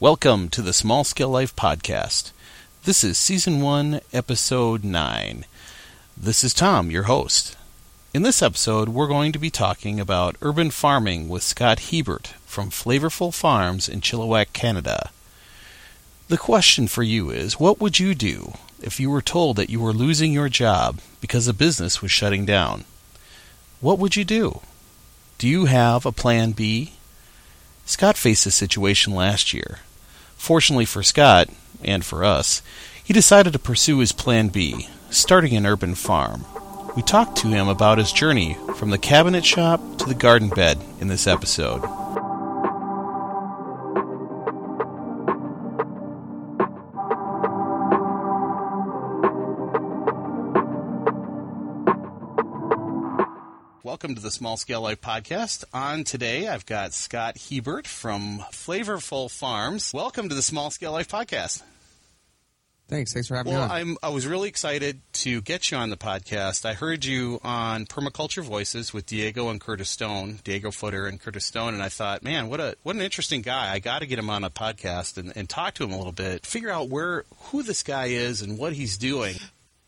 Welcome 0.00 0.48
to 0.48 0.60
the 0.60 0.72
Small 0.72 1.04
Scale 1.04 1.28
Life 1.28 1.54
Podcast. 1.54 2.32
This 2.82 3.04
is 3.04 3.16
Season 3.16 3.60
1, 3.60 4.00
Episode 4.12 4.82
9. 4.82 5.44
This 6.16 6.42
is 6.42 6.52
Tom, 6.52 6.90
your 6.90 7.04
host. 7.04 7.56
In 8.12 8.22
this 8.22 8.42
episode, 8.42 8.88
we're 8.88 9.06
going 9.06 9.30
to 9.30 9.38
be 9.38 9.50
talking 9.50 10.00
about 10.00 10.34
urban 10.42 10.72
farming 10.72 11.28
with 11.28 11.44
Scott 11.44 11.78
Hebert 11.78 12.34
from 12.44 12.70
Flavorful 12.70 13.32
Farms 13.32 13.88
in 13.88 14.00
Chilliwack, 14.00 14.52
Canada. 14.52 15.10
The 16.26 16.38
question 16.38 16.88
for 16.88 17.04
you 17.04 17.30
is 17.30 17.60
what 17.60 17.80
would 17.80 18.00
you 18.00 18.16
do 18.16 18.54
if 18.82 18.98
you 18.98 19.10
were 19.10 19.22
told 19.22 19.54
that 19.56 19.70
you 19.70 19.78
were 19.78 19.92
losing 19.92 20.32
your 20.32 20.48
job 20.48 20.98
because 21.20 21.46
a 21.46 21.54
business 21.54 22.02
was 22.02 22.10
shutting 22.10 22.44
down? 22.44 22.84
What 23.80 24.00
would 24.00 24.16
you 24.16 24.24
do? 24.24 24.60
Do 25.38 25.46
you 25.46 25.66
have 25.66 26.04
a 26.04 26.10
plan 26.10 26.50
B? 26.50 26.94
Scott 27.86 28.16
faced 28.16 28.44
this 28.44 28.54
situation 28.54 29.14
last 29.14 29.52
year. 29.52 29.80
Fortunately 30.36 30.84
for 30.84 31.02
Scott, 31.02 31.48
and 31.82 32.04
for 32.04 32.24
us, 32.24 32.62
he 33.02 33.12
decided 33.12 33.52
to 33.52 33.58
pursue 33.58 33.98
his 33.98 34.12
plan 34.12 34.48
B, 34.48 34.88
starting 35.10 35.54
an 35.56 35.66
urban 35.66 35.94
farm. 35.94 36.44
We 36.96 37.02
talked 37.02 37.36
to 37.38 37.48
him 37.48 37.68
about 37.68 37.98
his 37.98 38.12
journey 38.12 38.56
from 38.76 38.90
the 38.90 38.98
cabinet 38.98 39.44
shop 39.44 39.98
to 39.98 40.06
the 40.06 40.14
garden 40.14 40.48
bed 40.48 40.78
in 41.00 41.08
this 41.08 41.26
episode. 41.26 41.82
Welcome 53.94 54.16
to 54.16 54.20
the 54.20 54.32
Small 54.32 54.56
Scale 54.56 54.80
Life 54.80 55.00
Podcast. 55.00 55.62
On 55.72 56.02
today, 56.02 56.48
I've 56.48 56.66
got 56.66 56.92
Scott 56.92 57.38
Hebert 57.38 57.86
from 57.86 58.40
Flavorful 58.50 59.30
Farms. 59.30 59.92
Welcome 59.94 60.28
to 60.30 60.34
the 60.34 60.42
Small 60.42 60.72
Scale 60.72 60.90
Life 60.90 61.06
Podcast. 61.06 61.62
Thanks. 62.88 63.12
Thanks 63.12 63.28
for 63.28 63.36
having 63.36 63.52
Well, 63.52 63.68
me 63.68 63.72
on. 63.72 63.80
I'm, 63.80 63.96
I 64.02 64.08
was 64.08 64.26
really 64.26 64.48
excited 64.48 65.00
to 65.12 65.40
get 65.42 65.70
you 65.70 65.76
on 65.76 65.90
the 65.90 65.96
podcast. 65.96 66.66
I 66.66 66.74
heard 66.74 67.04
you 67.04 67.38
on 67.44 67.86
Permaculture 67.86 68.42
Voices 68.42 68.92
with 68.92 69.06
Diego 69.06 69.48
and 69.48 69.60
Curtis 69.60 69.90
Stone, 69.90 70.40
Diego 70.42 70.72
Footer 70.72 71.06
and 71.06 71.20
Curtis 71.20 71.44
Stone, 71.46 71.74
and 71.74 71.82
I 71.82 71.88
thought, 71.88 72.24
man, 72.24 72.48
what 72.48 72.58
a 72.58 72.76
what 72.82 72.96
an 72.96 73.02
interesting 73.02 73.42
guy. 73.42 73.72
I 73.72 73.78
got 73.78 74.00
to 74.00 74.06
get 74.06 74.18
him 74.18 74.28
on 74.28 74.42
a 74.42 74.50
podcast 74.50 75.18
and, 75.18 75.32
and 75.36 75.48
talk 75.48 75.74
to 75.74 75.84
him 75.84 75.92
a 75.92 75.96
little 75.96 76.10
bit, 76.12 76.44
figure 76.44 76.70
out 76.70 76.88
where 76.88 77.26
who 77.44 77.62
this 77.62 77.84
guy 77.84 78.06
is 78.06 78.42
and 78.42 78.58
what 78.58 78.72
he's 78.72 78.98
doing. 78.98 79.36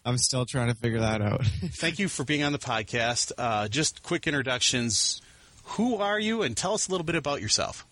I'm 0.07 0.19
still 0.19 0.47
trying 0.47 0.69
to 0.69 0.75
figure 0.75 1.01
that 1.01 1.21
out. 1.21 1.45
Thank 1.47 1.99
you 1.99 2.09
for 2.09 2.25
being 2.25 2.45
on 2.45 2.53
the 2.53 2.61
podcast. 2.61 3.33
Uh, 3.37 3.67
just 3.67 4.05
quick 4.05 4.29
introductions. 4.29 5.21
Who 5.65 5.97
are 5.97 6.19
you, 6.19 6.43
and 6.43 6.57
tell 6.57 6.75
us 6.75 6.87
a 6.87 6.93
little 6.93 7.05
bit 7.05 7.17
about 7.17 7.43
yourself. 7.43 7.85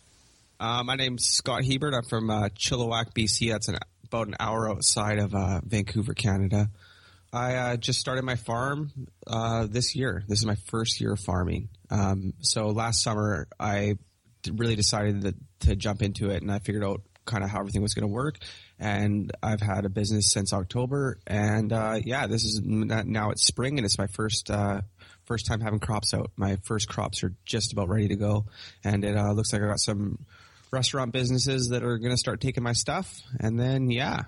uh, 0.60 0.84
my 0.84 0.94
name's 0.94 1.26
Scott 1.26 1.64
Hebert. 1.64 1.92
I'm 1.92 2.04
from 2.04 2.30
uh, 2.30 2.50
Chilliwack, 2.50 3.14
BC. 3.14 3.50
That's 3.50 3.66
an, 3.66 3.78
about 4.04 4.28
an 4.28 4.36
hour 4.38 4.70
outside 4.70 5.18
of 5.18 5.34
uh, 5.34 5.60
Vancouver, 5.64 6.14
Canada. 6.14 6.70
I 7.32 7.54
uh, 7.56 7.76
just 7.78 7.98
started 7.98 8.24
my 8.24 8.36
farm 8.36 8.92
uh, 9.26 9.66
this 9.68 9.96
year. 9.96 10.22
This 10.28 10.38
is 10.38 10.46
my 10.46 10.54
first 10.70 11.00
year 11.00 11.14
of 11.14 11.20
farming. 11.20 11.68
Um, 11.90 12.34
so 12.38 12.68
last 12.68 13.02
summer, 13.02 13.48
I 13.58 13.98
really 14.52 14.76
decided 14.76 15.22
that, 15.22 15.34
to 15.60 15.74
jump 15.74 16.00
into 16.00 16.30
it, 16.30 16.42
and 16.42 16.52
I 16.52 16.60
figured 16.60 16.84
out 16.84 17.02
kind 17.24 17.42
of 17.42 17.50
how 17.50 17.58
everything 17.58 17.82
was 17.82 17.94
going 17.94 18.06
to 18.06 18.14
work. 18.14 18.36
And 18.78 19.32
I've 19.42 19.60
had 19.60 19.84
a 19.84 19.88
business 19.88 20.32
since 20.32 20.52
October, 20.52 21.18
and 21.26 21.72
uh, 21.72 22.00
yeah, 22.04 22.26
this 22.26 22.44
is 22.44 22.60
now 22.64 23.30
it's 23.30 23.46
spring, 23.46 23.78
and 23.78 23.86
it's 23.86 23.98
my 23.98 24.08
first 24.08 24.50
uh, 24.50 24.80
first 25.24 25.46
time 25.46 25.60
having 25.60 25.78
crops 25.78 26.12
out. 26.12 26.32
My 26.36 26.56
first 26.64 26.88
crops 26.88 27.22
are 27.22 27.32
just 27.44 27.72
about 27.72 27.88
ready 27.88 28.08
to 28.08 28.16
go, 28.16 28.46
and 28.82 29.04
it 29.04 29.16
uh, 29.16 29.32
looks 29.32 29.52
like 29.52 29.62
I 29.62 29.66
got 29.66 29.78
some 29.78 30.18
restaurant 30.72 31.12
businesses 31.12 31.68
that 31.68 31.84
are 31.84 31.98
going 31.98 32.10
to 32.10 32.18
start 32.18 32.40
taking 32.40 32.64
my 32.64 32.72
stuff, 32.72 33.22
and 33.38 33.58
then 33.58 33.90
yeah, 33.90 34.22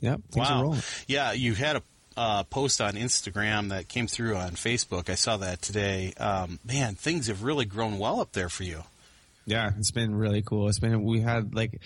yep, 0.00 0.20
things 0.30 0.48
are 0.48 0.56
wow. 0.56 0.62
rolling. 0.62 0.82
Yeah, 1.06 1.32
you 1.32 1.54
had 1.54 1.76
a 1.76 1.82
uh, 2.18 2.42
post 2.44 2.80
on 2.80 2.94
Instagram 2.94 3.68
that 3.68 3.88
came 3.88 4.06
through 4.06 4.36
on 4.36 4.50
Facebook. 4.50 5.08
I 5.08 5.14
saw 5.14 5.36
that 5.38 5.62
today. 5.62 6.12
Um, 6.18 6.58
man, 6.64 6.94
things 6.96 7.28
have 7.28 7.42
really 7.42 7.64
grown 7.64 7.98
well 7.98 8.20
up 8.20 8.32
there 8.32 8.48
for 8.48 8.64
you. 8.64 8.82
Yeah, 9.46 9.70
it's 9.78 9.92
been 9.92 10.14
really 10.14 10.42
cool. 10.42 10.68
It's 10.68 10.80
been 10.80 11.04
we 11.04 11.20
had 11.20 11.54
like 11.54 11.80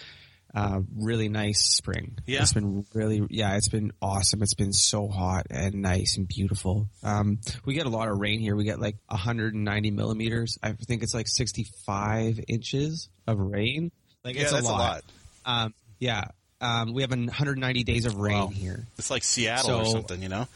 uh, 0.55 0.81
really 0.97 1.29
nice 1.29 1.61
spring. 1.63 2.19
Yeah. 2.27 2.43
it's 2.43 2.53
been 2.53 2.85
really 2.93 3.23
yeah, 3.31 3.57
it's 3.57 3.69
been 3.69 3.93
awesome. 4.03 4.43
It's 4.43 4.55
been 4.55 4.73
so 4.73 5.09
hot 5.09 5.47
and 5.51 5.77
nice 5.77 6.17
and 6.19 6.29
beautiful. 6.29 6.89
Um, 7.03 7.39
we 7.65 7.75
get 7.75 7.87
a 7.87 7.91
lot 7.91 8.09
of 8.09 8.19
rain 8.19 8.39
here. 8.41 8.55
We 8.55 8.65
get 8.65 8.81
like 8.81 8.97
190 9.09 9.91
millimeters. 9.93 10.59
I 10.63 10.73
think 10.73 11.03
it's 11.03 11.15
like 11.15 11.29
65 11.29 12.41
inches 12.49 13.09
of 13.27 13.39
rain. 13.39 13.91
Like 14.25 14.37
Yeah, 14.37 14.43
it's 14.43 14.53
a 14.53 14.57
a 14.57 14.63
lot. 14.63 14.79
lot. 14.79 15.05
Um, 15.45 15.75
yeah, 15.99 16.25
um, 16.61 16.93
we 16.93 17.03
have 17.03 17.11
190 17.11 17.85
days 17.85 18.07
of 18.07 18.17
rain 18.17 18.35
Wow. 18.37 18.47
here. 18.49 18.87
It's 18.99 19.11
like 19.11 19.25
Seattle 19.25 19.81
or 19.81 19.85
something, 19.87 20.23
you 20.23 20.29
know? 20.29 20.47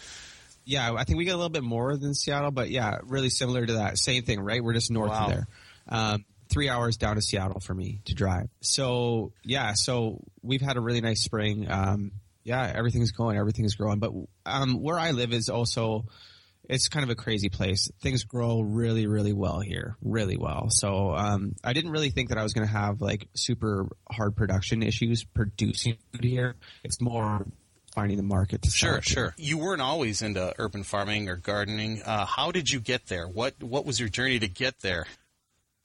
Yeah, 0.64 0.92
I 0.92 1.04
think 1.04 1.16
we 1.18 1.24
get 1.24 1.34
a 1.34 1.36
little 1.36 1.48
bit 1.48 1.62
more 1.62 1.96
than 1.96 2.12
Seattle, 2.14 2.50
but 2.50 2.70
yeah, 2.70 2.98
really 3.04 3.30
similar 3.30 3.64
to 3.64 3.74
that. 3.74 3.98
Same 3.98 4.24
thing, 4.24 4.40
right? 4.40 4.62
We're 4.62 4.72
just 4.74 4.90
north 4.90 5.10
Wow. 5.10 5.24
of 5.26 5.30
there. 5.30 5.46
Um, 5.88 6.24
three 6.48 6.68
hours 6.68 6.96
down 6.96 7.16
to 7.16 7.22
Seattle 7.22 7.60
for 7.60 7.74
me 7.74 8.00
to 8.06 8.14
drive. 8.14 8.48
So 8.60 9.32
yeah, 9.44 9.72
so 9.74 10.22
we've 10.42 10.60
had 10.62 10.76
a 10.76 10.80
really 10.80 11.00
nice 11.00 11.22
spring. 11.22 11.70
Um, 11.70 12.12
yeah, 12.44 12.72
everything's 12.74 13.12
going, 13.12 13.36
everything's 13.36 13.74
growing. 13.74 13.98
But 13.98 14.12
um, 14.44 14.80
where 14.80 14.98
I 14.98 15.10
live 15.10 15.32
is 15.32 15.48
also 15.48 16.06
it's 16.68 16.88
kind 16.88 17.04
of 17.04 17.10
a 17.10 17.14
crazy 17.14 17.48
place. 17.48 17.90
Things 18.02 18.24
grow 18.24 18.60
really, 18.60 19.06
really 19.06 19.32
well 19.32 19.60
here, 19.60 19.96
really 20.02 20.36
well. 20.36 20.66
So 20.70 21.14
um, 21.14 21.54
I 21.62 21.72
didn't 21.72 21.92
really 21.92 22.10
think 22.10 22.30
that 22.30 22.38
I 22.38 22.42
was 22.42 22.52
going 22.54 22.66
to 22.66 22.72
have 22.72 23.00
like 23.00 23.28
super 23.34 23.86
hard 24.10 24.36
production 24.36 24.82
issues 24.82 25.24
producing 25.24 25.96
here. 26.20 26.56
It's 26.82 27.00
more 27.00 27.46
finding 27.94 28.16
the 28.16 28.22
market 28.24 28.62
to 28.62 28.70
Sure, 28.70 28.98
to. 28.98 29.02
sure. 29.02 29.34
You 29.38 29.58
weren't 29.58 29.80
always 29.80 30.22
into 30.22 30.52
urban 30.58 30.82
farming 30.82 31.28
or 31.28 31.36
gardening. 31.36 32.02
Uh, 32.04 32.26
how 32.26 32.50
did 32.50 32.68
you 32.70 32.80
get 32.80 33.06
there? 33.06 33.26
What 33.28 33.62
What 33.62 33.86
was 33.86 33.98
your 34.00 34.08
journey 34.08 34.38
to 34.40 34.48
get 34.48 34.80
there? 34.80 35.06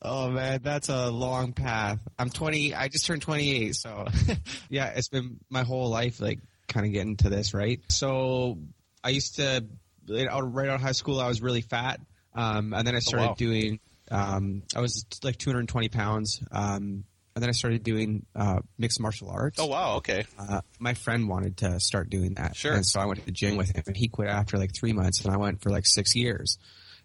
Oh 0.01 0.29
man, 0.29 0.61
that's 0.63 0.89
a 0.89 1.11
long 1.11 1.53
path. 1.53 1.99
I'm 2.17 2.29
20. 2.29 2.73
I 2.73 2.87
just 2.87 3.05
turned 3.05 3.21
28, 3.21 3.75
so 3.75 4.07
yeah, 4.69 4.93
it's 4.95 5.09
been 5.09 5.39
my 5.49 5.63
whole 5.63 5.89
life 5.89 6.19
like 6.19 6.39
kind 6.67 6.85
of 6.85 6.91
getting 6.91 7.17
to 7.17 7.29
this, 7.29 7.53
right? 7.53 7.79
So 7.89 8.57
I 9.03 9.09
used 9.09 9.35
to 9.35 9.65
right 10.07 10.27
out 10.27 10.75
of 10.75 10.81
high 10.81 10.91
school, 10.93 11.19
I 11.19 11.27
was 11.27 11.41
really 11.41 11.61
fat, 11.61 11.99
um, 12.33 12.73
and 12.73 12.85
then 12.85 12.95
I 12.95 12.99
started 12.99 13.27
wow. 13.27 13.35
doing. 13.37 13.79
Um, 14.09 14.63
I 14.75 14.81
was 14.81 15.05
like 15.23 15.37
220 15.37 15.87
pounds, 15.89 16.41
um, 16.51 17.05
and 17.35 17.41
then 17.41 17.49
I 17.49 17.53
started 17.53 17.83
doing 17.83 18.25
uh, 18.35 18.59
mixed 18.77 18.99
martial 18.99 19.29
arts. 19.29 19.59
Oh, 19.59 19.67
wow, 19.67 19.97
okay. 19.97 20.25
Uh, 20.37 20.61
my 20.79 20.95
friend 20.95 21.29
wanted 21.29 21.57
to 21.57 21.79
start 21.79 22.09
doing 22.09 22.33
that. 22.33 22.55
Sure. 22.55 22.73
And 22.73 22.85
so 22.85 22.99
I 22.99 23.05
went 23.05 23.19
to 23.19 23.25
the 23.25 23.31
gym 23.31 23.55
with 23.55 23.73
him 23.73 23.83
and 23.87 23.95
he 23.95 24.09
quit 24.09 24.27
after 24.27 24.57
like 24.57 24.75
three 24.75 24.91
months 24.91 25.23
and 25.23 25.33
I 25.33 25.37
went 25.37 25.61
for 25.61 25.69
like 25.69 25.85
six 25.85 26.13
years. 26.13 26.57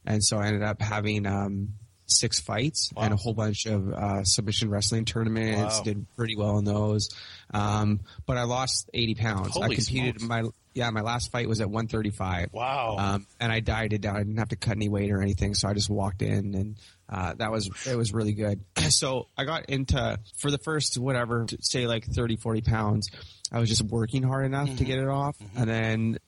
And 0.05 0.25
so 0.25 0.39
I 0.39 0.49
ended 0.49 0.65
up 0.65 0.83
having, 0.83 1.27
um, 1.27 1.75
six 2.07 2.41
fights 2.41 2.93
Wow. 2.95 3.03
and 3.05 3.15
a 3.15 3.17
whole 3.17 3.35
bunch 3.35 3.67
of, 3.67 3.93
uh, 3.93 4.25
submission 4.25 4.71
wrestling 4.71 5.05
tournaments, 5.05 5.79
Wow. 5.79 5.83
did 5.83 6.07
pretty 6.17 6.37
well 6.37 6.59
in 6.59 6.65
those. 6.65 7.09
Um, 7.53 8.01
but 8.27 8.37
I 8.37 8.45
lost 8.45 8.89
80 8.95 9.15
pounds. 9.17 9.57
I 9.57 9.69
competed 9.75 10.21
smokes. 10.21 10.23
my, 10.23 10.43
yeah, 10.75 10.91
my 10.91 11.01
last 11.01 11.31
fight 11.33 11.49
was 11.49 11.61
at 11.61 11.69
135. 11.71 12.51
Wow. 12.53 12.97
Um, 12.99 13.27
and 13.41 13.51
I 13.51 13.61
dieted 13.61 14.03
down. 14.03 14.17
I 14.17 14.19
didn't 14.21 14.37
have 14.39 14.51
to 14.51 14.57
cut 14.57 14.77
any 14.77 14.89
weight 14.89 15.11
or 15.11 15.23
anything, 15.23 15.55
so 15.55 15.69
I 15.69 15.73
just 15.75 15.89
walked 15.91 16.21
in, 16.23 16.55
and 16.55 16.77
uh, 17.09 17.35
that 17.35 17.51
was 17.51 17.71
it 17.87 17.97
was 17.97 18.13
really 18.13 18.35
good. 18.35 18.61
so 18.91 19.29
I 19.39 19.45
got 19.45 19.67
into 19.67 20.19
for 20.37 20.51
the 20.51 20.59
first 20.59 20.99
whatever, 20.99 21.47
say 21.61 21.87
like 21.87 22.05
30, 22.05 22.37
40 22.37 22.61
pounds. 22.61 23.11
I 23.51 23.59
was 23.61 23.69
just 23.71 23.83
working 23.83 24.23
hard 24.23 24.45
enough 24.45 24.67
Mm-hmm. 24.69 24.77
to 24.77 24.85
get 24.85 24.99
it 24.99 25.09
off, 25.09 25.37
and 25.57 25.71
then 25.71 26.19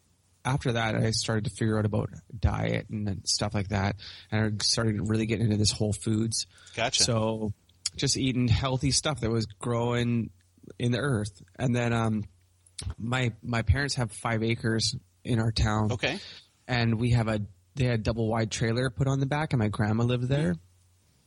after 0.45 0.73
that, 0.73 0.95
I 0.95 1.11
started 1.11 1.45
to 1.45 1.51
figure 1.51 1.79
out 1.79 1.85
about 1.85 2.11
diet 2.39 2.89
and 2.91 3.23
stuff 3.25 3.55
like 3.55 3.69
that, 3.69 3.97
and 4.31 4.61
I 4.61 4.65
started 4.65 5.09
really 5.09 5.27
getting 5.27 5.47
into 5.47 5.57
this 5.57 5.73
Whole 5.73 5.93
Foods. 5.93 6.47
gotcha. 6.75 7.03
So 7.03 7.53
just 7.97 8.17
eating 8.17 8.49
healthy 8.49 8.91
stuff 8.91 9.21
that 9.21 9.31
was 9.31 9.47
growing 9.47 10.31
in 10.79 10.93
the 10.93 10.99
earth, 10.99 11.43
and 11.59 11.75
then 11.75 11.93
um, 11.93 12.25
my 12.99 13.33
my 13.43 13.63
parents 13.63 13.97
have 13.97 14.13
five 14.13 14.43
acres 14.43 14.95
in 15.25 15.39
our 15.41 15.53
town 15.53 15.93
okay. 15.93 16.19
and 16.67 16.99
we 16.99 17.11
have 17.11 17.29
a 17.29 17.41
they 17.75 17.85
had 17.85 18.01
a 18.01 18.03
double 18.03 18.29
wide 18.29 18.51
trailer 18.51 18.91
put 18.91 19.07
on 19.07 19.21
the 19.21 19.27
back 19.27 19.53
and 19.53 19.61
my 19.61 19.69
grandma 19.69 20.05
lived 20.05 20.29
there 20.29 20.55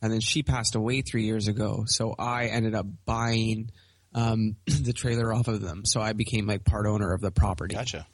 and 0.00 0.12
then 0.12 0.20
she 0.20 0.42
passed 0.42 0.74
away 0.74 1.02
three 1.02 1.24
years 1.24 1.48
ago 1.48 1.84
so 1.86 2.14
i 2.18 2.46
ended 2.46 2.74
up 2.74 2.86
buying 3.04 3.70
um, 4.14 4.56
the 4.66 4.92
trailer 4.92 5.32
off 5.32 5.48
of 5.48 5.60
them 5.60 5.84
so 5.84 6.00
i 6.00 6.12
became 6.12 6.46
like 6.46 6.64
part 6.64 6.86
owner 6.86 7.12
of 7.12 7.20
the 7.20 7.30
property 7.30 7.74
Gotcha. 7.74 8.06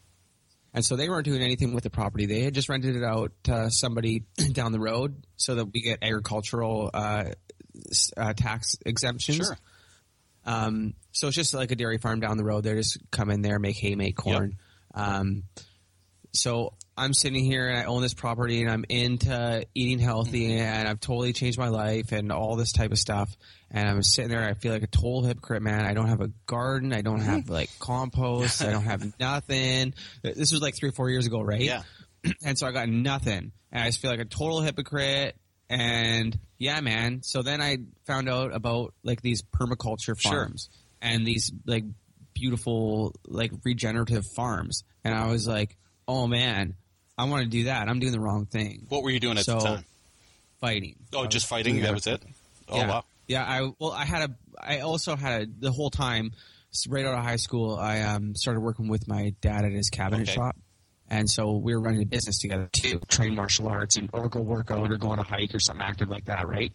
And 0.74 0.84
so 0.84 0.96
they 0.96 1.08
weren't 1.08 1.24
doing 1.24 1.42
anything 1.42 1.74
with 1.74 1.84
the 1.84 1.90
property 1.90 2.26
they 2.26 2.40
had 2.42 2.54
just 2.54 2.68
rented 2.68 2.96
it 2.96 3.04
out 3.04 3.32
to 3.44 3.70
somebody 3.70 4.24
down 4.52 4.72
the 4.72 4.80
road 4.80 5.24
so 5.36 5.54
that 5.56 5.66
we 5.66 5.80
get 5.80 5.98
agricultural 6.02 6.90
uh, 6.92 7.24
uh, 8.16 8.32
tax 8.34 8.76
exemptions 8.84 9.46
Sure. 9.46 9.56
um, 10.44 10.94
so 11.12 11.26
it's 11.28 11.36
just 11.36 11.54
like 11.54 11.70
a 11.72 11.76
dairy 11.76 11.98
farm 11.98 12.20
down 12.20 12.36
the 12.36 12.44
road. 12.44 12.62
They 12.62 12.74
just 12.74 12.98
come 13.10 13.30
in 13.30 13.42
there, 13.42 13.58
make 13.58 13.76
hay, 13.76 13.96
make 13.96 14.14
corn. 14.16 14.56
Um, 14.94 15.42
so 16.32 16.74
I'm 16.98 17.14
sitting 17.14 17.44
here 17.44 17.68
and 17.68 17.78
I 17.78 17.84
own 17.84 18.02
this 18.02 18.14
property 18.14 18.60
and 18.62 18.70
I'm 18.70 18.84
into 18.88 19.64
eating 19.74 20.00
healthy 20.00 20.48
mm-hmm. 20.48 20.62
and 20.62 20.88
I've 20.88 20.98
totally 20.98 21.32
changed 21.32 21.58
my 21.58 21.68
life 21.68 22.12
and 22.12 22.32
all 22.32 22.56
this 22.56 22.72
type 22.72 22.90
of 22.90 22.98
stuff. 22.98 23.30
And 23.70 23.88
I'm 23.88 24.02
sitting 24.02 24.30
there, 24.30 24.42
I 24.42 24.54
feel 24.54 24.72
like 24.72 24.82
a 24.82 24.88
total 24.88 25.22
hypocrite, 25.22 25.62
man. 25.62 25.84
I 25.84 25.94
don't 25.94 26.08
have 26.08 26.20
a 26.20 26.30
garden. 26.46 26.92
I 26.92 27.02
don't 27.02 27.20
have 27.20 27.48
like 27.48 27.70
compost. 27.78 28.64
I 28.64 28.72
don't 28.72 28.84
have 28.84 29.18
nothing. 29.20 29.94
This 30.22 30.52
was 30.52 30.60
like 30.60 30.74
three 30.74 30.88
or 30.88 30.92
four 30.92 31.08
years 31.08 31.26
ago, 31.26 31.40
right? 31.40 31.60
Yeah. 31.60 31.82
and 32.44 32.58
so 32.58 32.66
I 32.66 32.72
got 32.72 32.88
nothing. 32.88 33.52
And 33.70 33.82
I 33.82 33.86
just 33.86 34.00
feel 34.00 34.10
like 34.10 34.20
a 34.20 34.24
total 34.24 34.60
hypocrite. 34.60 35.36
And 35.70 36.36
yeah, 36.58 36.80
man. 36.80 37.22
So 37.22 37.42
then 37.42 37.60
I 37.60 37.78
found 38.06 38.28
out 38.28 38.54
about 38.54 38.94
like 39.04 39.22
these 39.22 39.42
permaculture 39.42 40.18
Sure. 40.18 40.32
farms 40.32 40.68
and 41.00 41.26
these 41.26 41.52
like 41.64 41.84
beautiful 42.34 43.14
like 43.24 43.52
regenerative 43.64 44.26
farms. 44.34 44.82
And 45.04 45.14
I 45.14 45.30
was 45.30 45.46
like, 45.46 45.76
oh 46.08 46.26
man, 46.26 46.74
I 47.18 47.24
want 47.24 47.42
to 47.42 47.48
do 47.48 47.64
that. 47.64 47.88
I'm 47.88 47.98
doing 47.98 48.12
the 48.12 48.20
wrong 48.20 48.46
thing. 48.46 48.86
What 48.88 49.02
were 49.02 49.10
you 49.10 49.20
doing 49.20 49.36
at 49.38 49.44
So, 49.44 49.58
the 49.58 49.64
time? 49.64 49.84
Fighting. 50.60 50.96
Oh, 51.12 51.24
I 51.24 51.26
just 51.26 51.46
fighting. 51.46 51.80
That 51.82 51.94
was 51.94 52.06
it. 52.06 52.22
Oh 52.68 52.76
yeah. 52.76 52.88
wow. 52.88 53.04
Yeah, 53.26 53.44
I 53.44 53.70
well, 53.78 53.92
I 53.92 54.04
had 54.04 54.30
a, 54.30 54.34
I 54.60 54.80
also 54.80 55.14
had 55.16 55.42
a, 55.42 55.46
the 55.46 55.70
whole 55.70 55.90
time, 55.90 56.32
right 56.88 57.04
out 57.04 57.14
of 57.14 57.22
high 57.24 57.36
school, 57.36 57.76
I 57.76 58.00
um 58.02 58.34
started 58.34 58.60
working 58.60 58.88
with 58.88 59.06
my 59.06 59.34
dad 59.40 59.64
at 59.64 59.72
his 59.72 59.90
cabinet 59.90 60.22
Okay. 60.22 60.32
shop, 60.34 60.56
and 61.10 61.28
so 61.28 61.56
we 61.56 61.74
were 61.74 61.80
running 61.80 62.02
a 62.02 62.06
business 62.06 62.38
together 62.38 62.68
too, 62.72 63.00
train 63.08 63.34
martial 63.34 63.68
arts 63.68 63.96
and 63.96 64.08
or 64.12 64.28
go 64.28 64.40
work 64.40 64.70
out 64.70 64.90
or 64.90 64.96
go 64.96 65.08
on 65.10 65.18
a 65.18 65.22
hike 65.24 65.54
or 65.54 65.60
something 65.60 65.84
active 65.84 66.08
like 66.08 66.24
that, 66.24 66.48
right? 66.48 66.72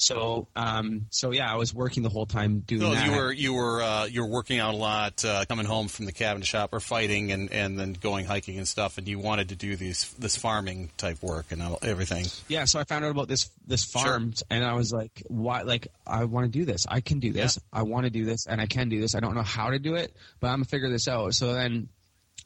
So, 0.00 0.48
um, 0.56 1.06
so 1.10 1.30
yeah, 1.30 1.52
I 1.52 1.56
was 1.56 1.74
working 1.74 2.02
the 2.02 2.08
whole 2.08 2.24
time 2.24 2.60
doing 2.60 2.80
No, 2.80 2.94
that. 2.94 3.04
you 3.06 3.12
were 3.12 3.32
you 3.32 3.52
were 3.52 3.82
uh, 3.82 4.06
you 4.06 4.22
were 4.22 4.28
working 4.30 4.58
out 4.58 4.72
a 4.72 4.76
lot, 4.76 5.22
uh, 5.26 5.44
coming 5.46 5.66
home 5.66 5.88
from 5.88 6.06
the 6.06 6.12
cabin 6.12 6.40
shop 6.42 6.72
or 6.72 6.80
fighting, 6.80 7.32
and, 7.32 7.52
and 7.52 7.78
then 7.78 7.92
going 7.92 8.24
hiking 8.24 8.56
and 8.56 8.66
stuff. 8.66 8.96
And 8.96 9.06
you 9.06 9.18
wanted 9.18 9.50
to 9.50 9.56
do 9.56 9.76
these 9.76 10.10
this 10.18 10.36
farming 10.36 10.90
type 10.96 11.22
work 11.22 11.52
and 11.52 11.62
everything. 11.82 12.24
Yeah, 12.48 12.64
so 12.64 12.80
I 12.80 12.84
found 12.84 13.04
out 13.04 13.10
about 13.10 13.28
this 13.28 13.50
this 13.66 13.84
farm, 13.84 14.32
and 14.48 14.64
I 14.64 14.72
was 14.72 14.90
like, 14.90 15.22
"Why? 15.28 15.62
Like, 15.62 15.88
I 16.06 16.24
want 16.24 16.50
to 16.50 16.58
do 16.58 16.64
this. 16.64 16.86
I 16.88 17.02
can 17.02 17.18
do 17.18 17.32
this. 17.32 17.58
I 17.70 17.82
want 17.82 18.04
to 18.04 18.10
do 18.10 18.24
this, 18.24 18.46
and 18.46 18.58
I 18.58 18.64
can 18.66 18.88
do 18.88 19.02
this. 19.02 19.14
I 19.14 19.20
don't 19.20 19.34
know 19.34 19.42
how 19.42 19.68
to 19.68 19.78
do 19.78 19.96
it, 19.96 20.16
but 20.40 20.46
I'm 20.48 20.54
gonna 20.54 20.64
figure 20.64 20.88
this 20.88 21.08
out." 21.08 21.34
So 21.34 21.52
then, 21.52 21.90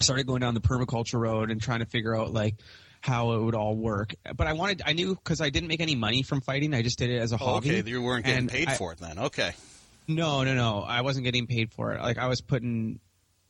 I 0.01 0.05
started 0.05 0.27
going 0.27 0.41
down 0.41 0.55
the 0.55 0.61
permaculture 0.61 1.21
road 1.21 1.53
and 1.53 1.63
trying 1.63 1.79
to 1.81 1.87
figure 1.87 2.17
out 2.17 2.33
like 2.33 2.57
how 3.05 3.33
it 3.33 3.43
would 3.43 3.55
all 3.55 3.77
work. 3.77 4.15
But 4.35 4.47
I 4.47 4.55
wanted, 4.55 4.81
I 4.87 4.95
knew 4.95 5.15
because 5.15 5.43
I 5.43 5.51
didn't 5.51 5.69
make 5.69 5.81
any 5.83 5.95
money 5.95 6.23
from 6.23 6.41
fighting. 6.41 6.73
I 6.73 6.81
just 6.81 6.99
did 6.99 7.11
it 7.11 7.19
as 7.19 7.33
a 7.33 7.35
Oh, 7.35 7.39
hobby. 7.39 7.79
okay, 7.79 7.91
you 7.91 8.01
weren't 8.03 8.25
getting 8.25 8.49
paid 8.49 8.69
I- 8.69 8.75
for 8.77 8.93
it 8.93 8.99
then. 8.99 9.19
Okay, 9.19 9.53
No, 10.09 10.43
no, 10.43 10.55
no. 10.55 10.81
I 10.81 11.03
wasn't 11.03 11.25
getting 11.25 11.47
paid 11.47 11.73
for 11.73 11.93
it. 11.93 12.01
Like 12.01 12.17
I 12.19 12.29
was 12.29 12.41
putting, 12.41 13.01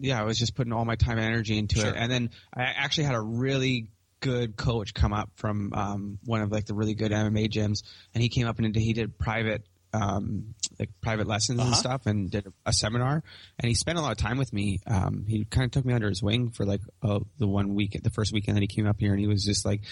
yeah, 0.00 0.20
I 0.20 0.24
was 0.24 0.38
just 0.38 0.54
putting 0.56 0.72
all 0.72 0.84
my 0.84 0.96
time 0.96 1.18
and 1.18 1.26
energy 1.26 1.56
into 1.58 1.80
Sure. 1.80 1.90
it. 1.90 1.94
And 1.96 2.10
then 2.10 2.30
I 2.52 2.62
actually 2.62 3.04
had 3.04 3.14
a 3.14 3.20
really 3.20 3.88
good 4.20 4.56
coach 4.56 4.92
come 4.94 5.12
up 5.12 5.30
from 5.36 5.72
um, 5.72 6.18
one 6.24 6.40
of 6.42 6.50
like 6.50 6.64
the 6.66 6.74
really 6.74 6.94
good 6.94 7.12
MMA 7.12 7.48
gyms, 7.48 7.82
and 8.14 8.22
he 8.22 8.28
came 8.28 8.46
up 8.48 8.58
and 8.58 8.74
he 8.74 8.92
did 8.92 9.18
private. 9.18 9.64
Um, 9.94 10.54
like 10.80 10.90
private 11.00 11.28
lessons 11.28 11.60
and 11.60 11.68
Uh-huh. 11.68 11.76
stuff, 11.78 12.06
and 12.06 12.28
did 12.30 12.46
a, 12.46 12.52
a 12.66 12.72
seminar. 12.72 13.22
And 13.60 13.68
he 13.68 13.74
spent 13.74 13.96
a 13.96 14.00
lot 14.02 14.10
of 14.10 14.18
time 14.18 14.38
with 14.38 14.52
me. 14.52 14.80
Um, 14.86 15.24
he 15.28 15.44
kind 15.44 15.64
of 15.66 15.70
took 15.70 15.84
me 15.84 15.94
under 15.94 16.08
his 16.08 16.20
wing 16.22 16.50
for 16.50 16.66
like 16.66 16.80
uh, 17.02 17.20
the 17.38 17.46
one 17.46 17.74
week, 17.74 17.96
the 18.02 18.10
first 18.10 18.32
weekend 18.32 18.56
that 18.56 18.62
he 18.62 18.66
came 18.66 18.86
up 18.88 18.96
here, 18.98 19.12
and 19.12 19.20
he 19.20 19.28
was 19.28 19.44
just 19.44 19.64
like, 19.64 19.82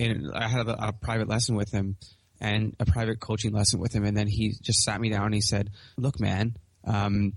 and 0.00 0.32
I 0.34 0.48
had 0.48 0.66
a, 0.68 0.88
a 0.88 0.92
private 0.92 1.28
lesson 1.28 1.54
with 1.54 1.70
him, 1.70 1.96
and 2.40 2.74
a 2.80 2.84
private 2.84 3.20
coaching 3.20 3.52
lesson 3.52 3.78
with 3.78 3.94
him. 3.94 4.04
And 4.04 4.16
then 4.16 4.26
he 4.26 4.54
just 4.60 4.82
sat 4.82 5.00
me 5.00 5.08
down 5.10 5.26
and 5.26 5.34
he 5.34 5.40
said, 5.40 5.70
look, 5.96 6.18
man, 6.18 6.56
um, 6.84 7.34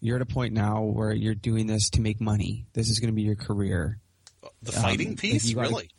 you're 0.00 0.16
at 0.16 0.22
a 0.22 0.26
point 0.26 0.54
now 0.54 0.82
where 0.84 1.12
you're 1.12 1.34
doing 1.34 1.66
this 1.66 1.90
to 1.90 2.00
make 2.00 2.20
money. 2.20 2.66
This 2.74 2.88
is 2.90 3.00
going 3.00 3.10
to 3.10 3.14
be 3.16 3.22
your 3.22 3.34
career. 3.34 3.98
the 4.62 4.70
fighting 4.72 5.08
Um, 5.10 5.16
piece, 5.16 5.52
really. 5.52 5.90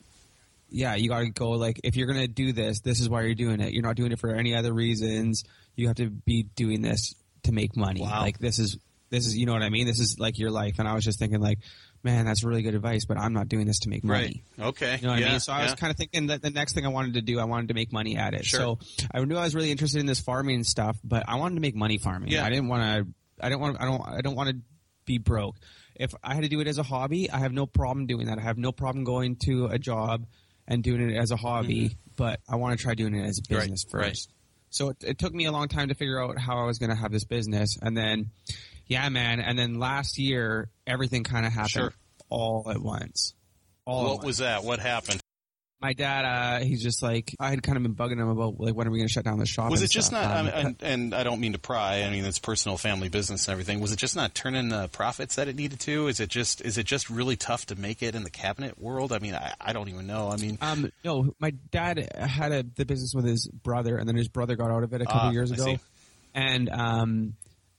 Yeah, 0.69 0.95
you 0.95 1.09
got 1.09 1.19
to 1.19 1.29
go 1.29 1.51
like, 1.51 1.79
if 1.83 1.95
you're 1.95 2.07
going 2.07 2.19
to 2.19 2.27
do 2.27 2.51
this, 2.51 2.81
this 2.81 2.99
is 2.99 3.09
why 3.09 3.21
you're 3.23 3.35
doing 3.35 3.61
it. 3.61 3.73
You're 3.73 3.83
not 3.83 3.95
doing 3.95 4.11
it 4.11 4.19
for 4.19 4.31
any 4.31 4.55
other 4.55 4.73
reasons. 4.73 5.43
You 5.75 5.87
have 5.87 5.95
to 5.97 6.09
be 6.09 6.43
doing 6.43 6.81
this 6.81 7.15
to 7.43 7.51
make 7.51 7.77
money. 7.77 8.01
Wow. 8.01 8.21
Like 8.21 8.39
this 8.39 8.59
is, 8.59 8.77
this 9.09 9.25
is, 9.25 9.37
you 9.37 9.45
know 9.45 9.53
what 9.53 9.63
I 9.63 9.69
mean? 9.69 9.87
This 9.87 9.99
is 9.99 10.17
like 10.19 10.37
your 10.37 10.51
life. 10.51 10.79
And 10.79 10.87
I 10.87 10.93
was 10.93 11.05
just 11.05 11.19
thinking 11.19 11.39
like, 11.39 11.59
man, 12.03 12.25
that's 12.25 12.43
really 12.43 12.61
good 12.61 12.75
advice, 12.75 13.05
but 13.05 13.17
I'm 13.17 13.31
not 13.33 13.47
doing 13.47 13.65
this 13.65 13.79
to 13.79 13.89
make 13.89 14.03
money. 14.03 14.43
Right. 14.57 14.67
Okay. 14.67 14.97
You 14.97 15.07
know 15.07 15.13
what 15.13 15.19
yeah, 15.19 15.27
I 15.27 15.31
mean? 15.31 15.39
So 15.39 15.53
I 15.53 15.63
was 15.63 15.75
kind 15.75 15.91
of 15.91 15.97
thinking 15.97 16.27
that 16.27 16.41
the 16.41 16.49
next 16.49 16.73
thing 16.73 16.85
I 16.85 16.89
wanted 16.89 17.13
to 17.13 17.21
do, 17.21 17.39
I 17.39 17.45
wanted 17.45 17.69
to 17.69 17.73
make 17.73 17.93
money 17.93 18.17
at 18.17 18.33
it. 18.33 18.45
Sure. 18.45 18.59
So 18.59 18.79
I 19.11 19.23
knew 19.23 19.37
I 19.37 19.43
was 19.43 19.55
really 19.55 19.71
interested 19.71 19.99
in 19.99 20.05
this 20.05 20.19
farming 20.19 20.63
stuff, 20.63 20.97
but 21.03 21.23
I 21.27 21.35
wanted 21.35 21.55
to 21.55 21.61
make 21.61 21.75
money 21.75 21.97
farming. 21.97 22.31
Yeah. 22.31 22.45
I 22.45 22.49
didn't 22.49 22.67
want 22.67 22.83
to. 22.83 23.13
I 23.39 23.49
don't 23.49 23.61
want. 23.61 23.79
I 23.79 23.85
don't. 23.85 24.01
I 24.05 24.21
don't 24.21 24.35
want 24.35 24.49
to 24.49 24.57
be 25.05 25.17
broke. 25.17 25.55
If 25.95 26.13
I 26.23 26.35
had 26.35 26.43
to 26.43 26.49
do 26.49 26.59
it 26.59 26.67
as 26.67 26.77
a 26.77 26.83
hobby, 26.83 27.31
I 27.31 27.39
have 27.39 27.53
no 27.53 27.65
problem 27.65 28.05
doing 28.05 28.27
that. 28.27 28.37
I 28.37 28.41
have 28.41 28.57
no 28.57 28.71
problem 28.71 29.03
going 29.03 29.37
to 29.45 29.67
a 29.67 29.79
job 29.79 30.25
and 30.67 30.83
doing 30.83 31.09
it 31.09 31.17
as 31.17 31.31
a 31.31 31.37
hobby. 31.37 31.95
But 32.15 32.39
I 32.49 32.55
want 32.55 32.77
to 32.77 32.83
try 32.83 32.93
doing 32.95 33.15
it 33.15 33.25
as 33.27 33.37
a 33.37 33.41
Mm-hmm. 33.41 33.53
Right, 33.53 33.61
business 33.61 33.85
right. 33.93 34.05
first. 34.07 34.31
So 34.69 34.89
it, 34.89 34.97
it 35.03 35.17
took 35.19 35.33
me 35.33 35.45
a 35.45 35.51
long 35.51 35.67
time 35.69 35.87
to 35.87 35.93
figure 35.95 36.21
out 36.21 36.37
how 36.37 36.57
I 36.57 36.65
was 36.65 36.77
going 36.77 36.89
to 36.89 36.95
have 36.95 37.11
this 37.11 37.23
business, 37.23 37.77
and 37.81 37.95
then, 37.95 38.31
yeah, 38.87 39.07
man. 39.09 39.39
And 39.39 39.57
then 39.57 39.79
last 39.79 40.17
year, 40.17 40.69
everything 40.85 41.23
kind 41.23 41.45
of 41.45 41.53
happened 41.53 41.69
Sure. 41.71 41.93
all 42.29 42.67
at 42.69 42.79
once. 42.81 43.33
All 43.85 44.01
at 44.01 44.03
What 44.03 44.13
once 44.15 44.25
was 44.25 44.37
that? 44.39 44.63
What 44.65 44.79
happened? 44.79 45.21
My 45.79 45.93
dad, 45.93 46.25
uh, 46.25 46.63
he's 46.65 46.81
just 46.81 47.03
like 47.03 47.35
I 47.39 47.49
had 47.51 47.61
kind 47.61 47.77
of 47.77 47.83
been 47.83 47.93
bugging 47.95 48.19
him 48.19 48.27
about 48.29 48.59
like 48.59 48.73
when 48.73 48.87
are 48.87 48.91
we 48.91 48.97
going 48.97 49.07
to 49.07 49.13
shut 49.13 49.25
down 49.25 49.37
the 49.37 49.45
shop? 49.45 49.69
Was 49.69 49.83
it 49.83 49.91
just 49.91 50.07
stuff. 50.07 50.23
not? 50.23 50.37
Um, 50.55 50.65
and, 50.65 50.75
and 50.81 51.15
I 51.15 51.23
don't 51.23 51.39
mean 51.39 51.53
to 51.53 51.59
pry. 51.59 52.03
I 52.03 52.09
mean, 52.09 52.25
it's 52.25 52.39
personal, 52.39 52.77
family 52.77 53.09
business, 53.09 53.47
and 53.47 53.53
everything. 53.53 53.79
Was 53.79 53.91
it 53.91 53.97
just 53.99 54.15
not 54.15 54.33
turning 54.33 54.69
the 54.69 54.87
profits 54.87 55.35
that 55.35 55.47
it 55.47 55.55
needed 55.55 55.79
to? 55.81 56.07
Is 56.07 56.19
it 56.19 56.29
just? 56.29 56.61
Is 56.61 56.77
it 56.77 56.85
just 56.85 57.09
really 57.09 57.35
tough 57.35 57.67
to 57.67 57.75
make 57.75 58.01
it 58.01 58.15
in 58.15 58.23
the 58.23 58.31
cabinet 58.31 58.79
world? 58.81 59.13
I 59.13 59.19
mean, 59.19 59.35
I, 59.35 59.53
I 59.61 59.73
don't 59.73 59.89
even 59.89 60.07
know. 60.07 60.29
I 60.29 60.37
mean, 60.37 60.57
um, 60.61 60.91
no, 61.05 61.33
my 61.39 61.51
dad 61.71 62.11
had 62.17 62.51
a, 62.51 62.63
the 62.63 62.85
business 62.85 63.13
with 63.15 63.25
his 63.25 63.47
brother, 63.47 63.97
and 63.97 64.07
then 64.07 64.15
his 64.15 64.29
brother 64.29 64.55
got 64.55 64.71
out 64.71 64.83
of 64.83 64.93
it 64.93 65.01
a 65.01 65.05
couple 65.05 65.29
Ah, 65.29 65.31
years 65.31 65.51
ago, 65.51 65.77
and 66.33 66.69
um, 66.69 67.33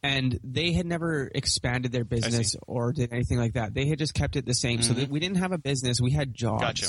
and 0.05 0.39
they 0.45 0.73
had 0.73 0.87
never 0.87 1.29
expanded 1.35 1.91
their 1.91 2.05
business 2.05 2.55
or 2.69 2.93
did 2.93 3.13
anything 3.13 3.39
like 3.39 3.55
that. 3.55 3.75
They 3.75 3.87
had 3.87 3.99
just 3.99 4.15
kept 4.15 4.37
it 4.37 4.47
the 4.47 4.55
same. 4.55 4.83
So 4.83 4.93
that 4.95 5.09
we 5.09 5.19
didn't 5.19 5.39
have 5.39 5.51
a 5.51 5.59
business; 5.59 6.01
we 6.01 6.13
had 6.13 6.33
jobs. 6.33 6.63
Mm-hmm. 6.63 6.69
Gotcha. 6.69 6.87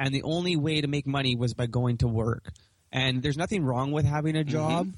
And 0.00 0.14
the 0.14 0.22
only 0.22 0.56
way 0.56 0.80
to 0.80 0.88
make 0.88 1.06
money 1.06 1.36
was 1.36 1.52
by 1.52 1.66
going 1.66 1.98
to 1.98 2.08
work. 2.08 2.48
And 2.90 3.22
there's 3.22 3.36
nothing 3.36 3.62
wrong 3.64 3.92
with 3.92 4.06
having 4.06 4.34
Mm-hmm. 4.34 4.48
a 4.48 4.52
job, 4.52 4.94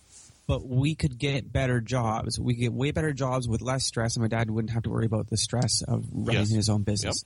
but 0.47 0.65
we 0.67 0.95
could 0.95 1.19
get 1.19 1.53
better 1.53 1.81
jobs. 1.81 2.39
We 2.39 2.55
could 2.55 2.61
get 2.61 2.73
way 2.73 2.93
better 2.93 3.13
jobs 3.13 3.49
with 3.49 3.61
less 3.63 3.85
stress, 3.85 4.15
and 4.17 4.23
my 4.23 4.29
dad 4.29 4.49
wouldn't 4.51 4.73
have 4.73 4.85
to 4.85 4.91
worry 4.91 5.07
about 5.07 5.29
the 5.29 5.37
stress 5.37 5.83
of 5.83 6.05
running 6.13 6.43
Yes. 6.43 6.51
his 6.53 6.69
own 6.69 6.83
business. 6.85 7.25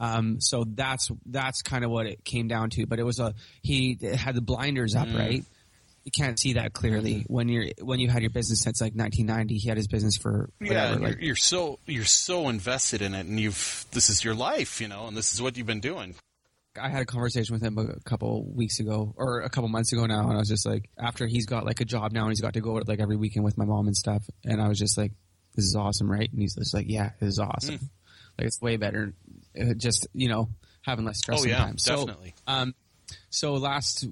Um, 0.00 0.40
so 0.40 0.64
that's 0.64 1.10
that's 1.26 1.60
kind 1.62 1.84
of 1.84 1.90
what 1.90 2.06
it 2.06 2.24
came 2.24 2.46
down 2.46 2.70
to. 2.70 2.86
But 2.86 3.00
it 3.00 3.02
was 3.02 3.18
a 3.18 3.34
he 3.62 3.98
had 4.14 4.36
the 4.36 4.40
blinders 4.40 4.94
up, 4.94 5.08
Mm. 5.08 5.18
right? 5.18 5.44
You 6.04 6.12
can't 6.12 6.38
see 6.38 6.52
that 6.52 6.72
clearly 6.72 7.16
Mm-hmm. 7.16 7.32
when 7.34 7.48
you're 7.48 7.66
when 7.82 7.98
you 7.98 8.08
had 8.08 8.22
your 8.22 8.30
business 8.30 8.60
since 8.60 8.80
like 8.80 8.94
1990. 8.94 9.58
He 9.58 9.68
had 9.68 9.76
his 9.76 9.88
business 9.88 10.16
for 10.16 10.50
yeah, 10.60 10.68
whatever, 10.68 10.92
and 10.94 11.02
like 11.02 11.12
you're, 11.16 11.22
you're 11.24 11.36
so 11.36 11.80
you're 11.86 12.04
so 12.04 12.48
invested 12.48 13.02
in 13.02 13.14
it, 13.14 13.26
and 13.26 13.40
you've 13.40 13.86
this 13.90 14.08
is 14.08 14.22
your 14.24 14.36
life, 14.36 14.80
you 14.80 14.86
know, 14.88 15.08
and 15.08 15.16
this 15.16 15.34
is 15.34 15.42
what 15.42 15.56
you've 15.56 15.66
been 15.66 15.80
doing. 15.80 16.14
I 16.78 16.88
had 16.88 17.02
a 17.02 17.06
conversation 17.06 17.54
with 17.54 17.62
him 17.62 17.78
a 17.78 18.00
couple 18.08 18.44
weeks 18.44 18.80
ago 18.80 19.14
or 19.16 19.40
a 19.40 19.50
couple 19.50 19.68
months 19.68 19.92
ago 19.92 20.06
now, 20.06 20.28
and 20.28 20.32
I 20.32 20.38
was 20.38 20.48
just 20.48 20.66
like, 20.66 20.88
after 20.98 21.26
he's 21.26 21.46
got 21.46 21.64
like 21.64 21.80
a 21.80 21.84
job 21.84 22.12
now 22.12 22.22
and 22.22 22.30
he's 22.30 22.40
got 22.40 22.54
to 22.54 22.60
go 22.60 22.72
like 22.86 23.00
every 23.00 23.16
weekend 23.16 23.44
with 23.44 23.58
my 23.58 23.64
mom 23.64 23.86
and 23.86 23.96
stuff, 23.96 24.22
and 24.44 24.60
I 24.60 24.68
was 24.68 24.78
just 24.78 24.96
like, 24.96 25.12
this 25.54 25.64
is 25.64 25.76
awesome, 25.76 26.10
right? 26.10 26.30
And 26.30 26.40
he's 26.40 26.54
just 26.54 26.74
like, 26.74 26.86
yeah, 26.88 27.10
this 27.20 27.30
is 27.30 27.38
awesome. 27.38 27.76
Mm. 27.76 27.88
Like 28.38 28.46
it's 28.46 28.60
way 28.62 28.76
better, 28.76 29.12
uh, 29.60 29.74
just 29.76 30.06
you 30.14 30.28
know, 30.28 30.48
having 30.82 31.04
less 31.04 31.18
stress. 31.18 31.42
Oh, 31.42 31.46
yeah, 31.46 31.58
sometimes. 31.58 31.84
So, 31.84 31.96
definitely. 31.96 32.34
um, 32.46 32.74
so 33.30 33.54
last 33.54 34.06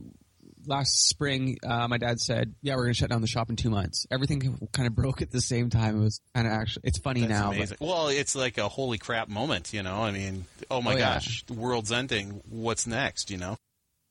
last 0.67 1.09
spring, 1.09 1.59
uh, 1.67 1.89
my 1.89 1.99
dad 1.99 2.21
said, 2.21 2.55
yeah, 2.63 2.75
we're 2.77 2.85
gonna 2.85 2.95
shut 2.95 3.11
down 3.11 3.21
the 3.21 3.27
shop 3.27 3.51
in 3.51 3.57
two 3.57 3.71
months. 3.71 4.07
Everything 4.11 4.59
kind 4.73 4.87
of 4.87 4.95
broke 4.95 5.23
at 5.23 5.31
the 5.31 5.41
same 5.41 5.71
time. 5.71 6.01
It 6.01 6.05
was 6.05 6.21
kind 6.35 6.47
of 6.47 6.53
actually, 6.53 6.83
it's 6.85 6.99
funny 6.99 7.21
That's 7.23 7.31
now, 7.31 7.53
but. 7.53 7.77
Well, 7.81 8.09
it's 8.09 8.35
like 8.37 8.59
a 8.59 8.69
holy 8.69 8.99
crap 8.99 9.29
moment, 9.29 9.73
you 9.73 9.83
know. 9.83 10.03
I 10.03 10.11
mean, 10.11 10.45
oh 10.71 10.83
my 10.83 10.95
Oh, 10.95 10.97
yeah. 10.97 11.15
gosh, 11.15 11.45
the 11.47 11.55
world's 11.55 11.93
ending. 11.93 12.41
What's 12.49 12.87
next? 12.87 13.31
You 13.31 13.39
know. 13.39 13.57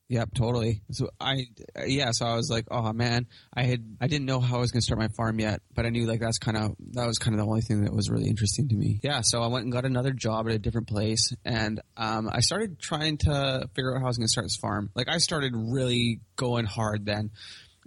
Yep, 0.08 0.36
totally. 0.36 0.84
So 0.92 1.10
I, 1.20 1.48
yeah, 1.88 2.12
so 2.12 2.28
I 2.28 2.36
was 2.36 2.48
like, 2.50 2.66
oh 2.70 2.94
man, 2.94 3.26
I 3.52 3.64
had, 3.64 3.98
I 4.00 4.06
didn't 4.06 4.28
know 4.28 4.40
how 4.40 4.58
I 4.58 4.60
was 4.60 4.72
going 4.72 4.82
to 4.82 4.86
start 4.86 5.00
my 5.00 5.08
farm 5.18 5.40
yet, 5.40 5.62
but 5.74 5.88
I 5.88 5.90
knew 5.90 6.06
like 6.06 6.20
that's 6.20 6.38
kind 6.38 6.58
of, 6.58 6.76
that 6.92 7.08
was 7.08 7.18
kind 7.18 7.34
of 7.34 7.40
the 7.40 7.48
only 7.48 7.62
thing 7.62 7.84
that 7.84 7.94
was 7.94 8.12
really 8.12 8.30
interesting 8.30 8.68
to 8.70 8.76
me. 8.76 9.00
Yeah, 9.02 9.22
so 9.22 9.42
I 9.42 9.48
went 9.48 9.64
and 9.64 9.74
got 9.74 9.84
another 9.84 10.12
job 10.12 10.48
at 10.48 10.54
a 10.54 10.60
different 10.60 10.88
place 10.88 11.34
and, 11.44 11.82
um, 11.98 12.30
I 12.32 12.42
started 12.42 12.80
trying 12.80 13.18
to 13.20 13.68
figure 13.74 13.96
out 13.96 14.00
how 14.00 14.06
I 14.06 14.10
was 14.10 14.18
going 14.18 14.28
to 14.28 14.32
start 14.32 14.46
this 14.46 14.58
farm. 14.58 14.92
Like 14.94 15.10
I 15.10 15.18
started 15.18 15.54
really 15.56 16.20
going 16.36 16.66
hard 16.66 17.08
then. 17.08 17.32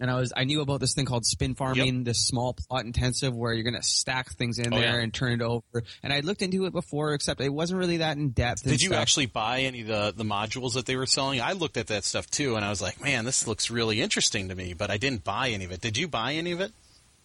And 0.01 0.11
I 0.11 0.15
was, 0.15 0.33
I 0.37 0.45
knew 0.45 0.61
about 0.61 0.79
this 0.81 0.95
thing 0.95 1.07
called 1.07 1.25
spin 1.27 1.55
farming, 1.57 2.05
this 2.05 2.25
small 2.27 2.55
plot 2.55 2.85
intensive 2.85 3.35
where 3.35 3.53
you're 3.53 3.65
going 3.65 3.75
to 3.75 3.83
stack 3.83 4.31
things 4.37 4.59
in 4.61 4.73
Oh, 4.73 4.79
there 4.79 4.97
yeah. 4.99 5.03
and 5.03 5.13
turn 5.13 5.33
it 5.33 5.43
over. 5.43 5.83
And 6.05 6.13
I 6.13 6.21
looked 6.21 6.41
into 6.41 6.67
it 6.67 6.73
before, 6.73 7.15
except 7.15 7.41
it 7.41 7.53
wasn't 7.53 7.81
really 7.81 7.97
that 7.97 8.17
in 8.17 8.31
depth. 8.31 8.63
Did 8.63 8.81
you 8.81 8.91
stuff. 8.91 9.01
actually 9.01 9.27
buy 9.27 9.63
any 9.63 9.81
of 9.81 9.89
the, 9.89 10.15
the 10.17 10.25
modules 10.25 10.75
that 10.75 10.87
they 10.87 10.95
were 10.97 11.07
selling? 11.07 11.41
I 11.41 11.53
looked 11.53 11.77
at 11.77 11.89
that 11.89 12.05
stuff 12.05 12.31
too, 12.31 12.55
and 12.55 12.65
I 12.65 12.69
was 12.71 12.81
like, 12.81 13.03
man, 13.03 13.25
this 13.25 13.47
looks 13.49 13.71
really 13.73 14.01
interesting 14.01 14.49
to 14.51 14.55
me, 14.55 14.73
but 14.73 14.89
I 14.91 14.99
didn't 14.99 15.25
buy 15.25 15.49
any 15.49 15.65
of 15.65 15.73
it. 15.73 15.81
Did 15.81 15.97
you 15.97 16.07
buy 16.07 16.35
any 16.35 16.53
of 16.53 16.61
it? 16.61 16.71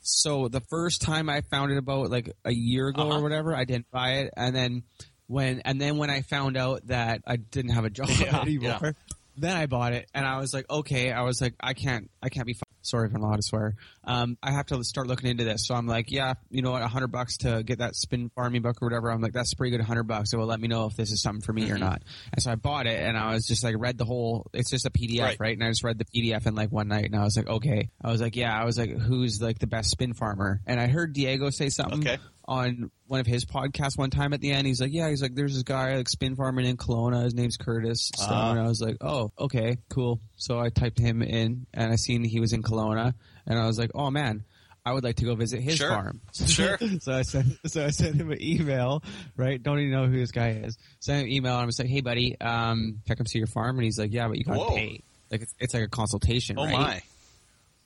So 0.01 0.47
the 0.47 0.61
first 0.69 1.01
time 1.01 1.29
I 1.29 1.41
found 1.41 1.71
it 1.71 1.77
about 1.77 2.09
like 2.09 2.35
a 2.43 2.51
year 2.51 2.87
ago 2.87 3.03
Uh-huh. 3.03 3.19
or 3.19 3.21
whatever, 3.21 3.55
I 3.55 3.65
didn't 3.65 3.89
buy 3.91 4.13
it, 4.15 4.33
and 4.35 4.55
then 4.55 4.83
when 5.27 5.61
and 5.63 5.79
then 5.79 5.97
when 5.97 6.09
I 6.09 6.21
found 6.23 6.57
out 6.57 6.87
that 6.87 7.21
I 7.25 7.37
didn't 7.37 7.71
have 7.71 7.85
a 7.85 7.89
job 7.89 8.09
Yeah, 8.19 8.41
anymore, 8.41 8.79
yeah. 8.81 8.91
Then 9.37 9.55
I 9.57 9.65
bought 9.65 9.93
it 9.93 10.09
and 10.13 10.25
I 10.25 10.37
was 10.39 10.53
like, 10.53 10.69
okay, 10.69 11.11
I 11.11 11.21
was 11.23 11.41
like, 11.41 11.55
I 11.59 11.73
can't, 11.73 12.09
I 12.21 12.29
can't 12.29 12.45
be. 12.45 12.53
F- 12.53 12.61
sorry 12.85 13.07
if 13.07 13.15
I'm 13.15 13.23
allowed 13.23 13.37
to 13.37 13.41
swear. 13.43 13.75
Um, 14.03 14.37
I 14.43 14.51
have 14.51 14.65
to 14.65 14.83
start 14.83 15.07
looking 15.07 15.29
into 15.29 15.45
this. 15.45 15.65
So 15.67 15.73
I'm 15.73 15.87
like, 15.87 16.11
yeah, 16.11 16.33
you 16.49 16.61
know 16.61 16.71
what, 16.71 16.81
a 16.81 16.87
hundred 16.89 17.13
bucks 17.13 17.37
to 17.37 17.63
get 17.63 17.77
that 17.79 17.95
spin 17.95 18.29
farming 18.35 18.61
book 18.61 18.81
or 18.81 18.87
whatever. 18.87 19.09
I'm 19.09 19.21
like, 19.21 19.31
that's 19.31 19.53
pretty 19.53 19.71
good, 19.71 19.79
a 19.79 19.85
hundred 19.85 20.03
bucks. 20.03 20.33
It 20.33 20.37
will 20.37 20.47
let 20.47 20.59
me 20.59 20.67
know 20.67 20.85
if 20.87 20.95
this 20.97 21.09
is 21.11 21.21
something 21.21 21.41
for 21.41 21.53
me 21.53 21.63
or 21.71 21.75
Mm-hmm. 21.75 21.79
not. 21.83 22.01
And 22.33 22.43
so 22.43 22.51
I 22.51 22.55
bought 22.55 22.85
it 22.85 22.99
and 23.01 23.17
I 23.17 23.33
was 23.33 23.47
just 23.47 23.63
like, 23.63 23.75
read 23.77 23.97
the 23.97 24.03
whole. 24.03 24.47
It's 24.53 24.69
just 24.69 24.85
a 24.85 24.89
PDF, 24.89 25.21
Right. 25.21 25.39
right? 25.39 25.53
And 25.57 25.63
I 25.63 25.69
just 25.69 25.83
read 25.85 25.97
the 25.97 26.03
PDF 26.05 26.45
in 26.45 26.55
like 26.55 26.73
one 26.73 26.89
night 26.89 27.05
and 27.05 27.15
I 27.15 27.23
was 27.23 27.37
like, 27.37 27.47
okay. 27.47 27.89
I 28.03 28.11
was 28.11 28.19
like, 28.19 28.35
yeah. 28.35 28.53
I 28.53 28.65
was 28.65 28.77
like, 28.77 28.89
who's 28.91 29.41
like 29.41 29.59
the 29.59 29.67
best 29.67 29.89
spin 29.89 30.13
farmer? 30.13 30.59
And 30.67 30.77
I 30.77 30.87
heard 30.87 31.13
Diego 31.13 31.51
say 31.51 31.69
something 31.69 32.01
Okay. 32.05 32.17
On 32.45 32.91
one 33.07 33.19
of 33.19 33.25
his 33.27 33.45
podcasts 33.45 33.97
one 33.97 34.09
time 34.09 34.33
at 34.33 34.41
the 34.41 34.51
end. 34.51 34.67
He's 34.67 34.81
like, 34.81 34.91
yeah, 34.93 35.09
he's 35.09 35.21
like, 35.21 35.35
there's 35.35 35.53
this 35.53 35.63
guy 35.63 35.95
like 35.95 36.09
spin 36.09 36.35
farming 36.35 36.65
in 36.65 36.77
Kelowna. 36.77 37.23
His 37.23 37.33
name's 37.33 37.57
Curtis. 37.57 38.11
Ah. 38.19 38.51
And 38.51 38.59
I 38.59 38.63
was 38.67 38.81
like, 38.81 38.97
oh, 39.01 39.31
okay, 39.39 39.77
cool. 39.89 40.19
So 40.35 40.59
I 40.59 40.69
typed 40.69 40.99
him 40.99 41.21
in 41.21 41.65
and 41.73 41.91
I 41.91 41.95
seen 41.95 42.23
he 42.23 42.39
was 42.39 42.53
in 42.53 42.61
Kelowna 42.63 43.13
and 43.45 43.59
I 43.59 43.65
was 43.67 43.77
like, 43.79 43.91
oh 43.95 44.09
man, 44.11 44.43
I 44.85 44.91
would 44.91 45.03
like 45.05 45.15
to 45.17 45.25
go 45.25 45.35
visit 45.35 45.61
his 45.61 45.77
Sure. 45.77 45.87
farm. 45.89 46.19
Sure. 46.33 46.77
so 46.99 47.13
I 47.13 47.21
sent, 47.21 47.47
so 47.67 47.85
I 47.85 47.89
sent 47.91 48.15
him 48.15 48.31
an 48.31 48.41
email, 48.41 49.01
right? 49.37 49.61
Don't 49.61 49.79
even 49.79 49.91
know 49.91 50.07
who 50.07 50.17
this 50.19 50.31
guy 50.31 50.49
is. 50.63 50.77
Sent 50.99 51.19
him 51.21 51.25
an 51.27 51.31
email 51.31 51.53
and 51.53 51.61
I 51.61 51.65
was 51.65 51.79
like, 51.79 51.87
hey 51.87 52.01
buddy, 52.01 52.35
um, 52.41 52.99
can 53.05 53.13
I 53.13 53.15
come 53.15 53.25
see 53.25 53.37
your 53.37 53.47
farm? 53.47 53.77
And 53.77 53.85
he's 53.85 53.97
like, 53.97 54.11
yeah, 54.11 54.27
but 54.27 54.37
you 54.37 54.43
gotta 54.43 54.59
Whoa. 54.59 54.75
pay. 54.75 55.01
Like 55.31 55.43
it's, 55.43 55.53
it's 55.59 55.73
like 55.73 55.83
a 55.83 55.87
consultation, 55.87 56.57
Oh 56.59 56.65
right? 56.65 56.73
my. 56.73 57.01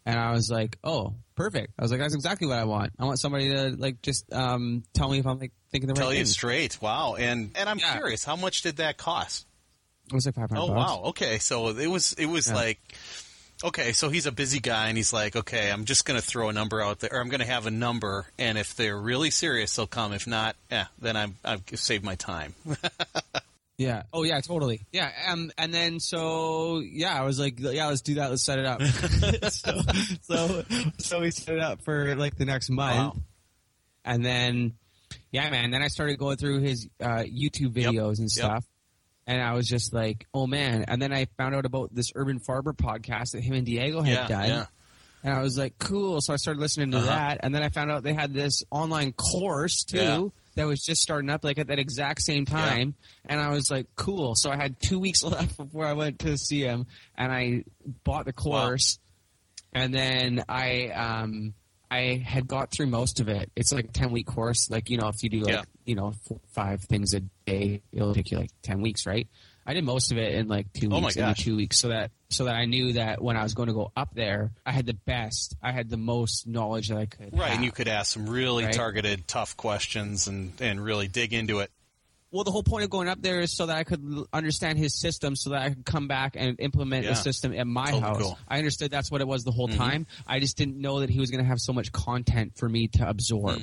And 0.08 0.18
I 0.18 0.32
was 0.32 0.50
like, 0.50 0.78
oh, 0.84 1.16
perfect. 1.36 1.74
I 1.78 1.82
was 1.82 1.92
like, 1.92 2.00
that's 2.00 2.16
exactly 2.16 2.48
what 2.48 2.58
I 2.58 2.64
want. 2.64 2.94
I 2.98 3.04
want 3.06 3.20
somebody 3.20 3.50
to 3.52 3.76
like 3.78 4.02
just 4.02 4.32
um, 4.32 4.84
tell 4.94 5.10
me 5.10 5.20
if 5.20 5.28
I'm 5.28 5.38
like 5.38 5.52
thinking 5.72 5.88
the 5.90 5.94
right. 5.96 6.00
Tell 6.02 6.14
you 6.14 6.20
thing. 6.20 6.26
straight. 6.28 6.82
Wow. 6.82 7.16
And 7.16 7.52
and 7.56 7.68
I'm 7.70 7.78
Yeah. 7.78 7.92
curious, 7.98 8.24
how 8.24 8.38
much 8.38 8.62
did 8.62 8.78
that 8.78 8.98
cost? 8.98 9.46
It 10.08 10.14
was 10.14 10.26
like 10.26 10.36
five 10.36 10.50
hundred. 10.50 10.62
Oh 10.62 10.72
wow. 10.74 11.02
Okay. 11.08 11.40
So 11.40 11.68
it 11.70 11.88
was 11.88 12.14
it 12.14 12.26
was 12.28 12.48
Yeah. 12.48 12.56
like 12.56 12.80
okay, 13.64 13.92
so 13.92 14.08
he's 14.10 14.28
a 14.28 14.32
busy 14.32 14.60
guy 14.60 14.88
and 14.88 14.96
he's 14.96 15.12
like, 15.12 15.36
okay, 15.36 15.72
I'm 15.72 15.86
just 15.86 16.06
going 16.06 16.18
to 16.22 16.26
throw 16.26 16.48
a 16.50 16.54
number 16.54 16.80
out 16.80 17.00
there 17.00 17.10
or 17.12 17.20
I'm 17.20 17.28
going 17.30 17.40
to 17.40 17.46
have 17.48 17.66
a 17.66 17.72
number 17.72 18.28
and 18.38 18.56
if 18.58 18.76
they're 18.76 18.96
really 18.98 19.30
serious 19.32 19.76
they'll 19.76 19.88
come. 19.88 20.14
If 20.14 20.26
not, 20.28 20.56
yeah, 20.72 20.86
then 21.00 21.18
I'm 21.18 21.36
I've 21.44 21.64
saved 21.76 22.06
my 22.06 22.16
time. 22.16 22.56
Yeah. 23.78 24.04
Oh 24.12 24.24
yeah, 24.24 24.40
totally. 24.42 24.86
Yeah. 24.92 25.12
Um, 25.28 25.52
and 25.58 25.74
then 25.74 26.00
so 26.00 26.80
yeah, 26.80 27.14
I 27.20 27.24
was 27.24 27.40
like, 27.40 27.60
yeah, 27.60 27.88
let's 27.88 28.02
do 28.02 28.16
that. 28.16 28.30
Let's 28.32 28.44
set 28.44 28.58
it 28.60 28.66
up. 28.66 28.82
so, 29.52 29.82
so 30.22 30.64
so 30.98 31.20
we 31.22 31.32
set 31.32 31.56
it 31.56 31.62
up 31.62 31.84
for 31.84 32.16
like 32.16 32.36
the 32.38 32.46
next 32.46 32.70
month, 32.72 33.16
Wow. 33.16 33.22
and 34.04 34.26
then 34.26 34.74
yeah, 35.32 35.50
man. 35.50 35.72
Then 35.72 35.84
I 35.84 35.88
started 35.90 36.18
going 36.18 36.38
through 36.38 36.62
his 36.62 36.88
uh, 37.00 37.24
YouTube 37.24 37.74
videos 37.74 38.18
and 38.20 38.28
Yep. 38.28 38.30
stuff. 38.32 38.66
And 39.30 39.42
I 39.42 39.54
was 39.54 39.68
just 39.68 39.94
like, 39.94 40.26
oh 40.34 40.48
man. 40.48 40.86
And 40.88 41.02
then 41.02 41.12
I 41.12 41.26
found 41.38 41.54
out 41.54 41.66
about 41.66 41.94
this 41.94 42.14
Urban 42.16 42.40
Farmer 42.40 42.72
podcast 42.74 43.32
that 43.34 43.44
him 43.44 43.54
and 43.56 43.66
Diego 43.66 44.02
had 44.02 44.14
yeah, 44.14 44.28
done. 44.28 44.48
yeah. 44.48 44.66
And 45.22 45.34
I 45.34 45.42
was 45.42 45.58
like, 45.58 45.78
cool. 45.80 46.22
So 46.22 46.32
I 46.32 46.38
started 46.38 46.62
listening 46.62 46.92
to 46.92 46.98
Uh-huh. 46.98 47.08
that. 47.08 47.40
And 47.44 47.54
then 47.54 47.62
I 47.62 47.68
found 47.68 47.92
out 47.92 48.04
they 48.04 48.14
had 48.14 48.34
this 48.34 48.64
online 48.72 49.12
course 49.12 49.84
too 49.84 49.98
Yeah. 49.98 50.28
That 50.58 50.68
was 50.68 50.82
just 50.84 51.02
starting 51.02 51.30
up 51.30 51.44
like 51.44 51.58
at 51.60 51.68
that 51.68 51.80
exact 51.80 52.22
same 52.22 52.46
time. 52.46 52.96
And 53.26 53.40
I 53.40 53.50
was 53.50 53.72
like, 53.72 53.88
cool. 53.96 54.36
So 54.36 54.52
I 54.52 54.56
had 54.58 54.80
two 54.80 55.00
weeks 55.00 55.24
left 55.24 55.56
before 55.58 55.86
I 55.86 55.94
went 55.94 56.20
to 56.20 56.38
see 56.38 56.62
him 56.62 56.88
and 57.18 57.32
I 57.32 57.64
bought 58.04 58.26
the 58.26 58.34
course. 58.34 59.00
And 59.74 59.94
then 59.94 60.44
I, 60.50 60.88
um, 60.90 61.54
I 61.90 62.22
had 62.26 62.48
got 62.48 62.72
through 62.72 62.88
most 62.88 63.20
of 63.20 63.30
it. 63.30 63.52
It's 63.56 63.72
like 63.72 63.86
a 63.86 63.92
10 63.92 64.12
week 64.12 64.26
course. 64.28 64.70
Like, 64.70 64.90
you 64.90 64.98
know, 64.98 65.08
if 65.08 65.24
you 65.24 65.30
do 65.30 65.40
like, 65.42 65.54
Yeah. 65.54 65.64
you 65.86 65.96
know, 65.96 66.14
four, 66.28 66.40
five 66.54 66.82
things 66.82 67.14
a 67.14 67.22
day, 67.46 67.82
it'll 67.94 68.14
take 68.14 68.32
you 68.32 68.38
like 68.40 68.52
10 68.64 68.82
weeks, 68.82 69.06
right? 69.06 69.28
I 69.66 69.74
did 69.74 69.84
most 69.84 70.12
of 70.12 70.18
it 70.18 70.34
in 70.36 70.48
like 70.48 70.72
two 70.74 70.88
Oh 70.88 71.00
my 71.00 71.08
weeks, 71.08 71.16
maybe 71.18 71.28
gosh. 71.28 71.44
two 71.44 71.56
weeks, 71.56 71.80
so 71.80 71.90
that 71.90 72.12
so 72.30 72.46
that 72.46 72.56
I 72.56 72.66
knew 72.66 72.94
that 72.94 73.22
when 73.22 73.38
I 73.38 73.44
was 73.44 73.54
going 73.54 73.68
to 73.68 73.74
go 73.74 73.92
up 73.96 74.14
there, 74.14 74.52
I 74.66 74.72
had 74.74 74.86
the 74.86 74.94
best, 74.94 75.56
I 75.64 75.72
had 75.72 75.90
the 75.90 75.98
most 75.98 76.46
knowledge 76.48 76.90
that 76.90 76.98
I 76.98 77.06
could. 77.06 77.38
Right, 77.38 77.52
and 77.52 77.64
you 77.64 77.72
could 77.72 77.88
ask 77.88 78.14
some 78.14 78.30
really 78.30 78.66
Right. 78.66 78.74
targeted 78.74 79.28
tough 79.28 79.56
questions 79.56 80.28
and 80.28 80.52
and 80.62 80.84
really 80.84 81.08
dig 81.08 81.34
into 81.34 81.60
it. 81.60 81.72
Well, 82.30 82.44
the 82.44 82.52
whole 82.52 82.64
point 82.64 82.84
of 82.84 82.90
going 82.90 83.08
up 83.08 83.22
there 83.22 83.40
is 83.40 83.54
so 83.56 83.68
that 83.68 83.78
I 83.78 83.86
could 83.86 84.04
understand 84.34 84.78
his 84.78 84.94
system, 84.94 85.38
so 85.38 85.52
that 85.52 85.62
I 85.62 85.70
could 85.70 85.86
come 85.86 86.10
back 86.10 86.36
and 86.36 86.60
implement 86.60 87.06
Yeah. 87.06 87.12
the 87.12 87.16
system 87.16 87.54
at 87.54 87.66
my 87.66 87.86
Totally 87.86 88.02
house. 88.02 88.22
cool. 88.22 88.40
I 88.50 88.58
understood 88.58 88.92
that's 88.92 89.10
what 89.10 89.22
it 89.22 89.28
was 89.28 89.46
the 89.46 89.52
whole 89.54 89.70
Mhm. 89.70 89.78
time. 89.78 90.08
I 90.28 90.40
just 90.42 90.58
didn't 90.58 90.76
know 90.78 91.00
that 91.00 91.10
he 91.10 91.20
was 91.22 91.32
going 91.32 91.42
to 91.42 91.48
have 91.48 91.60
so 91.62 91.72
much 91.72 91.94
content 91.94 92.58
for 92.58 92.68
me 92.68 92.90
to 92.90 93.08
absorb. 93.08 93.62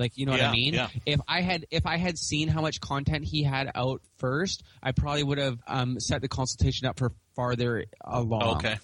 Like 0.00 0.16
you 0.18 0.26
know 0.26 0.32
what 0.32 0.40
Mm. 0.40 0.48
I 0.48 0.52
mean? 0.52 0.74
yeah. 0.74 0.88
If 1.06 1.20
I 1.28 1.42
had 1.42 1.66
if 1.70 1.86
I 1.86 1.96
had 1.98 2.18
seen 2.18 2.48
how 2.48 2.62
much 2.62 2.80
content 2.80 3.24
he 3.24 3.42
had 3.44 3.70
out 3.74 4.00
first, 4.18 4.64
I 4.82 4.90
probably 4.92 5.22
would 5.22 5.38
have 5.38 5.58
um, 5.68 6.00
set 6.00 6.22
the 6.22 6.28
consultation 6.28 6.86
up 6.88 6.98
for 6.98 7.12
farther 7.36 7.84
along. 8.02 8.56
Okay. 8.56 8.78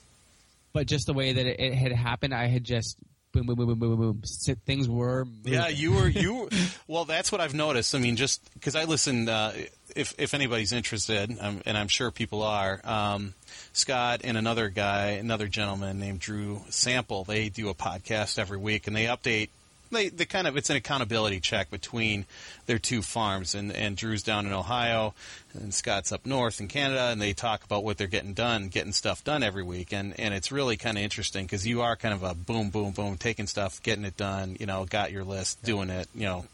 But 0.73 0.87
just 0.87 1.07
the 1.07 1.15
way 1.15 1.33
that 1.33 1.47
it, 1.47 1.59
it 1.59 1.75
had 1.75 1.91
happened, 1.93 2.35
I 2.35 2.47
had 2.49 2.63
just 2.63 2.99
boom, 3.33 3.47
boom, 3.47 3.57
boom, 3.57 3.67
boom, 3.67 3.79
boom, 3.79 3.97
boom, 3.97 4.13
boom. 4.21 4.23
Things 4.67 4.89
were 4.89 5.25
moving. 5.25 5.53
Yeah, 5.55 5.69
you 5.69 5.93
were 5.93 6.07
you. 6.09 6.49
well, 6.87 7.07
that's 7.07 7.33
what 7.33 7.41
I've 7.41 7.55
noticed. 7.55 7.95
I 7.95 7.99
mean, 7.99 8.17
just 8.17 8.43
because 8.55 8.77
I 8.77 8.85
listen, 8.85 9.27
uh, 9.29 9.55
if 9.95 10.15
if 10.19 10.35
anybody's 10.35 10.73
interested, 10.73 11.35
um, 11.41 11.63
and 11.65 11.79
I'm 11.79 11.89
sure 11.89 12.11
people 12.11 12.43
are, 12.43 12.81
um, 12.85 13.33
Scott 13.73 14.21
and 14.25 14.37
another 14.37 14.69
guy, 14.69 15.13
another 15.13 15.49
gentleman 15.49 15.99
named 15.99 16.21
Drew 16.21 16.61
Sample, 16.69 17.25
they 17.25 17.49
do 17.49 17.71
a 17.71 17.75
podcast 17.75 18.39
every 18.39 18.59
week, 18.59 18.87
and 18.87 18.95
they 18.95 19.07
update. 19.07 19.49
They, 19.97 20.09
they 20.09 20.25
kind 20.25 20.47
of 20.47 20.57
it's 20.57 20.71
an 20.71 20.77
accountability 20.77 21.41
check 21.41 21.71
between 21.71 22.27
their 22.67 22.79
two 22.79 23.03
farms. 23.03 23.55
And, 23.55 23.73
and 23.73 23.97
Drew's 23.97 24.23
down 24.23 24.47
in 24.47 24.53
Ohio 24.53 25.15
and 25.55 25.73
Scott's 25.73 26.13
up 26.13 26.27
north 26.27 26.61
in 26.61 26.69
Canada 26.69 27.09
and 27.11 27.21
they 27.21 27.33
talk 27.33 27.65
about 27.65 27.85
what 27.85 27.99
they're 27.99 28.07
getting 28.07 28.35
done 28.35 28.69
getting 28.69 28.93
stuff 28.93 29.25
done 29.25 29.43
every 29.43 29.63
week. 29.63 29.93
And, 29.93 30.19
and 30.19 30.35
it's 30.35 30.53
really 30.53 30.77
kind 30.77 30.97
of 30.99 31.05
interesting 31.05 31.47
because 31.47 31.67
you 31.67 31.83
are 31.83 31.97
kind 31.97 32.15
of 32.15 32.23
a 32.23 32.35
boom 32.35 32.71
boom 32.71 32.93
boom 32.93 33.17
taking 33.17 33.47
stuff 33.47 33.83
getting 33.83 34.05
it 34.05 34.17
done 34.17 34.57
you 34.61 34.67
know 34.67 34.85
got 34.85 35.13
your 35.13 35.25
list 35.25 35.63
doing 35.63 35.91
it 35.91 36.09
you 36.15 36.25
know. 36.25 36.45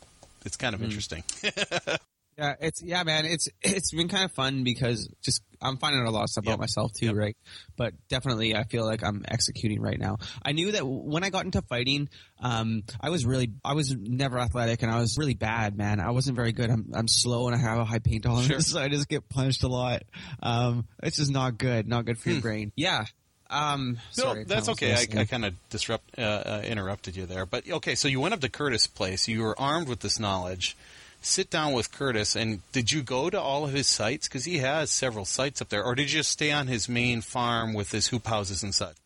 It's 0.45 0.57
kind 0.57 0.75
of 0.75 0.81
hmm. 0.81 0.87
interesting. 0.87 1.23
Yeah, 2.39 2.55
it's 2.61 2.83
yeah, 2.83 3.03
man. 3.03 3.27
It's 3.27 3.49
it's 3.61 3.93
been 3.93 4.09
kind 4.09 4.25
of 4.25 4.33
fun 4.33 4.65
because 4.65 5.09
just 5.23 5.43
I'm 5.63 5.77
finding 5.79 6.01
out 6.03 6.07
a 6.07 6.11
lot 6.11 6.25
of 6.25 6.31
stuff 6.31 6.45
Yep. 6.45 6.55
about 6.55 6.61
myself 6.61 6.93
too, 6.93 7.07
Yep. 7.07 7.15
right? 7.15 7.37
But 7.77 7.95
definitely, 8.09 8.55
I 8.57 8.65
feel 8.65 8.85
like 8.85 9.03
I'm 9.05 9.25
executing 9.29 9.81
right 9.81 9.99
now. 9.99 10.19
I 10.43 10.53
knew 10.53 10.73
that 10.73 10.87
when 10.87 11.25
I 11.25 11.31
got 11.31 11.45
into 11.45 11.63
fighting, 11.63 12.09
um, 12.41 12.83
I 13.01 13.11
was 13.11 13.25
really 13.25 13.53
I 13.65 13.75
was 13.75 13.95
never 13.97 14.39
athletic 14.39 14.83
and 14.83 14.91
I 14.91 14.99
was 15.01 15.17
really 15.17 15.35
bad, 15.35 15.77
man. 15.77 16.01
I 16.01 16.11
wasn't 16.11 16.37
very 16.37 16.53
good. 16.53 16.71
I'm 16.71 16.91
I'm 16.95 17.09
slow 17.09 17.47
and 17.47 17.55
I 17.57 17.59
have 17.59 17.79
a 17.79 17.85
high 17.85 18.01
pain 18.01 18.21
tolerance, 18.21 18.47
Sure. 18.49 18.61
so 18.61 18.81
I 18.81 18.89
just 18.89 19.09
get 19.09 19.29
punched 19.29 19.63
a 19.63 19.69
lot. 19.69 20.03
Um, 20.43 20.87
it's 21.03 21.17
just 21.17 21.31
not 21.31 21.59
good, 21.59 21.87
not 21.89 22.05
good 22.05 22.19
for 22.19 22.31
your 22.31 22.41
brain. 22.41 22.73
Yeah. 22.77 23.05
Um, 23.51 23.99
No, 24.17 24.25
sorry, 24.25 24.45
that's 24.45 24.71
okay. 24.71 24.95
I. 24.95 25.21
I 25.21 25.25
kind 25.27 25.45
of 25.45 25.55
disrupt 25.69 26.19
uh, 26.19 26.23
uh, 26.23 26.63
interrupted 26.65 27.17
you 27.17 27.27
there, 27.27 27.45
but 27.45 27.69
okay. 27.71 27.95
So 27.97 28.09
you 28.09 28.19
went 28.19 28.33
up 28.33 28.41
to 28.41 28.49
Curtis' 28.49 28.87
place. 28.87 29.29
You 29.29 29.43
were 29.43 29.59
armed 29.61 29.89
with 29.89 30.01
this 30.01 30.19
knowledge. 30.19 30.75
Sit 31.25 31.51
down 31.51 31.73
with 31.73 31.93
Curtis, 31.93 32.35
and 32.35 32.61
did 32.73 32.91
you 32.91 33.03
go 33.03 33.31
to 33.31 33.41
all 33.41 33.65
of 33.65 33.73
his 33.73 33.87
sites? 33.87 34.27
Because 34.29 34.45
he 34.45 34.59
has 34.59 34.91
several 34.91 35.25
sites 35.25 35.63
up 35.63 35.69
there, 35.69 35.85
or 35.85 35.95
did 35.95 36.11
you 36.13 36.19
just 36.19 36.31
stay 36.31 36.51
on 36.51 36.67
his 36.67 36.89
main 36.89 37.21
farm 37.21 37.75
with 37.75 37.93
his 37.93 38.09
hoop 38.09 38.27
houses 38.27 38.63
and 38.65 38.75
such? 38.75 38.97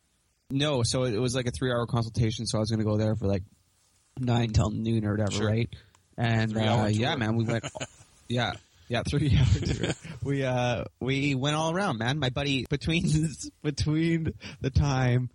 No, 0.50 0.82
so 0.82 1.04
it 1.04 1.18
was 1.18 1.34
like 1.34 1.46
a 1.46 1.50
three 1.50 1.70
hour 1.70 1.86
consultation, 1.86 2.46
so 2.46 2.58
I 2.58 2.60
was 2.60 2.70
going 2.70 2.78
to 2.78 2.84
go 2.86 2.96
there 2.96 3.16
for 3.16 3.26
like 3.26 3.42
nine 4.18 4.50
till 4.50 4.70
noon 4.70 5.04
or 5.04 5.12
whatever, 5.12 5.30
Sure. 5.32 5.46
right? 5.46 5.68
And 6.16 6.56
uh, 6.56 6.88
yeah, 6.90 7.16
man, 7.16 7.36
we 7.36 7.44
went. 7.44 7.64
yeah, 8.28 8.52
yeah, 8.88 9.02
three 9.06 9.36
hour 9.38 9.66
tour. 9.66 9.92
We 10.22 10.44
uh 10.44 10.84
we 11.00 11.34
went 11.34 11.56
all 11.56 11.74
around, 11.74 11.98
man. 11.98 12.18
My 12.18 12.30
buddy 12.30 12.64
between 12.70 13.04
between 13.62 14.32
the 14.62 14.70
time 14.70 15.28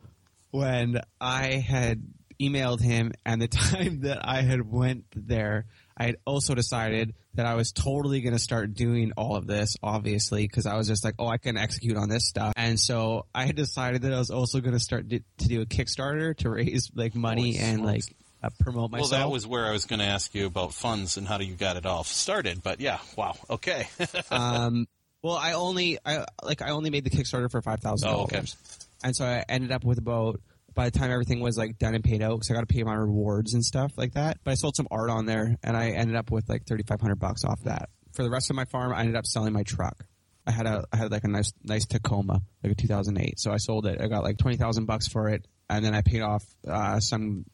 when 0.49 0.99
I 1.19 1.53
had 1.57 2.01
emailed 2.41 2.81
him 2.81 3.11
and 3.23 3.39
the 3.39 3.47
time 3.47 4.01
that 4.01 4.27
I 4.27 4.41
had 4.41 4.67
went 4.69 5.05
there, 5.15 5.65
I 5.97 6.05
had 6.05 6.17
also 6.25 6.55
decided 6.55 7.13
that 7.35 7.45
I 7.45 7.55
was 7.55 7.71
totally 7.71 8.21
going 8.21 8.33
to 8.33 8.39
start 8.39 8.73
doing 8.73 9.11
all 9.17 9.35
of 9.35 9.47
this, 9.47 9.75
obviously, 9.83 10.43
because 10.43 10.65
I 10.65 10.75
was 10.75 10.87
just 10.87 11.03
like, 11.03 11.15
oh, 11.19 11.27
I 11.27 11.37
can 11.37 11.57
execute 11.57 11.95
on 11.97 12.09
this 12.09 12.27
stuff. 12.27 12.53
And 12.57 12.79
so 12.79 13.25
I 13.33 13.45
had 13.45 13.55
decided 13.55 14.01
that 14.03 14.13
I 14.13 14.17
was 14.19 14.31
also 14.31 14.59
going 14.59 14.73
to 14.73 14.79
start 14.79 15.07
di- 15.07 15.23
to 15.39 15.47
do 15.47 15.61
a 15.61 15.65
Kickstarter 15.65 16.35
to 16.37 16.49
raise 16.49 16.91
like 16.95 17.15
money 17.15 17.55
Holy 17.55 17.65
and 17.65 17.85
like 17.85 18.03
uh, 18.43 18.49
promote 18.59 18.91
myself. 18.91 19.11
Well, 19.11 19.19
that 19.21 19.31
was 19.31 19.45
where 19.47 19.65
I 19.65 19.71
was 19.71 19.85
going 19.85 19.99
to 19.99 20.05
ask 20.05 20.33
you 20.33 20.45
about 20.47 20.73
funds 20.73 21.17
and 21.17 21.27
how 21.27 21.39
you 21.39 21.53
got 21.53 21.77
it 21.77 21.85
all 21.85 22.03
started. 22.03 22.63
But 22.63 22.79
yeah, 22.81 22.99
wow, 23.15 23.35
okay. 23.49 23.87
um, 24.31 24.87
well, 25.21 25.35
I 25.35 25.53
only, 25.53 25.99
I 26.05 26.25
like, 26.43 26.61
I 26.61 26.69
only 26.71 26.89
made 26.89 27.03
the 27.03 27.11
Kickstarter 27.11 27.51
for 27.51 27.61
five 27.61 27.79
thousand 27.79 28.09
Oh, 28.09 28.21
okay. 28.23 28.37
dollars, 28.37 28.55
and 29.03 29.15
so 29.15 29.23
I 29.25 29.45
ended 29.47 29.71
up 29.71 29.83
with 29.83 29.97
about. 29.99 30.39
By 30.73 30.89
the 30.89 30.97
time 30.97 31.11
everything 31.11 31.39
was 31.41 31.57
like 31.57 31.77
done 31.77 31.95
and 31.95 32.03
paid 32.03 32.21
out, 32.21 32.31
because 32.35 32.49
I 32.49 32.53
got 32.53 32.61
to 32.61 32.65
pay 32.73 32.83
my 32.83 32.93
rewards 32.93 33.53
and 33.53 33.63
stuff 33.63 33.91
like 33.97 34.13
that. 34.13 34.37
But 34.43 34.51
I 34.51 34.53
sold 34.55 34.75
some 34.75 34.87
art 34.89 35.09
on 35.09 35.25
there, 35.25 35.57
and 35.63 35.75
I 35.75 35.89
ended 35.89 36.15
up 36.15 36.31
with 36.31 36.47
like 36.49 36.65
thirty 36.65 36.83
five 36.83 37.01
hundred 37.01 37.15
bucks 37.19 37.43
off 37.43 37.59
that. 37.65 37.89
For 38.13 38.23
the 38.23 38.29
rest 38.29 38.49
of 38.49 38.55
my 38.55 38.65
farm, 38.65 38.93
I 38.93 38.99
ended 39.01 39.15
up 39.15 39.25
selling 39.25 39.53
my 39.53 39.63
truck. 39.63 40.05
I 40.47 40.51
had 40.51 40.65
a, 40.65 40.83
I 40.91 40.97
had 40.97 41.11
like 41.11 41.23
a 41.23 41.27
nice, 41.27 41.51
nice 41.63 41.85
Tacoma, 41.85 42.41
like 42.63 42.71
a 42.71 42.75
two 42.75 42.87
thousand 42.87 43.19
eight. 43.19 43.39
So 43.39 43.51
I 43.51 43.57
sold 43.57 43.85
it. 43.85 44.01
I 44.01 44.07
got 44.07 44.23
like 44.23 44.37
twenty 44.37 44.57
thousand 44.57 44.85
bucks 44.85 45.07
for 45.07 45.27
it, 45.29 45.45
and 45.69 45.83
then 45.85 45.93
I 45.93 46.01
paid 46.01 46.21
off 46.21 46.43
uh, 46.67 46.99
some 46.99 47.45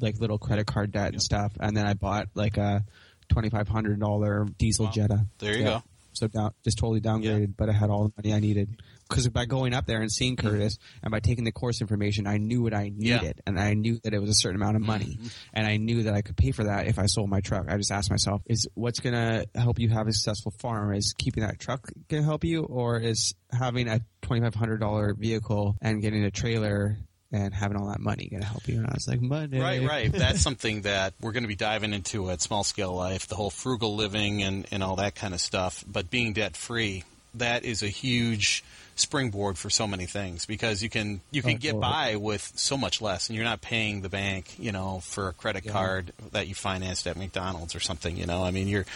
like 0.00 0.18
little 0.18 0.38
credit 0.38 0.66
card 0.66 0.92
debt 0.92 1.12
and 1.12 1.22
stuff, 1.22 1.52
and 1.60 1.76
then 1.76 1.86
I 1.86 1.94
bought 1.94 2.28
like 2.34 2.56
a 2.58 2.84
twenty 3.28 3.50
five 3.50 3.68
hundred 3.68 3.98
dollar 4.00 4.46
diesel 4.58 4.86
Wow. 4.86 4.92
Jetta. 4.92 5.26
There 5.38 5.52
you 5.54 5.60
Yeah. 5.64 5.64
go. 5.64 5.82
So 6.12 6.26
down, 6.26 6.52
just 6.64 6.78
totally 6.78 7.00
downgraded, 7.00 7.54
but 7.56 7.68
I 7.68 7.72
had 7.72 7.90
all 7.90 8.08
the 8.08 8.12
money 8.16 8.34
I 8.34 8.40
needed. 8.40 8.80
Because 9.08 9.28
by 9.28 9.46
going 9.46 9.72
up 9.72 9.86
there 9.86 10.00
and 10.02 10.12
seeing 10.12 10.36
Curtis 10.36 10.78
and 11.02 11.10
by 11.10 11.20
taking 11.20 11.44
the 11.44 11.52
course 11.52 11.80
information, 11.80 12.26
I 12.26 12.36
knew 12.38 12.62
what 12.62 12.74
I 12.74 12.88
Mm-hmm. 12.88 13.02
Yeah. 13.02 13.16
Mm-hmm. 13.16 13.22
needed, 13.24 13.40
and 13.46 13.60
I 13.60 13.74
knew 13.74 13.98
that 14.04 14.12
it 14.14 14.18
was 14.20 14.30
a 14.30 14.34
certain 14.34 14.60
amount 14.60 14.76
of 14.76 14.82
money, 14.82 15.18
and 15.54 15.66
I 15.66 15.76
knew 15.78 16.04
that 16.04 16.14
I 16.14 16.22
could 16.22 16.36
pay 16.36 16.52
for 16.52 16.64
that 16.64 16.86
if 16.86 16.98
I 16.98 17.06
sold 17.06 17.28
my 17.30 17.40
truck. 17.40 17.66
I 17.68 17.76
just 17.76 17.90
asked 17.90 18.10
myself: 18.10 18.42
Is 18.46 18.68
what's 18.74 19.00
going 19.00 19.14
to 19.14 19.46
help 19.58 19.78
you 19.78 19.88
have 19.90 20.06
a 20.08 20.12
successful 20.12 20.52
farm? 20.58 20.94
Is 20.94 21.14
keeping 21.16 21.42
that 21.42 21.58
truck 21.58 21.90
going 22.08 22.22
to 22.22 22.26
help 22.26 22.44
you, 22.44 22.62
or 22.64 22.98
is 22.98 23.34
having 23.50 23.88
a 23.88 24.00
twenty 24.22 24.42
five 24.42 24.54
hundred 24.54 24.78
dollar 24.80 25.14
vehicle 25.14 25.76
and 25.80 26.00
getting 26.02 26.24
a 26.24 26.30
trailer 26.30 26.96
and 27.30 27.52
having 27.52 27.76
all 27.76 27.88
that 27.88 28.00
money 28.00 28.28
going 28.30 28.42
to 28.42 28.48
help 28.48 28.66
you? 28.68 28.76
And 28.76 28.86
I 28.86 28.92
was 28.94 29.06
like, 29.06 29.20
money, 29.20 29.60
Right, 29.60 29.82
right. 29.86 30.10
That's 30.24 30.40
something 30.40 30.82
that 30.82 31.14
we're 31.20 31.32
going 31.32 31.42
to 31.44 31.48
be 31.48 31.56
diving 31.56 31.92
into 31.92 32.30
at 32.30 32.40
Small 32.40 32.64
Scale 32.64 32.94
Life, 32.94 33.26
the 33.26 33.34
whole 33.34 33.50
frugal 33.50 33.96
living 33.96 34.42
and, 34.42 34.66
and 34.70 34.82
all 34.82 34.96
that 34.96 35.14
kind 35.14 35.34
of 35.34 35.40
stuff. 35.40 35.84
But 35.86 36.08
being 36.10 36.32
debt 36.32 36.56
free, 36.56 37.04
that 37.34 37.64
is 37.64 37.82
a 37.82 37.88
huge 37.88 38.64
springboard 38.98 39.56
for 39.56 39.70
so 39.70 39.86
many 39.86 40.06
things 40.06 40.44
because 40.46 40.82
you 40.82 40.90
can 40.90 41.20
you 41.30 41.42
can 41.42 41.56
get 41.56 41.78
by 41.78 42.16
with 42.16 42.52
so 42.56 42.76
much 42.76 43.00
less 43.00 43.28
and 43.28 43.36
you're 43.36 43.44
not 43.44 43.60
paying 43.60 44.00
the 44.02 44.08
bank, 44.08 44.54
you 44.58 44.72
know, 44.72 45.00
for 45.04 45.28
a 45.28 45.32
credit 45.32 45.64
Yeah. 45.64 45.72
card 45.72 46.12
that 46.32 46.48
you 46.48 46.54
financed 46.54 47.06
at 47.06 47.16
McDonald's 47.16 47.74
or 47.74 47.80
something, 47.80 48.16
you 48.16 48.26
know. 48.26 48.42
I 48.44 48.50
mean, 48.50 48.68
you're, 48.68 48.86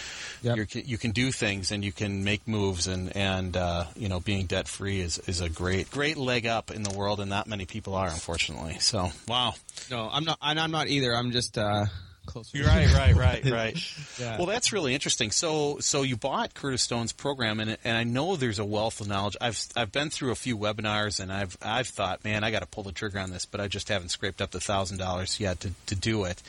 Yep. 0.42 0.56
you're 0.56 0.66
you 0.84 0.98
can 0.98 1.12
do 1.12 1.30
things 1.32 1.70
and 1.72 1.84
you 1.84 1.92
can 1.92 2.24
make 2.24 2.46
moves 2.48 2.86
and 2.86 3.14
and 3.16 3.56
uh, 3.56 3.84
you 3.96 4.08
know, 4.08 4.20
being 4.20 4.46
debt 4.46 4.68
free 4.68 5.00
is 5.00 5.18
is 5.26 5.40
a 5.40 5.48
great 5.48 5.90
great 5.90 6.16
leg 6.16 6.46
up 6.46 6.70
in 6.70 6.82
the 6.82 6.90
world 6.96 7.20
and 7.20 7.30
not 7.30 7.46
many 7.46 7.64
people 7.66 7.94
are 7.94 8.08
unfortunately. 8.08 8.76
So, 8.80 9.10
wow. 9.28 9.54
No, 9.90 10.08
I'm 10.12 10.24
not. 10.24 10.38
And 10.42 10.58
I'm 10.58 10.70
not 10.70 10.88
either. 10.88 11.14
I'm 11.14 11.30
just 11.32 11.56
uh, 11.58 11.86
closer. 12.26 12.56
You're 12.56 12.66
right, 12.66 12.92
right, 12.92 13.14
right, 13.14 13.44
right. 13.50 13.94
Yeah. 14.18 14.36
Well, 14.36 14.46
that's 14.46 14.72
really 14.72 14.94
interesting. 14.94 15.30
So, 15.30 15.78
so 15.80 16.02
you 16.02 16.16
bought 16.16 16.54
Curtis 16.54 16.82
Stone's 16.82 17.12
program, 17.12 17.60
and 17.60 17.76
and 17.84 17.96
I 17.96 18.04
know 18.04 18.36
there's 18.36 18.58
a 18.58 18.64
wealth 18.64 19.00
of 19.00 19.08
knowledge. 19.08 19.36
I've 19.40 19.60
I've 19.76 19.92
been 19.92 20.10
through 20.10 20.30
a 20.30 20.36
few 20.36 20.56
webinars, 20.56 21.20
and 21.20 21.32
I've 21.32 21.56
I've 21.62 21.88
thought, 21.88 22.24
man, 22.24 22.44
I 22.44 22.50
got 22.50 22.60
to 22.60 22.66
pull 22.66 22.84
the 22.84 22.92
trigger 22.92 23.18
on 23.18 23.30
this, 23.30 23.46
but 23.46 23.60
I 23.60 23.68
just 23.68 23.88
haven't 23.88 24.10
scraped 24.10 24.40
up 24.40 24.50
the 24.50 24.60
thousand 24.60 24.98
dollars 24.98 25.40
yet 25.40 25.60
to 25.60 25.70
to 25.86 25.94
do 25.94 26.24
it. 26.24 26.42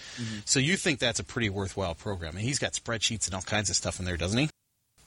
So 0.46 0.60
you 0.60 0.78
think 0.78 1.00
that's 1.00 1.20
a 1.20 1.24
pretty 1.24 1.50
worthwhile 1.50 1.96
program? 1.96 2.36
And 2.36 2.46
he's 2.46 2.60
got 2.60 2.74
spreadsheets 2.74 3.26
and 3.28 3.36
all 3.36 3.42
kinds 3.42 3.70
of 3.70 3.76
stuff 3.76 4.00
in 4.00 4.06
there, 4.06 4.18
doesn't 4.18 4.38
he? 4.38 4.50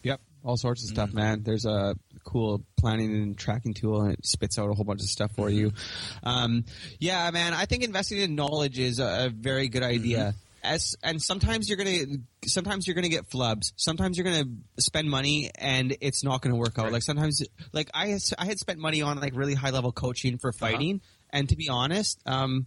Yep, 0.02 0.20
all 0.44 0.56
sorts 0.56 0.84
of 0.84 0.90
stuff, 0.90 1.12
man. 1.12 1.42
There's 1.42 1.64
a 1.64 1.96
cool 2.24 2.62
planning 2.78 3.12
and 3.12 3.36
tracking 3.36 3.74
tool, 3.74 4.02
and 4.02 4.12
it 4.12 4.24
spits 4.24 4.58
out 4.58 4.70
a 4.70 4.74
whole 4.74 4.84
bunch 4.84 5.00
of 5.00 5.08
stuff 5.08 5.32
for 5.32 5.50
you. 5.50 5.70
Mm-hmm. 5.70 6.28
Um, 6.28 6.64
yeah, 7.00 7.28
man. 7.32 7.54
I 7.54 7.64
think 7.64 7.82
investing 7.82 8.18
in 8.18 8.36
knowledge 8.36 8.78
is 8.78 9.00
a, 9.00 9.26
a 9.26 9.28
very 9.30 9.68
good 9.68 9.82
idea. 9.82 10.18
Mm-hmm. 10.18 10.45
As 10.66 10.96
and 11.02 11.22
sometimes 11.22 11.68
you're 11.68 11.78
gonna 11.78 12.18
sometimes 12.44 12.86
you're 12.86 12.94
gonna 12.94 13.08
get 13.08 13.30
flubs. 13.30 13.72
Sometimes 13.76 14.18
you're 14.18 14.24
gonna 14.24 14.50
spend 14.78 15.08
money 15.08 15.50
and 15.56 15.96
it's 16.00 16.24
not 16.24 16.42
gonna 16.42 16.56
work 16.56 16.78
out. 16.78 16.84
Right. 16.84 16.92
Like 16.94 17.02
sometimes, 17.02 17.42
like 17.72 17.88
I 17.94 18.18
I 18.38 18.44
had 18.46 18.58
spent 18.58 18.78
money 18.78 19.02
on 19.02 19.18
like 19.20 19.36
really 19.36 19.54
high 19.54 19.70
level 19.70 19.92
coaching 19.92 20.38
for 20.38 20.52
fighting, 20.52 21.00
and 21.30 21.48
to 21.48 21.56
be 21.56 21.68
honest, 21.68 22.20
um, 22.26 22.66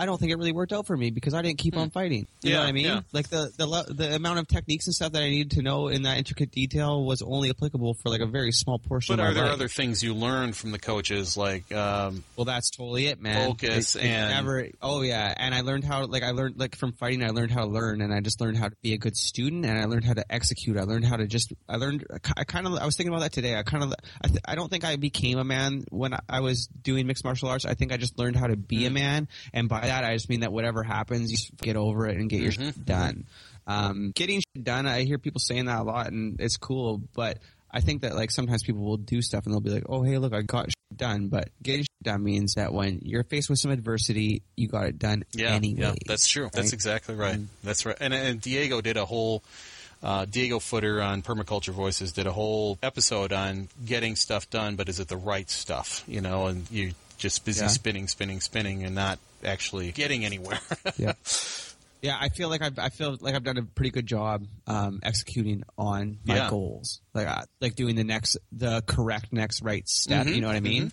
I 0.00 0.06
don't 0.06 0.18
think 0.18 0.32
it 0.32 0.36
really 0.36 0.52
worked 0.52 0.72
out 0.72 0.86
for 0.86 0.96
me 0.96 1.10
because 1.10 1.34
I 1.34 1.42
didn't 1.42 1.58
keep 1.58 1.76
on 1.76 1.90
fighting. 1.90 2.26
You 2.42 2.50
Yeah, 2.50 2.56
know 2.56 2.62
what 2.62 2.68
I 2.68 2.72
mean? 2.72 2.84
yeah. 2.86 3.00
Like 3.12 3.28
the 3.28 3.52
the 3.58 3.84
the 3.94 4.14
amount 4.16 4.38
of 4.38 4.48
techniques 4.48 4.86
and 4.86 4.94
stuff 4.94 5.12
that 5.12 5.22
I 5.22 5.28
needed 5.28 5.50
to 5.52 5.62
know 5.62 5.88
in 5.88 6.02
that 6.04 6.16
intricate 6.16 6.50
detail 6.50 7.04
was 7.04 7.20
only 7.20 7.50
applicable 7.50 7.92
for 7.94 8.08
like 8.08 8.22
a 8.22 8.26
very 8.26 8.50
small 8.50 8.78
portion. 8.78 9.14
But 9.16 9.22
of 9.22 9.28
are 9.30 9.34
there 9.34 9.44
life. 9.44 9.52
other 9.52 9.68
things 9.68 10.02
you 10.02 10.14
learned 10.14 10.56
from 10.56 10.72
the 10.72 10.78
coaches, 10.78 11.36
like 11.36 11.70
um, 11.72 12.24
Well, 12.36 12.46
that's 12.46 12.70
totally 12.70 13.08
it, 13.08 13.20
man. 13.20 13.46
Focus 13.48 13.94
It- 13.94 14.04
it 14.04 14.08
and- 14.08 14.30
never. 14.34 14.68
Oh 14.80 15.02
yeah, 15.02 15.34
and 15.36 15.54
I 15.54 15.60
learned 15.60 15.84
how. 15.84 16.06
Like 16.06 16.22
I 16.22 16.30
learned 16.30 16.58
like 16.58 16.76
from 16.76 16.92
fighting, 16.94 17.22
I 17.22 17.28
learned 17.28 17.52
how 17.52 17.60
to 17.66 17.70
learn, 17.70 18.00
and 18.00 18.12
I 18.14 18.20
just 18.20 18.40
learned 18.40 18.56
how 18.56 18.68
to 18.70 18.76
be 18.82 18.94
a 18.94 18.98
good 18.98 19.16
student, 19.18 19.66
and 19.66 19.78
I 19.78 19.84
learned 19.84 20.06
how 20.06 20.14
to 20.14 20.24
execute. 20.32 20.78
I 20.78 20.84
learned 20.84 21.04
how 21.04 21.16
to 21.16 21.26
just. 21.26 21.52
I 21.68 21.76
learned. 21.76 22.06
I 22.36 22.44
kind 22.44 22.66
of. 22.66 22.74
I 22.74 22.86
was 22.86 22.96
thinking 22.96 23.12
about 23.12 23.22
that 23.22 23.32
today. 23.32 23.54
I 23.56 23.62
kind 23.64 23.84
of. 23.84 23.92
I, 24.24 24.28
th- 24.28 24.40
I 24.46 24.54
don't 24.54 24.70
think 24.70 24.84
I 24.84 24.96
became 24.96 25.38
a 25.38 25.44
man 25.44 25.84
when 25.90 26.14
I- 26.14 26.20
I 26.28 26.40
was 26.40 26.68
doing 26.68 27.06
mixed 27.06 27.22
martial 27.24 27.50
arts. 27.50 27.66
I 27.66 27.74
think 27.74 27.92
I 27.92 27.98
just 27.98 28.18
learned 28.18 28.36
how 28.36 28.46
to 28.46 28.56
be 28.56 28.78
Mm. 28.84 28.86
a 28.86 28.90
man, 28.90 29.28
and 29.52 29.68
by 29.68 29.89
that 29.90 30.04
I 30.04 30.14
just 30.14 30.28
mean 30.28 30.40
that 30.40 30.52
whatever 30.52 30.82
happens, 30.82 31.30
you 31.30 31.36
just 31.36 31.56
get 31.58 31.76
over 31.76 32.06
it 32.08 32.16
and 32.16 32.30
get 32.30 32.40
your 32.40 32.52
Mhm, 32.52 32.66
shit 32.74 32.84
done. 32.84 33.24
Um, 33.66 34.12
getting 34.14 34.40
shit 34.40 34.64
done. 34.64 34.86
I 34.86 35.02
hear 35.04 35.18
people 35.18 35.40
saying 35.40 35.66
that 35.66 35.80
a 35.80 35.82
lot, 35.82 36.08
and 36.12 36.40
it's 36.40 36.56
cool, 36.56 37.02
but. 37.14 37.38
I 37.72 37.80
think 37.80 38.02
that 38.02 38.16
like 38.16 38.32
sometimes 38.32 38.64
people 38.64 38.82
will 38.82 38.96
do 38.96 39.22
stuff 39.22 39.44
and 39.46 39.54
they'll 39.54 39.60
be 39.60 39.70
like, 39.70 39.84
"Oh, 39.88 40.02
hey, 40.02 40.18
look, 40.18 40.34
I 40.34 40.42
got 40.42 40.64
shit 40.66 40.96
done." 40.96 41.28
But 41.28 41.50
getting 41.62 41.82
shit 41.82 42.02
done 42.02 42.24
means 42.24 42.54
that 42.54 42.72
when 42.74 42.98
you're 43.04 43.22
faced 43.22 43.48
with 43.48 43.60
some 43.60 43.70
adversity, 43.70 44.42
you 44.56 44.66
got 44.66 44.86
it 44.88 44.98
done 44.98 45.22
Yeah, 45.32 45.50
anyway. 45.54 45.80
yeah, 45.82 45.94
that's 46.04 46.26
true. 46.26 46.50
That's 46.52 46.72
exactly 46.72 47.14
right. 47.14 47.38
That's 47.62 47.86
right. 47.86 47.96
And, 48.00 48.12
and 48.12 48.40
Diego 48.40 48.80
did 48.80 48.96
a 48.96 49.04
whole. 49.06 49.44
Uh, 50.02 50.24
Diego 50.24 50.58
Footer 50.58 51.00
on 51.00 51.22
Permaculture 51.22 51.72
Voices 51.72 52.10
did 52.10 52.26
a 52.26 52.32
whole 52.32 52.76
episode 52.82 53.32
on 53.32 53.68
getting 53.86 54.16
stuff 54.16 54.50
done, 54.50 54.74
but 54.74 54.88
is 54.88 54.98
it 54.98 55.06
the 55.06 55.16
right 55.16 55.48
stuff? 55.48 56.02
You 56.08 56.22
know, 56.22 56.46
and 56.48 56.66
you're 56.72 56.90
just 57.18 57.44
busy 57.44 57.60
Yeah. 57.60 57.68
spinning, 57.68 58.08
spinning, 58.08 58.40
spinning, 58.40 58.82
and 58.82 58.96
not 58.96 59.20
actually 59.44 59.92
getting 59.92 60.24
anywhere. 60.24 60.60
yeah. 60.96 61.12
Yeah, 62.02 62.16
I 62.18 62.30
feel 62.30 62.48
like 62.48 62.62
I've 62.62 62.78
I 62.78 62.88
feel 62.88 63.16
like 63.20 63.34
I've 63.34 63.44
done 63.44 63.58
a 63.58 63.62
pretty 63.62 63.90
good 63.90 64.06
job 64.06 64.46
um, 64.66 65.00
executing 65.02 65.64
on 65.76 66.18
my 66.24 66.36
Yeah. 66.36 66.50
goals, 66.50 67.02
like 67.12 67.26
uh, 67.26 67.42
like 67.60 67.74
doing 67.74 67.94
the 67.94 68.04
next 68.04 68.38
the 68.52 68.82
correct 68.86 69.32
next 69.32 69.60
right 69.62 69.86
step. 69.86 70.26
Mhm, 70.26 70.34
You 70.36 70.40
know 70.40 70.46
what 70.46 70.56
I 70.56 70.60
mean? 70.60 70.92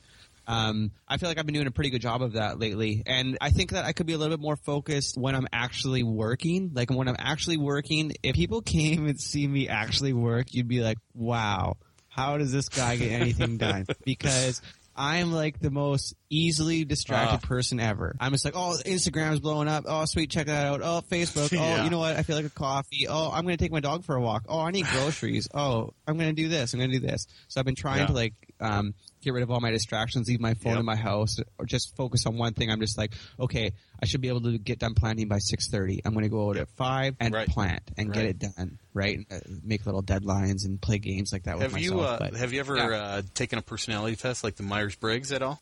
Um, 0.49 0.91
I 1.07 1.17
feel 1.17 1.27
like 1.29 1.37
I've 1.37 1.45
been 1.45 1.55
doing 1.55 1.67
a 1.67 1.71
pretty 1.71 1.89
good 1.91 2.01
job 2.01 2.21
of 2.21 2.33
that 2.33 2.57
lately, 2.59 3.03
and 3.05 3.37
I 3.39 3.51
think 3.51 3.71
that 3.71 3.83
I 3.85 3.91
could 3.93 4.05
be 4.05 4.13
a 4.13 4.17
little 4.17 4.35
bit 4.35 4.41
more 4.41 4.55
focused 4.57 5.17
when 5.17 5.33
I'm 5.35 5.47
actually 5.53 6.03
working. 6.03 6.71
Like 6.73 6.89
when 6.89 7.07
I'm 7.07 7.15
actually 7.19 7.57
working, 7.57 8.11
if 8.23 8.35
people 8.35 8.61
came 8.61 9.07
and 9.07 9.17
see 9.19 9.47
me 9.47 9.69
actually 9.69 10.11
work, 10.13 10.47
you'd 10.53 10.67
be 10.67 10.81
like, 10.81 10.97
"Wow, 11.13 11.77
how 12.09 12.37
does 12.37 12.51
this 12.51 12.67
guy 12.67 12.97
get 12.97 13.11
anything 13.11 13.57
done?" 13.57 13.87
Because 14.05 14.61
I'm 14.97 15.31
like 15.31 15.59
the 15.59 15.69
most 15.71 16.15
easily 16.29 16.83
distracted 16.85 17.39
Ah. 17.43 17.47
person 17.47 17.79
ever. 17.79 18.15
I'm 18.19 18.31
just 18.31 18.43
like, 18.45 18.55
oh, 18.55 18.75
Instagram's 18.85 19.39
blowing 19.39 19.67
up. 19.67 19.85
Oh, 19.87 20.03
sweet, 20.05 20.29
check 20.31 20.47
that 20.47 20.65
out. 20.65 20.81
Oh, 20.81 21.01
Facebook. 21.09 21.51
Oh, 21.57 21.61
Yeah. 21.61 21.83
you 21.83 21.89
know 21.89 21.99
what? 21.99 22.15
I 22.15 22.23
feel 22.23 22.35
like 22.35 22.45
a 22.45 22.49
coffee. 22.49 23.07
Oh, 23.07 23.29
I'm 23.31 23.43
going 23.43 23.55
to 23.57 23.63
take 23.63 23.71
my 23.71 23.79
dog 23.79 24.03
for 24.05 24.15
a 24.15 24.21
walk. 24.21 24.43
Oh, 24.49 24.59
I 24.59 24.71
need 24.71 24.85
groceries. 24.91 25.47
oh, 25.53 25.93
I'm 26.07 26.17
going 26.17 26.35
to 26.35 26.41
do 26.41 26.49
this. 26.49 26.73
I'm 26.73 26.79
going 26.79 26.91
to 26.91 26.99
do 26.99 27.05
this. 27.07 27.27
So 27.47 27.59
I've 27.59 27.65
been 27.65 27.75
trying 27.75 27.99
Yeah. 27.99 28.05
to 28.07 28.13
like 28.13 28.33
um, 28.59 28.93
get 29.27 29.33
rid 29.33 29.43
of 29.43 29.51
all 29.51 29.59
my 29.59 29.71
distractions, 29.71 30.27
leave 30.29 30.39
my 30.39 30.53
phone 30.53 30.73
Yep. 30.73 30.79
in 30.79 30.85
my 30.85 30.95
house, 30.95 31.35
or 31.59 31.65
just 31.65 31.95
focus 31.97 32.25
on 32.25 32.37
one 32.37 32.53
thing. 32.53 32.71
I'm 32.71 32.79
just 32.79 32.97
like, 32.97 33.13
okay, 33.39 33.73
I 34.01 34.05
should 34.05 34.21
be 34.21 34.29
able 34.29 34.41
to 34.41 34.57
get 34.57 34.79
done 34.79 34.93
planting 34.95 35.27
by 35.27 35.39
6:30. 35.39 35.99
I'm 36.05 36.13
going 36.13 36.23
to 36.23 36.29
go 36.29 36.49
out 36.49 36.57
at 36.57 36.69
five 36.77 37.15
and 37.19 37.33
Right. 37.33 37.47
plant 37.47 37.83
and 37.97 38.13
get 38.13 38.25
it 38.25 38.39
done. 38.39 38.79
Right? 38.93 39.19
Uh, 39.29 39.39
make 39.63 39.85
little 39.85 40.01
deadlines 40.01 40.65
and 40.65 40.81
play 40.81 40.97
games 40.97 41.31
like 41.33 41.43
that 41.43 41.55
with 41.55 41.63
have 41.63 41.73
myself. 41.73 41.93
you 41.95 41.99
uh, 42.01 42.17
but- 42.19 42.35
have 42.35 42.53
you 42.53 42.59
ever 42.61 42.77
Yeah. 42.77 42.87
uh, 42.87 43.21
taken 43.33 43.59
a 43.59 43.61
personality 43.61 44.15
test 44.15 44.43
like 44.43 44.55
the 44.55 44.63
Myers 44.63 44.95
Briggs 44.95 45.31
at 45.31 45.41
all? 45.41 45.61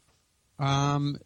Um, 0.60 1.18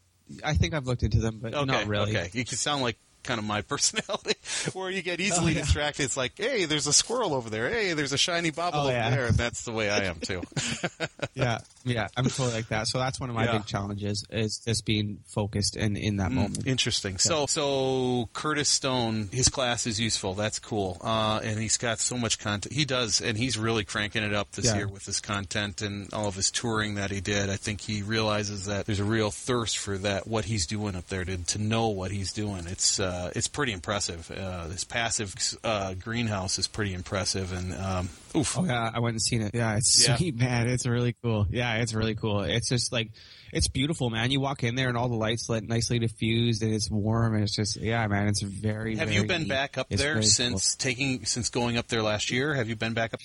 I 0.43 0.53
think 0.53 0.73
I've 0.73 0.85
looked 0.87 1.03
into 1.03 1.19
them, 1.19 1.39
but 1.41 1.53
Okay, 1.53 1.65
not 1.65 1.87
really. 1.87 2.15
okay. 2.17 2.29
You 2.33 2.45
can 2.45 2.57
sound 2.57 2.81
like 2.81 2.97
kind 3.29 3.39
of 3.39 3.45
my 3.45 3.61
personality, 3.73 4.33
where 4.73 4.89
you 4.89 5.01
get 5.03 5.19
easily 5.19 5.53
Oh, 5.53 5.55
yeah. 5.57 5.61
distracted. 5.61 6.03
It's 6.03 6.17
like, 6.17 6.33
hey, 6.35 6.65
there's 6.65 6.87
a 6.87 6.93
squirrel 6.93 7.33
over 7.35 7.49
there. 7.49 7.69
Hey, 7.69 7.93
there's 7.93 8.11
a 8.13 8.17
shiny 8.17 8.49
bobble 8.49 8.79
Oh, 8.79 8.83
over 8.85 8.91
yeah. 8.91 9.09
there, 9.11 9.25
and 9.27 9.35
that's 9.37 9.63
the 9.63 9.71
way 9.71 9.89
I 9.89 10.05
am 10.05 10.19
too. 10.19 10.41
yeah, 11.35 11.59
yeah, 11.85 12.07
I'm 12.17 12.25
totally 12.25 12.53
like 12.53 12.67
that. 12.69 12.87
So 12.87 12.97
that's 12.97 13.19
one 13.19 13.29
of 13.29 13.35
my 13.35 13.45
Yeah. 13.45 13.53
big 13.59 13.65
challenges 13.67 14.25
is 14.31 14.57
just 14.65 14.85
being 14.85 15.19
focused 15.27 15.75
and 15.75 15.97
in 15.97 16.17
that 16.17 16.31
moment. 16.31 16.65
Interesting. 16.65 17.17
So, 17.19 17.45
so 17.45 18.29
Curtis 18.33 18.69
Stone, 18.69 19.29
his 19.31 19.49
class 19.49 19.85
is 19.85 19.99
useful. 19.99 20.33
That's 20.33 20.59
cool. 20.59 20.97
Uh, 21.01 21.39
and 21.43 21.59
he's 21.59 21.77
got 21.77 21.99
so 21.99 22.17
much 22.17 22.39
content. 22.39 22.73
He 22.73 22.85
does, 22.85 23.21
and 23.21 23.37
he's 23.37 23.57
really 23.57 23.83
cranking 23.85 24.23
it 24.23 24.33
up 24.33 24.51
this 24.53 24.73
year 24.73 24.87
with 24.87 25.05
his 25.05 25.19
content 25.19 25.81
and 25.81 26.11
all 26.13 26.27
of 26.27 26.35
his 26.35 26.49
touring 26.51 26.95
that 26.95 27.11
he 27.11 27.21
did. 27.21 27.49
I 27.49 27.55
think 27.57 27.81
he 27.81 28.01
realizes 28.01 28.65
that 28.65 28.85
there's 28.87 28.99
a 28.99 29.03
real 29.03 29.29
thirst 29.31 29.77
for 29.77 29.97
that, 29.99 30.27
what 30.27 30.45
he's 30.45 30.65
doing 30.65 30.95
up 30.95 31.07
there 31.07 31.23
to, 31.25 31.37
to 31.37 31.57
know 31.59 31.87
what 31.89 32.11
he's 32.11 32.33
doing. 32.33 32.65
It's, 32.67 32.99
uh, 32.99 33.18
it's 33.35 33.47
pretty 33.47 33.71
impressive. 33.73 34.29
Uh, 34.31 34.67
his 34.69 34.83
passive, 34.83 35.33
uh, 35.63 35.93
greenhouse 35.95 36.57
is 36.59 36.67
pretty 36.67 36.93
impressive. 36.93 37.51
And, 37.53 37.73
um, 37.75 38.09
oof. 38.35 38.57
Oh 38.57 38.65
yeah, 38.65 38.89
I 38.93 38.99
went 38.99 39.13
and 39.13 39.21
seen 39.21 39.41
it. 39.41 39.53
Yeah, 39.53 39.75
it's 39.77 40.07
Yeah. 40.07 40.15
sweet, 40.15 40.35
man. 40.39 40.67
It's 40.67 40.85
really 40.85 41.15
cool. 41.23 41.47
Yeah, 41.49 41.75
it's 41.75 41.93
really 41.93 42.15
cool. 42.15 42.41
It's 42.41 42.69
just 42.69 42.91
like 42.91 43.11
it's 43.51 43.67
beautiful, 43.67 44.09
man. 44.09 44.29
You 44.31 44.39
walk 44.39 44.63
in 44.63 44.75
there 44.75 44.89
and 44.89 44.97
all 44.97 45.09
the 45.09 45.15
lights 45.15 45.49
lit 45.49 45.67
nicely 45.67 45.97
diffused 45.99 46.61
and 46.61 46.73
it's 46.73 46.89
warm 46.91 47.33
and 47.33 47.43
it's 47.43 47.55
just 47.55 47.77
yeah, 47.77 48.05
man. 48.07 48.27
It's 48.27 48.41
very. 48.41 48.95
Have 48.97 49.09
very 49.09 49.21
you 49.21 49.27
been 49.27 49.41
neat. 49.43 49.49
back 49.49 49.77
up 49.77 49.87
It's 49.89 50.01
there 50.01 50.21
since 50.21 50.75
taking, 50.75 51.25
since 51.25 51.49
going 51.49 51.77
up 51.77 51.87
there 51.87 52.03
last 52.03 52.31
year? 52.31 52.53
Have 52.53 52.69
you 52.69 52.75
been 52.75 52.93
back 52.93 53.13
up? 53.13 53.19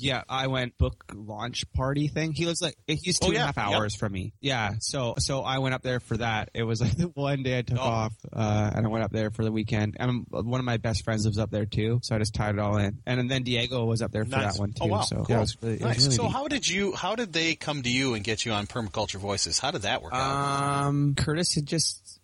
Yeah, 0.00 0.22
I 0.28 0.46
went 0.46 0.76
book 0.78 1.04
launch 1.14 1.64
party 1.72 2.08
thing. 2.08 2.32
He 2.32 2.46
lives 2.46 2.60
like 2.62 2.74
he's 2.86 3.18
two 3.18 3.26
Oh, 3.26 3.28
and 3.28 3.36
a 3.36 3.38
yeah, 3.40 3.46
half 3.46 3.56
yep. 3.56 3.66
hours 3.80 3.94
from 3.94 4.12
me. 4.12 4.32
Yeah, 4.40 4.72
so 4.80 5.14
so 5.18 5.42
I 5.42 5.58
went 5.58 5.74
up 5.74 5.82
there 5.82 6.00
for 6.00 6.16
that. 6.16 6.50
It 6.54 6.62
was 6.62 6.80
like 6.82 6.96
the 6.96 7.08
one 7.08 7.42
day 7.42 7.58
I 7.58 7.62
took 7.62 7.78
Oh. 7.78 7.82
off, 7.82 8.12
uh, 8.32 8.70
and 8.74 8.86
I 8.86 8.88
went 8.88 9.04
up 9.04 9.12
there 9.12 9.30
for 9.30 9.44
the 9.44 9.52
weekend. 9.52 9.96
And 10.00 10.24
one 10.30 10.58
of 10.60 10.64
my 10.64 10.76
best 10.78 11.04
friends 11.04 11.24
lives 11.24 11.38
up 11.38 11.50
there 11.50 11.66
too, 11.66 12.00
so 12.02 12.16
I 12.16 12.18
just 12.18 12.34
tied 12.34 12.54
it 12.54 12.60
all 12.60 12.76
in. 12.78 12.98
And 13.06 13.30
then 13.30 13.42
Diego 13.42 13.84
was 13.84 14.02
up 14.02 14.10
there 14.12 14.24
for 14.24 14.30
Nice. 14.30 14.54
that 14.54 14.60
one 14.60 14.72
too. 14.72 14.84
Oh 14.84 14.86
wow, 14.86 15.00
so 15.02 15.16
cool. 15.24 15.26
yeah, 15.28 15.44
really, 15.62 15.78
nice. 15.78 16.04
really 16.04 16.16
so 16.16 16.22
neat. 16.24 16.32
how 16.32 16.48
did 16.48 16.66
you? 16.68 16.92
How 16.94 17.14
did 17.16 17.32
they 17.32 17.54
come 17.54 17.82
to 17.82 17.90
you 17.90 18.14
and 18.14 18.24
get 18.24 18.44
you 18.44 18.52
on 18.52 18.66
Permaculture 18.66 19.16
Voices? 19.20 19.58
How 19.58 19.70
did 19.70 19.82
that 19.82 20.02
work 20.02 20.12
out? 20.14 20.86
Um, 20.86 21.14
Curtis 21.14 21.54
had 21.54 21.66
just, 21.66 22.18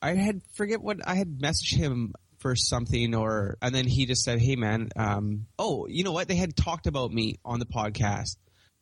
I 0.00 0.14
had 0.14 0.40
forget 0.54 0.80
what 0.82 0.98
I 1.06 1.14
had 1.14 1.38
messaged 1.38 1.76
him 1.76 2.14
for 2.42 2.56
something 2.56 3.14
or 3.14 3.56
and 3.62 3.72
then 3.74 3.86
he 3.86 4.04
just 4.04 4.24
said 4.24 4.40
hey 4.40 4.56
man 4.56 4.90
um, 4.96 5.46
oh 5.58 5.86
you 5.88 6.04
know 6.04 6.12
what? 6.12 6.28
They 6.28 6.34
had 6.34 6.56
talked 6.56 6.86
about 6.86 7.12
me 7.12 7.38
on 7.44 7.58
the 7.60 7.66
podcast 7.66 8.36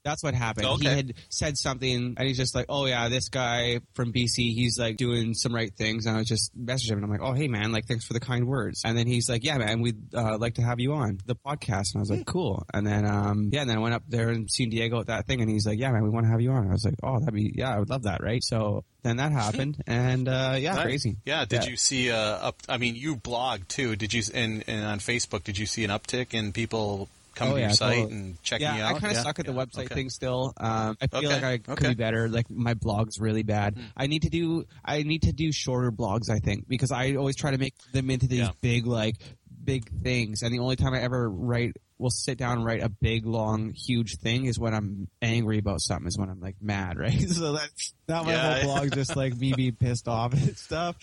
that's 0.05 0.23
what 0.23 0.35
happened. 0.35 0.67
Okay. 0.67 0.89
He 0.89 0.95
had 0.97 1.15
said 1.29 1.59
something, 1.59 2.15
and 2.17 2.27
he's 2.29 2.37
just 2.37 2.55
like, 2.55 2.67
"Oh 2.69 2.87
yeah, 2.87 3.09
this 3.09 3.29
guy 3.29 3.81
from 3.95 4.13
BC, 4.13 4.55
he's 4.55 4.79
like 4.79 4.97
doing 4.97 5.35
some 5.35 5.55
right 5.55 5.73
things." 5.77 6.07
And 6.07 6.17
I 6.17 6.19
was 6.21 6.29
just 6.29 6.57
messaging 6.59 6.93
him, 6.93 6.99
and 6.99 7.05
I'm 7.05 7.11
like, 7.11 7.21
"Oh 7.23 7.33
hey 7.33 7.49
man, 7.49 7.73
like 7.73 7.87
thanks 7.87 8.05
for 8.07 8.13
the 8.13 8.21
kind 8.21 8.47
words." 8.47 8.83
And 8.85 8.97
then 8.97 9.07
he's 9.07 9.29
like, 9.29 9.45
"Yeah 9.45 9.59
man, 9.59 9.81
we'd 9.81 10.15
uh, 10.15 10.39
like 10.39 10.55
to 10.55 10.63
have 10.63 10.81
you 10.81 10.95
on 10.95 11.19
the 11.27 11.35
podcast." 11.37 11.95
And 11.95 11.97
I 11.97 12.01
was 12.01 12.11
like, 12.11 12.27
"Cool." 12.27 12.65
And 12.73 12.87
then 12.87 13.05
um, 13.07 13.51
yeah, 13.53 13.61
and 13.61 13.71
then 13.71 13.77
I 13.77 13.81
went 13.81 13.95
up 13.95 14.03
there 14.09 14.31
and 14.31 14.51
seen 14.51 14.71
Diego 14.71 15.01
at 15.01 15.07
that 15.09 15.27
thing, 15.27 15.41
and 15.41 15.51
he's 15.51 15.67
like, 15.67 15.79
"Yeah 15.79 15.93
man, 15.93 16.03
we 16.03 16.11
want 16.11 16.27
to 16.27 16.31
have 16.31 16.41
you 16.41 16.53
on." 16.53 16.67
I 16.69 16.73
was 16.73 16.85
like, 16.85 16.95
"Oh 17.03 17.19
that'd 17.21 17.35
be 17.35 17.53
yeah, 17.55 17.75
I 17.75 17.79
would 17.79 17.91
love 17.91 18.05
that, 18.05 18.23
right?" 18.23 18.43
So 18.43 18.85
then 19.03 19.17
that 19.17 19.33
happened, 19.33 19.83
and 19.87 20.29
uh, 20.29 20.57
yeah, 20.59 20.75
Nice. 20.75 20.83
crazy. 20.85 21.17
Yeah. 21.25 21.45
Did 21.47 21.65
Yeah. 21.65 21.71
you 21.71 21.77
see 21.77 22.11
uh, 22.11 22.17
up? 22.17 22.57
I 22.69 22.77
mean, 22.77 22.97
you 22.97 23.17
blog 23.17 23.67
too. 23.69 23.97
Did 23.97 24.13
you? 24.13 24.23
And, 24.35 24.63
and 24.67 24.85
on 24.85 24.99
Facebook, 24.99 25.43
did 25.43 25.57
you 25.59 25.65
see 25.67 25.85
an 25.85 25.91
uptick 25.91 26.35
in 26.35 26.53
people 26.53 27.09
coming 27.41 27.53
Oh, 27.53 27.57
to 27.57 27.61
your 27.61 27.69
yeah, 27.71 27.75
site 27.75 27.97
totally. 27.97 28.13
and 28.21 28.43
checking 28.43 28.67
yeah, 28.67 28.87
out? 28.89 28.97
I 28.97 28.99
kind 29.01 29.05
of 29.07 29.13
Yeah? 29.19 29.23
suck 29.23 29.39
at 29.39 29.47
the 29.47 29.53
Yeah. 29.53 29.65
website 29.65 29.85
Okay. 29.87 29.95
thing 29.95 30.11
still. 30.11 30.53
Um, 30.57 30.97
I 31.01 31.07
feel 31.07 31.19
Okay, 31.19 31.29
like 31.29 31.43
I 31.45 31.59
could 31.59 31.73
okay. 31.73 31.89
Be 31.89 31.95
better. 31.95 32.29
Like 32.29 32.49
my 32.51 32.75
blog's 32.75 33.19
really 33.19 33.43
bad. 33.43 33.79
I 33.97 34.07
need 34.07 34.23
to 34.23 34.31
do 34.31 34.65
I 34.85 35.03
need 35.03 35.23
to 35.23 35.33
do 35.33 35.51
shorter 35.53 35.91
blogs. 35.91 36.31
I 36.31 36.39
think 36.39 36.69
because 36.69 36.93
I 36.93 37.15
always 37.15 37.37
try 37.37 37.51
to 37.51 37.59
make 37.59 37.75
them 37.93 38.11
into 38.11 38.27
these 38.29 38.41
Yeah. 38.41 38.53
big 38.61 38.87
like 38.87 39.17
big 39.63 39.91
things, 40.03 40.43
and 40.43 40.53
the 40.55 40.59
only 40.61 40.77
time 40.77 40.95
I 40.95 41.01
ever 41.01 41.29
write 41.29 41.73
will 42.01 42.11
sit 42.11 42.39
down 42.39 42.59
and 42.59 42.65
write 42.65 42.83
a 42.83 42.89
big 42.89 43.27
long 43.27 43.71
huge 43.71 44.17
thing 44.17 44.47
is 44.47 44.59
when 44.59 44.75
I'm 44.75 45.09
angry 45.23 45.59
about 45.59 45.81
something. 45.81 46.07
Is 46.09 46.19
when 46.19 46.29
I'm 46.31 46.41
like 46.41 46.57
mad, 46.61 46.99
right? 46.99 47.21
so 47.21 47.53
that's 47.53 47.95
not 48.09 48.25
my 48.25 48.33
Yeah. 48.33 48.55
whole 48.63 48.75
blog. 48.75 48.93
Just 48.93 49.15
like 49.17 49.37
me 49.37 49.53
being 49.55 49.77
pissed 49.77 50.09
off 50.09 50.33
and 50.33 50.57
stuff. 50.57 50.97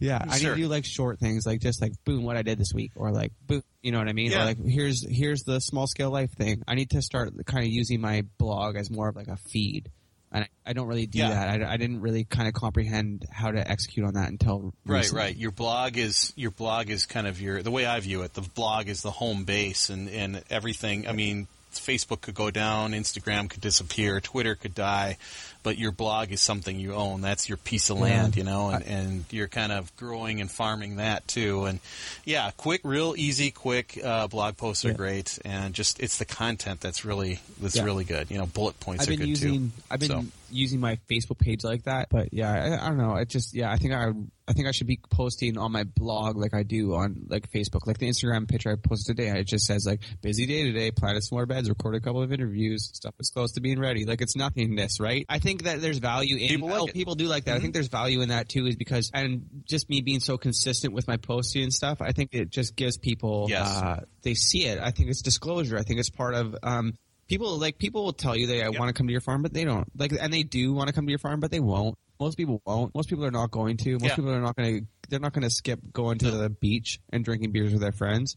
Yeah, 0.00 0.18
I 0.28 0.36
need 0.38 0.44
to 0.44 0.54
do 0.54 0.68
like 0.68 0.84
short 0.84 1.18
things, 1.18 1.46
like 1.46 1.60
just 1.60 1.80
like 1.82 1.92
boom, 2.04 2.22
what 2.24 2.36
I 2.36 2.42
did 2.42 2.58
this 2.58 2.72
week, 2.74 2.92
or 2.96 3.10
like 3.10 3.32
boom, 3.46 3.62
you 3.82 3.90
know 3.92 3.98
what 3.98 4.08
I 4.08 4.12
mean? 4.12 4.30
Yeah. 4.30 4.42
Or 4.42 4.44
like 4.44 4.58
here's 4.64 5.04
here's 5.08 5.42
the 5.44 5.60
small 5.60 5.86
scale 5.86 6.10
life 6.10 6.30
thing. 6.32 6.62
I 6.68 6.74
need 6.74 6.90
to 6.90 7.02
start 7.02 7.32
kind 7.46 7.64
of 7.64 7.70
using 7.70 8.00
my 8.00 8.24
blog 8.38 8.76
as 8.76 8.90
more 8.90 9.08
of 9.08 9.16
like 9.16 9.28
a 9.28 9.36
feed, 9.36 9.90
and 10.32 10.44
I, 10.44 10.70
I 10.70 10.72
don't 10.72 10.86
really 10.88 11.06
do 11.06 11.18
Yeah. 11.18 11.28
that. 11.30 11.62
I, 11.62 11.72
I 11.74 11.76
didn't 11.76 12.00
really 12.00 12.24
kind 12.24 12.48
of 12.48 12.54
comprehend 12.54 13.26
how 13.30 13.50
to 13.50 13.70
execute 13.70 14.06
on 14.06 14.14
that 14.14 14.28
until 14.30 14.72
Right, 14.86 14.98
recently. 15.00 15.22
right. 15.22 15.36
Your 15.36 15.50
blog 15.52 15.96
is 15.98 16.32
your 16.36 16.50
blog 16.50 16.88
is 16.90 17.06
kind 17.06 17.26
of 17.26 17.40
your 17.40 17.62
the 17.62 17.70
way 17.70 17.86
I 17.86 18.00
view 18.00 18.22
it. 18.22 18.34
The 18.34 18.40
blog 18.42 18.88
is 18.88 19.02
the 19.02 19.10
home 19.10 19.44
base, 19.44 19.90
and 19.90 20.08
and 20.08 20.42
everything. 20.50 21.06
I 21.06 21.12
mean, 21.12 21.46
Facebook 21.72 22.20
could 22.20 22.34
go 22.34 22.50
down, 22.50 22.92
Instagram 22.92 23.48
could 23.48 23.60
disappear, 23.62 24.20
Twitter 24.20 24.54
could 24.54 24.74
die, 24.74 25.16
but 25.62 25.78
your 25.78 25.92
blog 25.92 26.32
is 26.32 26.40
something 26.40 26.78
you 26.78 26.94
own. 26.94 27.20
That's 27.20 27.48
your 27.48 27.58
piece 27.58 27.90
of 27.90 27.98
land, 28.00 28.36
you 28.36 28.44
know, 28.44 28.70
and, 28.70 28.84
and 28.84 29.24
you're 29.30 29.48
kind 29.48 29.72
of 29.72 29.94
growing 29.96 30.40
and 30.40 30.50
farming 30.50 30.96
that 30.96 31.26
too. 31.28 31.64
And 31.64 31.80
yeah, 32.24 32.50
quick, 32.56 32.80
real 32.84 33.14
easy, 33.16 33.50
quick 33.50 33.98
uh, 34.02 34.26
blog 34.28 34.56
posts 34.56 34.84
are 34.84 34.88
Yeah. 34.88 34.94
great, 34.94 35.38
and 35.44 35.74
just 35.74 36.00
it's 36.00 36.18
the 36.18 36.24
content 36.24 36.80
that's 36.80 37.04
really 37.04 37.40
that's 37.60 37.76
Yeah. 37.76 37.84
really 37.84 38.04
good. 38.04 38.30
You 38.30 38.38
know, 38.38 38.46
bullet 38.46 38.78
points 38.80 39.04
I've 39.06 39.14
are 39.14 39.16
good 39.16 39.28
using 39.28 39.70
too. 39.70 39.76
I've 39.90 40.00
been 40.00 40.08
So. 40.08 40.24
using 40.50 40.80
my 40.80 40.98
Facebook 41.10 41.38
page 41.38 41.64
like 41.64 41.84
that, 41.84 42.08
but 42.10 42.32
yeah, 42.32 42.50
I, 42.80 42.86
I 42.86 42.88
don't 42.88 42.98
know. 42.98 43.16
It 43.16 43.28
just 43.28 43.54
yeah, 43.54 43.70
I 43.70 43.76
think 43.76 43.92
I 43.92 44.12
I 44.48 44.54
think 44.54 44.66
I 44.66 44.72
should 44.72 44.88
be 44.88 44.98
posting 45.10 45.56
on 45.56 45.70
my 45.70 45.84
blog 45.84 46.36
like 46.36 46.52
I 46.52 46.64
do 46.64 46.94
on 46.94 47.26
like 47.28 47.50
Facebook, 47.52 47.86
like 47.86 47.98
the 47.98 48.08
Instagram 48.08 48.48
picture 48.48 48.72
I 48.72 48.74
posted 48.76 49.16
today. 49.16 49.30
It 49.38 49.44
just 49.46 49.66
says 49.66 49.86
like 49.86 50.00
busy 50.20 50.46
day 50.46 50.64
today, 50.64 50.90
planted 50.90 51.22
some 51.22 51.36
more 51.36 51.46
beds, 51.46 51.68
recorded 51.68 52.02
a 52.02 52.04
couple 52.04 52.22
of 52.22 52.32
interviews, 52.32 52.90
stuff 52.92 53.14
is 53.20 53.30
close 53.30 53.52
to 53.52 53.60
being 53.60 53.78
ready. 53.78 54.04
Like 54.04 54.20
it's 54.20 54.34
nothingness, 54.34 54.98
right? 54.98 55.24
I 55.28 55.38
think 55.38 55.51
that 55.60 55.80
there's 55.80 55.98
value 55.98 56.36
in 56.36 56.48
People 56.48 56.68
like 56.68 56.80
oh. 56.80 56.84
Mm-hmm. 56.86 56.92
people 56.92 57.14
do 57.14 57.26
like 57.26 57.44
that. 57.44 57.56
I 57.56 57.60
think 57.60 57.74
there's 57.74 57.88
value 57.88 58.22
in 58.22 58.30
that 58.30 58.48
too, 58.48 58.66
is 58.66 58.76
because 58.76 59.10
and 59.14 59.62
just 59.68 59.88
me 59.90 60.00
being 60.00 60.20
so 60.20 60.38
consistent 60.38 60.94
with 60.94 61.06
my 61.06 61.18
posting 61.18 61.62
and 61.62 61.72
stuff. 61.72 62.00
I 62.00 62.12
think 62.12 62.30
it 62.32 62.50
just 62.50 62.74
gives 62.74 62.96
people 62.98 63.46
Yes. 63.48 63.68
uh, 63.68 64.00
they 64.22 64.34
see 64.34 64.64
it. 64.64 64.78
I 64.80 64.90
think 64.90 65.10
it's 65.10 65.22
disclosure. 65.22 65.78
I 65.78 65.82
think 65.82 66.00
it's 66.00 66.10
part 66.10 66.34
of 66.34 66.56
um, 66.62 66.96
people 67.28 67.58
like 67.58 67.78
people 67.78 68.04
will 68.04 68.12
tell 68.12 68.36
you 68.36 68.46
they 68.46 68.62
I 68.62 68.70
want 68.70 68.88
to 68.88 68.92
come 68.94 69.06
to 69.06 69.12
your 69.12 69.20
farm, 69.20 69.42
but 69.42 69.52
they 69.52 69.64
don't. 69.64 69.86
Like, 69.96 70.12
and 70.18 70.32
they 70.32 70.42
do 70.42 70.72
want 70.72 70.88
to 70.88 70.94
come 70.94 71.06
to 71.06 71.10
your 71.10 71.18
farm, 71.18 71.40
but 71.40 71.50
they 71.50 71.60
won't. 71.60 71.96
Most 72.20 72.36
people 72.36 72.62
won't. 72.64 72.94
Most 72.94 73.08
people 73.08 73.24
are 73.24 73.30
not 73.32 73.50
going 73.50 73.76
to. 73.78 73.92
Most 73.92 74.04
Yeah. 74.04 74.14
people 74.16 74.30
are 74.32 74.40
not 74.40 74.54
going 74.56 74.80
to. 74.80 74.86
They're 75.08 75.20
not 75.20 75.32
going 75.32 75.42
to 75.42 75.50
skip 75.50 75.80
going 75.92 76.18
to 76.18 76.30
the 76.30 76.48
beach 76.48 77.00
and 77.12 77.24
drinking 77.24 77.52
beers 77.52 77.72
with 77.72 77.82
their 77.82 77.92
friends, 77.92 78.36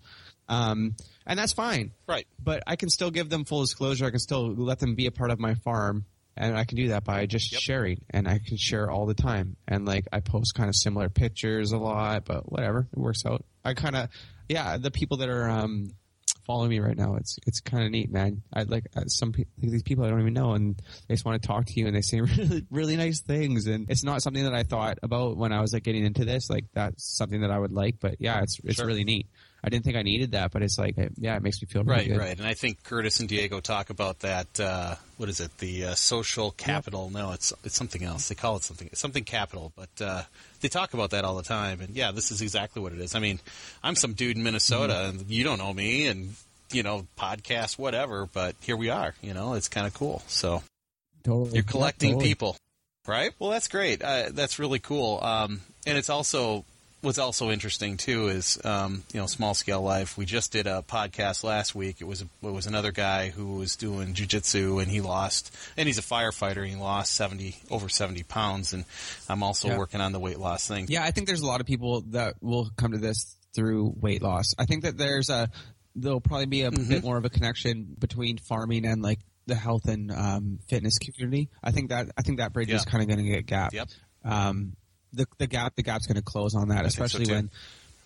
um, 0.50 0.96
and 1.26 1.38
that's 1.40 1.54
fine. 1.54 1.92
Right. 2.08 2.28
But 2.44 2.64
I 2.68 2.76
can 2.76 2.90
still 2.90 3.12
give 3.12 3.30
them 3.30 3.46
full 3.46 3.62
disclosure. 3.62 4.06
I 4.06 4.10
can 4.10 4.20
still 4.20 4.54
let 4.54 4.80
them 4.80 4.96
be 4.96 5.06
a 5.06 5.12
part 5.12 5.30
of 5.32 5.40
my 5.40 5.54
farm. 5.56 6.06
And 6.38 6.58
I 6.58 6.66
can 6.66 6.76
do 6.78 6.90
that 6.90 7.04
by 7.06 7.26
just 7.28 7.52
Yep. 7.52 7.62
sharing, 7.62 8.02
and 8.10 8.28
I 8.28 8.40
can 8.40 8.58
share 8.58 8.90
all 8.92 9.06
the 9.06 9.14
time. 9.14 9.56
And 9.68 9.86
like 9.86 10.06
I 10.12 10.20
post 10.20 10.54
kind 10.56 10.68
of 10.70 10.76
similar 10.76 11.08
pictures 11.10 11.72
a 11.72 11.78
lot, 11.78 12.26
but 12.26 12.52
whatever, 12.52 12.88
it 12.92 13.00
works 13.00 13.26
out. 13.26 13.46
I 13.64 13.74
kind 13.74 13.96
of, 13.96 14.10
yeah, 14.50 14.78
the 14.78 14.92
people 14.92 15.18
that 15.18 15.30
are 15.30 15.50
um, 15.50 15.92
following 16.46 16.70
me 16.70 16.80
right 16.80 16.98
now, 16.98 17.16
it's 17.16 17.38
it's 17.48 17.62
kind 17.62 17.86
of 17.86 17.92
neat, 17.92 18.12
man. 18.12 18.42
I 18.54 18.64
like 18.64 18.86
uh, 18.98 19.06
some 19.06 19.32
people, 19.32 19.52
these 19.58 19.82
people 19.84 20.04
I 20.04 20.10
don't 20.10 20.20
even 20.20 20.34
know, 20.34 20.54
and 20.54 20.76
they 21.08 21.16
just 21.16 21.24
want 21.26 21.42
to 21.42 21.48
talk 21.48 21.68
to 21.68 21.74
you, 21.80 21.88
and 21.88 21.96
they 21.96 22.02
say 22.02 22.20
really 22.38 22.66
really 22.70 22.98
nice 22.98 23.22
things. 23.22 23.66
And 23.68 23.90
it's 23.90 24.04
not 24.04 24.22
something 24.22 24.44
that 24.44 24.54
I 24.54 24.64
thought 24.64 25.00
about 25.04 25.38
when 25.38 25.54
I 25.54 25.62
was 25.62 25.72
like 25.74 25.84
getting 25.84 26.04
into 26.06 26.26
this. 26.26 26.50
Like 26.50 26.66
that's 26.74 27.04
something 27.18 27.42
that 27.42 27.50
I 27.52 27.58
would 27.58 27.72
like, 27.72 27.96
but 28.02 28.18
yeah, 28.20 28.42
it's 28.42 28.60
it's 28.66 28.76
Sure. 28.76 28.86
really 28.86 29.06
neat. 29.06 29.28
I 29.66 29.70
didn't 29.70 29.84
think 29.84 29.98
I 29.98 30.04
needed 30.04 30.34
that, 30.34 30.52
but 30.52 30.62
it's 30.62 30.78
like, 30.78 30.96
yeah, 31.18 31.36
it 31.36 31.42
makes 31.42 31.60
me 31.60 31.68
feel 31.68 31.84
really 31.84 31.98
Right, 32.02 32.08
good. 32.08 32.18
right. 32.20 32.38
And 32.38 32.46
I 32.48 32.54
think 32.54 32.84
Curtis 32.84 33.20
and 33.20 33.28
Diego 33.28 33.60
talk 33.62 33.90
about 33.90 34.20
that. 34.20 34.60
Uh, 34.60 34.96
what 35.18 35.28
is 35.28 35.40
it? 35.40 35.58
The 35.58 35.86
uh, 35.86 35.96
social 35.96 36.52
capital? 36.52 37.10
No, 37.10 37.32
it's 37.32 37.52
it's 37.64 37.76
something 37.76 38.04
else. 38.04 38.28
They 38.28 38.36
call 38.36 38.58
it 38.58 38.64
something 38.64 38.90
something 38.94 39.24
capital, 39.24 39.74
but 39.76 39.90
uh, 40.06 40.22
they 40.62 40.68
talk 40.68 40.94
about 40.94 41.10
that 41.12 41.26
all 41.26 41.36
the 41.36 41.42
time. 41.44 41.82
And 41.82 41.96
yeah, 41.96 42.12
this 42.12 42.30
is 42.32 42.42
exactly 42.44 42.82
what 42.82 42.94
it 42.94 43.00
is. 43.00 43.16
I 43.16 43.20
mean, 43.20 43.40
I'm 43.84 43.96
some 43.96 44.14
dude 44.14 44.38
in 44.38 44.44
Minnesota, 44.44 44.94
Mm-hmm. 44.94 45.20
and 45.22 45.30
you 45.32 45.44
don't 45.44 45.58
know 45.58 45.74
me, 45.74 46.06
and 46.08 46.36
you 46.72 46.84
know, 46.84 47.08
podcast, 47.18 47.80
whatever. 47.80 48.28
But 48.32 48.56
here 48.62 48.78
we 48.78 48.90
are. 48.90 49.16
You 49.24 49.34
know, 49.34 49.56
it's 49.56 49.68
kind 49.70 49.88
of 49.88 49.94
cool. 49.96 50.22
So 50.28 50.62
Totally, 51.24 51.56
you're 51.56 51.64
collecting 51.64 52.10
Yeah, 52.10 52.16
totally. 52.16 52.30
people, 52.30 52.58
right? 53.08 53.32
Well, 53.40 53.50
that's 53.50 53.68
great. 53.68 54.04
Uh, 54.04 54.30
that's 54.32 54.60
really 54.60 54.80
cool. 54.80 55.20
Um, 55.24 55.62
and 55.88 55.98
it's 55.98 56.10
also 56.12 56.66
what's 57.06 57.18
also 57.20 57.50
interesting 57.52 57.96
too 57.98 58.28
is 58.28 58.60
um, 58.66 59.04
you 59.14 59.20
know 59.20 59.28
small 59.28 59.54
scale 59.54 59.82
life. 59.82 60.18
We 60.18 60.26
just 60.26 60.52
did 60.52 60.68
a 60.68 60.84
podcast 60.86 61.44
last 61.44 61.74
week. 61.76 61.98
It 62.02 62.06
was 62.06 62.22
it 62.22 62.28
was 62.42 62.66
another 62.68 62.92
guy 62.92 63.30
who 63.30 63.56
was 63.56 63.76
doing 63.76 64.14
jujitsu 64.14 64.82
and 64.82 64.92
he 64.92 65.00
lost, 65.02 65.56
and 65.78 65.88
he's 65.88 65.98
a 65.98 66.02
firefighter. 66.02 66.58
And 66.64 66.68
he 66.72 66.76
lost 66.76 67.14
seventy 67.14 67.56
over 67.72 67.88
seventy 67.88 68.24
pounds. 68.24 68.74
And 68.74 68.84
I'm 69.30 69.44
also 69.44 69.70
Yeah. 69.70 69.78
working 69.78 70.02
on 70.02 70.12
the 70.12 70.20
weight 70.20 70.40
loss 70.40 70.68
thing. 70.68 70.88
Yeah, 70.90 71.04
I 71.04 71.12
think 71.12 71.28
there's 71.28 71.42
a 71.42 71.48
lot 71.48 71.62
of 71.62 71.68
people 71.68 72.02
that 72.12 72.36
will 72.42 72.70
come 72.76 72.92
to 72.92 72.98
this 72.98 73.36
through 73.54 73.94
weight 74.02 74.22
loss. 74.22 74.54
I 74.58 74.66
think 74.66 74.84
that 74.84 74.98
there's 74.98 75.30
a 75.30 75.50
there'll 75.96 76.20
probably 76.20 76.48
be 76.48 76.64
a 76.64 76.72
Mm-hmm. 76.72 76.90
bit 76.90 77.04
more 77.04 77.18
of 77.18 77.24
a 77.24 77.30
connection 77.30 77.96
between 77.98 78.38
farming 78.38 78.86
and 78.86 79.02
like 79.02 79.20
the 79.48 79.56
health 79.56 79.86
and 79.88 80.12
um, 80.12 80.60
fitness 80.68 80.98
community. 80.98 81.50
I 81.64 81.72
think 81.72 81.90
that 81.92 82.08
I 82.18 82.22
think 82.24 82.40
that 82.40 82.52
bridge 82.52 82.72
is 82.72 82.84
kind 82.84 83.02
of 83.04 83.08
going 83.08 83.24
to 83.26 83.32
get 83.32 83.46
gapped. 83.46 83.74
Yep. 83.74 83.90
Um, 84.26 84.76
the 85.16 85.26
the 85.38 85.48
gap 85.48 85.76
the 85.76 85.84
gap's 85.84 86.06
going 86.08 86.16
to 86.18 86.22
close 86.22 86.56
on 86.56 86.70
that, 86.70 86.82
so, 86.82 86.86
especially 86.86 87.26
too. 87.26 87.34
when. 87.34 87.50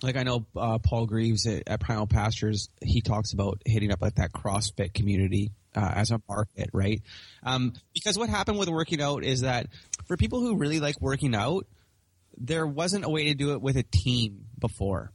Like 0.02 0.16
I 0.16 0.24
know 0.24 0.46
uh, 0.56 0.78
Paul 0.78 1.08
Greaves 1.08 1.46
at, 1.46 1.64
at 1.68 1.82
Primal 1.82 2.08
Pastures, 2.08 2.70
he 2.82 3.02
talks 3.02 3.34
about 3.34 3.62
hitting 3.66 3.92
up 3.92 4.02
like 4.02 4.16
that 4.16 4.32
CrossFit 4.32 4.94
community 4.94 5.52
uh, 5.76 5.92
as 5.94 6.12
a 6.12 6.22
market, 6.30 6.70
right? 6.72 7.02
Um, 7.44 7.74
because 7.94 8.18
what 8.18 8.30
happened 8.30 8.58
with 8.58 8.70
working 8.70 9.02
out 9.02 9.26
is 9.26 9.42
that 9.42 9.68
for 10.06 10.16
people 10.16 10.40
who 10.40 10.56
really 10.56 10.80
like 10.80 11.02
working 11.02 11.36
out, 11.36 11.68
there 12.38 12.66
wasn't 12.66 13.04
a 13.04 13.10
way 13.10 13.26
to 13.26 13.34
do 13.34 13.52
it 13.52 13.62
with 13.62 13.76
a 13.76 13.84
team 13.84 14.46
before. 14.58 15.12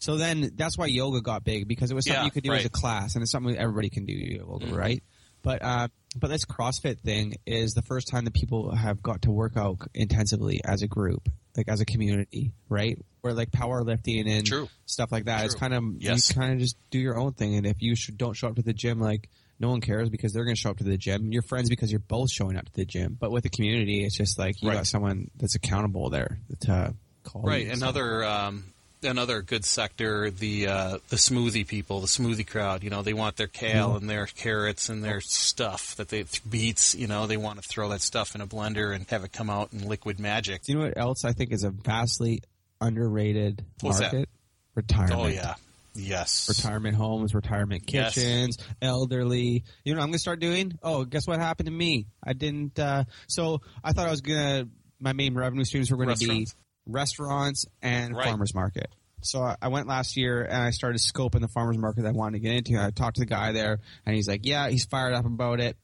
So 0.00 0.16
then 0.16 0.50
that's 0.56 0.76
why 0.76 0.86
yoga 0.86 1.20
got 1.20 1.44
big 1.44 1.68
because 1.68 1.92
it 1.92 1.94
was 1.94 2.04
something 2.04 2.22
Yeah, 2.22 2.24
you 2.24 2.32
could 2.32 2.42
do 2.42 2.52
as 2.52 2.64
a 2.64 2.70
class 2.70 3.14
and 3.14 3.22
it's 3.22 3.30
something 3.30 3.56
everybody 3.56 3.88
can 3.88 4.04
do 4.04 4.14
yoga, 4.14 4.66
Mhm. 4.66 4.76
right? 4.76 5.02
But 5.42 5.62
uh, 5.62 5.88
but 6.16 6.28
this 6.28 6.44
CrossFit 6.44 7.00
thing 7.00 7.36
is 7.46 7.74
the 7.74 7.82
first 7.82 8.08
time 8.08 8.24
that 8.24 8.34
people 8.34 8.74
have 8.74 9.02
got 9.02 9.22
to 9.22 9.30
work 9.30 9.56
out 9.56 9.78
intensively 9.94 10.60
as 10.64 10.82
a 10.82 10.86
group, 10.88 11.28
like 11.56 11.68
as 11.68 11.80
a 11.80 11.84
community, 11.84 12.52
right? 12.68 12.98
Where 13.22 13.32
like 13.32 13.50
powerlifting 13.50 14.28
and 14.28 14.46
True. 14.46 14.68
stuff 14.86 15.10
like 15.10 15.24
that, 15.24 15.44
it's 15.44 15.54
kind 15.54 15.74
of 15.74 15.82
Yes. 15.98 16.28
you 16.28 16.34
kind 16.34 16.52
of 16.52 16.58
just 16.58 16.76
do 16.90 16.98
your 16.98 17.16
own 17.18 17.32
thing. 17.32 17.56
And 17.56 17.66
if 17.66 17.80
you 17.82 17.96
should, 17.96 18.18
don't 18.18 18.34
show 18.34 18.48
up 18.48 18.56
to 18.56 18.62
the 18.62 18.72
gym, 18.72 19.00
like 19.00 19.28
no 19.58 19.70
one 19.70 19.80
cares 19.80 20.10
because 20.10 20.32
they're 20.32 20.44
going 20.44 20.56
to 20.56 20.60
show 20.60 20.70
up 20.70 20.78
to 20.78 20.84
the 20.84 20.96
gym. 20.96 21.32
You're 21.32 21.42
friends 21.42 21.68
because 21.68 21.90
you're 21.90 22.00
both 22.00 22.30
showing 22.30 22.56
up 22.56 22.64
to 22.66 22.72
the 22.74 22.84
gym. 22.84 23.16
But 23.18 23.30
with 23.30 23.44
the 23.44 23.50
community, 23.50 24.04
it's 24.04 24.16
just 24.16 24.38
like 24.38 24.60
you 24.60 24.68
Right. 24.68 24.74
got 24.76 24.86
someone 24.86 25.30
that's 25.36 25.54
accountable 25.54 26.10
there 26.10 26.38
to 26.60 26.94
call. 27.24 27.42
Right. 27.42 27.68
Another 27.68 28.24
um, 28.24 28.64
another 29.04 29.42
good 29.42 29.64
sector, 29.64 30.30
the 30.30 30.66
uh, 30.68 30.98
the 31.08 31.16
smoothie 31.16 31.66
people, 31.66 32.00
the 32.00 32.06
smoothie 32.06 32.46
crowd. 32.46 32.82
You 32.82 32.90
know, 32.90 33.02
they 33.02 33.12
want 33.14 33.36
their 33.36 33.46
kale 33.46 33.90
Yeah. 33.90 33.96
and 33.96 34.08
their 34.10 34.26
carrots 34.26 34.88
and 34.88 35.02
their 35.04 35.20
stuff 35.20 35.96
that 35.96 36.08
they 36.08 36.24
beets. 36.48 36.94
You 36.94 37.06
know, 37.06 37.26
they 37.26 37.36
want 37.36 37.60
to 37.62 37.68
throw 37.68 37.88
that 37.90 38.00
stuff 38.00 38.34
in 38.34 38.40
a 38.40 38.46
blender 38.46 38.94
and 38.94 39.06
have 39.08 39.24
it 39.24 39.32
come 39.32 39.50
out 39.50 39.72
in 39.72 39.86
liquid 39.88 40.18
magic. 40.20 40.62
Do 40.62 40.72
you 40.72 40.78
know 40.78 40.84
what 40.86 40.96
else 40.98 41.24
I 41.24 41.32
think 41.32 41.52
is 41.52 41.64
a 41.64 41.70
vastly 41.70 42.42
underrated 42.80 43.64
What's 43.80 43.98
that? 44.00 44.12
market? 44.12 44.28
Retirement. 44.74 45.20
Oh 45.20 45.26
yeah, 45.26 45.54
yes. 45.94 46.48
Retirement 46.48 46.96
homes, 46.96 47.34
retirement 47.34 47.84
Yes. 47.92 48.14
kitchens, 48.14 48.58
elderly. 48.80 49.64
You 49.84 49.92
know 49.94 49.98
what 49.98 50.04
I'm 50.04 50.10
gonna 50.10 50.18
start 50.18 50.40
doing? 50.40 50.78
Oh, 50.82 51.04
guess 51.04 51.26
what 51.26 51.38
happened 51.38 51.66
to 51.66 51.72
me? 51.72 52.06
I 52.24 52.32
didn't. 52.32 52.78
Uh, 52.78 53.04
so 53.28 53.60
I 53.84 53.92
thought 53.92 54.06
I 54.08 54.10
was 54.10 54.20
gonna. 54.20 54.68
My 55.00 55.12
main 55.12 55.34
revenue 55.34 55.64
streams 55.64 55.90
were 55.90 55.96
going 55.96 56.16
to 56.16 56.28
be 56.28 56.46
Restaurants. 56.86 57.66
and 57.82 58.14
Right. 58.16 58.26
farmers 58.26 58.54
market. 58.54 58.88
So 59.24 59.40
I, 59.60 59.68
went 59.68 59.86
last 59.86 60.16
year 60.16 60.42
and 60.42 60.56
I 60.64 60.70
started 60.70 61.00
scoping 61.00 61.40
the 61.42 61.48
farmers 61.48 61.78
market 61.78 62.02
that 62.02 62.08
I 62.08 62.12
wanted 62.12 62.38
to 62.38 62.40
get 62.40 62.56
into. 62.56 62.82
I 62.82 62.90
talked 62.90 63.16
to 63.16 63.20
the 63.22 63.26
guy 63.26 63.52
there, 63.52 63.78
and 64.04 64.16
he's 64.16 64.26
like, 64.26 64.40
"Yeah, 64.44 64.68
he's 64.68 64.84
fired 64.84 65.14
up 65.14 65.24
about 65.24 65.60
it." 65.60 65.76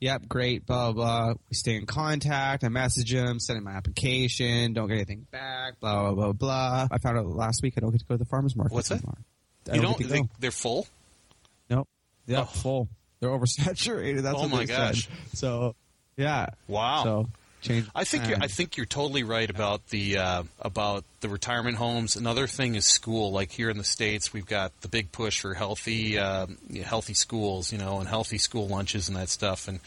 Yep, 0.00 0.28
great, 0.28 0.64
blah, 0.66 0.92
blah, 0.92 1.24
blah. 1.26 1.34
We 1.50 1.54
stay 1.56 1.76
in 1.76 1.84
contact. 1.86 2.64
I 2.64 2.68
message 2.68 3.12
him, 3.12 3.38
send 3.40 3.58
him 3.58 3.64
my 3.64 3.72
application, 3.72 4.72
don't 4.74 4.88
get 4.88 4.94
anything 4.96 5.26
back, 5.30 5.78
blah, 5.80 6.02
blah, 6.04 6.12
blah, 6.14 6.32
blah. 6.32 6.88
I 6.90 6.98
found 6.98 7.18
out 7.18 7.26
last 7.26 7.62
week 7.62 7.74
I 7.76 7.80
don't 7.80 7.90
get 7.92 8.00
to 8.00 8.06
go 8.06 8.14
to 8.14 8.18
the 8.18 8.24
farmer's 8.26 8.54
market 8.56 8.74
What's 8.74 8.88
that? 8.90 8.96
anymore. 8.96 9.18
I 9.70 9.74
You 9.74 9.80
don't 9.82 9.98
don't 9.98 10.22
go. 10.26 10.28
they're 10.38 10.50
full? 10.50 10.86
Nope. 11.70 11.88
Yeah, 12.26 12.40
Oh. 12.42 12.44
full. 12.44 12.88
They're 13.20 13.30
oversaturated. 13.30 14.22
That's 14.22 14.36
Oh 14.36 14.42
what 14.42 14.50
my 14.50 14.58
they 14.60 14.66
gosh. 14.66 15.06
said. 15.08 15.38
So, 15.38 15.74
yeah. 16.18 16.46
Wow. 16.68 17.04
So, 17.04 17.28
change. 17.66 17.86
I 17.94 18.04
think 18.04 18.28
you're, 18.28 18.38
I 18.40 18.46
think 18.46 18.76
you're 18.76 18.86
totally 18.86 19.22
right 19.22 19.48
about 19.48 19.86
the 19.88 20.18
uh, 20.18 20.42
about 20.60 21.04
the 21.20 21.28
retirement 21.28 21.76
homes. 21.76 22.16
Another 22.16 22.46
thing 22.46 22.74
is 22.74 22.86
school. 22.86 23.32
Like 23.32 23.50
here 23.50 23.70
in 23.70 23.78
the 23.78 23.84
states, 23.84 24.32
we've 24.32 24.46
got 24.46 24.78
the 24.80 24.88
big 24.88 25.12
push 25.12 25.40
for 25.40 25.54
healthy 25.54 26.18
um, 26.18 26.58
healthy 26.84 27.14
schools, 27.14 27.72
you 27.72 27.78
know, 27.78 27.98
and 27.98 28.08
healthy 28.08 28.38
school 28.38 28.68
lunches 28.68 29.08
and 29.08 29.16
that 29.16 29.28
stuff. 29.28 29.68
And 29.68 29.80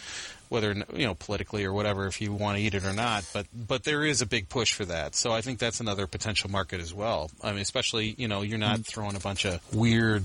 whether 0.49 0.73
you 0.93 1.05
know 1.05 1.13
politically 1.13 1.63
or 1.63 1.71
whatever, 1.71 2.07
if 2.07 2.21
you 2.21 2.33
want 2.33 2.57
to 2.57 2.63
eat 2.63 2.73
it 2.73 2.83
or 2.83 2.93
not, 2.93 3.23
but 3.33 3.45
but 3.53 3.83
there 3.83 4.03
is 4.03 4.21
a 4.21 4.25
big 4.25 4.49
push 4.49 4.73
for 4.73 4.85
that. 4.85 5.15
So 5.15 5.31
I 5.31 5.41
think 5.41 5.59
that's 5.59 5.79
another 5.79 6.07
potential 6.07 6.49
market 6.49 6.81
as 6.81 6.93
well. 6.93 7.31
I 7.41 7.51
mean, 7.51 7.61
especially 7.61 8.15
you 8.17 8.27
know, 8.27 8.41
you're 8.41 8.57
not 8.57 8.85
throwing 8.85 9.15
a 9.15 9.19
bunch 9.19 9.45
of 9.45 9.61
weird 9.73 10.23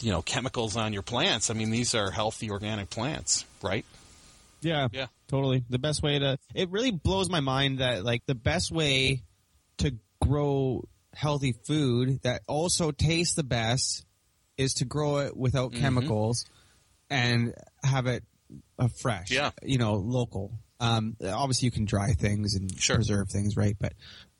you 0.00 0.10
know 0.10 0.22
chemicals 0.22 0.76
on 0.76 0.92
your 0.92 1.02
plants. 1.02 1.50
I 1.50 1.54
mean, 1.54 1.70
these 1.70 1.94
are 1.94 2.10
healthy 2.10 2.50
organic 2.50 2.90
plants, 2.90 3.44
right? 3.62 3.84
Yeah. 4.60 4.88
Yeah. 4.92 5.06
Totally. 5.28 5.64
The 5.68 5.78
best 5.78 6.02
way 6.02 6.18
to 6.18 6.38
it 6.54 6.70
really 6.70 6.90
blows 6.90 7.28
my 7.28 7.40
mind 7.40 7.78
that 7.78 8.02
like 8.04 8.24
the 8.26 8.34
best 8.34 8.70
way 8.72 9.22
to 9.78 9.94
grow 10.22 10.84
healthy 11.14 11.54
food 11.66 12.20
that 12.22 12.42
also 12.46 12.90
tastes 12.90 13.34
the 13.34 13.42
best 13.44 14.04
is 14.56 14.74
to 14.74 14.84
grow 14.84 15.18
it 15.18 15.36
without 15.36 15.70
Mm-hmm. 15.72 15.80
chemicals 15.82 16.46
and 17.10 17.54
have 17.82 18.06
it 18.06 18.24
uh, 18.78 18.88
fresh. 19.00 19.30
Yeah. 19.30 19.50
You 19.62 19.78
know, 19.78 19.94
local. 19.94 20.52
Um, 20.80 21.16
obviously 21.24 21.66
you 21.66 21.72
can 21.72 21.84
dry 21.84 22.12
things 22.12 22.54
and 22.54 22.78
Sure. 22.80 22.96
preserve 22.96 23.28
things, 23.30 23.56
right? 23.56 23.76
But 23.78 23.92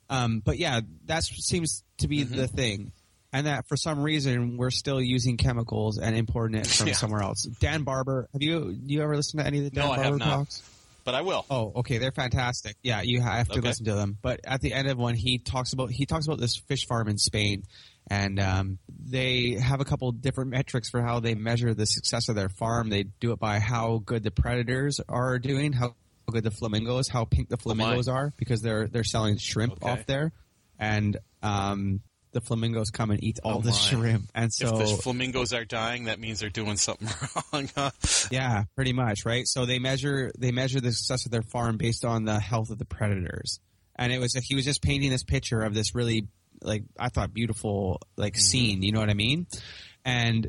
um, 0.09 0.41
but 0.43 0.57
yeah, 0.57 0.81
that 1.05 1.23
seems 1.23 1.83
to 1.99 2.07
be 2.07 2.25
Mm-hmm. 2.25 2.35
the 2.35 2.47
thing. 2.47 2.91
And 3.31 3.45
that 3.45 3.67
for 3.67 3.77
some 3.77 4.01
reason 4.01 4.57
we're 4.57 4.71
still 4.71 4.99
using 4.99 5.37
chemicals 5.37 5.99
and 5.99 6.15
importing 6.15 6.59
it 6.59 6.65
from 6.67 6.87
Yeah. 6.87 6.93
somewhere 6.95 7.21
else. 7.21 7.43
Dan 7.59 7.83
Barber, 7.83 8.27
have 8.33 8.41
you 8.41 8.75
you 8.85 9.03
ever 9.03 9.15
listened 9.15 9.41
to 9.41 9.45
any 9.47 9.59
of 9.59 9.65
the 9.65 9.69
Dan 9.69 9.87
No, 9.87 9.95
Barber 9.95 10.17
talks? 10.17 10.63
But 11.09 11.15
I 11.15 11.21
will. 11.21 11.43
Oh, 11.49 11.71
okay, 11.77 11.97
they're 11.97 12.11
fantastic. 12.11 12.75
Yeah, 12.83 13.01
you 13.01 13.19
have 13.19 13.47
to 13.47 13.53
Okay. 13.53 13.67
listen 13.67 13.85
to 13.85 13.95
them. 13.95 14.19
But 14.21 14.41
at 14.43 14.61
the 14.61 14.73
end 14.73 14.87
of 14.87 14.99
one, 14.99 15.15
he 15.15 15.39
talks 15.39 15.73
about 15.73 15.89
he 15.89 16.05
talks 16.05 16.27
about 16.27 16.39
this 16.39 16.55
fish 16.55 16.85
farm 16.85 17.07
in 17.07 17.17
Spain, 17.17 17.63
and 18.11 18.39
um, 18.39 18.77
they 18.87 19.53
have 19.53 19.81
a 19.81 19.85
couple 19.85 20.11
different 20.11 20.51
metrics 20.51 20.87
for 20.87 21.01
how 21.01 21.19
they 21.19 21.33
measure 21.33 21.73
the 21.73 21.87
success 21.87 22.29
of 22.29 22.35
their 22.35 22.49
farm. 22.49 22.89
They 22.89 23.05
do 23.19 23.31
it 23.31 23.39
by 23.39 23.57
how 23.57 24.03
good 24.05 24.21
the 24.21 24.29
predators 24.29 24.99
are 25.09 25.39
doing, 25.39 25.73
how 25.73 25.95
good 26.29 26.43
the 26.43 26.51
flamingos, 26.51 27.07
how 27.07 27.25
pink 27.25 27.49
the 27.49 27.57
flamingos 27.57 28.07
are, 28.07 28.31
because 28.37 28.61
they're 28.61 28.87
they're 28.87 29.03
selling 29.03 29.37
shrimp 29.39 29.79
Oh 29.81 29.87
Okay. 29.89 30.01
off 30.01 30.05
there, 30.05 30.31
and 30.77 31.17
um, 31.41 32.01
the 32.31 32.41
flamingos 32.41 32.89
come 32.91 33.11
and 33.11 33.23
eat 33.23 33.39
all 33.43 33.57
Oh 33.57 33.61
the 33.61 33.71
shrimp, 33.71 34.29
and 34.35 34.53
so 34.53 34.67
if 34.79 34.97
the 34.97 35.01
flamingos 35.01 35.53
are 35.53 35.65
dying, 35.65 36.05
that 36.05 36.19
means 36.19 36.39
they're 36.39 36.49
doing 36.49 36.77
something 36.77 37.07
wrong. 37.53 37.69
huh? 37.75 37.91
Yeah, 38.31 38.63
pretty 38.75 38.93
much, 38.93 39.25
right? 39.25 39.47
So 39.47 39.65
they 39.65 39.79
measure 39.79 40.31
they 40.37 40.51
measure 40.51 40.79
the 40.81 40.91
success 40.91 41.25
of 41.25 41.31
their 41.31 41.41
farm 41.41 41.77
based 41.77 42.05
on 42.05 42.25
the 42.25 42.39
health 42.39 42.69
of 42.69 42.77
the 42.77 42.85
predators. 42.85 43.59
And 43.95 44.13
it 44.13 44.19
was 44.19 44.33
he 44.33 44.55
was 44.55 44.63
just 44.65 44.81
painting 44.81 45.09
this 45.09 45.23
picture 45.23 45.61
of 45.61 45.73
this 45.73 45.93
really 45.95 46.27
like 46.61 46.83
I 46.99 47.09
thought 47.09 47.33
beautiful 47.33 47.99
like 48.15 48.33
Mm-hmm. 48.33 48.39
scene, 48.41 48.83
you 48.83 48.91
know 48.91 48.99
what 48.99 49.09
I 49.09 49.13
mean? 49.15 49.47
And 50.05 50.47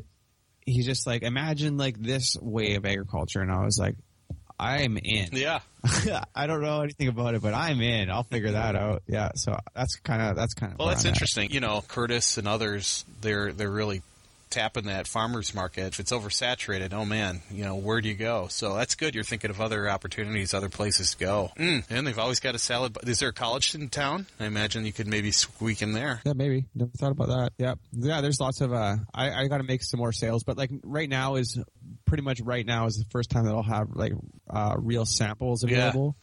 he's 0.65 0.85
just 0.85 1.07
like 1.07 1.23
imagine 1.23 1.77
like 1.77 1.97
this 1.99 2.37
way 2.39 2.75
of 2.75 2.85
agriculture 2.85 3.41
and 3.41 3.51
I 3.51 3.65
was 3.65 3.77
like 3.79 3.95
I'm 4.61 4.97
in. 4.97 5.29
yeah. 5.31 5.59
I 6.35 6.47
don't 6.47 6.61
know 6.61 6.81
anything 6.81 7.07
about 7.07 7.33
it, 7.33 7.41
but 7.41 7.53
I'm 7.53 7.81
in. 7.81 8.11
I'll 8.11 8.23
figure 8.23 8.51
that 8.51 8.75
out. 8.75 9.01
Yeah, 9.07 9.31
so 9.35 9.57
that's 9.75 9.95
kind 9.97 10.21
of 10.21 10.35
that's 10.35 10.53
kind 10.53 10.73
of 10.73 10.79
Well, 10.79 10.89
that's 10.89 11.05
interesting. 11.05 11.49
You 11.51 11.59
know, 11.59 11.83
Curtis 11.87 12.37
and 12.37 12.47
others, 12.47 13.03
they're 13.21 13.51
they're 13.51 13.71
really 13.71 14.03
tapping 14.51 14.83
that 14.85 15.07
farmers 15.07 15.55
market. 15.55 15.87
If 15.87 15.99
it's 15.99 16.11
oversaturated, 16.11 16.93
oh 16.93 17.05
man, 17.05 17.41
you 17.49 17.63
know, 17.63 17.75
where 17.75 18.01
do 18.01 18.09
you 18.09 18.13
go? 18.13 18.47
So 18.49 18.75
that's 18.75 18.93
good. 18.95 19.15
You're 19.15 19.23
thinking 19.23 19.49
of 19.49 19.59
other 19.59 19.89
opportunities, 19.89 20.53
other 20.53 20.69
places 20.69 21.11
to 21.11 21.17
go. 21.17 21.51
Mm, 21.57 21.83
and 21.89 22.05
they've 22.05 22.19
always 22.19 22.39
got 22.39 22.53
a 22.53 22.59
salad. 22.59 22.95
Is 23.03 23.19
there 23.19 23.29
a 23.29 23.33
college 23.33 23.73
in 23.73 23.89
town? 23.89 24.27
I 24.39 24.45
imagine 24.45 24.85
you 24.85 24.93
could 24.93 25.07
maybe 25.07 25.31
squeak 25.31 25.81
in 25.81 25.93
there. 25.93 26.21
Yeah, 26.25 26.33
maybe. 26.33 26.65
Never 26.75 26.91
thought 26.99 27.11
about 27.11 27.29
that. 27.29 27.53
Yeah, 27.57 27.75
yeah. 27.93 28.21
There's 28.21 28.39
lots 28.39 28.61
of. 28.61 28.73
Uh, 28.73 28.97
I 29.13 29.31
I 29.31 29.47
got 29.47 29.57
to 29.57 29.63
make 29.63 29.81
some 29.83 29.99
more 29.99 30.11
sales, 30.11 30.43
but 30.43 30.57
like 30.57 30.69
right 30.83 31.09
now 31.09 31.35
is 31.35 31.57
pretty 32.11 32.23
much 32.23 32.41
right 32.41 32.65
now 32.65 32.87
is 32.87 32.97
the 32.97 33.05
first 33.09 33.29
time 33.29 33.45
that 33.45 33.53
I'll 33.55 33.63
have 33.63 33.87
like 33.95 34.11
uh, 34.49 34.75
real 34.77 35.05
samples 35.05 35.63
available. 35.63 36.17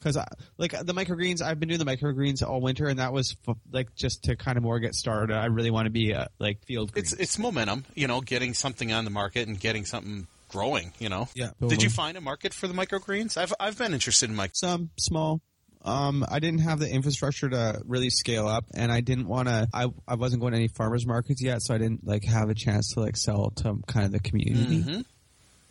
Because 0.00 0.16
like 0.56 0.72
the 0.72 0.92
microgreens, 0.92 1.40
I've 1.40 1.60
been 1.60 1.68
doing 1.68 1.78
the 1.78 1.84
microgreens 1.84 2.42
all 2.42 2.60
winter, 2.60 2.86
and 2.88 2.98
that 2.98 3.12
was 3.12 3.36
f- 3.46 3.54
like 3.70 3.94
just 3.94 4.24
to 4.24 4.34
kind 4.34 4.56
of 4.56 4.64
more 4.64 4.80
get 4.80 4.96
started. 4.96 5.32
I 5.36 5.46
really 5.46 5.70
want 5.70 5.86
to 5.86 5.90
be 5.90 6.12
uh, 6.12 6.24
like 6.40 6.64
field 6.64 6.90
greens. 6.92 7.12
It's 7.12 7.20
it's 7.22 7.38
momentum. 7.38 7.84
You 7.94 8.08
know, 8.08 8.20
getting 8.20 8.52
something 8.52 8.92
on 8.92 9.04
the 9.04 9.10
market 9.12 9.46
and 9.46 9.58
getting 9.60 9.84
something 9.84 10.26
growing. 10.48 10.92
You 10.98 11.08
know. 11.08 11.28
Yeah, 11.34 11.50
Did 11.64 11.84
you 11.84 11.90
find 11.90 12.16
a 12.16 12.20
market 12.20 12.52
for 12.52 12.66
the 12.66 12.74
microgreens? 12.74 13.36
I've 13.36 13.54
I've 13.60 13.78
been 13.78 13.94
interested 13.94 14.28
in 14.28 14.34
my. 14.34 14.50
some 14.54 14.90
small. 14.98 15.40
Um, 15.84 16.24
I 16.28 16.40
didn't 16.40 16.60
have 16.60 16.80
the 16.80 16.88
infrastructure 16.90 17.48
to 17.48 17.80
really 17.86 18.10
scale 18.10 18.46
up, 18.48 18.64
and 18.74 18.90
I 18.90 19.00
didn't 19.00 19.28
want 19.28 19.48
to. 19.48 19.68
I 19.72 19.86
I 20.08 20.14
wasn't 20.16 20.40
going 20.42 20.52
to 20.52 20.58
any 20.58 20.68
farmers 20.68 21.06
markets 21.06 21.40
yet, 21.40 21.62
so 21.62 21.74
I 21.74 21.78
didn't 21.78 22.04
like 22.06 22.24
have 22.24 22.50
a 22.50 22.54
chance 22.54 22.94
to 22.94 23.00
like 23.00 23.16
sell 23.16 23.50
to 23.50 23.78
kind 23.86 24.04
of 24.06 24.12
the 24.12 24.20
community. 24.20 24.82
Mhm. 24.82 25.04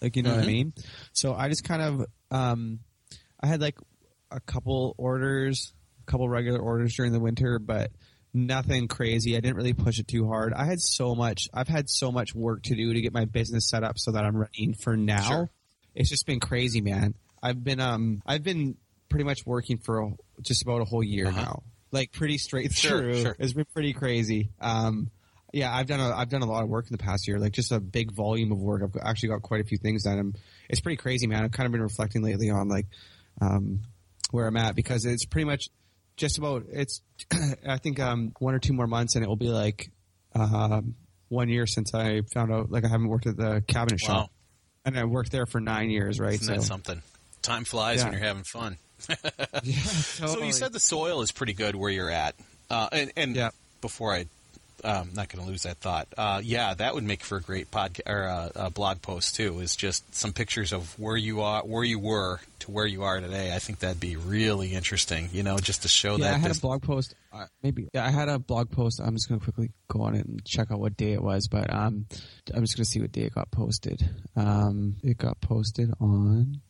Like 0.01 0.15
you 0.15 0.23
know 0.23 0.31
what 0.31 0.39
I 0.41 0.43
Mhm. 0.43 0.47
mean? 0.47 0.73
So 1.13 1.33
I 1.33 1.49
just 1.49 1.63
kind 1.63 1.81
of 1.81 2.05
um, 2.31 2.79
I 3.39 3.47
had 3.47 3.61
like 3.61 3.77
a 4.31 4.39
couple 4.39 4.93
orders, 4.97 5.73
a 6.07 6.11
couple 6.11 6.27
regular 6.29 6.59
orders 6.59 6.93
during 6.95 7.11
the 7.13 7.19
winter, 7.19 7.59
but 7.59 7.91
nothing 8.33 8.87
crazy. 8.87 9.35
I 9.35 9.39
didn't 9.39 9.55
really 9.55 9.73
push 9.73 9.99
it 9.99 10.07
too 10.07 10.27
hard. 10.27 10.53
I 10.53 10.65
had 10.65 10.79
so 10.79 11.15
much. 11.15 11.47
I've 11.53 11.67
had 11.67 11.89
so 11.89 12.11
much 12.11 12.35
work 12.35 12.63
to 12.63 12.75
do 12.75 12.93
to 12.93 13.01
get 13.01 13.13
my 13.13 13.25
business 13.25 13.69
set 13.69 13.83
up 13.83 13.97
so 13.97 14.11
that 14.11 14.23
I'm 14.25 14.35
running 14.35 14.73
for 14.75 14.95
now. 14.97 15.27
Sure. 15.29 15.49
It's 15.95 16.09
just 16.09 16.25
been 16.27 16.39
crazy, 16.39 16.81
man. 16.81 17.15
I've 17.41 17.63
been 17.63 17.79
um 17.79 18.21
I've 18.25 18.43
been 18.43 18.75
pretty 19.09 19.23
much 19.23 19.45
working 19.45 19.77
for 19.77 20.01
a, 20.01 20.09
just 20.41 20.61
about 20.61 20.81
a 20.81 20.85
whole 20.85 21.03
year 21.03 21.27
Uh-huh. 21.27 21.41
now. 21.41 21.63
Like 21.91 22.11
pretty 22.11 22.37
straight 22.37 22.73
Sure, 22.73 22.99
through. 22.99 23.21
sure. 23.21 23.35
It's 23.39 23.53
been 23.53 23.65
pretty 23.73 23.93
crazy. 23.93 24.51
Um 24.59 25.09
yeah, 25.53 25.75
I've 25.75 25.87
done 25.87 25.99
a 25.99 26.09
I've 26.15 26.29
done 26.29 26.41
a 26.41 26.45
lot 26.45 26.63
of 26.63 26.69
work 26.69 26.85
in 26.85 26.91
the 26.91 26.97
past 27.03 27.27
year, 27.27 27.39
like 27.39 27.53
just 27.53 27.71
a 27.71 27.79
big 27.79 28.11
volume 28.11 28.51
of 28.51 28.59
work. 28.59 28.81
I've 28.83 29.01
actually 29.01 29.29
got 29.29 29.41
quite 29.41 29.61
a 29.61 29.63
few 29.63 29.77
things 29.77 30.03
done. 30.03 30.19
And 30.19 30.37
it's 30.69 30.81
pretty 30.81 30.97
crazy, 30.97 31.27
man. 31.27 31.43
I've 31.43 31.51
kind 31.51 31.65
of 31.65 31.71
been 31.71 31.81
reflecting 31.81 32.21
lately 32.23 32.49
on 32.49 32.67
like 32.67 32.85
um, 33.41 33.81
where 34.31 34.47
I'm 34.47 34.57
at 34.57 34.75
because 34.75 35.05
it's 35.05 35.25
pretty 35.25 35.45
much 35.45 35.69
just 36.17 36.37
about 36.37 36.63
it's. 36.71 37.01
I 37.67 37.77
think 37.77 37.99
um, 37.99 38.33
one 38.39 38.53
or 38.55 38.59
two 38.59 38.73
more 38.73 38.87
months, 38.87 39.15
and 39.15 39.23
it 39.23 39.27
will 39.27 39.35
be 39.35 39.49
like 39.49 39.89
um, 40.35 40.95
one 41.29 41.49
year 41.49 41.65
since 41.65 41.93
I 41.93 42.21
found 42.33 42.51
out. 42.51 42.71
Like 42.71 42.85
I 42.85 42.89
haven't 42.89 43.07
worked 43.07 43.27
at 43.27 43.37
the 43.37 43.63
cabinet 43.67 43.99
Wow. 44.03 44.07
shop, 44.07 44.31
and 44.85 44.97
I 44.97 45.05
worked 45.05 45.31
there 45.31 45.45
for 45.45 45.59
nine 45.61 45.89
years, 45.89 46.19
right? 46.19 46.33
Isn't 46.33 46.53
that 46.53 46.63
something? 46.63 47.01
Time 47.41 47.63
flies 47.63 48.03
when 48.03 48.13
you're 48.13 48.21
having 48.21 48.43
fun. 48.43 48.77
yeah, 49.63 49.75
So 49.81 50.41
you 50.41 50.51
said 50.51 50.73
the 50.73 50.79
soil 50.79 51.21
is 51.21 51.31
pretty 51.31 51.53
good 51.53 51.75
where 51.75 51.89
you're 51.91 52.09
at, 52.11 52.35
uh, 52.69 52.89
and, 52.91 53.13
and 53.15 53.35
Yeah. 53.35 53.49
before 53.79 54.13
I, 54.13 54.25
um, 54.83 55.09
not 55.15 55.29
going 55.29 55.43
to 55.43 55.49
lose 55.49 55.63
that 55.63 55.77
thought. 55.77 56.07
Uh, 56.17 56.41
yeah, 56.43 56.73
that 56.73 56.93
would 56.95 57.03
make 57.03 57.23
for 57.23 57.37
a 57.37 57.41
great 57.41 57.71
podcast 57.71 58.01
or 58.07 58.23
uh, 58.27 58.49
a 58.55 58.69
blog 58.69 59.01
post 59.01 59.35
too. 59.35 59.59
Is 59.59 59.75
just 59.75 60.13
some 60.13 60.33
pictures 60.33 60.71
of 60.73 60.97
where 60.99 61.17
you 61.17 61.41
are, 61.41 61.61
where 61.63 61.83
you 61.83 61.99
were 61.99 62.39
to 62.59 62.71
where 62.71 62.85
you 62.85 63.03
are 63.03 63.19
today. 63.19 63.53
I 63.53 63.59
think 63.59 63.79
that'd 63.79 63.99
be 63.99 64.15
really 64.15 64.73
interesting. 64.73 65.29
You 65.31 65.43
know, 65.43 65.57
just 65.57 65.81
to 65.83 65.87
show 65.87 66.13
Yeah, 66.17 66.25
that. 66.25 66.33
I 66.35 66.37
had 66.37 66.51
this- 66.51 66.57
a 66.59 66.61
blog 66.61 66.81
post. 66.83 67.15
Uh, 67.33 67.45
maybe 67.61 67.87
yeah, 67.93 68.05
I 68.05 68.09
had 68.09 68.29
a 68.29 68.39
blog 68.39 68.71
post. 68.71 68.99
I'm 69.03 69.13
just 69.15 69.27
gonna 69.29 69.41
quickly 69.41 69.71
go 69.89 70.01
on 70.01 70.15
it 70.15 70.25
and 70.25 70.43
check 70.45 70.71
out 70.71 70.79
what 70.79 70.95
day 70.97 71.11
it 71.13 71.21
was, 71.21 71.47
but 71.47 71.71
um, 71.73 72.05
I'm 72.53 72.61
just 72.63 72.75
gonna 72.77 72.85
see 72.85 73.01
what 73.01 73.11
day 73.11 73.21
it 73.23 73.35
got 73.35 73.51
posted. 73.51 74.01
Um, 74.35 74.95
it 75.03 75.17
got 75.17 75.39
posted 75.41 75.91
on. 75.99 76.61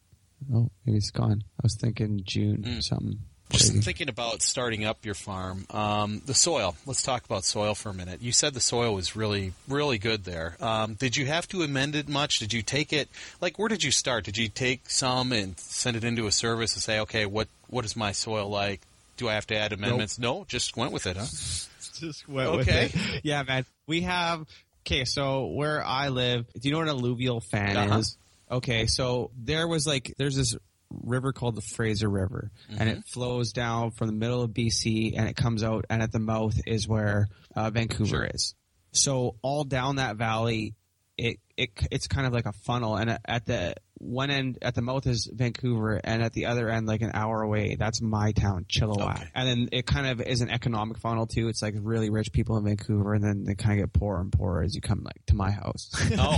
Oh, 0.54 0.70
maybe 0.86 0.98
it's 0.98 1.12
gone. 1.12 1.42
I 1.58 1.62
was 1.64 1.76
thinking 1.76 2.22
June 2.24 2.64
or 2.68 2.82
something. 2.82 3.20
Just 3.50 3.74
thinking 3.84 4.10
about 4.10 4.42
starting 4.42 4.84
up 4.84 5.06
your 5.06 5.14
farm, 5.16 5.66
um, 5.70 6.22
the 6.26 6.34
soil. 6.34 6.76
Let's 6.86 7.02
talk 7.02 7.24
about 7.26 7.46
soil 7.46 7.76
for 7.76 7.90
a 7.90 7.94
minute. 7.94 8.22
You 8.22 8.32
said 8.34 8.54
the 8.54 8.60
soil 8.60 8.94
was 8.94 9.16
really, 9.16 9.54
really 9.70 9.98
good 9.98 10.26
there. 10.26 10.58
Um, 10.60 10.96
did 10.96 11.16
you 11.16 11.26
have 11.28 11.48
to 11.50 11.62
amend 11.64 11.96
it 11.96 12.10
much? 12.10 12.40
Did 12.40 12.52
you 12.52 12.62
take 12.62 12.92
it? 12.92 13.08
Like, 13.40 13.58
where 13.58 13.70
did 13.70 13.84
you 13.84 13.92
start? 13.92 14.26
Did 14.26 14.38
you 14.38 14.50
take 14.50 14.90
some 14.90 15.32
and 15.32 15.58
send 15.58 15.96
it 15.96 16.04
into 16.04 16.28
a 16.28 16.32
service 16.32 16.74
and 16.76 16.84
say, 16.84 17.00
okay, 17.00 17.26
what 17.26 17.48
what 17.70 17.86
is 17.86 17.96
my 17.96 18.12
soil 18.12 18.50
like? 18.50 18.82
Do 19.16 19.30
I 19.30 19.34
have 19.36 19.48
to 19.48 19.56
add 19.58 19.72
amendments? 19.74 20.20
No, 20.20 20.46
just 20.48 20.76
went 20.78 20.92
with 20.92 21.08
it, 21.08 21.16
huh? 21.18 21.26
just 22.00 22.28
went 22.28 22.50
Okay. 22.50 22.92
with 22.94 23.16
it. 23.16 23.22
Yeah, 23.24 23.44
man. 23.44 23.66
We 23.88 24.02
have 24.02 24.46
okay. 24.86 25.06
So 25.06 25.48
where 25.48 25.84
I 25.86 26.10
live, 26.10 26.46
do 26.54 26.68
you 26.68 26.74
know 26.74 26.80
what 26.80 26.90
an 26.90 26.96
alluvial 26.98 27.40
fan 27.40 27.78
Uh-huh. 27.78 28.00
is? 28.00 28.18
Okay, 28.52 28.88
so 28.88 29.32
there 29.38 29.68
was 29.68 29.88
like 29.88 30.14
there's 30.18 30.36
this 30.36 30.56
river 30.90 31.34
called 31.34 31.56
the 31.56 31.62
Fraser 31.62 32.10
River, 32.10 32.52
and 32.78 32.90
it 32.90 33.04
flows 33.06 33.52
down 33.54 33.92
from 33.92 34.08
the 34.08 34.14
middle 34.14 34.42
of 34.42 34.52
BC, 34.52 35.18
and 35.18 35.28
it 35.28 35.36
comes 35.36 35.64
out, 35.64 35.86
and 35.90 36.02
at 36.02 36.12
the 36.12 36.20
mouth 36.20 36.56
is 36.66 36.88
where 36.88 37.28
uh, 37.56 37.70
Vancouver 37.70 38.30
is. 38.34 38.56
So 38.92 39.36
all 39.42 39.64
down 39.64 39.98
that 39.98 40.16
valley, 40.16 40.76
it 41.18 41.40
it 41.56 41.72
it's 41.92 42.08
kind 42.08 42.28
of 42.28 42.34
like 42.34 42.46
a 42.46 42.54
funnel, 42.54 42.96
and 42.96 43.20
at 43.26 43.46
the 43.46 43.76
one 44.00 44.30
end, 44.30 44.58
at 44.62 44.76
the 44.76 44.82
mouth 44.82 45.06
is 45.08 45.30
Vancouver, 45.34 46.00
and 46.04 46.22
at 46.22 46.34
the 46.34 46.46
other 46.46 46.70
end, 46.70 46.88
like 46.88 47.02
an 47.02 47.12
hour 47.14 47.42
away, 47.42 47.76
that's 47.80 48.02
my 48.02 48.32
town, 48.32 48.66
Chilliwack. 48.70 49.16
Okay. 49.16 49.30
And 49.36 49.48
then 49.48 49.70
it 49.72 49.86
kind 49.86 50.08
of 50.08 50.22
is 50.22 50.42
an 50.42 50.50
economic 50.50 50.98
funnel 51.00 51.28
too. 51.28 51.48
It's 51.48 51.62
like 51.62 51.76
really 51.78 52.10
rich 52.10 52.32
people 52.32 52.58
in 52.58 52.64
Vancouver, 52.66 53.14
and 53.14 53.24
then 53.24 53.44
they 53.44 53.56
kind 53.56 53.80
of 53.80 53.86
get 53.92 54.00
poorer 54.00 54.22
and 54.22 54.32
poorer 54.32 54.64
as 54.64 54.76
you 54.76 54.82
come 54.82 55.04
like 55.04 55.26
to 55.28 55.36
my 55.36 55.52
house, 55.52 55.90
Oh, 56.18 56.38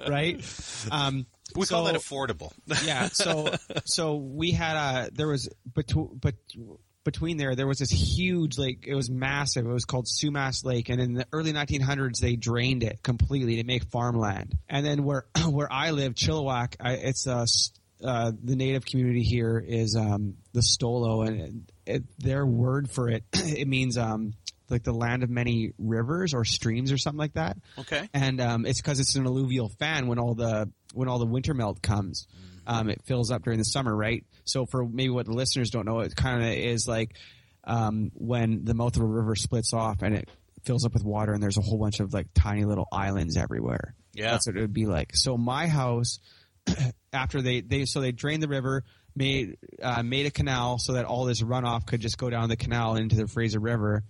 right? 0.08 0.42
Um, 0.90 1.26
we 1.56 1.66
call 1.66 1.86
so- 1.86 1.92
that 1.92 2.00
affordable. 2.00 2.52
yeah. 2.84 3.08
So 3.08 3.48
so 3.86 4.16
we 4.16 4.50
had 4.52 4.76
a 4.76 5.10
there 5.12 5.28
was 5.28 5.48
between 5.74 6.18
but 6.20 6.34
between 7.10 7.36
there 7.38 7.54
there 7.54 7.66
was 7.66 7.78
this 7.78 7.90
huge 7.90 8.58
lake. 8.58 8.84
It 8.86 8.94
was 8.94 9.08
massive. 9.10 9.64
It 9.66 9.72
was 9.72 9.84
called 9.84 10.06
Sumas 10.06 10.64
Lake, 10.64 10.88
and 10.90 11.00
in 11.00 11.14
the 11.14 11.26
early 11.32 11.52
1900s 11.52 12.20
they 12.20 12.36
drained 12.36 12.82
it 12.82 13.02
completely 13.02 13.56
to 13.56 13.64
make 13.64 13.84
farmland. 13.84 14.56
And 14.68 14.84
then 14.84 15.04
where 15.04 15.24
where 15.48 15.72
I 15.72 15.90
live, 15.92 16.14
Chilliwack, 16.14 16.74
I, 16.80 16.92
it's 16.94 17.26
uh, 17.26 17.46
uh, 18.04 18.32
the 18.44 18.56
native 18.56 18.84
community 18.84 19.22
here 19.22 19.58
is 19.66 19.96
um, 19.96 20.34
the 20.52 20.60
Stolo, 20.60 21.26
and 21.26 21.70
it, 21.86 22.04
their 22.18 22.44
word 22.46 22.90
for 22.90 23.08
it 23.08 23.24
it 23.32 23.66
means 23.66 23.96
um, 23.96 24.34
like 24.68 24.84
the 24.84 24.92
land 24.92 25.22
of 25.22 25.30
many 25.30 25.72
rivers 25.78 26.34
or 26.34 26.44
streams 26.44 26.92
or 26.92 26.98
something 26.98 27.18
like 27.18 27.32
that 27.32 27.56
Okay. 27.78 28.06
and 28.12 28.38
um, 28.40 28.66
it's 28.66 28.80
because 28.82 29.00
it's 29.00 29.14
an 29.16 29.24
alluvial 29.24 29.70
fan 29.78 30.06
when 30.08 30.18
all 30.18 30.34
the 30.34 30.70
when 30.92 31.08
all 31.08 31.18
the 31.18 31.26
winter 31.26 31.54
melt 31.54 31.80
comes. 31.82 32.26
Um, 32.68 32.90
it 32.90 33.00
fills 33.06 33.30
up 33.30 33.42
during 33.42 33.58
the 33.58 33.64
summer, 33.64 33.96
right? 33.96 34.24
So 34.44 34.66
for 34.66 34.84
maybe 34.86 35.08
what 35.08 35.26
the 35.26 35.32
listeners 35.32 35.70
don't 35.70 35.86
know, 35.86 36.00
it 36.00 36.14
kind 36.14 36.42
of 36.42 36.50
is 36.50 36.86
like 36.86 37.16
um, 37.64 38.10
when 38.14 38.64
the 38.64 38.74
mouth 38.74 38.94
of 38.96 39.02
a 39.02 39.06
river 39.06 39.34
splits 39.34 39.72
off 39.72 40.02
and 40.02 40.14
it 40.14 40.28
fills 40.64 40.84
up 40.84 40.92
with 40.92 41.02
water, 41.02 41.32
and 41.32 41.42
there's 41.42 41.56
a 41.56 41.62
whole 41.62 41.78
bunch 41.78 42.00
of 42.00 42.12
like 42.12 42.26
tiny 42.34 42.64
little 42.64 42.86
islands 42.92 43.36
everywhere. 43.36 43.94
Yeah. 44.12 44.32
that's 44.32 44.46
what 44.46 44.56
it 44.56 44.60
would 44.60 44.72
be 44.72 44.86
like. 44.86 45.12
So 45.14 45.36
my 45.36 45.66
house, 45.66 46.18
after 47.12 47.40
they 47.40 47.60
they 47.62 47.84
so 47.86 48.00
they 48.00 48.12
drained 48.12 48.42
the 48.42 48.48
river, 48.48 48.84
made 49.16 49.56
uh, 49.82 50.02
made 50.02 50.26
a 50.26 50.30
canal 50.30 50.76
so 50.78 50.92
that 50.94 51.04
all 51.04 51.24
this 51.24 51.42
runoff 51.42 51.86
could 51.86 52.00
just 52.00 52.18
go 52.18 52.28
down 52.28 52.48
the 52.48 52.56
canal 52.56 52.96
into 52.96 53.16
the 53.16 53.26
Fraser 53.28 53.60
River, 53.60 54.04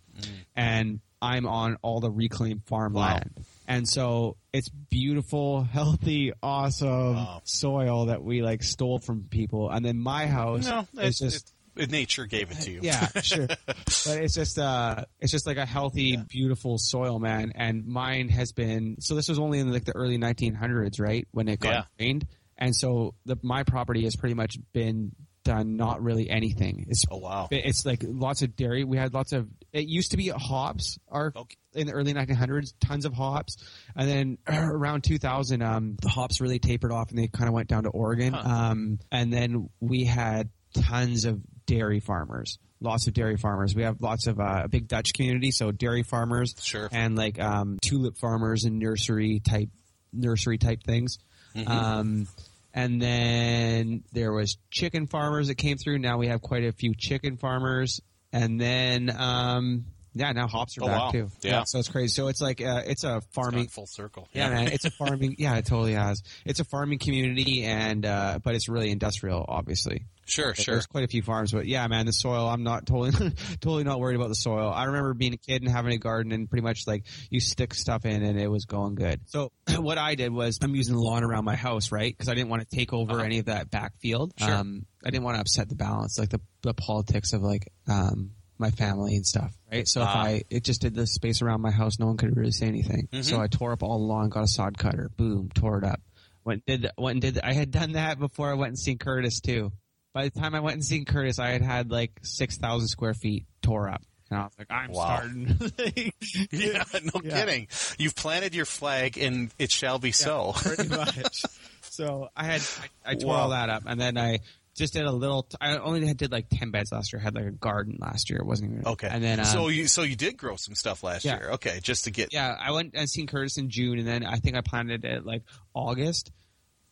and 0.56 1.00
I'm 1.22 1.46
on 1.46 1.76
all 1.82 2.00
the 2.00 2.10
reclaimed 2.10 2.62
farmland. 2.66 3.30
And 3.68 3.86
so 3.86 4.36
it's 4.52 4.68
beautiful, 4.70 5.62
healthy, 5.62 6.32
awesome 6.42 7.14
Wow. 7.16 7.42
soil 7.44 8.06
that 8.06 8.22
we 8.24 8.40
like 8.42 8.62
stole 8.62 8.98
from 8.98 9.24
people. 9.30 9.68
And 9.70 9.84
then 9.84 9.98
my 9.98 10.26
house 10.26 10.66
No, 10.66 10.80
is 11.00 11.20
it's 11.20 11.34
just 11.34 11.52
it, 11.76 11.90
nature 11.90 12.24
gave 12.26 12.50
it 12.50 12.58
to 12.62 12.70
you. 12.70 12.80
yeah, 12.82 13.08
sure. 13.22 13.46
but 13.46 14.16
it's 14.22 14.34
just 14.34 14.58
uh 14.58 15.04
it's 15.20 15.30
just 15.30 15.46
like 15.46 15.58
a 15.58 15.66
healthy, 15.66 16.16
beautiful 16.16 16.78
soil, 16.78 17.18
man. 17.18 17.52
And 17.54 17.86
mine 17.86 18.30
has 18.30 18.52
been 18.52 18.96
so 19.00 19.14
this 19.14 19.28
was 19.28 19.38
only 19.38 19.58
in 19.58 19.70
like 19.70 19.84
the 19.84 19.94
early 19.94 20.16
1900s, 20.18 20.98
right, 20.98 21.28
when 21.32 21.46
it 21.48 21.60
got 21.60 21.70
Yeah. 21.70 21.82
drained. 21.98 22.26
And 22.56 22.74
so 22.74 23.14
the 23.26 23.36
my 23.42 23.62
property 23.64 24.04
has 24.04 24.16
pretty 24.16 24.34
much 24.34 24.56
been 24.72 25.12
done 25.48 25.76
not 25.76 26.02
really 26.02 26.28
anything. 26.28 26.84
It's 26.88 27.04
Oh 27.10 27.16
wow. 27.18 27.48
it's 27.50 27.84
like 27.86 28.02
lots 28.06 28.42
of 28.42 28.54
dairy. 28.54 28.84
We 28.84 28.96
had 28.98 29.14
lots 29.14 29.32
of. 29.32 29.48
It 29.72 29.88
used 29.88 30.10
to 30.12 30.16
be 30.16 30.28
hops. 30.28 30.98
Our 31.10 31.32
Okay. 31.34 31.56
in 31.74 31.86
the 31.86 31.92
early 31.94 32.12
1900s, 32.14 32.74
tons 32.80 33.04
of 33.06 33.12
hops, 33.14 33.56
and 33.96 34.08
then 34.08 34.38
around 34.48 35.04
2000, 35.04 35.62
um, 35.62 35.96
the 36.02 36.08
hops 36.08 36.40
really 36.40 36.58
tapered 36.58 36.92
off, 36.92 37.10
and 37.10 37.18
they 37.18 37.28
kind 37.28 37.48
of 37.48 37.54
went 37.54 37.68
down 37.68 37.84
to 37.84 37.90
Oregon. 37.90 38.32
Huh. 38.34 38.48
Um, 38.48 38.98
and 39.10 39.32
then 39.32 39.68
we 39.80 40.04
had 40.04 40.50
tons 40.74 41.24
of 41.24 41.40
dairy 41.66 42.00
farmers. 42.00 42.58
Lots 42.80 43.06
of 43.08 43.14
dairy 43.14 43.36
farmers. 43.36 43.74
We 43.74 43.82
have 43.82 44.00
lots 44.00 44.26
of 44.26 44.38
uh, 44.38 44.62
a 44.64 44.68
big 44.68 44.86
Dutch 44.86 45.12
community, 45.14 45.50
so 45.50 45.72
dairy 45.72 46.02
farmers 46.04 46.54
Sure. 46.60 46.88
and 46.92 47.16
like 47.16 47.40
um, 47.40 47.78
tulip 47.82 48.16
farmers 48.18 48.64
and 48.64 48.78
nursery 48.78 49.40
type 49.40 49.70
nursery 50.12 50.58
type 50.58 50.82
things. 50.84 51.18
Mm-hmm. 51.56 51.70
Um, 51.70 52.28
and 52.74 53.00
then 53.00 54.04
there 54.12 54.32
was 54.32 54.56
chicken 54.70 55.06
farmers 55.06 55.48
that 55.48 55.56
came 55.56 55.76
through. 55.76 55.98
Now 55.98 56.18
we 56.18 56.28
have 56.28 56.42
quite 56.42 56.64
a 56.64 56.72
few 56.72 56.94
chicken 56.96 57.36
farmers. 57.36 58.00
And 58.32 58.60
then 58.60 59.10
um, 59.16 59.86
yeah, 60.18 60.32
now 60.32 60.46
hops 60.48 60.76
are 60.78 60.84
Oh, 60.84 60.86
back 60.86 60.98
wow. 61.00 61.10
too. 61.12 61.28
Yeah. 61.42 61.62
so 61.64 61.78
it's 61.78 61.88
crazy. 61.88 62.08
So 62.08 62.28
it's 62.28 62.40
like 62.40 62.60
uh, 62.60 62.82
it's 62.86 63.04
a 63.04 63.20
farming. 63.32 63.68
full 63.68 63.86
circle. 63.86 64.28
Yeah, 64.32 64.50
man, 64.50 64.68
it's 64.68 64.84
a 64.84 64.90
farming. 64.98 65.36
Yeah, 65.38 65.56
it 65.56 65.66
totally 65.66 65.94
has. 65.94 66.22
It's 66.44 66.60
a 66.60 66.64
farming 66.64 66.98
community, 66.98 67.64
and 67.64 68.04
uh, 68.04 68.38
but 68.42 68.54
it's 68.54 68.68
really 68.68 68.90
industrial, 68.90 69.44
obviously. 69.48 70.06
Sure, 70.26 70.54
sure. 70.54 70.74
There's 70.74 70.84
quite 70.84 71.04
a 71.04 71.08
few 71.08 71.22
farms, 71.22 71.52
but 71.52 71.64
yeah, 71.66 71.86
man, 71.86 72.04
the 72.04 72.12
soil. 72.12 72.46
I'm 72.48 72.62
not 72.62 72.84
totally, 72.84 73.12
totally 73.60 73.84
not 73.84 73.98
worried 73.98 74.16
about 74.16 74.28
the 74.28 74.34
soil. 74.34 74.70
I 74.70 74.84
remember 74.84 75.14
being 75.14 75.32
a 75.32 75.38
kid 75.38 75.62
and 75.62 75.70
having 75.70 75.94
a 75.94 75.98
garden, 75.98 76.32
and 76.32 76.50
pretty 76.50 76.62
much 76.62 76.86
like 76.86 77.04
you 77.30 77.40
stick 77.40 77.72
stuff 77.72 78.04
in, 78.04 78.22
and 78.22 78.38
it 78.38 78.48
was 78.48 78.66
going 78.66 78.94
good. 78.94 79.20
So 79.26 79.52
what 79.78 79.96
I 79.96 80.16
did 80.16 80.30
was 80.30 80.58
I'm 80.60 80.74
using 80.74 80.96
the 80.96 81.00
lawn 81.00 81.24
around 81.24 81.46
my 81.46 81.56
house, 81.56 81.90
right? 81.90 82.12
Because 82.14 82.28
I 82.28 82.34
didn't 82.34 82.50
want 82.50 82.68
to 82.68 82.76
take 82.76 82.92
over 82.92 83.12
Uh-huh. 83.12 83.22
any 83.22 83.38
of 83.38 83.46
that 83.46 83.70
backfield. 83.70 84.34
Sure. 84.38 84.52
Um, 84.52 84.84
I 85.02 85.08
didn't 85.08 85.24
want 85.24 85.36
to 85.36 85.40
upset 85.40 85.70
the 85.70 85.76
balance, 85.76 86.18
like 86.18 86.28
the 86.28 86.40
the 86.62 86.74
politics 86.74 87.32
of 87.32 87.40
like 87.40 87.68
um 87.88 88.32
my 88.58 88.70
family 88.70 89.14
and 89.16 89.24
stuff, 89.26 89.52
right? 89.70 89.86
So 89.86 90.02
if 90.02 90.08
Ah. 90.08 90.22
I 90.22 90.42
it 90.50 90.64
just 90.64 90.80
did 90.80 90.94
the 90.94 91.06
space 91.06 91.42
around 91.42 91.60
my 91.60 91.70
house, 91.70 91.98
no 91.98 92.06
one 92.06 92.16
could 92.16 92.36
really 92.36 92.50
say 92.52 92.66
anything. 92.66 93.08
Mm-hmm. 93.12 93.22
So 93.22 93.40
I 93.40 93.46
tore 93.46 93.72
up 93.72 93.82
all 93.82 93.98
the 93.98 94.04
lawn, 94.04 94.28
got 94.28 94.44
a 94.44 94.48
sod 94.48 94.76
cutter, 94.78 95.10
boom, 95.16 95.50
tore 95.54 95.78
it 95.78 95.84
up. 95.84 96.00
Went 96.44 96.62
and 96.66 96.82
did 96.82 96.90
went 96.96 97.24
and 97.24 97.34
did. 97.34 97.42
I 97.42 97.52
had 97.52 97.70
done 97.70 97.92
that 97.92 98.18
before 98.18 98.50
I 98.50 98.54
went 98.54 98.68
and 98.70 98.78
seen 98.78 98.98
Curtis 98.98 99.40
too. 99.40 99.72
By 100.14 100.28
the 100.28 100.40
time 100.40 100.54
I 100.54 100.60
went 100.60 100.74
and 100.74 100.84
seen 100.84 101.04
Curtis, 101.04 101.38
I 101.38 101.50
had 101.50 101.62
had 101.62 101.90
like 101.90 102.12
six 102.22 102.56
thousand 102.56 102.88
square 102.88 103.14
feet 103.14 103.44
tore 103.62 103.88
up, 103.90 104.02
and 104.30 104.40
I 104.40 104.44
was 104.44 104.52
like, 104.58 104.70
I'm 104.70 104.90
Wow. 104.90 105.04
starting. 105.04 105.56
yeah, 106.50 106.84
no 107.14 107.20
Yeah. 107.22 107.38
kidding. 107.40 107.68
You've 107.98 108.14
planted 108.16 108.54
your 108.54 108.64
flag, 108.64 109.18
and 109.18 109.50
it 109.58 109.70
shall 109.70 109.98
be 109.98 110.12
so. 110.12 110.52
pretty 110.56 110.88
much. 110.96 111.44
So 111.82 112.28
I 112.34 112.44
had 112.44 112.62
I, 113.04 113.10
I 113.12 113.14
tore 113.16 113.30
Wow. 113.34 113.40
all 113.42 113.48
that 113.50 113.68
up, 113.68 113.82
and 113.86 114.00
then 114.00 114.16
I 114.16 114.38
just 114.78 114.92
did 114.94 115.04
a 115.04 115.12
little. 115.12 115.42
T- 115.42 115.56
I 115.60 115.76
only 115.78 116.12
did 116.14 116.32
like 116.32 116.46
ten 116.50 116.70
beds 116.70 116.90
last 116.92 117.12
year. 117.12 117.20
I 117.20 117.24
had 117.24 117.34
like 117.34 117.44
a 117.46 117.50
garden 117.50 117.98
last 118.00 118.30
year. 118.30 118.38
It 118.38 118.46
wasn't 118.46 118.72
even 118.72 118.86
Okay. 118.86 119.08
And 119.10 119.22
then 119.22 119.40
um, 119.40 119.44
so 119.46 119.68
you 119.68 119.86
so 119.88 120.02
you 120.02 120.16
did 120.16 120.36
grow 120.36 120.56
some 120.56 120.74
stuff 120.74 121.02
last 121.02 121.24
Yeah. 121.24 121.38
year. 121.38 121.50
Okay, 121.52 121.80
just 121.82 122.04
to 122.04 122.10
get 122.10 122.32
yeah, 122.32 122.56
I 122.58 122.70
went 122.72 122.92
and 122.94 123.08
seen 123.08 123.26
Curtis 123.26 123.58
in 123.58 123.68
June, 123.70 123.98
and 123.98 124.06
then 124.08 124.24
I 124.24 124.36
think 124.36 124.56
I 124.56 124.60
planted 124.62 125.04
it 125.04 125.26
like 125.26 125.42
August. 125.74 126.30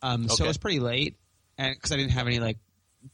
Um, 0.02 0.28
so 0.28 0.44
it 0.44 0.48
was 0.48 0.58
pretty 0.58 0.80
late, 0.80 1.16
and 1.56 1.74
because 1.74 1.92
I 1.92 1.96
didn't 1.96 2.12
have 2.12 2.26
any 2.26 2.38
like 2.40 2.58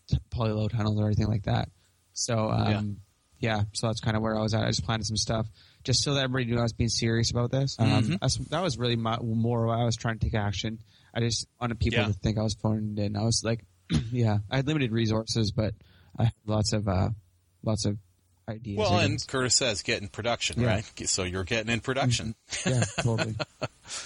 t- 0.08 0.18
polyload 0.34 0.70
tunnels 0.72 0.98
or 1.00 1.06
anything 1.06 1.28
like 1.28 1.44
that. 1.44 1.68
So 2.12 2.50
um, 2.50 2.98
yeah. 3.38 3.62
so 3.72 3.86
that's 3.86 4.00
kind 4.00 4.16
of 4.16 4.22
where 4.22 4.36
I 4.36 4.42
was 4.42 4.54
at. 4.54 4.62
I 4.64 4.68
just 4.68 4.84
planted 4.84 5.06
some 5.06 5.16
stuff 5.16 5.46
just 5.84 6.02
so 6.02 6.14
that 6.14 6.24
everybody 6.24 6.44
knew 6.52 6.58
I 6.58 6.62
was 6.62 6.72
being 6.72 6.88
serious 6.90 7.30
about 7.32 7.50
this. 7.50 7.76
Um, 7.78 7.88
Mhm. 7.88 8.18
that's, 8.20 8.36
that 8.50 8.62
was 8.62 8.78
really 8.78 8.94
my, 8.94 9.18
more 9.20 9.66
why 9.66 9.80
I 9.80 9.84
was 9.84 9.96
trying 9.96 10.18
to 10.18 10.24
take 10.24 10.34
action. 10.34 10.78
I 11.12 11.18
just 11.20 11.48
wanted 11.60 11.80
people 11.80 11.98
Yeah. 12.00 12.06
to 12.06 12.12
think 12.12 12.38
I 12.38 12.42
was 12.42 12.54
phoning 12.54 12.96
it 12.96 13.02
in. 13.04 13.16
I 13.16 13.24
was 13.24 13.42
like, 13.44 13.64
yeah, 14.12 14.38
I 14.50 14.56
had 14.56 14.66
limited 14.66 14.92
resources, 14.92 15.52
but 15.52 15.74
I 16.18 16.24
had 16.24 16.32
lots 16.46 16.72
of 16.72 16.88
uh, 16.88 17.10
lots 17.62 17.84
of 17.86 17.98
ideas. 18.48 18.78
well, 18.78 18.98
and. 18.98 19.24
Curtis 19.26 19.54
says 19.54 19.82
get 19.82 20.02
in 20.02 20.08
production, 20.08 20.60
Yeah. 20.60 20.68
right? 20.68 20.92
So 21.08 21.22
you're 21.24 21.44
getting 21.44 21.72
in 21.72 21.80
production. 21.80 22.34
yeah, 22.66 22.84
totally. 23.00 23.36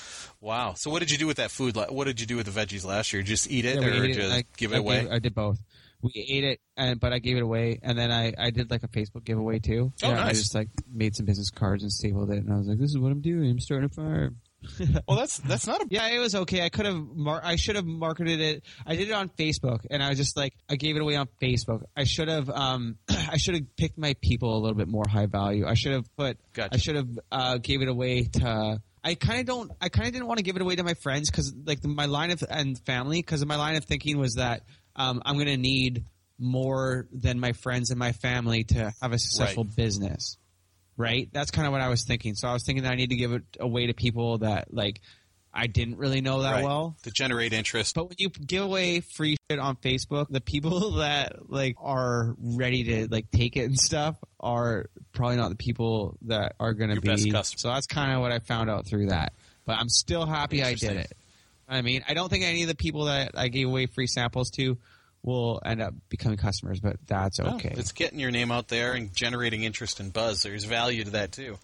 Wow. 0.40 0.74
So 0.76 0.90
what 0.90 1.00
did 1.00 1.10
you 1.10 1.16
do 1.18 1.26
with 1.26 1.38
that 1.38 1.50
food? 1.50 1.76
What 1.76 2.04
did 2.04 2.20
you 2.20 2.26
do 2.26 2.36
with 2.36 2.46
the 2.46 2.52
veggies 2.60 2.84
last 2.84 3.12
year? 3.12 3.22
Just 3.22 3.50
eat 3.50 3.64
it 3.64 3.80
Yeah, 3.80 3.88
or 3.88 4.06
just 4.06 4.32
I- 4.32 4.44
give 4.58 4.72
it 4.72 4.76
I 4.76 4.78
away? 4.78 5.00
gave- 5.02 5.10
I 5.12 5.18
did 5.18 5.34
both. 5.34 5.58
We 6.02 6.12
ate 6.28 6.44
it, 6.44 6.60
and 6.76 7.00
but 7.00 7.14
I 7.14 7.18
gave 7.18 7.38
it 7.38 7.42
away, 7.42 7.80
and 7.82 7.98
then 7.98 8.12
I, 8.12 8.32
I 8.38 8.50
did 8.50 8.70
like 8.70 8.82
a 8.82 8.88
Facebook 8.88 9.24
giveaway 9.24 9.58
too. 9.60 9.92
Oh, 10.02 10.08
yeah, 10.10 10.24
I 10.26 10.28
just 10.34 10.54
like 10.54 10.68
made 10.92 11.16
some 11.16 11.24
business 11.24 11.48
cards 11.50 11.82
and 11.82 11.90
stapled 11.90 12.30
it, 12.30 12.36
and 12.44 12.52
I 12.52 12.58
was 12.58 12.66
like, 12.68 12.78
"This 12.78 12.90
is 12.90 12.98
what 12.98 13.10
I'm 13.10 13.22
doing. 13.22 13.50
I'm 13.50 13.58
starting 13.58 13.86
a 13.86 13.88
farm." 13.88 14.36
well, 15.08 15.18
that's 15.18 15.38
that's 15.38 15.66
not 15.66 15.82
a 15.82 15.86
Yeah, 15.90 16.08
it 16.08 16.18
was 16.18 16.34
okay. 16.34 16.62
I 16.62 16.68
could 16.68 16.86
have, 16.86 16.96
mar- 16.96 17.42
I 17.44 17.56
should 17.56 17.76
have 17.76 17.84
marketed 17.84 18.40
it. 18.40 18.62
I 18.86 18.96
did 18.96 19.08
it 19.08 19.12
on 19.12 19.28
Facebook, 19.28 19.80
and 19.90 20.02
I 20.02 20.08
was 20.08 20.18
just 20.18 20.36
like, 20.36 20.54
I 20.68 20.76
gave 20.76 20.96
it 20.96 21.02
away 21.02 21.16
on 21.16 21.28
Facebook. 21.40 21.82
I 21.96 22.04
should 22.04 22.28
have, 22.28 22.48
um, 22.50 22.96
I 23.08 23.36
should 23.36 23.54
have 23.54 23.76
picked 23.76 23.98
my 23.98 24.14
people 24.20 24.56
a 24.56 24.60
little 24.60 24.76
bit 24.76 24.88
more 24.88 25.04
high 25.08 25.26
value. 25.26 25.66
I 25.66 25.74
should 25.74 25.92
have 25.92 26.16
put, 26.16 26.38
Gotcha. 26.52 26.74
I 26.74 26.76
should 26.78 26.96
have 26.96 27.18
uh, 27.30 27.58
gave 27.58 27.82
it 27.82 27.88
away 27.88 28.24
to. 28.24 28.80
I 29.04 29.14
kind 29.14 29.40
of 29.40 29.46
don't. 29.46 29.72
I 29.80 29.88
kind 29.88 30.08
of 30.08 30.12
didn't 30.12 30.26
want 30.26 30.38
to 30.38 30.44
give 30.44 30.56
it 30.56 30.62
away 30.62 30.76
to 30.76 30.82
my 30.82 30.94
friends 30.94 31.30
because, 31.30 31.54
like, 31.64 31.80
the, 31.80 31.88
my 31.88 32.06
line 32.06 32.30
of 32.30 32.42
and 32.48 32.78
family, 32.84 33.18
because 33.20 33.44
my 33.46 33.56
line 33.56 33.76
of 33.76 33.84
thinking 33.84 34.18
was 34.18 34.34
that 34.34 34.62
um, 34.96 35.22
I'm 35.24 35.34
going 35.34 35.46
to 35.46 35.56
need 35.56 36.04
more 36.38 37.06
than 37.12 37.40
my 37.40 37.52
friends 37.52 37.90
and 37.90 37.98
my 37.98 38.12
family 38.12 38.64
to 38.64 38.92
have 39.00 39.12
a 39.12 39.18
successful 39.18 39.64
business 39.64 40.36
right? 40.96 41.28
That's 41.32 41.50
kind 41.50 41.66
of 41.66 41.72
what 41.72 41.80
I 41.80 41.88
was 41.88 42.04
thinking. 42.04 42.34
So 42.34 42.48
I 42.48 42.52
was 42.52 42.64
thinking 42.64 42.84
that 42.84 42.92
I 42.92 42.96
need 42.96 43.10
to 43.10 43.16
give 43.16 43.32
it 43.32 43.42
away 43.60 43.86
to 43.86 43.94
people 43.94 44.38
that 44.38 44.72
like 44.72 45.00
I 45.56 45.68
didn't 45.68 45.96
really 45.96 46.20
know 46.20 46.42
that 46.42 46.52
right. 46.52 46.64
well. 46.64 46.96
to 47.04 47.10
generate 47.10 47.54
interest. 47.54 47.94
But 47.94 48.10
when 48.10 48.16
you 48.18 48.28
give 48.28 48.62
away 48.62 49.00
free 49.00 49.38
shit 49.50 49.58
on 49.58 49.76
Facebook, 49.76 50.26
the 50.28 50.42
people 50.42 50.90
that 50.96 51.50
like 51.50 51.76
are 51.80 52.36
ready 52.38 52.84
to 52.84 53.08
like 53.10 53.30
take 53.30 53.56
it 53.56 53.64
and 53.64 53.78
stuff 53.78 54.16
are 54.38 54.86
probably 55.12 55.36
not 55.36 55.48
the 55.48 55.56
people 55.56 56.18
that 56.22 56.56
are 56.60 56.74
going 56.74 56.94
to 56.94 57.00
be. 57.00 57.08
best 57.08 57.30
customer. 57.30 57.58
So 57.58 57.68
that's 57.68 57.86
kind 57.86 58.12
of 58.12 58.20
what 58.20 58.32
I 58.32 58.38
found 58.40 58.68
out 58.68 58.86
through 58.86 59.06
that. 59.06 59.32
But 59.64 59.78
I'm 59.78 59.88
still 59.88 60.26
happy 60.26 60.62
I 60.62 60.74
did 60.74 60.96
it. 60.96 61.12
I 61.68 61.82
mean, 61.82 62.04
I 62.06 62.14
don't 62.14 62.28
think 62.28 62.44
any 62.44 62.62
of 62.62 62.68
the 62.68 62.76
people 62.76 63.06
that 63.06 63.32
I 63.34 63.48
gave 63.48 63.66
away 63.66 63.86
free 63.86 64.06
samples 64.06 64.50
to 64.52 64.78
will 65.26 65.60
end 65.64 65.82
up 65.82 65.92
becoming 66.08 66.38
customers, 66.38 66.80
but 66.80 66.96
that's 67.06 67.38
Well, 67.40 67.56
okay. 67.56 67.74
it's 67.76 67.92
getting 67.92 68.18
your 68.18 68.30
name 68.30 68.50
out 68.50 68.68
there 68.68 68.92
and 68.92 69.12
generating 69.12 69.64
interest 69.64 70.00
and 70.00 70.12
buzz. 70.12 70.42
There's 70.42 70.64
value 70.64 71.04
to 71.04 71.10
that 71.10 71.32
too. 71.32 71.58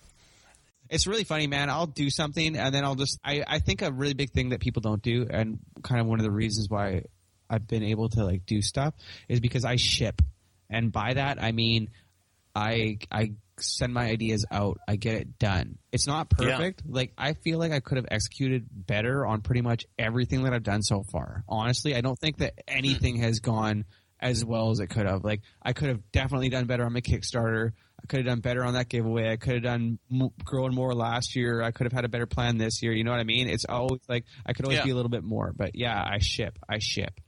it's 0.91 1.07
really 1.07 1.25
funny, 1.25 1.47
man. 1.47 1.71
I'll 1.71 1.87
do 1.87 2.11
something 2.11 2.57
and 2.57 2.75
then 2.75 2.85
I'll 2.85 2.97
just, 2.97 3.19
I, 3.25 3.43
I 3.47 3.59
think 3.61 3.81
a 3.81 3.91
really 3.91 4.15
big 4.15 4.31
thing 4.33 4.51
that 4.51 4.61
people 4.61 4.83
don't 4.83 5.01
do 5.01 5.27
and 5.31 5.59
kind 5.83 6.01
of 6.01 6.07
one 6.07 6.19
of 6.19 6.25
the 6.25 6.31
reasons 6.31 6.69
why 6.69 7.05
I've 7.49 7.67
been 7.67 7.83
able 7.83 8.09
to 8.11 8.25
like 8.25 8.45
do 8.45 8.61
stuff 8.61 8.93
is 9.29 9.41
because 9.41 9.65
I 9.65 9.77
ship. 9.77 10.21
And 10.69 10.91
by 10.93 11.15
that, 11.15 11.43
I 11.43 11.53
mean, 11.53 11.89
I, 12.55 12.99
I 13.11 13.33
send 13.63 13.95
my 13.95 14.05
ideas 14.07 14.45
out. 14.51 14.79
I 14.89 14.97
get 14.97 15.15
it 15.15 15.39
done. 15.39 15.79
It's 15.93 16.07
not 16.07 16.29
perfect. 16.31 16.83
Like, 16.87 17.13
I 17.17 17.35
feel 17.35 17.59
like 17.59 17.73
I 17.73 17.81
could 17.81 17.97
have 17.97 18.07
executed 18.11 18.67
better 18.71 19.27
on 19.27 19.41
pretty 19.43 19.63
much 19.63 19.85
everything 19.99 20.43
that 20.45 20.53
I've 20.53 20.63
done 20.63 20.83
so 20.83 21.03
far. 21.13 21.45
Honestly, 21.49 21.95
I 21.95 22.01
don't 22.01 22.19
think 22.19 22.39
that 22.39 22.55
anything 22.69 23.17
has 23.23 23.41
gone 23.41 23.85
as 24.21 24.45
well 24.45 24.71
as 24.71 24.79
it 24.81 24.87
could 24.89 25.07
have. 25.07 25.25
Like, 25.25 25.43
I 25.63 25.73
could 25.73 25.89
have 25.89 26.01
definitely 26.13 26.49
done 26.49 26.67
better 26.67 26.85
on 26.85 26.93
my 26.93 27.01
Kickstarter. 27.01 27.73
I 28.03 28.07
could 28.07 28.19
have 28.19 28.27
done 28.27 28.41
better 28.41 28.65
on 28.65 28.75
that 28.75 28.89
giveaway. 28.89 29.31
I 29.31 29.37
could 29.37 29.55
have 29.55 29.63
done 29.63 29.99
m- 30.13 30.31
growing 30.45 30.75
more 30.75 30.95
last 30.95 31.35
year. 31.37 31.63
I 31.63 31.71
could 31.71 31.85
have 31.87 31.93
had 31.93 32.05
a 32.05 32.09
better 32.09 32.27
plan 32.27 32.57
this 32.59 32.83
year. 32.83 32.93
You 32.93 33.05
know 33.05 33.11
what 33.13 33.21
I 33.21 33.25
mean? 33.25 33.49
It's 33.49 33.65
always 33.69 34.01
like 34.09 34.25
I 34.47 34.53
could 34.53 34.65
always 34.65 34.79
Yeah. 34.79 34.85
be 34.85 34.91
a 34.91 34.95
little 34.95 35.09
bit 35.11 35.25
more. 35.25 35.53
But 35.57 35.73
yeah, 35.75 36.01
I 36.01 36.19
ship. 36.21 36.59
I 36.69 36.79
ship. 36.81 37.21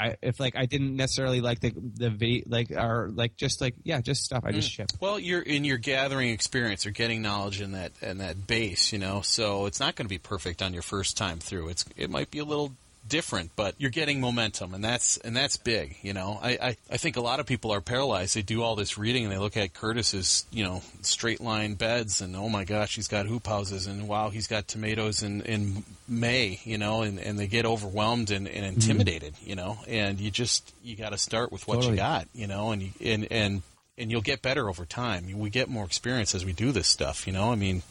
I 0.00 0.16
if 0.22 0.40
like 0.40 0.56
I 0.56 0.66
didn't 0.66 0.96
necessarily 0.96 1.40
like 1.40 1.60
the 1.60 1.70
the 1.70 2.10
video 2.10 2.44
like 2.48 2.70
or 2.70 3.10
like 3.14 3.36
just 3.36 3.60
like 3.60 3.74
yeah 3.82 4.00
just 4.00 4.24
stuff 4.24 4.44
I 4.44 4.52
just 4.52 4.70
mm. 4.70 4.74
ship. 4.74 4.92
Well, 4.98 5.18
you're 5.18 5.42
in 5.42 5.64
your 5.64 5.76
gathering 5.76 6.30
experience 6.30 6.86
or 6.86 6.90
getting 6.90 7.20
knowledge 7.20 7.60
in 7.60 7.72
that 7.72 7.92
in 8.00 8.18
that 8.18 8.46
base, 8.46 8.92
you 8.92 8.98
know. 8.98 9.20
So 9.20 9.66
it's 9.66 9.80
not 9.80 9.96
going 9.96 10.06
to 10.06 10.10
be 10.10 10.18
perfect 10.18 10.62
on 10.62 10.72
your 10.72 10.82
first 10.82 11.16
time 11.16 11.38
through. 11.38 11.68
It's 11.68 11.84
it 11.96 12.08
might 12.08 12.30
be 12.30 12.38
a 12.38 12.44
little 12.44 12.72
different, 13.06 13.50
but 13.56 13.74
you're 13.78 13.90
getting 13.90 14.20
momentum, 14.20 14.74
and 14.74 14.82
that's 14.82 15.16
and 15.18 15.36
that's 15.36 15.56
big, 15.56 15.96
you 16.02 16.12
know. 16.12 16.38
I, 16.42 16.50
I 16.50 16.76
I 16.90 16.96
think 16.96 17.16
a 17.16 17.20
lot 17.20 17.40
of 17.40 17.46
people 17.46 17.72
are 17.72 17.80
paralyzed. 17.80 18.34
They 18.36 18.42
do 18.42 18.62
all 18.62 18.76
this 18.76 18.96
reading 18.98 19.24
and 19.24 19.32
they 19.32 19.38
look 19.38 19.56
at 19.56 19.74
Curtis's, 19.74 20.46
you 20.50 20.64
know, 20.64 20.82
straight 21.02 21.40
line 21.40 21.74
beds, 21.74 22.20
and 22.20 22.34
oh 22.36 22.48
my 22.48 22.64
gosh, 22.64 22.94
he's 22.94 23.08
got 23.08 23.26
hoop 23.26 23.46
houses, 23.46 23.86
and 23.86 24.08
wow, 24.08 24.30
he's 24.30 24.46
got 24.46 24.68
tomatoes 24.68 25.22
in 25.22 25.42
in 25.42 25.84
May, 26.08 26.60
you 26.64 26.78
know, 26.78 27.02
and 27.02 27.18
and 27.18 27.38
they 27.38 27.46
get 27.46 27.66
overwhelmed 27.66 28.30
and, 28.30 28.48
and 28.48 28.64
mm-hmm. 28.64 28.74
intimidated, 28.74 29.34
you 29.44 29.56
know. 29.56 29.78
And 29.86 30.20
you 30.20 30.30
just 30.30 30.72
you 30.82 30.96
got 30.96 31.10
to 31.10 31.18
start 31.18 31.52
with 31.52 31.66
what 31.66 31.76
Totally. 31.76 31.94
you 31.94 31.98
got, 31.98 32.28
you 32.34 32.46
know, 32.46 32.72
and 32.72 32.82
you, 32.82 32.90
and 33.00 33.26
and 33.30 33.62
and 33.98 34.10
you'll 34.10 34.22
get 34.22 34.40
better 34.42 34.68
over 34.68 34.84
time. 34.86 35.26
We 35.38 35.50
get 35.50 35.68
more 35.68 35.84
experience 35.84 36.34
as 36.34 36.44
we 36.44 36.52
do 36.52 36.72
this 36.72 36.88
stuff, 36.88 37.26
you 37.26 37.32
know. 37.32 37.52
I 37.52 37.54
mean, 37.54 37.82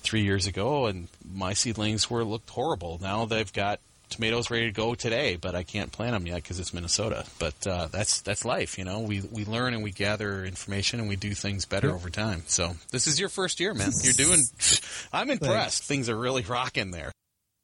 three 0.00 0.22
years 0.22 0.46
ago, 0.46 0.86
and 0.86 1.08
my 1.28 1.52
seedlings 1.52 2.08
were 2.08 2.24
looked 2.24 2.50
horrible. 2.50 2.98
Now 3.02 3.24
they've 3.24 3.52
got 3.52 3.80
tomatoes 4.08 4.50
ready 4.50 4.66
to 4.66 4.72
go 4.72 4.94
today, 4.94 5.36
but 5.36 5.54
I 5.54 5.62
can't 5.62 5.90
plant 5.92 6.12
them 6.12 6.26
yet 6.26 6.36
because 6.42 6.58
it's 6.60 6.72
Minnesota. 6.74 7.24
But 7.38 7.66
uh, 7.66 7.88
that's 7.90 8.20
that's 8.22 8.44
life, 8.44 8.78
you 8.78 8.84
know. 8.84 9.00
We 9.00 9.20
we 9.20 9.44
learn 9.44 9.74
and 9.74 9.82
we 9.82 9.90
gather 9.90 10.44
information 10.44 11.00
and 11.00 11.08
we 11.08 11.16
do 11.16 11.34
things 11.34 11.64
better 11.64 11.90
over 11.92 12.10
time. 12.10 12.42
So 12.46 12.74
this 12.90 13.06
is 13.06 13.18
your 13.20 13.28
first 13.28 13.60
year, 13.60 13.74
man. 13.74 13.90
You're 14.02 14.12
doing. 14.14 14.42
I'm 15.12 15.30
impressed. 15.30 15.84
Things 15.84 16.08
are 16.08 16.16
really 16.16 16.42
rocking 16.42 16.90
there. 16.90 17.12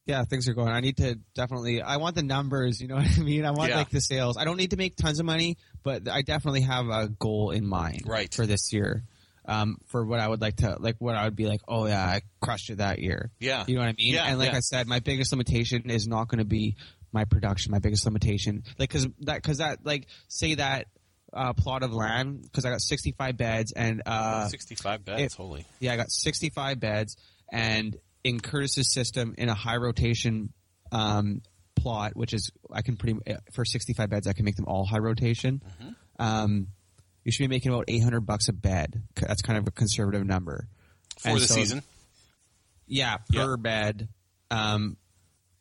Yeah, 0.06 0.24
things 0.24 0.48
are 0.48 0.54
going. 0.54 0.68
I 0.68 0.80
need 0.80 0.98
to 0.98 1.18
definitely. 1.34 1.80
I 1.80 1.96
want 1.96 2.14
the 2.14 2.22
numbers. 2.22 2.80
You 2.80 2.88
know 2.88 2.96
what 3.02 3.06
I 3.18 3.20
mean? 3.22 3.44
I 3.46 3.52
want 3.52 3.70
Yeah. 3.70 3.76
like 3.78 3.90
the 3.90 4.00
sales. 4.02 4.36
I 4.36 4.44
don't 4.44 4.56
need 4.58 4.70
to 4.72 4.76
make 4.76 4.96
tons 4.96 5.18
of 5.18 5.26
money, 5.26 5.56
but 5.82 6.08
I 6.08 6.22
definitely 6.22 6.60
have 6.62 6.88
a 6.88 7.08
goal 7.08 7.50
in 7.52 7.66
mind. 7.66 8.02
Right. 8.04 8.32
for 8.32 8.46
this 8.46 8.72
year. 8.72 9.04
Um, 9.46 9.76
for 9.88 10.06
what 10.06 10.20
I 10.20 10.28
would 10.28 10.40
like 10.40 10.56
to 10.56 10.76
like, 10.80 10.96
what 10.98 11.14
I 11.16 11.24
would 11.24 11.36
be 11.36 11.46
like. 11.46 11.60
Oh 11.68 11.86
yeah, 11.86 12.02
I 12.02 12.22
crushed 12.40 12.70
it 12.70 12.78
that 12.78 12.98
year. 12.98 13.30
Yeah. 13.38 13.64
You 13.66 13.74
know 13.74 13.82
what 13.82 13.88
I 13.88 13.94
mean? 13.98 14.14
Yeah, 14.14 14.24
and 14.24 14.38
like 14.38 14.52
yeah. 14.52 14.56
I 14.56 14.60
said, 14.60 14.86
my 14.86 15.00
biggest 15.00 15.32
limitation 15.32 15.90
is 15.90 16.06
not 16.06 16.28
going 16.28 16.38
to 16.38 16.46
be 16.46 16.76
my 17.14 17.24
production. 17.24 17.70
My 17.70 17.78
biggest 17.78 18.04
limitation, 18.04 18.64
like, 18.78 18.90
cause 18.90 19.06
that, 19.20 19.42
cause 19.42 19.58
that, 19.58 19.78
like, 19.84 20.08
say 20.28 20.56
that, 20.56 20.88
uh, 21.32 21.52
plot 21.52 21.82
of 21.82 21.92
land, 21.92 22.48
cause 22.52 22.64
I 22.64 22.70
got 22.70 22.80
65 22.80 23.36
beds 23.36 23.72
and, 23.72 24.02
uh, 24.04 24.48
65 24.48 25.04
beds, 25.04 25.20
it- 25.20 25.32
holy. 25.32 25.64
yeah, 25.78 25.92
I 25.92 25.96
got 25.96 26.10
65 26.10 26.80
beds, 26.80 27.16
and 27.50 27.96
in 28.24 28.40
Curtis's 28.40 28.92
system, 28.92 29.34
in 29.38 29.48
a 29.48 29.54
high 29.54 29.76
rotation 29.76 30.52
um, 30.90 31.42
plot, 31.76 32.16
which 32.16 32.34
is 32.34 32.50
I 32.72 32.82
can 32.82 32.96
pretty 32.96 33.18
for 33.52 33.64
65 33.64 34.10
beds, 34.10 34.26
I 34.26 34.32
can 34.32 34.44
make 34.44 34.56
them 34.56 34.66
all 34.66 34.84
high 34.86 34.98
rotation. 34.98 35.62
Mm-hmm. 35.80 35.90
Um, 36.18 36.68
you 37.24 37.32
should 37.32 37.42
be 37.44 37.48
making 37.48 37.72
about 37.72 37.84
800 37.88 38.20
bucks 38.20 38.48
a 38.48 38.52
bed. 38.52 39.02
That's 39.16 39.42
kind 39.42 39.58
of 39.58 39.66
a 39.66 39.70
conservative 39.70 40.24
number 40.26 40.68
For 41.18 41.28
And 41.30 41.40
the 41.40 41.46
so- 41.46 41.54
season. 41.54 41.82
Yeah, 42.86 43.16
per 43.32 43.56
bed. 43.56 44.08
Um, 44.50 44.96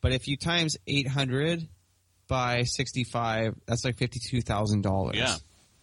but 0.02 0.12
if 0.12 0.28
you 0.28 0.36
times 0.36 0.76
800 0.86 1.66
by 2.28 2.64
65, 2.64 3.54
that's 3.66 3.84
like 3.84 3.96
$52,000. 3.96 5.14
Yeah. 5.14 5.36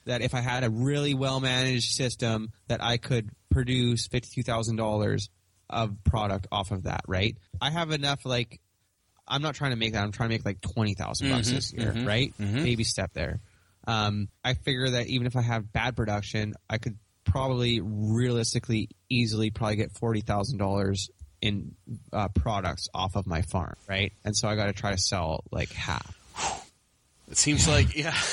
That 0.05 0.21
if 0.21 0.33
I 0.35 0.41
had 0.41 0.63
a 0.63 0.69
really 0.69 1.13
well 1.13 1.39
managed 1.39 1.93
system, 1.93 2.51
that 2.67 2.83
I 2.83 2.97
could 2.97 3.29
produce 3.49 4.07
$52,000 4.07 5.29
of 5.69 6.03
product 6.03 6.47
off 6.51 6.71
of 6.71 6.83
that, 6.83 7.01
right? 7.07 7.35
I 7.59 7.71
have 7.71 7.91
enough, 7.91 8.25
like, 8.25 8.59
I'm 9.27 9.41
not 9.41 9.55
trying 9.55 9.71
to 9.71 9.77
make 9.77 9.93
that. 9.93 10.03
I'm 10.03 10.11
trying 10.11 10.29
to 10.29 10.35
make 10.35 10.45
like 10.45 10.61
20,000 10.61 11.29
bucks 11.29 11.49
Mhm, 11.49 11.51
this 11.53 11.73
year, 11.73 11.93
mhm, 11.93 12.05
right? 12.07 12.33
mhm. 12.39 12.63
Baby 12.63 12.83
step 12.83 13.13
there. 13.13 13.39
Um, 13.87 14.29
I 14.43 14.53
figure 14.53 14.89
that 14.91 15.07
even 15.07 15.27
if 15.27 15.35
I 15.35 15.41
have 15.41 15.71
bad 15.71 15.95
production, 15.95 16.53
I 16.69 16.77
could 16.77 16.97
probably 17.23 17.81
realistically 17.81 18.89
easily 19.09 19.49
probably 19.51 19.77
get 19.77 19.91
forty 19.91 20.21
thousand 20.21 20.57
dollars 20.57 21.09
in 21.41 21.75
uh, 22.13 22.27
products 22.29 22.87
off 22.93 23.15
of 23.15 23.25
my 23.25 23.41
farm, 23.41 23.75
right? 23.87 24.13
And 24.23 24.35
so 24.35 24.47
I 24.47 24.55
got 24.55 24.65
to 24.65 24.73
try 24.73 24.91
to 24.91 24.97
sell 24.97 25.43
like 25.51 25.71
half. 25.71 26.15
It 27.29 27.37
seems 27.37 27.67
like, 27.67 27.95
yeah. 27.95 28.13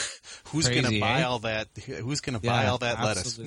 Who's 0.50 0.68
going 0.68 0.84
to 0.84 0.98
buy 0.98 1.20
eh? 1.20 1.24
all 1.24 1.40
that? 1.40 1.68
Who's 1.76 2.20
going 2.20 2.38
to 2.40 2.44
buy 2.44 2.66
all 2.66 2.78
that 2.78 3.02
lettuce? 3.04 3.38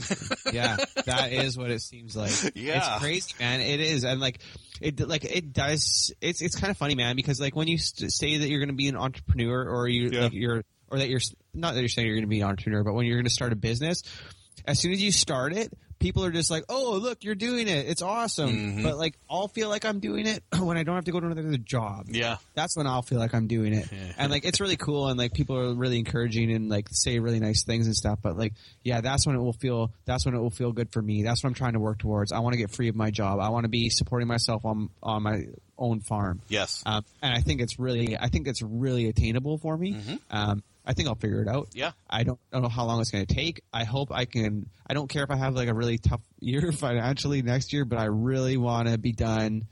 yeah, 0.54 0.78
that 1.06 1.34
is 1.34 1.58
what 1.58 1.72
it 1.72 1.82
seems 1.82 2.16
like. 2.16 2.32
Yeah. 2.56 2.78
it's 2.78 3.04
crazy, 3.04 3.34
man. 3.39 3.60
It 3.60 3.80
is, 3.80 4.06
and 4.06 4.20
like 4.22 4.39
it, 4.80 4.99
like 5.08 5.26
it 5.26 5.52
does. 5.52 6.14
It's 6.22 6.41
it's 6.43 6.56
kind 6.60 6.70
of 6.70 6.78
funny, 6.78 6.93
man, 6.93 7.16
because 7.16 7.41
like 7.41 7.56
when 7.56 7.68
you 7.68 7.80
st- 7.80 8.12
say 8.12 8.38
that 8.38 8.47
you're 8.49 8.60
going 8.60 8.70
to 8.70 8.76
be 8.76 8.88
an 8.88 8.95
entrepreneur, 8.97 9.68
or 9.68 9.88
you 9.88 10.10
Yeah. 10.10 10.22
like 10.26 10.34
you're, 10.34 10.64
or 10.92 11.00
that 11.00 11.10
you're 11.10 11.22
not 11.54 11.74
that 11.74 11.80
you're 11.80 11.89
saying 11.89 12.06
you're 12.08 12.16
going 12.18 12.26
to 12.26 12.30
be 12.30 12.42
an 12.42 12.48
entrepreneur, 12.48 12.84
but 12.84 12.94
when 12.94 13.06
you're 13.08 13.18
going 13.18 13.26
to 13.26 13.30
start 13.32 13.54
a 13.54 13.56
business, 13.56 14.04
as 14.66 14.80
soon 14.80 14.92
as 14.92 15.02
you 15.02 15.12
start 15.12 15.54
it, 15.54 15.74
people 16.00 16.24
are 16.26 16.32
just 16.32 16.50
like, 16.52 16.64
"Oh, 16.70 17.00
look, 17.02 17.24
you're 17.24 17.36
doing 17.36 17.68
it. 17.68 17.88
It's 17.88 18.02
awesome." 18.02 18.50
Mhm. 18.80 18.84
But 18.84 18.98
like, 18.98 19.16
I'll 19.30 19.48
feel 19.48 19.70
like 19.70 19.86
I'm 19.86 20.00
doing 20.00 20.28
it 20.28 20.44
when 20.60 20.78
I 20.78 20.84
don't 20.84 20.96
have 20.96 21.06
to 21.06 21.12
go 21.12 21.20
to 21.20 21.28
another 21.28 21.58
job 21.58 22.08
Yeah. 22.10 22.38
that's 22.56 22.76
when 22.76 22.88
I'll 22.88 23.02
feel 23.04 23.20
like 23.20 23.34
I'm 23.34 23.48
doing 23.48 23.74
it. 23.74 23.88
and 24.18 24.32
like 24.32 24.44
it's 24.46 24.60
really 24.60 24.78
cool 24.78 25.08
and 25.08 25.18
like 25.18 25.34
people 25.34 25.58
are 25.58 25.74
really 25.74 25.98
encouraging 26.00 26.52
and 26.52 26.70
like 26.70 26.88
say 26.92 27.20
really 27.20 27.39
nice 27.39 27.64
things 27.64 27.86
and 27.88 27.96
stuff. 27.96 28.20
But 28.22 28.38
like 28.38 28.54
yeah, 28.84 29.02
that's 29.02 29.26
when 29.26 29.36
it 29.36 29.39
will 29.39 29.54
feel 29.54 29.92
that's 30.06 30.26
when 30.26 30.36
it 30.36 30.39
will 30.39 30.50
feel 30.52 30.72
good 30.72 30.92
for 30.92 31.02
me. 31.02 31.24
That's 31.24 31.44
what 31.44 31.50
I'm 31.50 31.56
trying 31.56 31.74
to 31.74 31.80
work 31.80 32.00
towards. 32.00 32.32
I 32.32 32.39
want 32.39 32.54
to 32.54 32.58
get 32.60 32.72
free 32.72 32.89
of 32.89 32.96
my 32.96 33.12
job. 33.12 33.39
I 33.39 33.50
want 33.50 33.64
to 33.66 33.70
be 33.70 33.89
supporting 33.89 34.28
myself 34.28 34.66
on 34.66 34.89
on 35.02 35.24
my 35.24 35.46
own 35.78 36.00
farm. 36.02 36.42
Yes. 36.48 36.84
Um, 36.86 37.04
and 37.24 37.34
I 37.34 37.42
think 37.42 37.62
it's 37.62 37.80
really 37.80 38.16
I 38.18 38.28
think 38.28 38.48
it's 38.48 38.62
really 38.62 39.08
attainable 39.08 39.58
for 39.60 39.76
me. 39.78 39.98
Um, 40.30 40.62
I 40.86 40.94
think 40.94 41.08
I'll 41.08 41.16
figure 41.16 41.42
it 41.42 41.48
out. 41.48 41.70
Yeah. 41.74 41.92
I 42.10 42.24
don't, 42.24 42.40
I 42.52 42.56
don't 42.56 42.64
know 42.64 42.70
how 42.70 42.86
long 42.86 43.02
it's 43.02 43.12
going 43.12 43.26
to 43.26 43.34
take. 43.34 43.62
I 43.72 43.84
hope 43.84 44.12
I 44.12 44.26
can. 44.26 44.68
I 44.88 44.94
don't 44.94 45.08
care 45.10 45.24
if 45.24 45.30
I 45.32 45.36
have 45.36 45.54
like 45.56 45.68
a 45.70 45.74
really 45.74 45.98
tough 45.98 46.22
year 46.40 46.72
financially 46.72 47.42
next 47.42 47.72
year, 47.74 47.86
but 47.86 48.00
I 48.00 48.06
really 48.06 48.58
want 48.58 48.88
to 48.88 48.98
be 48.98 49.12
done 49.12 49.68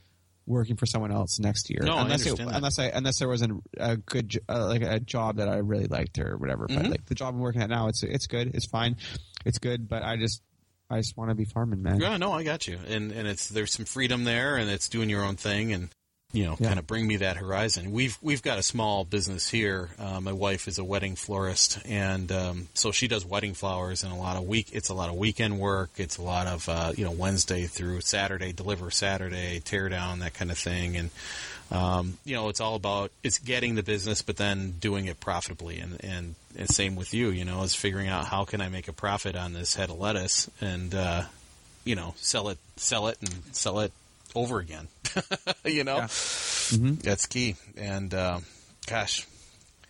working 0.45 0.76
for 0.78 0.86
someone 0.88 1.12
else 1.12 1.39
next 1.39 1.70
year. 1.70 1.82
No, 1.84 1.95
I 1.95 2.01
unless 2.01 2.26
understand 2.26 2.49
that. 2.49 2.55
unless 2.57 2.80
I 2.80 2.86
unless 2.86 3.20
there 3.20 3.28
was 3.28 3.41
an, 3.43 3.62
a 3.78 3.97
good 3.97 4.39
uh, 4.49 4.66
like 4.68 4.82
a 4.82 4.99
job 4.99 5.38
that 5.38 5.47
I 5.47 5.57
really 5.57 5.86
liked 5.88 6.18
or 6.20 6.38
whatever. 6.38 6.66
But 6.68 6.78
Mhm. 6.78 6.89
like 6.91 7.05
the 7.05 7.16
job 7.16 7.36
I'm 7.36 7.39
working 7.39 7.62
at 7.62 7.70
now, 7.70 7.88
it's 7.88 8.01
it's 8.03 8.26
good. 8.28 8.55
It's 8.55 8.66
fine. 8.66 8.97
It's 9.45 9.60
good. 9.60 9.88
But 9.88 10.01
I 10.03 10.18
just 10.18 10.41
I 10.89 10.97
just 10.97 11.16
want 11.18 11.30
to 11.30 11.36
be 11.36 11.45
farming, 11.45 11.84
man. 11.84 11.99
Yeah, 11.99 12.18
no, 12.18 12.32
I 12.32 12.43
got 12.43 12.68
you. 12.68 12.80
And 12.88 13.12
and 13.12 13.28
it's 13.28 13.49
there's 13.49 13.74
some 13.74 13.86
freedom 13.86 14.24
there, 14.24 14.57
and 14.57 14.70
it's 14.72 14.89
doing 14.89 15.10
your 15.10 15.24
own 15.24 15.36
thing, 15.36 15.72
and 15.72 15.89
you 16.32 16.45
know, 16.45 16.55
Yeah. 16.59 16.67
kind 16.67 16.80
of 16.80 16.86
bring 16.86 17.07
me 17.07 17.17
that 17.17 17.38
horizon. 17.38 17.91
We've 17.91 18.17
we've 18.21 18.41
got 18.43 18.59
a 18.59 18.63
small 18.63 19.03
business 19.03 19.49
here. 19.49 19.89
Uh, 19.97 20.21
my 20.21 20.32
wife 20.32 20.67
is 20.67 20.77
a 20.77 20.84
wedding 20.84 21.15
florist, 21.15 21.80
and 21.86 22.32
um, 22.32 22.67
so 22.75 22.91
she 22.91 23.07
does 23.07 23.25
wedding 23.25 23.53
flowers 23.55 24.03
and 24.03 24.11
a 24.13 24.15
lot 24.15 24.38
of 24.38 24.43
week. 24.43 24.67
It's 24.71 24.89
a 24.89 24.93
lot 24.93 25.09
of 25.09 25.15
weekend 25.15 25.59
work. 25.59 25.89
It's 25.97 26.17
a 26.17 26.21
lot 26.21 26.45
of 26.47 26.69
uh, 26.69 26.93
you 26.95 27.03
know 27.05 27.11
Wednesday 27.11 27.65
through 27.65 28.01
Saturday, 28.01 28.51
deliver 28.51 28.91
Saturday, 28.91 29.59
tear 29.59 29.89
down 29.89 30.19
that 30.19 30.34
kind 30.36 30.51
of 30.51 30.57
thing, 30.57 30.97
and 30.97 31.09
um, 31.71 32.17
you 32.25 32.36
know, 32.36 32.49
it's 32.49 32.61
all 32.61 32.75
about 32.75 33.11
it's 33.23 33.38
getting 33.39 33.75
the 33.75 33.84
business, 33.84 34.21
but 34.23 34.38
then 34.38 34.71
doing 34.80 35.05
it 35.05 35.19
profitably. 35.19 35.80
And, 35.80 36.03
and 36.03 36.36
and 36.57 36.67
same 36.69 36.95
with 36.95 37.13
you, 37.13 37.30
you 37.30 37.45
know, 37.45 37.61
is 37.63 37.75
figuring 37.75 38.07
out 38.07 38.25
how 38.25 38.43
can 38.45 38.59
I 38.61 38.69
make 38.69 38.88
a 38.88 38.93
profit 38.93 39.36
on 39.36 39.53
this 39.53 39.75
head 39.75 39.89
of 39.89 39.99
lettuce, 39.99 40.49
and 40.61 40.93
uh, 40.95 41.23
you 41.86 41.95
know, 41.95 42.13
sell 42.17 42.49
it, 42.49 42.57
sell 42.75 43.07
it, 43.07 43.17
and 43.21 43.32
sell 43.51 43.80
it 43.80 43.91
over 44.36 44.59
again. 44.59 44.88
you 45.65 45.84
know, 45.84 45.97
Yeah. 45.97 46.05
Mhm. 46.07 47.01
that's 47.01 47.25
key. 47.25 47.55
And 47.77 48.13
um, 48.13 48.45
gosh, 48.88 49.25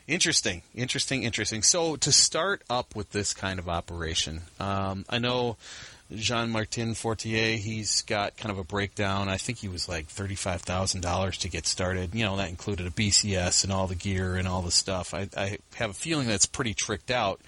interesting, 0.07 0.61
interesting, 0.73 1.23
interesting. 1.23 1.61
So 1.63 1.95
to 1.97 2.11
start 2.11 2.61
up 2.69 2.95
with 2.95 3.11
this 3.11 3.33
kind 3.33 3.59
of 3.59 3.67
operation, 3.69 4.41
um, 4.59 5.05
I 5.09 5.19
know 5.19 5.57
Jean 6.15 6.49
Martin 6.49 6.95
Fortier. 6.95 7.57
He's 7.57 8.01
got 8.01 8.35
kind 8.35 8.51
of 8.51 8.57
a 8.57 8.63
breakdown. 8.63 9.29
I 9.29 9.37
think 9.37 9.59
he 9.59 9.67
was 9.67 9.87
like 9.87 10.07
thirty-five 10.07 10.61
thousand 10.63 11.01
dollars 11.01 11.37
to 11.39 11.49
get 11.49 11.67
started. 11.67 12.15
You 12.15 12.25
know, 12.25 12.37
that 12.37 12.49
included 12.49 12.87
a 12.87 12.89
BCS 12.91 13.63
and 13.63 13.71
all 13.71 13.85
the 13.85 13.93
gear 13.95 14.35
and 14.35 14.47
all 14.47 14.63
the 14.63 14.71
stuff. 14.71 15.13
I, 15.13 15.29
I 15.37 15.59
have 15.75 15.91
a 15.91 15.93
feeling 15.93 16.27
that's 16.27 16.47
pretty 16.47 16.73
tricked 16.73 17.11
out. 17.11 17.39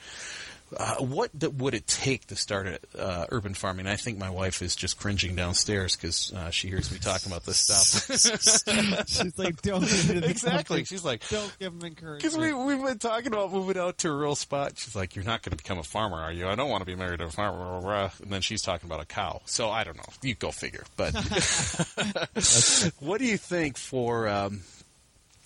Uh, 0.76 0.96
what 0.98 1.38
th- 1.38 1.54
would 1.54 1.74
it 1.74 1.86
take 1.86 2.28
to 2.28 2.36
start 2.36 2.68
a, 2.68 2.80
uh, 2.98 3.26
urban 3.30 3.54
farming? 3.54 3.88
I 3.88 3.98
think 3.98 4.18
my 4.18 4.30
wife 4.30 4.62
is 4.62 4.76
just 4.76 4.98
cringing 4.98 5.36
downstairs 5.36 5.96
because 5.96 6.32
uh, 6.34 6.50
she 6.50 6.70
hears 6.70 6.92
me 6.92 6.98
talking 7.00 7.32
about 7.32 7.46
this 7.46 7.60
stuff. 7.60 9.08
She's 9.08 9.38
like, 9.38 9.62
don't 9.62 9.82
give 9.82 10.10
it 10.12 10.24
exactly. 10.24 10.86
She's 10.86 11.04
like, 11.04 11.28
don't 11.30 11.54
give 11.60 11.78
them 11.78 11.88
encouragement. 11.88 12.22
because 12.22 12.38
we, 12.38 12.54
we've 12.54 12.84
been 12.84 13.00
talking 13.00 13.28
about 13.28 13.52
moving 13.52 13.78
out 13.78 13.98
to 14.00 14.10
a 14.10 14.12
rural 14.12 14.36
spot. 14.36 14.74
She's 14.78 14.96
like, 14.96 15.16
you're 15.16 15.26
not 15.26 15.42
going 15.42 15.52
to 15.52 15.58
become 15.58 15.78
a 15.78 15.84
farmer, 15.84 16.18
are 16.18 16.32
you? 16.32 16.48
I 16.48 16.56
don't 16.56 16.70
want 16.70 16.82
to 16.82 16.86
be 16.86 16.96
married 16.96 17.20
to 17.20 17.26
a 17.26 17.30
farmer. 17.30 17.58
blah, 17.58 17.80
blah, 17.80 17.82
blah. 17.82 18.10
And 18.22 18.32
then 18.32 18.42
she's 18.42 18.62
talking 18.62 18.90
about 18.90 19.02
a 19.02 19.06
cow. 19.06 19.42
So 19.46 19.70
I 19.70 19.84
don't 19.84 19.98
know. 19.98 20.04
You 20.22 20.36
go 20.36 20.52
figure. 20.52 20.86
But 20.96 21.14
what 23.00 23.20
do 23.20 23.26
you 23.26 23.38
think 23.38 23.78
for 23.78 24.28
um, 24.30 24.62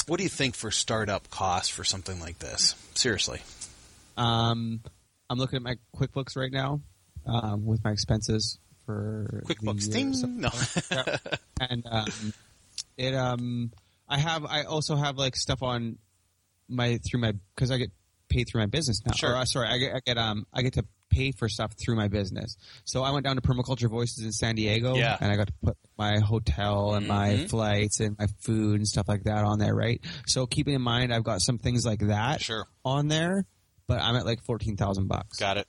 what 0.08 0.18
do 0.18 0.24
you 0.24 0.30
think 0.30 0.56
for 0.56 0.70
startup 0.72 1.30
costs 1.30 1.70
for 1.70 1.84
something 1.84 2.20
like 2.20 2.40
this? 2.40 2.76
Seriously. 2.94 3.42
Um, 4.18 4.82
I'm 5.30 5.38
looking 5.38 5.58
at 5.58 5.64
my 5.64 5.76
QuickBooks 5.96 6.36
right 6.36 6.52
now 6.52 6.82
um, 7.26 7.66
with 7.66 7.84
my 7.84 7.92
expenses 7.92 8.60
for 8.86 9.44
QuickBooks. 9.48 9.92
Ding. 9.92 10.14
So- 10.14 10.28
No. 10.28 10.50
Yeah. 10.92 11.18
and 11.70 11.84
um, 11.90 12.34
it 12.98 13.14
um, 13.16 13.72
I 14.08 14.18
have 14.20 14.46
I 14.46 14.64
also 14.64 14.96
have 14.96 15.18
like 15.18 15.36
stuff 15.36 15.64
on 15.64 15.98
my 16.70 17.00
through 17.10 17.22
my 17.22 17.34
because 17.56 17.72
I 17.72 17.78
get 17.78 17.92
paid 18.30 18.46
through 18.50 18.62
my 18.62 18.68
business 18.68 19.02
now. 19.06 19.14
Sure. 19.14 19.32
Or, 19.32 19.36
uh, 19.38 19.46
sorry, 19.46 19.68
I 19.70 19.78
get, 19.78 19.96
I 19.96 20.00
get 20.06 20.18
um 20.18 20.46
I 20.54 20.62
get 20.62 20.74
to 20.74 20.86
pay 21.10 21.32
for 21.32 21.48
stuff 21.48 21.72
through 21.74 21.96
my 21.96 22.08
business. 22.08 22.58
So 22.84 23.02
I 23.04 23.12
went 23.12 23.24
down 23.26 23.36
to 23.38 23.42
Permaculture 23.42 23.90
Voices 23.90 24.24
in 24.26 24.32
San 24.34 24.56
Diego, 24.56 24.96
Yeah. 24.96 25.16
and 25.22 25.32
I 25.32 25.36
got 25.38 25.48
to 25.48 25.54
put 25.64 25.78
my 25.98 26.20
hotel 26.20 26.96
and 26.96 27.08
my 27.08 27.30
Mhm. 27.30 27.50
flights 27.50 28.00
and 28.02 28.18
my 28.20 28.28
food 28.42 28.78
and 28.78 28.88
stuff 28.88 29.08
like 29.08 29.24
that 29.24 29.46
on 29.46 29.60
there, 29.60 29.74
right? 29.74 30.02
So 30.28 30.46
keeping 30.46 30.74
in 30.74 30.82
mind, 30.82 31.14
I've 31.14 31.24
got 31.24 31.42
some 31.42 31.58
things 31.58 31.86
like 31.86 32.00
that 32.02 32.42
Sure. 32.42 32.66
on 32.84 33.08
there, 33.08 33.46
but 33.88 34.02
I'm 34.02 34.16
at 34.16 34.26
like 34.26 34.44
fourteen 34.44 34.78
thousand 34.78 35.08
bucks. 35.08 35.38
Got 35.40 35.58
it. 35.58 35.68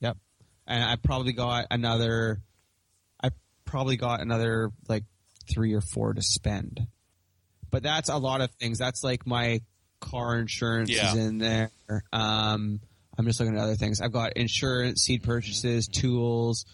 Yep. 0.00 0.16
And 0.66 0.82
I 0.84 0.96
probably 0.96 1.32
got 1.32 1.66
another 1.70 2.40
I 3.22 3.30
probably 3.64 3.96
got 3.96 4.20
another 4.20 4.70
like 4.88 5.04
3 5.52 5.74
or 5.74 5.80
4 5.80 6.14
to 6.14 6.22
spend. 6.22 6.80
But 7.70 7.82
that's 7.82 8.08
a 8.08 8.16
lot 8.16 8.40
of 8.42 8.50
things. 8.60 8.78
That's 8.78 9.02
like 9.02 9.26
my 9.26 9.60
car 10.00 10.38
insurance 10.38 10.90
Yeah. 10.90 11.12
is 11.12 11.18
in 11.18 11.38
there. 11.38 11.70
Um 12.12 12.80
I'm 13.18 13.26
just 13.26 13.38
looking 13.40 13.56
at 13.56 13.62
other 13.62 13.74
things. 13.76 14.00
I've 14.00 14.12
got 14.12 14.36
insurance, 14.36 15.02
seed 15.02 15.22
purchases, 15.22 15.88
tools. 15.88 16.64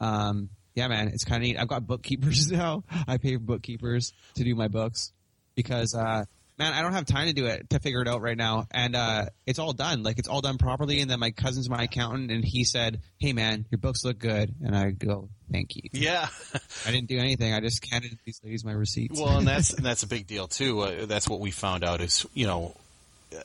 Um 0.00 0.50
yeah, 0.74 0.88
man, 0.88 1.08
it's 1.08 1.24
kind 1.24 1.42
of 1.42 1.48
neat. 1.48 1.58
I've 1.58 1.68
got 1.68 1.86
bookkeepers 1.86 2.50
now. 2.52 2.84
I 3.08 3.16
pay 3.18 3.36
bookkeepers 3.36 4.12
to 4.36 4.44
do 4.44 4.54
my 4.54 4.68
books 4.68 5.12
because 5.54 5.94
uh 5.94 6.24
man, 6.60 6.74
I 6.74 6.82
don't 6.82 6.92
have 6.92 7.06
time 7.06 7.26
to 7.26 7.32
do 7.32 7.46
it 7.46 7.70
to 7.70 7.80
figure 7.80 8.02
it 8.02 8.08
out 8.08 8.20
right 8.20 8.36
now. 8.36 8.66
And 8.70 8.94
uh, 8.94 9.26
it's 9.46 9.58
all 9.58 9.72
done. 9.72 10.02
Like 10.02 10.18
it's 10.18 10.28
all 10.28 10.42
done 10.42 10.58
properly. 10.58 11.00
And 11.00 11.10
then 11.10 11.18
my 11.18 11.30
cousin's 11.30 11.68
my 11.70 11.84
accountant, 11.84 12.30
and 12.30 12.44
he 12.44 12.64
said, 12.64 13.00
"Hey, 13.18 13.32
man, 13.32 13.64
your 13.70 13.78
books 13.78 14.04
look 14.04 14.18
good." 14.18 14.54
And 14.62 14.76
I 14.76 14.90
go, 14.90 15.30
"Thank 15.50 15.74
you." 15.76 15.82
Yeah. 15.92 16.28
I 16.86 16.90
didn't 16.90 17.08
do 17.08 17.18
anything. 17.18 17.54
I 17.54 17.60
just 17.60 17.84
handed 17.90 18.16
these 18.24 18.40
ladies 18.44 18.64
my 18.64 18.72
receipts. 18.72 19.18
Well, 19.18 19.38
and 19.38 19.48
that's 19.48 19.72
and 19.76 19.84
that's 19.84 20.02
a 20.02 20.06
big 20.06 20.26
deal 20.26 20.46
too. 20.46 20.80
Uh, 20.80 21.06
that's 21.06 21.28
what 21.28 21.40
we 21.40 21.50
found 21.50 21.82
out 21.82 22.00
is 22.02 22.26
you 22.34 22.46
know, 22.46 22.76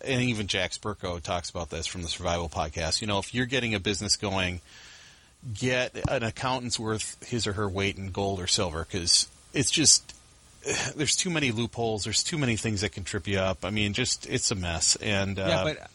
and 0.04 0.22
even 0.22 0.48
Jack 0.48 0.72
Spirko 0.72 1.22
talks 1.22 1.50
about 1.50 1.70
this 1.70 1.88
from 1.88 2.02
the 2.02 2.10
Survival 2.10 2.50
Podcast. 2.50 3.02
You 3.02 3.08
know, 3.08 3.20
if 3.20 3.34
you're 3.34 3.46
getting 3.46 3.74
a 3.74 3.80
business 3.80 4.18
going, 4.18 4.60
get 5.54 5.96
an 6.10 6.24
accountant's 6.24 6.78
worth 6.78 7.24
his 7.26 7.48
or 7.48 7.54
her 7.54 7.70
weight 7.70 7.98
in 7.98 8.12
gold 8.12 8.42
or 8.42 8.48
silver 8.48 8.84
because 8.84 9.30
it's 9.54 9.72
just 9.72 10.15
there's 10.96 11.16
too 11.16 11.30
many 11.30 11.52
loopholes. 11.52 12.04
There's 12.04 12.24
too 12.24 12.38
many 12.38 12.56
things 12.58 12.82
that 12.82 12.92
can 12.92 13.04
trip 13.04 13.28
you 13.28 13.40
up. 13.40 13.64
I 13.66 13.70
mean, 13.70 13.94
just 13.94 14.28
it's 14.28 14.52
a 14.52 14.56
mess. 14.56 14.96
And 14.98 15.38
uh, 15.40 15.46
yeah, 15.48 15.64
but 15.64 15.90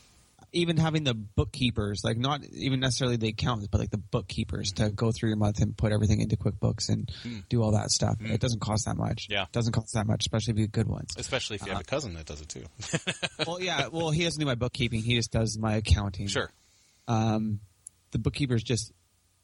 even 0.53 0.77
having 0.77 1.05
the 1.05 1.15
bookkeepers, 1.15 2.03
like 2.03 2.17
not 2.19 2.45
even 2.53 2.81
necessarily 2.81 3.17
the 3.17 3.29
accountants, 3.29 3.69
but 3.69 3.79
like 3.81 3.91
the 3.91 3.99
bookkeepers 3.99 4.73
to 4.73 4.91
go 4.91 5.13
through 5.13 5.29
your 5.29 5.37
month 5.39 5.61
and 5.61 5.77
put 5.77 5.93
everything 5.93 6.21
into 6.21 6.37
QuickBooks 6.37 6.89
and 6.89 7.09
do 7.49 7.63
all 7.63 7.71
that 7.73 7.91
stuff. 7.91 8.17
It 8.21 8.41
doesn't 8.41 8.61
cost 8.61 8.87
that 8.87 8.97
much. 8.97 9.29
Yeah. 9.31 9.45
it 9.45 9.53
doesn't 9.53 9.73
cost 9.73 9.95
that 9.95 10.07
much, 10.09 10.23
especially 10.23 10.55
if 10.55 10.59
you 10.59 10.67
good 10.67 10.89
ones. 10.89 11.11
especially 11.17 11.55
if 11.57 11.63
you 11.63 11.69
Uh-huh. 11.69 11.77
have 11.79 11.87
a 11.87 11.89
cousin 11.89 12.15
that 12.15 12.27
does 12.27 12.41
it 12.41 12.49
too. 12.49 12.65
well, 13.47 13.61
yeah. 13.63 13.87
Well, 13.93 14.11
he 14.11 14.25
doesn't 14.25 14.41
do 14.41 14.47
my 14.47 14.57
bookkeeping. 14.57 15.03
He 15.03 15.15
just 15.15 15.31
does 15.31 15.57
my 15.57 15.77
accounting. 15.77 16.27
sure. 16.27 16.51
um, 17.07 17.61
the 18.11 18.19
bookkeepers 18.19 18.65
just 18.65 18.93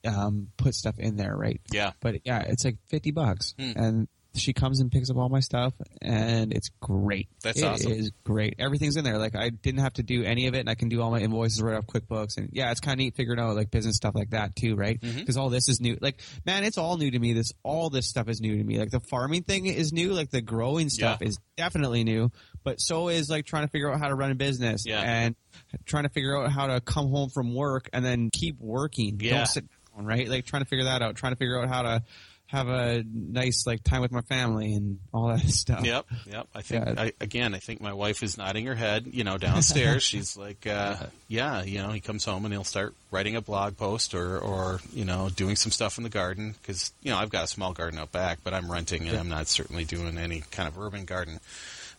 um, 0.04 0.48
put 0.56 0.74
stuff 0.74 0.98
in 0.98 1.14
there, 1.16 1.36
right? 1.36 1.60
Yeah. 1.70 1.92
But 2.00 2.16
yeah, 2.26 2.40
it's 2.40 2.64
like 2.64 2.78
fifty 2.88 3.12
bucks, 3.12 3.54
Hmm. 3.58 3.72
and 3.76 4.08
she 4.38 4.52
comes 4.52 4.80
and 4.80 4.90
picks 4.90 5.10
up 5.10 5.16
all 5.16 5.28
my 5.28 5.40
stuff, 5.40 5.74
and 6.02 6.52
it's 6.52 6.70
great. 6.80 7.28
That's 7.42 7.58
It 7.60 7.64
awesome. 7.64 7.92
It 7.92 7.98
is 7.98 8.12
great. 8.24 8.54
Everything's 8.58 8.96
in 8.96 9.04
there. 9.04 9.18
Like 9.18 9.34
I 9.36 9.50
didn't 9.50 9.80
have 9.80 9.94
to 9.94 10.02
do 10.02 10.22
any 10.24 10.46
of 10.46 10.54
it, 10.54 10.60
and 10.60 10.70
I 10.70 10.74
can 10.74 10.88
do 10.88 11.02
all 11.02 11.10
my 11.10 11.20
invoices 11.20 11.62
right 11.62 11.76
off 11.76 11.86
QuickBooks. 11.86 12.36
And 12.36 12.50
yeah, 12.52 12.70
it's 12.70 12.80
kind 12.80 12.94
of 12.94 12.98
neat 12.98 13.16
figuring 13.16 13.40
out 13.40 13.56
like 13.56 13.70
business 13.70 13.96
stuff 13.96 14.14
like 14.14 14.30
that 14.30 14.54
too, 14.56 14.74
right? 14.76 15.00
Mm-hmm. 15.00 15.18
Because 15.18 15.36
all 15.36 15.48
this 15.50 15.68
is 15.68 15.80
new. 15.80 15.96
Like 16.00 16.20
man, 16.44 16.64
it's 16.64 16.78
all 16.78 16.96
new 16.96 17.10
to 17.10 17.18
me. 17.18 17.32
This 17.32 17.52
all 17.62 17.90
this 17.90 18.06
stuff 18.08 18.28
is 18.28 18.40
new 18.40 18.56
to 18.56 18.64
me. 18.64 18.78
Like 18.78 18.90
the 18.90 19.00
farming 19.00 19.42
thing 19.44 19.66
is 19.66 19.92
new. 19.92 20.12
Like 20.12 20.30
the 20.30 20.40
growing 20.40 20.88
stuff 20.88 21.18
Yeah. 21.20 21.28
is 21.28 21.38
definitely 21.56 22.04
new. 22.04 22.30
But 22.64 22.80
so 22.80 23.08
is 23.08 23.30
like 23.30 23.46
trying 23.46 23.64
to 23.66 23.70
figure 23.70 23.92
out 23.92 23.98
how 24.00 24.08
to 24.08 24.14
run 24.14 24.30
a 24.30 24.34
business 24.34 24.84
Yeah. 24.86 25.00
and 25.00 25.36
trying 25.84 26.02
to 26.04 26.08
figure 26.10 26.36
out 26.36 26.50
how 26.50 26.66
to 26.66 26.80
come 26.80 27.08
home 27.10 27.30
from 27.30 27.54
work 27.54 27.88
and 27.92 28.04
then 28.04 28.30
keep 28.32 28.58
working. 28.60 29.18
Yeah. 29.20 29.38
Don't 29.38 29.46
sit 29.46 29.64
down, 29.96 30.04
right? 30.06 30.28
Like 30.28 30.44
trying 30.46 30.62
to 30.62 30.68
figure 30.68 30.84
that 30.86 31.00
out. 31.02 31.14
Trying 31.16 31.32
to 31.32 31.36
figure 31.36 31.60
out 31.62 31.68
how 31.68 31.82
to 31.82 32.02
have 32.48 32.68
a 32.68 33.02
nice 33.12 33.66
like 33.66 33.82
time 33.82 34.02
with 34.02 34.12
my 34.12 34.20
family 34.22 34.72
and 34.74 34.98
all 35.12 35.28
that 35.28 35.40
stuff. 35.48 35.84
Yep, 35.84 36.06
yep. 36.30 36.46
I 36.54 36.62
think 36.62 36.84
Yeah. 36.86 36.94
I, 36.96 37.12
again. 37.20 37.54
I 37.54 37.58
think 37.58 37.80
my 37.80 37.92
wife 37.92 38.22
is 38.22 38.38
nodding 38.38 38.66
her 38.66 38.74
head. 38.74 39.06
You 39.10 39.24
know, 39.24 39.36
downstairs. 39.36 40.02
She's 40.04 40.36
like, 40.36 40.66
uh, 40.66 40.96
"Yeah, 41.28 41.62
you 41.64 41.78
know." 41.78 41.90
He 41.90 42.00
comes 42.00 42.24
home 42.24 42.44
and 42.44 42.54
he'll 42.54 42.62
start 42.64 42.94
writing 43.10 43.34
a 43.36 43.40
blog 43.40 43.76
post 43.76 44.14
or, 44.14 44.38
or 44.38 44.80
you 44.92 45.04
know, 45.04 45.28
doing 45.34 45.56
some 45.56 45.72
stuff 45.72 45.98
in 45.98 46.04
the 46.04 46.10
garden 46.10 46.54
because 46.60 46.92
you 47.02 47.10
know 47.10 47.18
I've 47.18 47.30
got 47.30 47.44
a 47.44 47.48
small 47.48 47.72
garden 47.72 47.98
out 47.98 48.12
back, 48.12 48.38
but 48.44 48.54
I'm 48.54 48.70
renting 48.70 49.08
and 49.08 49.18
I'm 49.18 49.28
not 49.28 49.48
certainly 49.48 49.84
doing 49.84 50.16
any 50.18 50.42
kind 50.52 50.68
of 50.68 50.78
urban 50.78 51.04
garden. 51.04 51.40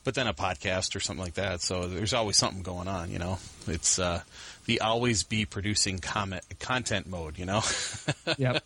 But 0.03 0.15
then 0.15 0.27
a 0.27 0.33
podcast 0.33 0.95
or 0.95 1.01
something 1.01 1.21
like 1.25 1.33
that. 1.33 1.59
So 1.59 1.87
there's 1.89 2.13
always 2.13 2.37
something 2.37 2.61
going 2.63 2.87
on. 2.87 3.11
You 3.11 3.19
know, 3.19 3.39
it's 3.67 3.99
uh, 3.99 4.21
the 4.67 4.81
always 4.81 5.23
be 5.23 5.45
producing 5.45 5.97
comment 5.97 6.43
content 6.59 7.07
mode. 7.07 7.39
You 7.39 7.45
know, 7.45 7.61
Yep. 8.37 8.63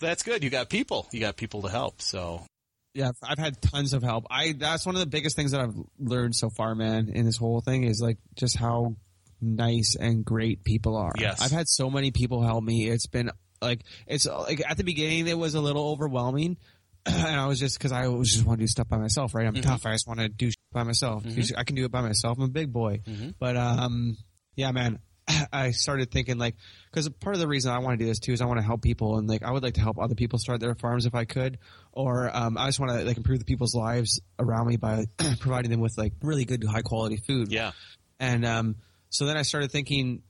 that's 0.00 0.22
good. 0.22 0.42
You 0.42 0.50
got 0.50 0.70
people. 0.70 1.06
You 1.12 1.20
got 1.20 1.36
people 1.36 1.62
to 1.62 1.68
help. 1.68 2.00
So 2.00 2.46
Yeah, 2.94 3.10
I've 3.22 3.38
had 3.38 3.60
tons 3.60 3.92
of 3.92 4.02
help. 4.02 4.26
I 4.30 4.54
that's 4.56 4.86
one 4.86 4.94
of 4.94 5.00
the 5.00 5.06
biggest 5.06 5.36
things 5.36 5.50
that 5.50 5.60
I've 5.60 5.76
learned 5.98 6.34
so 6.34 6.48
far, 6.48 6.74
man, 6.74 7.10
in 7.12 7.26
this 7.26 7.36
whole 7.36 7.60
thing 7.60 7.84
is 7.84 8.00
like 8.00 8.18
just 8.36 8.56
how 8.56 8.96
nice 9.40 9.96
and 9.98 10.24
great 10.24 10.64
people 10.64 10.96
are. 10.96 11.12
Yes. 11.18 11.42
I've 11.42 11.50
had 11.50 11.68
so 11.68 11.90
many 11.90 12.10
people 12.10 12.42
help 12.42 12.64
me. 12.64 12.88
It's 12.88 13.06
been 13.06 13.30
like 13.60 13.82
it's 14.06 14.26
like 14.26 14.62
at 14.68 14.76
the 14.76 14.84
beginning 14.84 15.26
it 15.26 15.38
was 15.38 15.54
a 15.54 15.60
little 15.60 15.90
overwhelming. 15.90 16.56
And 17.06 17.40
I 17.40 17.46
was 17.46 17.58
just 17.58 17.78
because 17.78 17.92
I 17.92 18.08
was 18.08 18.30
just 18.30 18.44
want 18.44 18.58
to 18.58 18.64
do 18.64 18.68
stuff 18.68 18.86
by 18.86 18.98
myself, 18.98 19.34
right? 19.34 19.46
I'm 19.46 19.54
mm-hmm. 19.54 19.62
tough. 19.62 19.86
I 19.86 19.92
just 19.92 20.06
want 20.06 20.20
to 20.20 20.28
do 20.28 20.50
by 20.70 20.82
myself. 20.82 21.24
Mm-hmm. 21.24 21.58
I 21.58 21.64
can 21.64 21.74
do 21.74 21.86
it 21.86 21.90
by 21.90 22.02
myself. 22.02 22.36
I'm 22.36 22.44
a 22.44 22.48
big 22.48 22.70
boy. 22.70 23.00
Mm-hmm. 23.06 23.30
But 23.38 23.56
um, 23.56 24.18
yeah, 24.56 24.72
man. 24.72 24.98
I 25.52 25.70
started 25.70 26.10
thinking 26.10 26.38
like 26.38 26.56
because 26.90 27.08
part 27.08 27.34
of 27.34 27.40
the 27.40 27.48
reason 27.48 27.72
I 27.72 27.78
want 27.78 27.98
to 27.98 28.04
do 28.04 28.08
this 28.08 28.18
too 28.18 28.32
is 28.32 28.40
I 28.40 28.46
want 28.46 28.58
to 28.58 28.64
help 28.64 28.82
people 28.82 29.18
and 29.18 29.28
like 29.28 29.42
I 29.42 29.50
would 29.50 29.62
like 29.62 29.74
to 29.74 29.80
help 29.80 29.98
other 29.98 30.14
people 30.14 30.38
start 30.38 30.60
their 30.60 30.74
farms 30.74 31.06
if 31.06 31.14
I 31.14 31.24
could, 31.24 31.58
or 31.92 32.34
um, 32.34 32.56
I 32.58 32.66
just 32.66 32.80
want 32.80 32.92
to 32.92 33.04
like 33.04 33.16
improve 33.16 33.38
the 33.38 33.44
people's 33.44 33.74
lives 33.74 34.20
around 34.38 34.66
me 34.66 34.76
by 34.76 35.06
providing 35.40 35.70
them 35.70 35.80
with 35.80 35.96
like 35.96 36.12
really 36.22 36.44
good 36.44 36.64
high 36.64 36.82
quality 36.82 37.16
food. 37.16 37.50
yeah, 37.52 37.72
And 38.18 38.44
um, 38.44 38.76
so 39.08 39.26
then 39.26 39.36
I 39.36 39.42
started 39.42 39.70
thinking, 39.70 40.22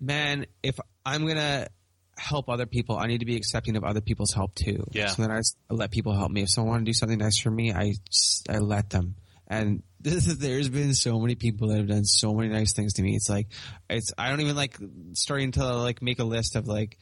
man, 0.00 0.46
if 0.62 0.78
I'm 1.04 1.26
gonna 1.26 1.68
help 2.16 2.48
other 2.48 2.66
people, 2.66 2.98
I 2.98 3.06
need 3.06 3.18
to 3.18 3.26
be 3.26 3.36
accepting 3.36 3.76
of 3.76 3.84
other 3.84 4.00
people's 4.00 4.32
help 4.32 4.54
too. 4.54 4.84
Yeah. 4.92 5.08
So 5.08 5.22
then 5.22 5.30
I 5.30 5.40
let 5.70 5.90
people 5.90 6.14
help 6.14 6.30
me. 6.30 6.42
If 6.42 6.50
someone 6.50 6.70
want 6.72 6.80
to 6.80 6.90
do 6.90 6.92
something 6.94 7.18
nice 7.18 7.38
for 7.38 7.50
me, 7.50 7.72
I 7.72 7.94
just, 8.10 8.50
I 8.50 8.58
let 8.58 8.90
them. 8.90 9.14
And 9.46 9.82
there's 10.00 10.68
been 10.68 10.94
so 10.94 11.18
many 11.20 11.34
people 11.34 11.68
that 11.68 11.78
have 11.78 11.88
done 11.88 12.04
so 12.04 12.32
many 12.34 12.48
nice 12.48 12.72
things 12.72 12.94
to 12.94 13.02
me. 13.02 13.14
It's 13.16 13.28
like, 13.28 13.48
it's 13.90 14.12
I 14.16 14.30
don't 14.30 14.40
even 14.40 14.56
like 14.56 14.78
starting 15.14 15.52
to 15.52 15.64
like 15.76 16.02
make 16.02 16.18
a 16.18 16.24
list 16.24 16.56
of 16.56 16.66
like 16.68 16.98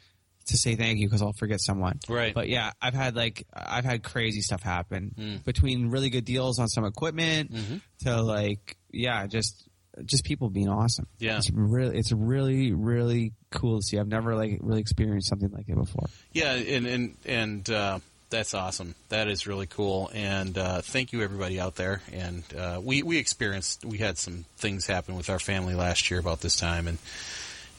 to 0.47 0.57
say 0.57 0.77
thank 0.77 0.99
you 1.01 1.07
because 1.09 1.23
I'll 1.23 1.33
forget 1.33 1.61
someone. 1.61 1.99
Right. 2.09 2.33
But 2.33 2.49
yeah, 2.49 2.71
I've 2.81 2.95
had 2.95 3.17
like 3.17 3.45
I've 3.53 3.85
had 3.85 4.03
crazy 4.03 4.41
stuff 4.43 4.63
happen 4.63 5.13
Hmm. 5.17 5.37
between 5.45 5.91
really 5.91 6.09
good 6.11 6.25
deals 6.25 6.59
on 6.59 6.69
some 6.69 6.85
equipment 6.85 7.53
Mm-hmm. 7.53 7.77
to 8.05 8.23
like 8.23 8.77
yeah, 8.93 9.27
just 9.27 9.69
just 10.05 10.25
people 10.25 10.51
being 10.51 10.69
awesome. 10.69 11.07
Yeah. 11.19 11.39
It's 11.39 11.51
really 11.51 11.99
it's 11.99 12.13
really 12.13 12.73
really 12.73 13.33
cool 13.51 13.81
to 13.81 13.83
see. 13.85 13.99
I've 13.99 14.09
never 14.09 14.35
like 14.37 14.59
really 14.63 14.81
experienced 14.81 15.29
something 15.29 15.51
like 15.51 15.69
it 15.69 15.75
before. 15.75 16.07
Yeah, 16.33 16.53
and 16.53 16.87
and 16.87 17.17
and 17.25 17.71
uh, 17.71 17.99
that's 18.31 18.55
awesome. 18.55 18.95
That 19.09 19.29
is 19.29 19.47
really 19.47 19.67
cool. 19.67 20.11
And 20.15 20.57
uh, 20.59 20.81
thank 20.83 21.13
you 21.13 21.23
everybody 21.23 21.61
out 21.61 21.77
there. 21.77 22.03
And 22.13 22.43
uh, 22.59 22.81
we 22.83 23.03
we 23.03 23.19
experienced 23.19 23.85
we 23.85 23.99
had 23.99 24.19
some 24.19 24.45
things 24.57 24.87
happen 24.87 25.17
with 25.17 25.31
our 25.31 25.39
family 25.39 25.75
last 25.75 26.11
year 26.11 26.19
about 26.21 26.41
this 26.41 26.57
time, 26.57 26.89
and 26.89 26.99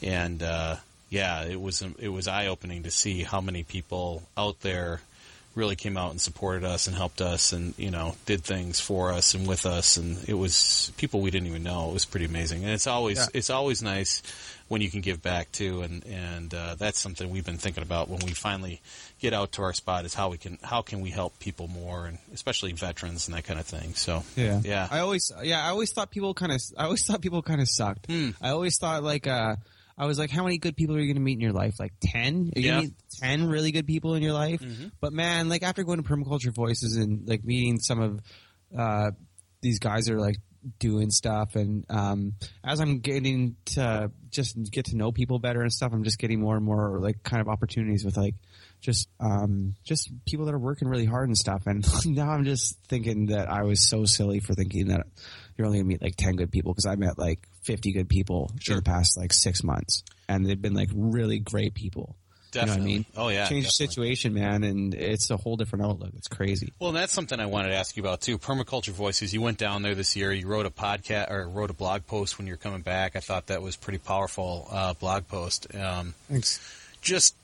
and 0.02 0.42
uh, 0.42 0.76
yeah, 1.10 1.44
it 1.44 1.60
was 1.60 1.82
it 1.98 2.08
was 2.08 2.28
eye 2.28 2.46
opening 2.46 2.84
to 2.84 2.90
see 2.90 3.22
how 3.22 3.40
many 3.40 3.62
people 3.62 4.22
out 4.36 4.60
there 4.60 5.00
really 5.54 5.74
came 5.76 5.96
out 5.96 6.12
and 6.12 6.20
supported 6.20 6.62
us 6.62 6.86
and 6.86 6.94
helped 6.94 7.20
us 7.20 7.52
and 7.52 7.74
you 7.76 7.90
know 7.90 8.14
did 8.26 8.44
things 8.44 8.78
for 8.78 9.10
us 9.10 9.34
and 9.34 9.48
with 9.48 9.66
us 9.66 9.96
and 9.96 10.16
it 10.28 10.34
was 10.34 10.92
people 10.98 11.20
we 11.20 11.30
didn't 11.32 11.48
even 11.48 11.64
know. 11.64 11.90
It 11.90 11.94
was 11.94 12.04
pretty 12.04 12.26
amazing 12.26 12.62
and 12.62 12.72
it's 12.72 12.86
always 12.86 13.18
Yeah. 13.18 13.26
it's 13.34 13.50
always 13.50 13.82
nice 13.82 14.22
when 14.68 14.82
you 14.82 14.90
can 14.90 15.00
give 15.00 15.20
back 15.20 15.50
too 15.50 15.80
and 15.82 16.04
and 16.06 16.54
uh, 16.54 16.76
that's 16.76 17.00
something 17.00 17.28
we've 17.30 17.46
been 17.46 17.58
thinking 17.58 17.82
about 17.82 18.08
when 18.08 18.20
we 18.24 18.32
finally 18.34 18.80
get 19.20 19.32
out 19.34 19.52
to 19.52 19.62
our 19.62 19.72
spot 19.72 20.04
is 20.04 20.14
how 20.14 20.28
we 20.30 20.38
can 20.38 20.58
how 20.62 20.80
can 20.82 21.00
we 21.00 21.10
help 21.10 21.38
people 21.40 21.66
more 21.68 22.06
and 22.06 22.18
especially 22.32 22.72
veterans 22.72 23.26
and 23.28 23.36
that 23.36 23.44
kind 23.44 23.58
of 23.58 23.66
thing. 23.66 23.94
So 23.94 24.22
Yeah. 24.36 24.60
yeah. 24.64 24.86
I 24.90 25.00
always, 25.00 25.32
yeah, 25.42 25.64
I 25.64 25.70
always 25.70 25.90
thought 25.92 26.10
people 26.10 26.34
kind 26.34 26.52
of, 26.52 26.60
I 26.76 26.84
always 26.84 27.04
thought 27.04 27.20
people 27.20 27.42
kind 27.42 27.60
of 27.60 27.68
sucked. 27.68 28.06
Hmm. 28.06 28.30
I 28.40 28.50
always 28.50 28.78
thought 28.78 29.02
like, 29.02 29.26
uh, 29.26 29.56
I 30.00 30.06
was 30.06 30.16
like, 30.18 30.30
how 30.30 30.44
many 30.44 30.58
good 30.58 30.76
people 30.76 30.94
are 30.96 31.00
you 31.00 31.06
going 31.06 31.16
to 31.16 31.20
meet 31.20 31.32
in 31.32 31.40
your 31.40 31.52
life? 31.52 31.80
Like 31.80 31.92
10? 32.00 32.52
Are 32.54 32.60
you 32.60 32.66
Yeah. 32.66 32.70
gonna 32.74 32.82
meet 32.82 32.94
10 33.20 33.48
really 33.48 33.72
good 33.72 33.86
people 33.88 34.14
in 34.14 34.22
your 34.22 34.34
life? 34.34 34.60
Mhm. 34.60 34.92
But 35.00 35.12
man, 35.12 35.48
like 35.48 35.64
after 35.64 35.82
going 35.82 36.00
to 36.00 36.08
Permaculture 36.08 36.54
Voices 36.54 36.94
and 36.96 37.26
like 37.28 37.42
meeting 37.44 37.80
some 37.80 38.00
of, 38.00 38.20
uh, 38.78 39.10
these 39.60 39.80
guys 39.80 40.04
that 40.04 40.14
are 40.14 40.20
like 40.20 40.36
doing 40.78 41.10
stuff 41.10 41.56
and, 41.56 41.84
um, 41.88 42.34
as 42.62 42.80
I'm 42.80 43.00
getting 43.00 43.56
to 43.74 44.12
just 44.30 44.56
get 44.70 44.86
to 44.86 44.96
know 44.96 45.10
people 45.10 45.40
better 45.40 45.62
and 45.62 45.72
stuff, 45.72 45.92
I'm 45.92 46.04
just 46.04 46.18
getting 46.20 46.40
more 46.40 46.54
and 46.56 46.64
more 46.64 47.00
like 47.00 47.24
kind 47.24 47.40
of 47.40 47.48
opportunities 47.48 48.04
with 48.04 48.16
like, 48.16 48.36
just 48.80 49.08
um 49.20 49.74
just 49.84 50.10
people 50.26 50.46
that 50.46 50.54
are 50.54 50.58
working 50.58 50.86
really 50.88 51.04
hard 51.04 51.28
and 51.28 51.36
stuff 51.36 51.66
and 51.66 51.86
now 52.06 52.30
i'm 52.30 52.44
just 52.44 52.78
thinking 52.88 53.26
that 53.26 53.50
i 53.50 53.62
was 53.62 53.80
so 53.88 54.04
silly 54.04 54.40
for 54.40 54.54
thinking 54.54 54.88
that 54.88 55.06
you're 55.56 55.66
only 55.66 55.78
gonna 55.78 55.88
meet 55.88 56.00
like 56.02 56.14
10 56.16 56.36
good 56.36 56.50
people 56.52 56.72
because 56.72 56.86
i 56.86 56.94
met 56.94 57.18
like 57.18 57.40
50 57.64 57.92
good 57.92 58.08
people 58.08 58.50
Sure. 58.60 58.76
in 58.76 58.82
the 58.84 58.88
past 58.88 59.16
like 59.18 59.32
six 59.32 59.62
months 59.64 60.04
and 60.28 60.46
they've 60.46 60.60
been 60.60 60.74
like 60.74 60.90
really 60.94 61.38
great 61.38 61.74
people 61.74 62.16
Definitely. 62.50 62.92
you 62.92 62.98
know 63.00 63.04
what 63.14 63.22
i 63.22 63.26
mean 63.26 63.26
Oh 63.26 63.28
yeah. 63.40 63.46
change 63.48 63.64
the 63.66 63.70
definitely. 63.84 63.86
situation 64.14 64.34
man 64.34 64.64
and 64.64 64.94
it's 64.94 65.30
a 65.30 65.36
whole 65.36 65.56
different 65.56 65.84
outlook 65.84 66.12
it's 66.16 66.28
crazy 66.28 66.72
Well, 66.78 66.90
and 66.90 66.96
that's 66.96 67.12
something 67.12 67.38
I 67.40 67.46
wanted 67.46 67.70
to 67.70 67.74
ask 67.74 67.96
you 67.96 68.02
about 68.02 68.20
too. 68.22 68.38
Permaculture 68.38 68.90
Voices. 68.92 69.34
You 69.34 69.42
went 69.42 69.58
down 69.58 69.82
there 69.82 69.94
this 69.94 70.16
year. 70.16 70.32
You 70.32 70.46
wrote 70.46 70.64
a 70.64 70.70
podcast 70.70 71.30
or 71.30 71.46
wrote 71.48 71.68
a 71.68 71.74
blog 71.74 72.06
post 72.06 72.38
when 72.38 72.46
you're 72.46 72.56
coming 72.56 72.80
back. 72.80 73.16
I 73.16 73.20
thought 73.20 73.48
that 73.48 73.60
was 73.60 73.76
pretty 73.76 73.98
powerful 73.98 74.66
uh, 74.70 74.94
blog 74.94 75.28
post. 75.28 75.66
Um, 75.74 76.14
thanks 76.30 76.58
just 77.02 77.34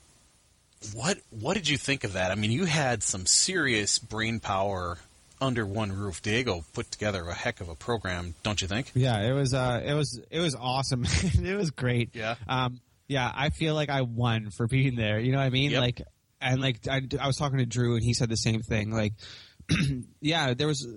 what 0.93 1.17
what 1.29 1.55
did 1.55 1.69
you 1.69 1.77
think 1.77 2.03
of 2.03 2.13
that? 2.13 2.31
I 2.31 2.35
mean, 2.35 2.51
you 2.51 2.65
had 2.65 3.03
some 3.03 3.25
serious 3.25 3.99
brain 3.99 4.39
power 4.39 4.97
under 5.41 5.65
one 5.65 5.91
roof. 5.91 6.21
Diego 6.21 6.63
put 6.73 6.91
together 6.91 7.27
a 7.27 7.33
heck 7.33 7.61
of 7.61 7.69
a 7.69 7.75
program, 7.75 8.35
don't 8.43 8.61
you 8.61 8.67
think? 8.67 8.91
Yeah, 8.93 9.21
it 9.21 9.33
was 9.33 9.53
uh 9.53 9.81
it 9.85 9.93
was 9.93 10.19
it 10.29 10.39
was 10.39 10.55
awesome. 10.55 11.05
it 11.23 11.57
was 11.57 11.71
great. 11.71 12.11
Yeah. 12.13 12.35
Um 12.47 12.79
yeah, 13.07 13.31
I 13.33 13.49
feel 13.49 13.75
like 13.75 13.89
I 13.89 14.01
won 14.01 14.49
for 14.49 14.67
being 14.67 14.95
there. 14.95 15.19
You 15.19 15.31
know 15.31 15.37
what 15.37 15.45
I 15.45 15.49
mean? 15.49 15.71
Yep. 15.71 15.81
Like 15.81 16.01
and 16.41 16.61
like 16.61 16.87
I, 16.87 17.01
I 17.19 17.27
was 17.27 17.37
talking 17.37 17.59
to 17.59 17.65
Drew 17.65 17.95
and 17.95 18.03
he 18.03 18.13
said 18.13 18.29
the 18.29 18.37
same 18.37 18.61
thing. 18.61 18.91
Like 18.91 19.13
yeah, 20.21 20.53
there 20.53 20.67
was 20.67 20.87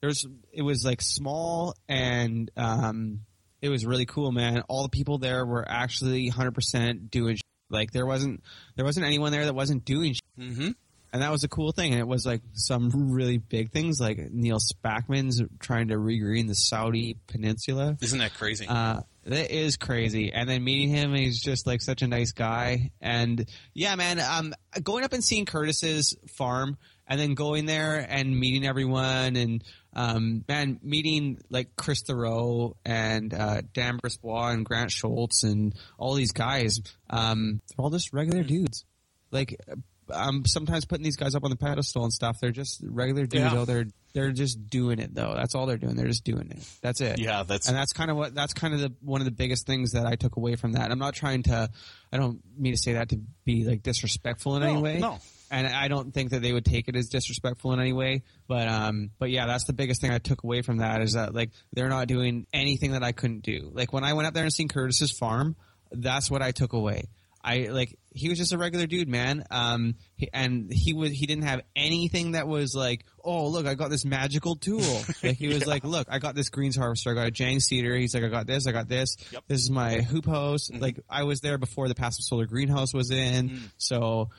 there 0.00 0.08
was 0.08 0.26
it 0.52 0.62
was 0.62 0.84
like 0.84 1.00
small 1.00 1.74
and 1.88 2.50
um 2.56 3.20
it 3.62 3.68
was 3.68 3.84
really 3.84 4.06
cool, 4.06 4.32
man. 4.32 4.62
All 4.68 4.82
the 4.84 4.88
people 4.88 5.18
there 5.18 5.44
were 5.44 5.66
actually 5.68 6.30
100% 6.30 7.10
doing 7.10 7.36
like 7.70 7.92
there 7.92 8.06
wasn't 8.06 8.42
there 8.76 8.84
wasn't 8.84 9.06
anyone 9.06 9.32
there 9.32 9.44
that 9.46 9.54
wasn't 9.54 9.84
doing 9.84 10.14
sh- 10.14 10.18
Mm-hmm. 10.38 10.70
and 11.12 11.22
that 11.22 11.30
was 11.30 11.44
a 11.44 11.48
cool 11.48 11.72
thing. 11.72 11.92
And 11.92 12.00
it 12.00 12.06
was 12.08 12.24
like 12.24 12.40
some 12.54 13.12
really 13.12 13.36
big 13.38 13.72
things, 13.72 14.00
like 14.00 14.18
Neil 14.30 14.58
Spackman's 14.58 15.42
trying 15.58 15.88
to 15.88 15.94
regreen 15.98 16.46
the 16.48 16.54
Saudi 16.54 17.16
Peninsula. 17.26 17.96
Isn't 18.00 18.18
that 18.20 18.32
crazy? 18.34 18.66
Uh, 18.66 19.00
that 19.24 19.50
is 19.54 19.76
crazy. 19.76 20.32
And 20.32 20.48
then 20.48 20.64
meeting 20.64 20.88
him, 20.88 21.14
he's 21.14 21.40
just 21.42 21.66
like 21.66 21.82
such 21.82 22.00
a 22.02 22.06
nice 22.06 22.32
guy. 22.32 22.90
And 23.02 23.46
yeah, 23.74 23.94
man, 23.96 24.18
um, 24.18 24.54
going 24.82 25.04
up 25.04 25.12
and 25.12 25.22
seeing 25.22 25.44
Curtis's 25.44 26.16
farm 26.36 26.78
and 27.06 27.20
then 27.20 27.34
going 27.34 27.66
there 27.66 27.98
and 28.08 28.34
meeting 28.38 28.66
everyone 28.66 29.36
and, 29.36 29.62
um, 29.94 30.44
man, 30.48 30.78
meeting 30.82 31.38
like 31.50 31.74
Chris 31.76 32.02
Thoreau 32.02 32.76
and, 32.84 33.32
uh, 33.34 33.62
Dan 33.72 33.98
Brisbois 33.98 34.52
and 34.52 34.64
Grant 34.64 34.90
Schultz 34.90 35.42
and 35.42 35.74
all 35.98 36.14
these 36.14 36.32
guys, 36.32 36.78
um, 37.08 37.60
they're 37.68 37.84
all 37.84 37.90
just 37.90 38.12
regular 38.12 38.42
dudes. 38.42 38.84
Like, 39.30 39.56
I'm 40.12 40.44
sometimes 40.44 40.84
putting 40.86 41.04
these 41.04 41.16
guys 41.16 41.34
up 41.36 41.44
on 41.44 41.50
the 41.50 41.56
pedestal 41.56 42.02
and 42.02 42.12
stuff. 42.12 42.36
They're 42.40 42.50
just 42.50 42.82
regular 42.84 43.26
dudes. 43.26 43.44
Yeah. 43.44 43.54
though. 43.54 43.64
They're, 43.64 43.86
they're 44.12 44.32
just 44.32 44.68
doing 44.68 44.98
it 44.98 45.14
though. 45.14 45.34
That's 45.36 45.54
all 45.54 45.66
they're 45.66 45.76
doing. 45.78 45.94
They're 45.94 46.08
just 46.08 46.24
doing 46.24 46.50
it. 46.50 46.58
That's 46.82 47.00
it 47.00 47.20
yeah, 47.20 47.44
that's 47.44 47.68
and 47.68 47.76
that's 47.76 47.92
kind 47.92 48.10
of 48.10 48.16
what 48.16 48.34
that's 48.34 48.52
kind 48.52 48.74
of 48.74 48.80
the 48.80 48.92
one 49.02 49.20
of 49.20 49.24
the 49.24 49.30
biggest 49.30 49.68
things 49.68 49.92
that 49.92 50.04
I 50.04 50.16
took 50.16 50.34
away 50.36 50.56
from 50.56 50.72
that. 50.72 50.90
I'm 50.90 50.98
not 50.98 51.14
trying 51.14 51.44
to, 51.44 51.70
I 52.12 52.16
don't 52.16 52.40
mean 52.58 52.72
to 52.72 52.76
say 52.76 52.94
that 52.94 53.10
to 53.10 53.20
be 53.44 53.62
like 53.64 53.84
disrespectful 53.84 54.56
in 54.56 54.62
No, 54.62 54.68
any 54.68 54.82
way. 54.82 54.98
no. 54.98 55.20
And 55.50 55.66
I 55.66 55.88
don't 55.88 56.14
think 56.14 56.30
that 56.30 56.42
they 56.42 56.52
would 56.52 56.64
take 56.64 56.88
it 56.88 56.94
as 56.94 57.08
disrespectful 57.08 57.72
in 57.72 57.80
any 57.80 57.92
way. 57.92 58.22
But 58.46 58.68
um, 58.68 59.10
but 59.18 59.30
yeah, 59.30 59.46
that's 59.46 59.64
the 59.64 59.72
biggest 59.72 60.00
thing 60.00 60.12
I 60.12 60.18
took 60.18 60.44
away 60.44 60.62
from 60.62 60.78
that 60.78 61.02
is 61.02 61.14
that 61.14 61.34
like 61.34 61.50
they're 61.72 61.88
not 61.88 62.06
doing 62.06 62.46
anything 62.52 62.92
that 62.92 63.02
I 63.02 63.12
couldn't 63.12 63.42
do. 63.42 63.70
Like 63.74 63.92
when 63.92 64.04
I 64.04 64.12
went 64.12 64.28
up 64.28 64.34
there 64.34 64.44
and 64.44 64.52
seen 64.52 64.68
Curtis's 64.68 65.10
farm, 65.10 65.56
that's 65.90 66.30
what 66.30 66.42
I 66.42 66.52
took 66.52 66.72
away. 66.72 67.08
I 67.42 67.68
like 67.70 67.98
he 68.12 68.28
was 68.28 68.38
just 68.38 68.52
a 68.52 68.58
regular 68.58 68.86
dude, 68.86 69.08
man. 69.08 69.44
Um, 69.50 69.94
he, 70.16 70.28
and 70.32 70.70
he 70.70 70.92
was 70.92 71.10
he 71.10 71.26
didn't 71.26 71.44
have 71.44 71.62
anything 71.74 72.32
that 72.32 72.46
was 72.46 72.74
like, 72.74 73.04
oh 73.24 73.46
look, 73.48 73.66
I 73.66 73.74
got 73.74 73.88
this 73.88 74.04
magical 74.04 74.56
tool. 74.56 74.80
Like 75.22 75.36
he 75.36 75.48
was 75.48 75.66
like, 75.66 75.84
look, 75.84 76.06
I 76.10 76.18
got 76.18 76.34
this 76.34 76.48
greens 76.48 76.76
harvester, 76.76 77.10
I 77.10 77.14
got 77.14 77.26
a 77.26 77.30
Jang 77.30 77.60
seeder. 77.60 77.94
He's 77.96 78.14
like, 78.14 78.24
I 78.24 78.28
got 78.28 78.46
this, 78.46 78.66
I 78.66 78.72
got 78.72 78.88
this. 78.88 79.16
Yep. 79.32 79.44
This 79.48 79.60
is 79.60 79.70
my 79.70 80.00
hoop 80.00 80.26
house. 80.26 80.70
Like 80.70 81.00
I 81.08 81.24
was 81.24 81.40
there 81.40 81.58
before 81.58 81.88
the 81.88 81.94
passive 81.94 82.24
solar 82.24 82.46
greenhouse 82.46 82.92
was 82.92 83.10
in, 83.10 83.70
so 83.78 84.30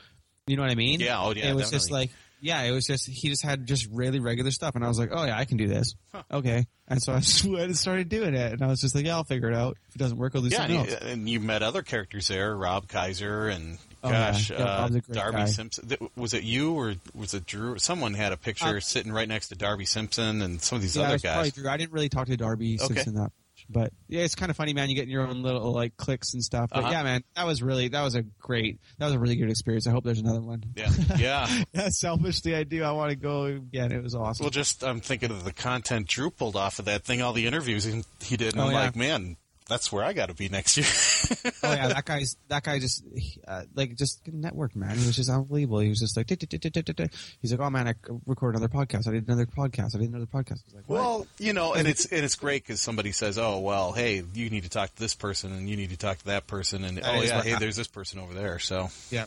you 0.46 0.56
know 0.56 0.62
what 0.62 0.70
I 0.70 0.74
mean? 0.76 1.00
Yeah, 1.00 1.20
oh, 1.20 1.32
yeah, 1.32 1.50
It 1.50 1.54
was 1.54 1.70
just 1.70 1.90
like. 1.90 2.10
Yeah, 2.44 2.62
it 2.62 2.72
was 2.72 2.88
just 2.88 3.06
he 3.08 3.28
just 3.28 3.44
had 3.44 3.68
just 3.68 3.86
really 3.92 4.18
regular 4.18 4.50
stuff, 4.50 4.74
and 4.74 4.84
I 4.84 4.88
was 4.88 4.98
like, 4.98 5.10
"Oh 5.12 5.24
yeah, 5.24 5.38
I 5.38 5.44
can 5.44 5.58
do 5.58 5.68
this." 5.68 5.94
Okay, 6.28 6.66
and 6.88 7.00
so 7.00 7.12
I 7.12 7.20
just 7.20 7.76
started 7.80 8.08
doing 8.08 8.34
it, 8.34 8.52
and 8.54 8.62
I 8.62 8.66
was 8.66 8.80
just 8.80 8.96
like, 8.96 9.04
"Yeah, 9.06 9.14
I'll 9.14 9.22
figure 9.22 9.48
it 9.48 9.54
out. 9.54 9.76
If 9.90 9.94
it 9.94 9.98
doesn't 9.98 10.18
work, 10.18 10.32
I'll 10.34 10.42
do 10.42 10.48
yeah, 10.48 10.56
something 10.56 10.76
and, 10.80 10.88
else." 10.90 11.02
and 11.02 11.28
you 11.28 11.38
met 11.38 11.62
other 11.62 11.82
characters 11.82 12.26
there, 12.26 12.56
Rob 12.56 12.88
Kaiser 12.88 13.46
and 13.46 13.78
Oh, 14.04 14.10
gosh, 14.10 14.50
Yeah, 14.50 14.56
uh, 14.56 14.80
Rob's 14.80 14.94
a 14.96 15.00
great 15.02 15.14
Darby 15.14 15.36
guy. 15.38 15.44
Simpson. 15.44 15.96
Was 16.16 16.34
it 16.34 16.42
you 16.42 16.72
or 16.74 16.94
was 17.14 17.34
it 17.34 17.46
Drew? 17.46 17.78
Someone 17.78 18.14
had 18.14 18.32
a 18.32 18.36
picture 18.36 18.78
Uh, 18.78 18.80
sitting 18.80 19.12
right 19.12 19.28
next 19.28 19.48
to 19.50 19.54
Darby 19.54 19.84
Simpson 19.84 20.42
and 20.42 20.60
some 20.60 20.74
of 20.76 20.82
these 20.82 20.96
yeah, 20.96 21.04
other 21.04 21.18
guys. 21.18 21.52
Drew. 21.52 21.68
I 21.68 21.76
didn't 21.76 21.92
really 21.92 22.08
talk 22.08 22.26
to 22.26 22.36
Darby 22.36 22.78
Okay. 22.82 22.94
Simpson 22.94 23.14
that 23.14 23.30
but 23.72 23.92
yeah, 24.08 24.22
it's 24.22 24.34
kind 24.34 24.50
of 24.50 24.56
funny, 24.56 24.72
man. 24.74 24.88
You 24.88 24.94
get 24.94 25.04
in 25.04 25.10
your 25.10 25.26
own 25.26 25.42
little 25.42 25.72
like 25.72 25.96
clicks 25.96 26.34
and 26.34 26.42
stuff. 26.42 26.70
But 26.72 26.80
Uh-huh. 26.80 26.90
yeah, 26.90 27.02
man, 27.02 27.24
that 27.36 27.46
was 27.46 27.62
really 27.62 27.88
that 27.88 28.02
was 28.02 28.14
a 28.14 28.22
great 28.22 28.78
that 28.98 29.06
was 29.06 29.14
a 29.14 29.18
really 29.18 29.36
good 29.36 29.50
experience. 29.50 29.86
I 29.86 29.90
hope 29.90 30.04
there's 30.04 30.20
another 30.20 30.40
one. 30.42 30.62
Yeah, 30.76 30.90
yeah. 31.18 31.62
yeah, 31.74 31.88
selfishly, 31.90 32.54
I 32.54 32.64
do. 32.64 32.82
I 32.84 32.92
want 32.92 33.10
to 33.10 33.16
go 33.16 33.44
again. 33.44 33.92
It 33.92 34.02
was 34.02 34.14
awesome. 34.14 34.44
Well, 34.44 34.50
just 34.50 34.82
I'm 34.84 35.00
thinking 35.00 35.30
of 35.30 35.44
the 35.44 35.52
content 35.52 36.06
Drew 36.08 36.30
pulled 36.30 36.56
off 36.56 36.78
of 36.78 36.84
that 36.86 37.04
thing, 37.04 37.22
all 37.22 37.32
the 37.32 37.46
interviews 37.46 37.84
he 37.84 38.02
he 38.22 38.36
did, 38.36 38.52
and 38.54 38.60
Oh, 38.62 38.66
I'm 38.66 38.72
yeah. 38.72 38.80
like, 38.80 38.96
man, 38.96 39.36
that's 39.72 39.90
where 39.90 40.04
I 40.04 40.12
got 40.12 40.28
to 40.28 40.34
be 40.34 40.50
next 40.50 40.76
year. 40.76 41.52
oh 41.62 41.72
yeah, 41.72 41.88
that 41.88 42.04
guy's 42.06 42.36
that 42.48 42.62
guy 42.62 42.78
just 42.78 43.02
uh, 43.48 43.62
like 43.74 43.96
just 43.96 44.22
networked, 44.26 44.76
man. 44.76 44.98
He 44.98 45.06
was 45.06 45.16
just 45.16 45.30
unbelievable. 45.30 45.78
He 45.78 45.88
was 45.88 45.98
just 45.98 46.14
like, 46.14 46.28
he's 46.28 47.52
like, 47.52 47.60
oh 47.60 47.70
man, 47.70 47.88
I 47.88 47.94
recorded 48.26 48.58
another 48.58 48.72
podcast. 48.72 49.08
I 49.08 49.12
did 49.12 49.26
another 49.26 49.46
podcast. 49.46 49.96
I 49.96 50.00
did 50.00 50.10
another 50.10 50.26
podcast. 50.26 50.60
I 50.72 50.76
like, 50.76 50.84
well, 50.88 51.26
you 51.38 51.54
know, 51.54 51.72
and 51.72 51.88
it's 51.88 52.04
and 52.04 52.22
it's 52.22 52.34
great 52.34 52.62
because 52.62 52.80
somebody 52.80 53.12
says, 53.12 53.38
oh 53.38 53.60
well, 53.60 53.92
hey, 53.92 54.22
you 54.34 54.50
need 54.50 54.64
to 54.64 54.70
talk 54.70 54.94
to 54.94 55.00
this 55.00 55.14
person, 55.14 55.52
and 55.52 55.70
you 55.70 55.76
need 55.76 55.90
to 55.90 55.96
talk 55.96 56.18
to 56.18 56.26
that 56.26 56.46
person, 56.46 56.84
and 56.84 56.98
That 56.98 57.06
oh 57.06 57.22
yeah, 57.22 57.42
hey, 57.42 57.50
hap- 57.50 57.60
there's 57.60 57.76
this 57.76 57.88
person 57.88 58.20
over 58.20 58.34
there. 58.34 58.58
So 58.58 58.90
Yeah, 59.10 59.24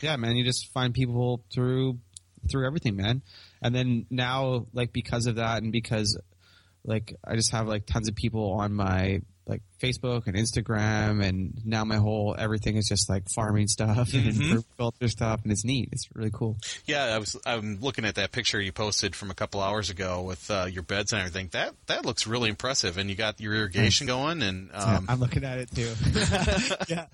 yeah, 0.00 0.16
man. 0.16 0.36
You 0.36 0.44
just 0.44 0.72
find 0.72 0.94
people 0.94 1.44
through 1.52 1.98
through 2.50 2.66
everything, 2.66 2.96
man. 2.96 3.20
And 3.60 3.74
then 3.74 4.06
now, 4.08 4.66
like 4.72 4.92
because 4.92 5.26
of 5.26 5.36
that, 5.36 5.62
and 5.62 5.70
because 5.70 6.18
like 6.84 7.14
I 7.22 7.36
just 7.36 7.52
have 7.52 7.68
like 7.68 7.86
tons 7.86 8.08
of 8.08 8.14
people 8.14 8.52
on 8.52 8.72
my 8.72 9.20
like 9.46 9.62
Facebook 9.80 10.26
and 10.28 10.36
Instagram, 10.36 11.24
and 11.24 11.60
now 11.64 11.84
my 11.84 11.96
whole 11.96 12.34
everything 12.38 12.76
is 12.76 12.86
just 12.88 13.08
like 13.10 13.24
farming 13.34 13.66
stuff 13.68 14.12
and 14.14 14.32
Mhm. 14.32 14.64
permaculture 14.78 15.10
stuff, 15.10 15.40
and 15.42 15.50
it's 15.50 15.64
neat. 15.64 15.88
It's 15.92 16.08
really 16.14 16.30
cool. 16.32 16.56
yeah, 16.86 17.04
I 17.06 17.18
was 17.18 17.36
I'm 17.44 17.80
looking 17.80 18.04
at 18.04 18.14
that 18.14 18.30
picture 18.32 18.60
you 18.60 18.70
posted 18.72 19.16
from 19.16 19.30
a 19.30 19.34
couple 19.34 19.60
hours 19.60 19.90
ago 19.90 20.22
with 20.22 20.48
uh, 20.50 20.66
your 20.70 20.82
beds 20.84 21.12
and 21.12 21.20
everything. 21.20 21.48
That 21.52 21.74
that 21.86 22.04
looks 22.06 22.26
really 22.26 22.50
impressive, 22.50 22.98
and 22.98 23.10
you 23.10 23.16
got 23.16 23.40
your 23.40 23.54
irrigation 23.54 24.06
going, 24.06 24.42
and 24.42 24.70
um, 24.74 25.06
I'm 25.08 25.18
looking 25.18 25.42
at 25.44 25.58
it 25.58 25.70
too. 25.74 25.92
yeah. 26.88 27.06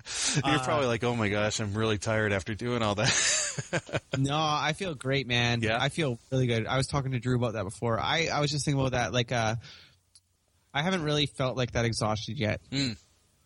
you're 0.45 0.55
Uh, 0.55 0.63
probably 0.63 0.87
like, 0.87 1.03
oh 1.03 1.15
my 1.15 1.29
gosh, 1.29 1.59
I'm 1.59 1.73
really 1.73 1.97
tired 1.97 2.31
after 2.33 2.53
doing 2.53 2.81
all 2.83 2.95
that. 2.95 3.09
No, 4.17 4.35
I 4.37 4.73
feel 4.73 4.95
great, 4.95 5.27
man. 5.27 5.61
Yeah? 5.61 5.77
I 5.79 5.89
feel 5.89 6.19
really 6.31 6.47
good. 6.47 6.65
I 6.65 6.77
was 6.77 6.87
talking 6.87 7.11
to 7.11 7.19
Drew 7.19 7.35
about 7.35 7.53
that 7.53 7.63
before. 7.63 7.99
I, 7.99 8.27
I 8.33 8.39
was 8.41 8.51
just 8.51 8.65
thinking 8.65 8.79
about 8.79 8.91
that. 8.93 9.13
Like, 9.13 9.31
uh, 9.31 9.55
I 10.73 10.81
haven't 10.83 11.03
really 11.03 11.25
felt 11.25 11.57
like 11.57 11.71
that 11.73 11.85
exhausted 11.85 12.37
yet. 12.39 12.61
Mm. 12.71 12.97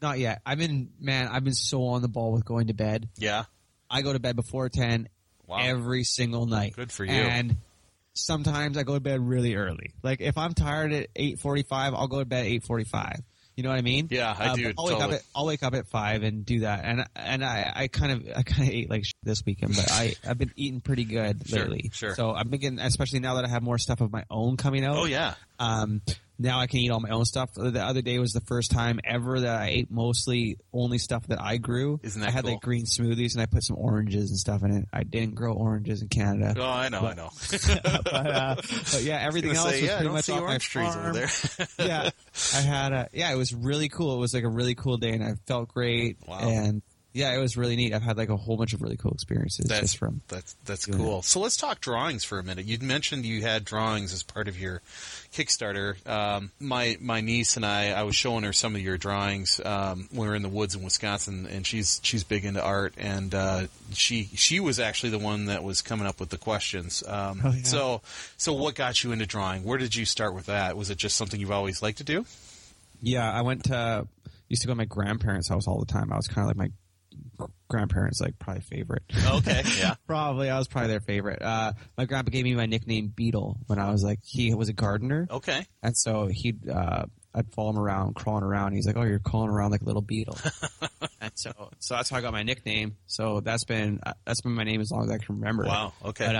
Not 0.01 0.19
yet. 0.19 0.41
I've 0.45 0.57
been, 0.57 0.89
man, 0.99 1.27
I've 1.29 1.43
been 1.43 1.53
so 1.53 1.85
on 1.87 2.01
the 2.01 2.09
ball 2.09 2.31
with 2.33 2.43
going 2.45 2.67
to 2.67 2.73
bed. 2.73 3.07
yeah, 3.17 3.45
I 3.89 4.01
go 4.01 4.11
to 4.11 4.19
bed 4.19 4.35
before 4.35 4.67
10 4.69 5.07
wow, 5.47 5.57
every 5.61 6.03
single 6.03 6.45
night. 6.45 6.73
good 6.75 6.91
for 6.91 7.05
you. 7.05 7.11
And 7.11 7.57
sometimes 8.13 8.77
I 8.77 8.83
go 8.83 8.95
to 8.95 8.99
bed 8.99 9.19
really 9.21 9.55
early. 9.55 9.93
Like, 10.01 10.19
if 10.21 10.37
I'm 10.37 10.53
tired 10.53 10.91
at 10.93 11.13
8.45, 11.13 11.65
I'll 11.71 12.07
go 12.07 12.19
to 12.19 12.25
bed 12.25 12.45
at 12.45 12.51
8.45. 12.51 13.19
You 13.55 13.61
know 13.63 13.69
what 13.69 13.77
I 13.77 13.81
mean? 13.83 14.07
Yeah, 14.09 14.35
I 14.35 14.47
uh, 14.47 14.55
do. 14.55 14.73
I'll 14.79 14.85
wake 14.85 14.99
up 14.99 15.11
at 15.11 15.21
I'll 15.35 15.45
wake 15.45 15.61
up 15.61 15.75
at 15.75 15.87
five 15.87 16.23
and 16.23 16.43
do 16.43 16.61
that, 16.61 16.83
and 16.85 17.05
and 17.15 17.45
I, 17.45 17.71
I 17.75 17.87
kind 17.87 18.11
of 18.11 18.27
I 18.35 18.41
kind 18.41 18.67
of 18.67 18.73
ate 18.73 18.89
like 18.89 19.03
this 19.21 19.43
weekend, 19.45 19.75
but 19.75 19.91
I 19.91 20.15
I've 20.27 20.39
been 20.39 20.51
eating 20.55 20.81
pretty 20.81 21.03
good 21.03 21.43
Sure, 21.47 21.59
lately. 21.59 21.91
sure. 21.93 22.15
So 22.15 22.33
I'm 22.33 22.49
thinking, 22.49 22.79
especially 22.79 23.19
now 23.19 23.35
that 23.35 23.45
I 23.45 23.49
have 23.49 23.61
more 23.61 23.77
stuff 23.77 24.01
of 24.01 24.11
my 24.11 24.23
own 24.31 24.57
coming 24.57 24.83
out. 24.83 24.97
Oh 24.97 25.05
yeah. 25.05 25.35
Um, 25.59 26.01
now 26.39 26.59
I 26.59 26.67
can 26.67 26.79
eat 26.79 26.89
all 26.89 26.99
my 26.99 27.09
own 27.09 27.25
stuff. 27.25 27.53
The 27.53 27.83
other 27.83 28.01
day 28.01 28.19
was 28.19 28.33
the 28.33 28.41
first 28.41 28.71
time 28.71 28.99
ever 29.03 29.39
that 29.41 29.61
I 29.61 29.67
ate 29.67 29.91
mostly 29.91 30.57
only 30.73 30.97
stuff 30.97 31.27
that 31.27 31.41
I 31.41 31.57
grew. 31.57 31.99
Isn't 32.03 32.21
that 32.21 32.29
I 32.29 32.31
had 32.31 32.43
cool? 32.43 32.53
like 32.53 32.61
green 32.61 32.85
smoothies 32.85 33.33
and 33.33 33.41
I 33.41 33.45
put 33.45 33.63
some 33.63 33.77
oranges 33.77 34.29
and 34.29 34.39
stuff 34.39 34.63
in 34.63 34.71
it. 34.71 34.87
I 34.91 35.03
didn't 35.03 35.35
grow 35.35 35.53
oranges 35.53 36.01
in 36.01 36.09
Canada. 36.09 36.55
Oh, 36.57 36.63
I 36.63 36.89
know, 36.89 37.01
I 37.01 37.13
know. 37.13 37.29
but, 37.51 38.13
uh, 38.13 38.55
but 38.55 39.01
yeah, 39.03 39.17
everything 39.21 39.55
else 39.55 39.69
say, 39.69 39.81
was 39.81 39.89
yeah, 39.89 39.97
pretty 39.97 40.11
much 40.11 40.29
off 40.29 40.41
my 40.41 40.47
orange 40.47 40.69
trees 40.69 40.93
farm. 40.93 41.05
over 41.05 41.13
there. 41.13 41.67
yeah, 41.87 42.09
I 42.53 42.61
had 42.61 42.93
a 42.93 43.09
yeah. 43.13 43.31
It 43.31 43.37
was 43.37 43.53
really 43.53 43.89
cool. 43.89 44.15
It 44.15 44.19
was 44.19 44.33
like 44.33 44.43
a 44.43 44.49
really 44.49 44.75
cool 44.75 44.97
day, 44.97 45.11
and 45.11 45.23
I 45.23 45.35
felt 45.47 45.69
great. 45.69 46.17
Wow. 46.27 46.39
And 46.39 46.81
yeah, 47.13 47.31
it 47.35 47.37
was 47.39 47.55
really 47.55 47.75
neat. 47.75 47.93
I've 47.93 48.01
had 48.01 48.17
like 48.17 48.29
a 48.29 48.35
whole 48.35 48.57
bunch 48.57 48.73
of 48.73 48.81
really 48.81 48.97
cool 48.97 49.11
experiences 49.11 49.67
That's 49.67 49.81
just 49.81 49.97
from. 49.97 50.21
that's 50.27 50.55
that's 50.65 50.87
cool. 50.87 51.21
So 51.21 51.39
let's 51.39 51.57
talk 51.57 51.79
drawings 51.79 52.23
for 52.23 52.39
a 52.39 52.43
minute. 52.43 52.65
You 52.65 52.79
mentioned 52.79 53.23
you 53.23 53.41
had 53.43 53.63
drawings 53.63 54.13
as 54.13 54.23
part 54.23 54.47
of 54.47 54.59
your 54.59 54.81
Kickstarter. 55.31 55.95
Um, 56.09 56.51
my 56.59 56.97
my 56.99 57.21
niece 57.21 57.55
and 57.55 57.65
I, 57.65 57.91
I 57.91 58.03
was 58.03 58.15
showing 58.15 58.43
her 58.43 58.53
some 58.53 58.75
of 58.75 58.81
your 58.81 58.97
drawings 58.97 59.61
um, 59.63 60.07
when 60.11 60.21
we 60.21 60.27
were 60.27 60.35
in 60.35 60.41
the 60.41 60.49
woods 60.49 60.73
in 60.75 60.83
Wisconsin, 60.83 61.47
and 61.49 61.65
she's 61.67 61.99
she's 62.03 62.23
big 62.23 62.45
into 62.45 62.63
art, 62.63 62.95
and 62.97 63.33
uh, 63.35 63.67
she 63.93 64.29
she 64.33 64.59
was 64.59 64.79
actually 64.79 65.11
the 65.11 65.19
one 65.19 65.45
that 65.45 65.63
was 65.63 65.81
coming 65.83 66.07
up 66.07 66.19
with 66.19 66.29
the 66.29 66.37
questions. 66.37 67.03
Um, 67.07 67.41
Oh, 67.43 67.51
yeah. 67.51 67.63
So 67.63 68.01
so 68.37 68.53
what 68.53 68.73
got 68.75 69.03
you 69.03 69.11
into 69.11 69.25
drawing? 69.25 69.63
Where 69.63 69.77
did 69.77 69.95
you 69.95 70.05
start 70.05 70.33
with 70.33 70.47
that? 70.47 70.77
Was 70.77 70.89
it 70.89 70.97
just 70.97 71.15
something 71.17 71.39
you've 71.39 71.51
always 71.51 71.81
liked 71.81 71.99
to 71.99 72.03
do? 72.03 72.25
Yeah, 73.01 73.29
I 73.31 73.41
went 73.41 73.65
to 73.65 74.07
used 74.49 74.61
to 74.61 74.67
go 74.67 74.71
to 74.71 74.77
my 74.77 74.85
grandparents' 74.85 75.49
house 75.49 75.67
all 75.67 75.79
the 75.79 75.91
time. 75.91 76.11
I 76.11 76.15
was 76.15 76.27
kind 76.27 76.49
of 76.49 76.55
like 76.55 76.57
my 76.57 76.71
grandparents' 77.69 78.21
like 78.21 78.37
probably 78.39 78.61
favorite. 78.61 79.03
Okay, 79.27 79.63
yeah. 79.79 79.95
Probably, 80.07 80.49
I 80.49 80.57
was 80.57 80.67
probably 80.67 80.89
their 80.89 80.99
favorite. 80.99 81.41
Uh, 81.41 81.73
my 81.97 82.05
grandpa 82.05 82.29
gave 82.29 82.43
me 82.43 82.55
my 82.55 82.65
nickname 82.65 83.07
Beetle 83.15 83.57
when 83.67 83.79
I 83.79 83.91
was 83.91 84.03
like 84.03 84.19
he 84.23 84.53
was 84.53 84.69
a 84.69 84.73
gardener, 84.73 85.27
Okay. 85.29 85.65
and 85.81 85.95
so 85.97 86.27
he'd 86.27 86.69
uh, 86.69 87.05
I'd 87.35 87.51
follow 87.53 87.71
him 87.71 87.79
around, 87.79 88.15
crawling 88.15 88.43
around. 88.43 88.73
He's 88.73 88.85
like, 88.85 88.95
"Oh, 88.97 89.03
you're 89.03 89.19
crawling 89.19 89.49
around 89.49 89.71
like 89.71 89.81
a 89.81 89.85
little 89.85 90.01
beetle," 90.03 90.37
and 91.21 91.31
so 91.35 91.51
so 91.79 91.95
that's 91.95 92.09
how 92.09 92.17
I 92.17 92.21
got 92.21 92.31
my 92.33 92.43
nickname. 92.43 92.97
So 93.07 93.39
that's 93.39 93.63
been 93.63 93.99
uh, 94.05 94.13
that's 94.25 94.41
been 94.41 94.53
my 94.53 94.63
name 94.63 94.81
as 94.81 94.91
long 94.91 95.03
as 95.05 95.09
I 95.09 95.17
can 95.17 95.35
remember. 95.35 95.63
Wow, 95.65 95.93
okay. 96.05 96.27
But 96.27 96.35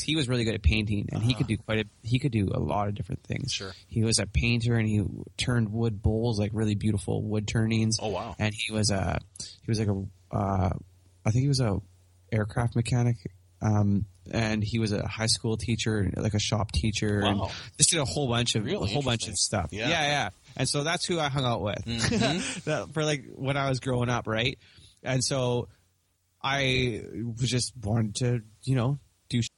he 0.00 0.16
was 0.16 0.28
really 0.28 0.44
good 0.44 0.54
at 0.54 0.62
painting, 0.62 1.08
and 1.12 1.22
he 1.22 1.34
could 1.34 1.46
do 1.46 1.56
quite 1.58 1.80
a 1.80 1.84
he 2.02 2.18
could 2.18 2.32
do 2.32 2.48
a 2.54 2.58
lot 2.60 2.88
of 2.88 2.94
different 2.94 3.22
things. 3.24 3.52
Sure. 3.52 3.72
he 3.88 4.02
was 4.04 4.18
a 4.18 4.26
painter, 4.26 4.76
and 4.76 4.88
he 4.88 5.02
turned 5.36 5.70
wood 5.72 6.00
bowls 6.02 6.38
like 6.38 6.50
really 6.54 6.74
beautiful 6.74 7.22
wood 7.22 7.46
turnings. 7.46 7.98
Oh, 8.00 8.08
wow. 8.08 8.34
And 8.38 8.54
he 8.56 8.72
was 8.72 8.90
a 8.90 9.18
he 9.40 9.70
was 9.70 9.78
like 9.78 9.88
a 9.88 10.02
uh, 10.34 10.70
I 11.26 11.30
think 11.30 11.42
he 11.42 11.48
was 11.48 11.60
a 11.60 11.80
aircraft 12.32 12.74
mechanic. 12.76 13.16
Um, 13.60 14.06
and 14.32 14.62
he 14.64 14.80
was 14.80 14.90
a 14.90 15.06
high 15.06 15.26
school 15.26 15.56
teacher, 15.56 16.10
like 16.16 16.34
a 16.34 16.40
shop 16.40 16.72
teacher, 16.72 17.20
and 17.20 17.38
Wow. 17.40 17.50
just 17.76 17.90
did 17.90 18.00
a 18.00 18.04
whole 18.04 18.26
bunch 18.28 18.56
of 18.56 18.64
Really 18.64 18.90
a 18.90 18.92
whole 18.92 19.02
bunch 19.02 19.28
of 19.28 19.36
stuff. 19.36 19.68
Yeah. 19.70 19.88
yeah, 19.88 20.02
yeah. 20.06 20.28
And 20.56 20.68
so 20.68 20.82
that's 20.82 21.04
who 21.04 21.20
I 21.20 21.28
hung 21.28 21.44
out 21.44 21.60
with 21.62 21.84
That- 22.64 22.88
for 22.92 23.04
like 23.04 23.24
when 23.34 23.56
I 23.56 23.68
was 23.68 23.78
growing 23.78 24.08
up, 24.08 24.26
right? 24.26 24.58
And 25.04 25.22
so 25.22 25.68
I 26.42 27.02
was 27.38 27.48
just 27.48 27.72
wanted 27.82 28.16
to, 28.16 28.40
you 28.64 28.74
know, 28.74 28.98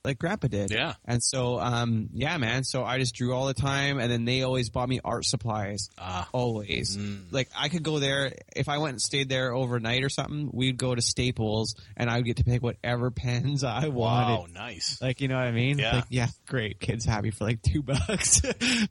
like 0.04 0.18
Grandpa 0.18 0.48
did. 0.48 0.70
Yeah. 0.70 0.94
And 1.04 1.22
so, 1.22 1.58
um, 1.58 2.10
yeah, 2.12 2.36
man. 2.36 2.64
So 2.64 2.84
I 2.84 2.98
just 2.98 3.14
drew 3.14 3.32
all 3.34 3.46
the 3.46 3.54
time, 3.54 3.98
and 3.98 4.10
then 4.10 4.24
they 4.24 4.42
always 4.42 4.68
bought 4.70 4.88
me 4.88 5.00
art 5.04 5.24
supplies. 5.24 5.88
Ah. 5.98 6.28
Always. 6.32 6.96
Mm. 6.96 7.26
Like 7.30 7.48
I 7.56 7.68
could 7.68 7.82
go 7.82 7.98
there 7.98 8.32
if 8.54 8.68
I 8.68 8.78
went 8.78 8.92
and 8.92 9.00
stayed 9.00 9.28
there 9.28 9.54
overnight 9.54 10.04
or 10.04 10.08
something. 10.08 10.50
We'd 10.52 10.76
go 10.76 10.94
to 10.94 11.00
Staples, 11.02 11.74
and 11.96 12.10
I 12.10 12.16
would 12.16 12.26
get 12.26 12.36
to 12.36 12.44
pick 12.44 12.62
whatever 12.62 13.10
pens 13.12 13.64
I 13.64 13.88
wanted. 13.88 13.94
Wow, 13.94 14.46
nice. 14.52 15.00
Like, 15.00 15.20
you 15.20 15.28
know 15.28 15.36
what 15.36 15.46
I 15.46 15.52
mean? 15.52 15.78
Yeah. 15.78 15.96
Like, 15.96 16.04
yeah, 16.10 16.28
great. 16.46 16.80
Kids 16.80 17.04
happy 17.04 17.30
for 17.30 17.44
like 17.44 17.62
two 17.62 17.82
bucks. 17.82 18.42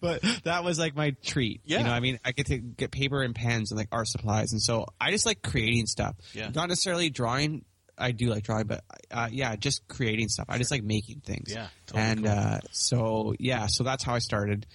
but 0.01 0.23
that 0.43 0.63
was 0.63 0.79
like 0.79 0.95
my 0.95 1.11
treat. 1.23 1.61
Yeah. 1.65 1.79
You 1.79 1.83
know 1.83 1.89
what 1.91 1.95
I 1.97 1.99
mean? 1.99 2.19
I 2.25 2.31
get 2.31 2.47
to 2.47 2.57
get 2.57 2.91
paper 2.91 3.21
and 3.21 3.35
pens 3.35 3.71
and 3.71 3.77
like 3.77 3.89
art 3.91 4.07
supplies. 4.07 4.51
And 4.51 4.61
so 4.61 4.87
I 4.99 5.11
just 5.11 5.25
like 5.25 5.41
creating 5.41 5.85
stuff. 5.85 6.15
Yeah. 6.33 6.49
Not 6.53 6.69
necessarily 6.69 7.09
drawing. 7.09 7.65
I 7.97 8.11
do 8.11 8.27
like 8.27 8.43
drawing, 8.43 8.67
but 8.67 8.83
uh, 9.11 9.29
yeah, 9.31 9.55
just 9.55 9.87
creating 9.87 10.29
stuff. 10.29 10.45
I 10.49 10.57
just 10.57 10.71
like 10.71 10.83
making 10.83 11.21
things. 11.21 11.53
Yeah, 11.53 11.67
totally 11.87 12.03
and 12.09 12.23
cool. 12.25 12.33
uh, 12.33 12.59
so, 12.71 13.35
yeah, 13.39 13.67
so 13.67 13.83
that's 13.83 14.03
how 14.03 14.13
I 14.15 14.19
started. 14.19 14.65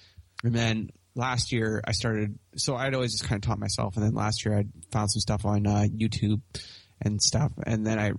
And 0.45 0.55
then 0.55 0.91
last 1.15 1.51
year 1.53 1.83
I 1.85 1.93
started, 1.93 2.39
so 2.57 2.77
I'd 2.77 2.95
always 2.95 3.13
just 3.13 3.25
kind 3.29 3.43
of 3.43 3.49
taught 3.49 3.59
myself. 3.59 3.97
And 3.97 4.05
then 4.05 4.15
last 4.15 4.45
year 4.45 4.57
I 4.59 4.65
found 4.93 5.11
some 5.11 5.21
stuff 5.21 5.45
on 5.45 5.67
uh, 5.67 5.87
YouTube 5.93 6.41
and 7.03 7.21
stuff. 7.21 7.53
And 7.67 7.87
then 7.87 7.99
I 7.99 8.13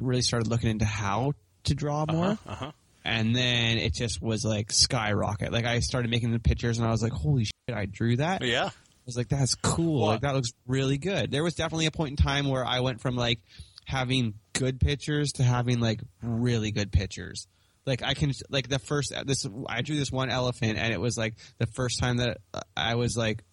really 0.00 0.22
started 0.22 0.48
looking 0.48 0.70
into 0.70 0.84
how 0.84 1.32
to 1.64 1.74
draw 1.74 2.04
more 2.10 2.38
Uh 2.46 2.54
huh. 2.54 2.72
and 3.04 3.34
then 3.34 3.78
it 3.78 3.94
just 3.94 4.20
was 4.22 4.44
like 4.44 4.70
skyrocket. 4.70 5.52
Like 5.52 5.64
I 5.64 5.80
started 5.80 6.10
making 6.10 6.30
the 6.32 6.38
pictures, 6.38 6.78
and 6.78 6.86
I 6.86 6.90
was 6.90 7.02
like, 7.02 7.12
"Holy 7.12 7.44
shit, 7.44 7.74
I 7.74 7.86
drew 7.86 8.16
that!" 8.16 8.42
Yeah, 8.42 8.66
I 8.66 8.72
was 9.06 9.16
like, 9.16 9.28
"That's 9.28 9.54
cool. 9.56 10.06
Like 10.06 10.20
that 10.20 10.34
looks 10.34 10.50
really 10.66 10.98
good." 10.98 11.30
There 11.30 11.42
was 11.42 11.54
definitely 11.54 11.86
a 11.86 11.90
point 11.90 12.10
in 12.10 12.16
time 12.16 12.48
where 12.48 12.64
I 12.64 12.80
went 12.80 13.00
from 13.00 13.16
like 13.16 13.40
having 13.86 14.34
good 14.54 14.80
pitchers 14.80 15.32
to 15.34 15.42
having 15.42 15.80
like 15.80 16.00
really 16.22 16.70
good 16.70 16.90
pitchers. 16.90 17.46
Like 17.86 18.02
I 18.02 18.14
can 18.14 18.32
like 18.48 18.68
the 18.68 18.78
first 18.78 19.12
this 19.26 19.46
I 19.68 19.82
drew 19.82 19.96
this 19.96 20.10
one 20.10 20.30
elephant, 20.30 20.78
and 20.78 20.92
it 20.92 21.00
was 21.00 21.18
like 21.18 21.34
the 21.58 21.66
first 21.66 22.00
time 22.00 22.16
that 22.16 22.38
I 22.74 22.94
was 22.94 23.14
like, 23.16 23.44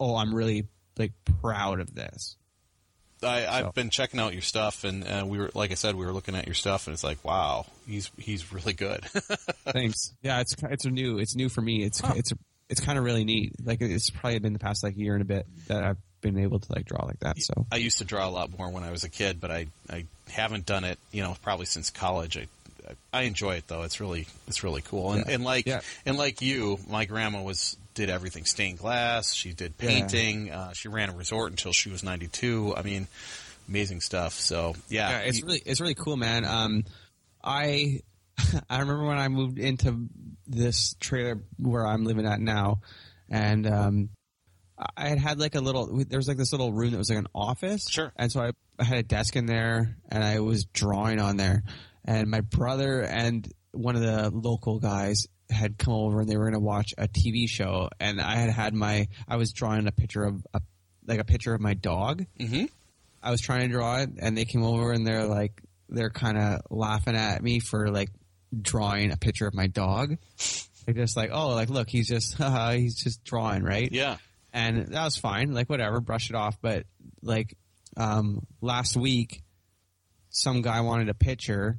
"Oh, 0.00 0.16
I'm 0.16 0.34
really 0.34 0.68
like 0.98 1.12
proud 1.42 1.80
of 1.80 1.94
this." 1.94 2.36
I, 3.22 3.46
I've 3.46 3.64
So. 3.66 3.72
been 3.72 3.90
checking 3.90 4.20
out 4.20 4.32
your 4.34 4.42
stuff, 4.42 4.84
and 4.84 5.02
uh, 5.06 5.24
we 5.26 5.38
were, 5.38 5.50
like 5.54 5.70
I 5.70 5.74
said, 5.74 5.94
we 5.94 6.04
were 6.04 6.12
looking 6.12 6.34
at 6.36 6.46
your 6.46 6.54
stuff, 6.54 6.86
and 6.86 6.92
it's 6.94 7.04
like, 7.04 7.22
wow, 7.24 7.66
he's 7.86 8.10
he's 8.18 8.52
really 8.52 8.72
good. 8.74 9.04
Thanks. 9.72 10.14
Yeah, 10.22 10.40
it's 10.40 10.54
it's 10.70 10.84
a 10.86 10.90
new. 10.90 11.18
It's 11.18 11.34
new 11.36 11.48
for 11.48 11.60
me. 11.60 11.82
It's 11.82 12.00
it's 12.14 12.32
it's 12.70 12.80
kind 12.80 12.98
of 12.98 13.04
really 13.04 13.24
neat. 13.24 13.54
Like 13.62 13.80
it's 13.82 14.08
probably 14.10 14.38
been 14.38 14.52
the 14.54 14.58
past 14.58 14.82
like 14.82 14.96
year 14.96 15.14
and 15.14 15.22
a 15.22 15.26
bit 15.26 15.46
that 15.68 15.82
I've 15.84 15.98
been 16.30 16.42
able 16.42 16.58
to 16.60 16.72
like 16.72 16.86
draw 16.86 17.04
like 17.04 17.20
that. 17.20 17.38
So 17.42 17.66
I 17.72 17.76
used 17.76 17.98
to 17.98 18.04
draw 18.04 18.28
a 18.28 18.30
lot 18.30 18.56
more 18.56 18.70
when 18.70 18.82
I 18.84 18.90
was 18.90 19.04
a 19.04 19.08
kid, 19.10 19.40
but 19.40 19.50
I 19.50 19.66
I 19.90 20.06
haven't 20.28 20.66
done 20.66 20.84
it, 20.84 20.98
you 21.12 21.22
know, 21.22 21.36
probably 21.42 21.66
since 21.66 21.90
college. 21.90 22.36
I 22.36 22.46
I 23.12 23.22
enjoy 23.22 23.56
it 23.56 23.66
though. 23.66 23.82
It's 23.82 24.00
really 24.00 24.26
it's 24.46 24.62
really 24.62 24.82
cool. 24.82 25.12
And, 25.12 25.24
Yeah. 25.26 25.34
and 25.34 25.44
like 25.44 25.66
Yeah. 25.66 25.80
and 26.04 26.16
like 26.18 26.40
you, 26.42 26.78
my 26.88 27.04
grandma 27.04 27.42
was 27.42 27.76
did 27.94 28.10
everything 28.10 28.44
stained 28.44 28.78
glass. 28.78 29.32
She 29.32 29.52
did 29.52 29.74
Yeah. 29.80 29.88
painting. 29.88 30.50
Uh, 30.50 30.72
she 30.72 30.88
ran 30.88 31.08
a 31.10 31.16
resort 31.16 31.50
until 31.50 31.72
she 31.72 31.90
was 31.90 32.02
ninety 32.02 32.28
two. 32.28 32.74
I 32.76 32.82
mean, 32.82 33.08
amazing 33.68 34.00
stuff. 34.02 34.34
So 34.34 34.74
yeah, 34.88 35.10
yeah, 35.10 35.18
it's 35.20 35.42
really 35.42 35.62
it's 35.64 35.80
really 35.80 35.94
cool, 35.94 36.16
man. 36.16 36.44
Um, 36.44 36.84
I 37.42 38.02
I 38.70 38.80
remember 38.80 39.04
when 39.06 39.18
I 39.18 39.28
moved 39.28 39.58
into 39.58 40.08
this 40.46 40.94
trailer 41.00 41.40
where 41.58 41.86
I'm 41.86 42.04
living 42.04 42.26
at 42.26 42.40
now, 42.40 42.80
and 43.28 43.66
um, 43.66 44.08
I 44.96 45.08
had 45.08 45.18
had 45.18 45.38
like 45.38 45.54
a 45.54 45.60
little. 45.60 46.04
There 46.04 46.18
was 46.18 46.28
like 46.28 46.36
this 46.36 46.52
little 46.52 46.72
room 46.72 46.90
that 46.92 46.98
was 46.98 47.08
like 47.08 47.18
an 47.18 47.28
office. 47.34 47.88
Sure. 47.88 48.12
And 48.16 48.30
so 48.30 48.40
I, 48.40 48.50
I 48.78 48.84
had 48.84 48.98
a 48.98 49.02
desk 49.02 49.36
in 49.36 49.46
there, 49.46 49.96
and 50.10 50.22
I 50.22 50.40
was 50.40 50.64
drawing 50.66 51.18
on 51.20 51.36
there. 51.36 51.62
And 52.04 52.30
my 52.30 52.40
brother 52.42 53.02
and 53.02 53.50
one 53.72 53.96
of 53.96 54.02
the 54.02 54.30
local 54.30 54.78
guys 54.78 55.26
had 55.50 55.78
come 55.78 55.94
over, 55.94 56.20
and 56.20 56.28
they 56.28 56.36
were 56.36 56.44
going 56.44 56.54
to 56.54 56.60
watch 56.60 56.92
a 56.98 57.08
TV 57.08 57.48
show. 57.48 57.88
And 58.00 58.20
I 58.20 58.36
had 58.36 58.50
had 58.50 58.74
my. 58.74 59.08
I 59.26 59.36
was 59.36 59.52
drawing 59.52 59.86
a 59.86 59.92
picture 59.92 60.24
of 60.24 60.46
a 60.52 60.60
like 61.06 61.20
a 61.20 61.24
picture 61.24 61.54
of 61.54 61.60
my 61.60 61.74
dog. 61.74 62.24
Mhm. 62.38 62.68
I 63.22 63.30
was 63.30 63.40
trying 63.40 63.60
to 63.60 63.68
draw 63.68 63.98
it, 64.00 64.10
and 64.18 64.36
they 64.36 64.44
came 64.44 64.62
over, 64.62 64.92
and 64.92 65.06
they're 65.06 65.26
like, 65.26 65.62
they're 65.88 66.10
kind 66.10 66.36
of 66.38 66.60
laughing 66.70 67.16
at 67.16 67.42
me 67.42 67.60
for 67.60 67.88
like 67.90 68.10
drawing 68.60 69.10
a 69.10 69.16
picture 69.16 69.46
of 69.46 69.54
my 69.54 69.66
dog. 69.68 70.16
They're 70.84 70.94
just 70.94 71.16
like, 71.16 71.30
oh, 71.32 71.48
like 71.48 71.70
look, 71.70 71.88
he's 71.88 72.08
just 72.08 72.36
he's 72.74 73.02
just 73.02 73.24
drawing, 73.24 73.62
right? 73.62 73.90
yeah. 73.90 74.18
And 74.56 74.86
that 74.86 75.04
was 75.04 75.18
fine. 75.18 75.52
Like 75.52 75.68
whatever, 75.68 76.00
brush 76.00 76.30
it 76.30 76.34
off. 76.34 76.56
But 76.62 76.86
like 77.22 77.56
um, 77.96 78.46
last 78.62 78.96
week, 78.96 79.42
some 80.30 80.62
guy 80.62 80.80
wanted 80.80 81.10
a 81.10 81.14
picture. 81.14 81.78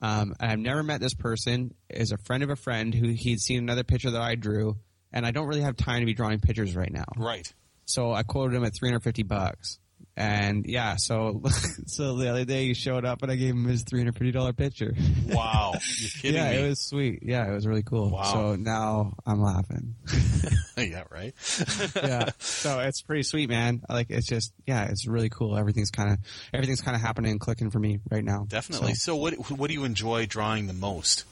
Um, 0.00 0.34
and 0.38 0.52
I've 0.52 0.58
never 0.60 0.84
met 0.84 1.00
this 1.00 1.14
person. 1.14 1.74
Is 1.90 2.12
a 2.12 2.18
friend 2.18 2.44
of 2.44 2.50
a 2.50 2.56
friend 2.56 2.94
who 2.94 3.08
he'd 3.08 3.40
seen 3.40 3.58
another 3.58 3.82
picture 3.82 4.12
that 4.12 4.22
I 4.22 4.36
drew, 4.36 4.76
and 5.12 5.26
I 5.26 5.32
don't 5.32 5.48
really 5.48 5.62
have 5.62 5.76
time 5.76 6.00
to 6.00 6.06
be 6.06 6.14
drawing 6.14 6.38
pictures 6.38 6.76
right 6.76 6.92
now. 6.92 7.06
Right. 7.16 7.52
So 7.86 8.12
I 8.12 8.22
quoted 8.22 8.56
him 8.56 8.64
at 8.64 8.74
350 8.74 9.24
bucks. 9.24 9.80
And 10.18 10.64
yeah, 10.66 10.96
so 10.96 11.42
so 11.86 12.16
the 12.16 12.30
other 12.30 12.46
day 12.46 12.68
he 12.68 12.74
showed 12.74 13.04
up 13.04 13.22
and 13.22 13.30
I 13.30 13.36
gave 13.36 13.50
him 13.50 13.64
his 13.66 13.84
$350 13.84 14.56
picture. 14.56 14.94
Wow. 15.28 15.72
You're 15.98 16.10
kidding 16.22 16.34
yeah, 16.34 16.50
me. 16.52 16.56
it 16.58 16.68
was 16.68 16.80
sweet. 16.80 17.18
Yeah, 17.22 17.46
it 17.46 17.52
was 17.52 17.66
really 17.66 17.82
cool. 17.82 18.10
Wow. 18.10 18.22
So 18.22 18.56
now 18.56 19.12
I'm 19.26 19.42
laughing. 19.42 19.94
yeah. 20.78 21.04
Right. 21.10 21.34
yeah. 21.96 22.30
So 22.38 22.80
it's 22.80 23.02
pretty 23.02 23.24
sweet, 23.24 23.50
man. 23.50 23.82
Like 23.90 24.06
it's 24.08 24.26
just 24.26 24.54
yeah, 24.66 24.84
it's 24.86 25.06
really 25.06 25.28
cool. 25.28 25.56
Everything's 25.56 25.90
kind 25.90 26.10
of 26.10 26.18
everything's 26.52 26.80
kind 26.80 26.94
of 26.94 27.02
happening 27.02 27.32
and 27.32 27.40
clicking 27.40 27.70
for 27.70 27.78
me 27.78 28.00
right 28.10 28.24
now. 28.24 28.46
Definitely. 28.48 28.94
So, 28.94 29.12
So, 29.12 29.16
what 29.16 29.50
what 29.50 29.68
do 29.68 29.74
you 29.74 29.84
enjoy 29.84 30.24
drawing 30.24 30.66
the 30.66 30.72
most? 30.72 31.24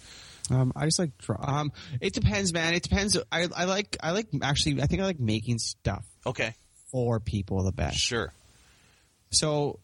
um, 0.51 0.73
I 0.77 0.85
just 0.85 0.99
like 0.99 1.17
draw. 1.19 1.37
Um, 1.41 1.73
it 2.03 2.13
depends, 2.13 2.53
man. 2.53 2.75
It 2.75 2.83
depends. 2.83 3.17
I 3.33 3.49
I 3.57 3.65
like 3.65 3.97
I 4.03 4.11
like 4.11 4.27
actually. 4.43 4.83
I 4.83 4.87
think 4.87 5.01
I 5.01 5.07
like 5.07 5.21
making 5.21 5.59
stuff. 5.59 6.05
Okay. 6.27 6.55
For 6.93 7.19
people 7.19 7.63
the 7.63 7.73
best. 7.73 7.97
Sure. 7.97 8.33
So, 9.35 9.81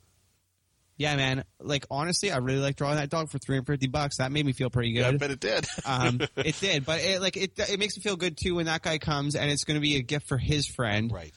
yeah, 0.96 1.16
man. 1.16 1.44
Like 1.60 1.86
honestly, 1.90 2.30
I 2.30 2.38
really 2.38 2.58
like 2.60 2.76
drawing 2.76 2.96
that 2.96 3.08
dog 3.08 3.30
for 3.30 3.38
three 3.38 3.56
hundred 3.56 3.72
fifty 3.74 3.88
bucks. 3.88 4.18
That 4.18 4.32
made 4.32 4.44
me 4.44 4.52
feel 4.52 4.70
pretty 4.70 4.90
Yeah, 4.90 5.08
I 5.08 5.16
bet 5.16 5.30
it 5.30 5.40
did. 5.40 5.66
um, 5.86 6.20
it 6.36 6.58
did, 6.60 6.84
but 6.84 7.00
it 7.00 7.20
like 7.20 7.36
it 7.36 7.52
it 7.58 7.78
makes 7.78 7.96
me 7.96 8.02
feel 8.02 8.16
good 8.16 8.36
too 8.36 8.56
when 8.56 8.66
that 8.66 8.82
guy 8.82 8.98
comes 8.98 9.34
and 9.34 9.50
it's 9.50 9.64
going 9.64 9.76
to 9.76 9.80
be 9.80 9.96
a 9.96 10.02
gift 10.02 10.26
for 10.28 10.36
his 10.38 10.66
friend. 10.66 11.10
right. 11.12 11.34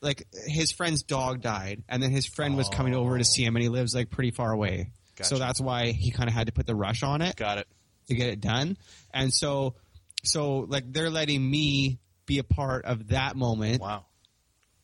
Like 0.00 0.28
his 0.46 0.70
friend's 0.70 1.02
dog 1.02 1.40
died, 1.42 1.82
and 1.88 2.00
then 2.00 2.12
his 2.12 2.24
friend 2.26 2.56
was 2.56 2.68
coming 2.68 2.94
over 2.94 3.18
to 3.18 3.24
see 3.24 3.44
him, 3.44 3.56
and 3.56 3.62
he 3.64 3.68
lives 3.68 3.96
like 3.96 4.10
pretty 4.10 4.30
far 4.30 4.52
away. 4.52 4.92
Gotcha. 5.16 5.28
So 5.28 5.38
that's 5.38 5.60
why 5.60 5.90
he 5.90 6.12
kind 6.12 6.28
of 6.28 6.34
had 6.34 6.46
to 6.46 6.52
put 6.52 6.66
the 6.66 6.76
rush 6.76 7.02
on 7.02 7.20
it 7.20 7.34
Got 7.34 7.58
it. 7.58 7.66
to 8.06 8.14
get 8.14 8.28
it 8.28 8.40
done. 8.40 8.76
And 9.12 9.34
so, 9.34 9.74
so 10.22 10.58
like 10.68 10.84
they're 10.92 11.10
letting 11.10 11.50
me 11.50 11.98
be 12.26 12.38
a 12.38 12.44
part 12.44 12.84
of 12.84 13.08
that 13.08 13.34
moment. 13.34 13.80
Wow. 13.80 14.04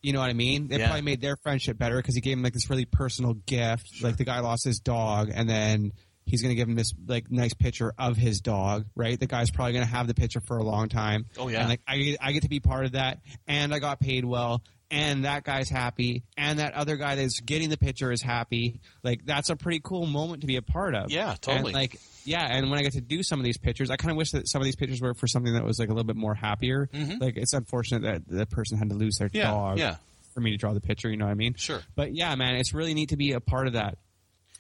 You 0.05 0.13
know 0.13 0.21
what 0.21 0.29
I 0.29 0.35
mean? 0.35 0.69
They 0.69 0.79
Yeah. 0.79 0.87
probably 0.89 1.03
made 1.03 1.21
their 1.23 1.37
friendship 1.37 1.79
better 1.79 1.97
because 1.97 2.15
he 2.15 2.21
gave 2.21 2.35
him 2.37 2.43
like 2.43 2.53
this 2.53 2.69
really 2.69 2.85
personal 2.85 3.35
gift. 3.47 4.03
Like 4.03 4.19
the 4.19 4.25
guy 4.25 4.41
lost 4.41 4.65
his 4.65 4.79
dog, 4.81 5.31
and 5.35 5.49
then 5.49 5.93
he's 6.27 6.43
gonna 6.43 6.55
give 6.55 6.69
him 6.69 6.75
this 6.75 6.93
like 7.07 7.31
nice 7.31 7.55
picture 7.55 7.95
of 7.99 8.17
his 8.19 8.41
dog. 8.43 8.85
Right? 8.95 9.19
The 9.19 9.27
guy's 9.27 9.51
probably 9.51 9.73
gonna 9.73 9.87
have 9.87 10.07
the 10.07 10.15
picture 10.15 10.41
for 10.41 10.59
a 10.59 10.63
long 10.63 10.89
time. 10.91 11.25
Oh, 11.39 11.49
yeah. 11.49 11.61
And 11.61 11.69
like 11.71 11.81
I 11.89 12.17
I 12.21 12.33
get 12.33 12.43
to 12.43 12.49
be 12.51 12.61
part 12.61 12.85
of 12.85 12.93
that, 12.93 13.21
and 13.47 13.73
I 13.75 13.79
got 13.79 13.99
paid 13.99 14.25
well. 14.27 14.63
And 14.91 15.25
that 15.25 15.43
guy's 15.45 15.69
happy, 15.69 16.23
and 16.37 16.59
that 16.61 16.75
other 16.75 16.97
guy 16.97 17.17
that's 17.17 17.41
getting 17.41 17.69
the 17.69 17.77
picture 17.79 18.13
is 18.13 18.23
happy. 18.23 18.81
Like 19.03 19.25
that's 19.25 19.51
a 19.51 19.57
pretty 19.57 19.81
cool 19.83 20.07
moment 20.07 20.43
to 20.43 20.47
be 20.47 20.57
a 20.57 20.63
part 20.63 20.95
of. 20.95 21.11
Yeah, 21.11 21.35
totally. 21.41 21.73
And 21.73 21.75
like, 21.75 21.99
yeah, 22.25 22.47
and 22.49 22.71
when 22.71 22.79
I 22.79 22.83
get 22.83 22.93
to 22.93 23.01
do 23.01 23.23
some 23.23 23.41
of 23.41 23.45
these 23.45 23.57
pictures, 23.57 23.91
I 23.91 23.97
kind 23.97 24.11
of 24.13 24.17
wish 24.17 24.31
that 24.33 24.47
some 24.49 24.61
of 24.61 24.65
these 24.67 24.77
pictures 24.77 25.01
were 25.01 25.15
for 25.15 25.27
something 25.27 25.55
that 25.55 25.65
was 25.65 25.79
like 25.81 25.89
a 25.89 25.93
little 25.93 26.07
bit 26.07 26.17
more 26.17 26.35
happier. 26.35 26.89
Like 27.19 27.37
it's 27.37 27.55
unfortunate 27.55 28.03
that 28.03 28.29
the 28.29 28.47
person 28.47 28.79
had 28.79 28.91
to 28.91 28.95
lose 28.95 29.17
their 29.19 29.29
Mm-hmm. 29.29 29.37
Yeah, 29.39 29.51
dog 29.51 29.79
yeah. 29.79 29.97
for 30.33 30.41
me 30.41 30.51
to 30.53 30.57
draw 30.59 30.75
the 30.75 30.81
picture. 30.81 31.09
You 31.11 31.17
know 31.17 31.25
what 31.25 31.33
I 31.33 31.35
mean? 31.35 31.55
Sure. 31.55 31.81
But 31.97 32.15
yeah, 32.15 32.35
man, 32.37 32.55
it's 32.57 32.73
really 32.75 32.95
neat 32.95 33.09
to 33.09 33.17
be 33.17 33.33
a 33.33 33.41
part 33.41 33.67
of 33.67 33.73
that. 33.73 33.97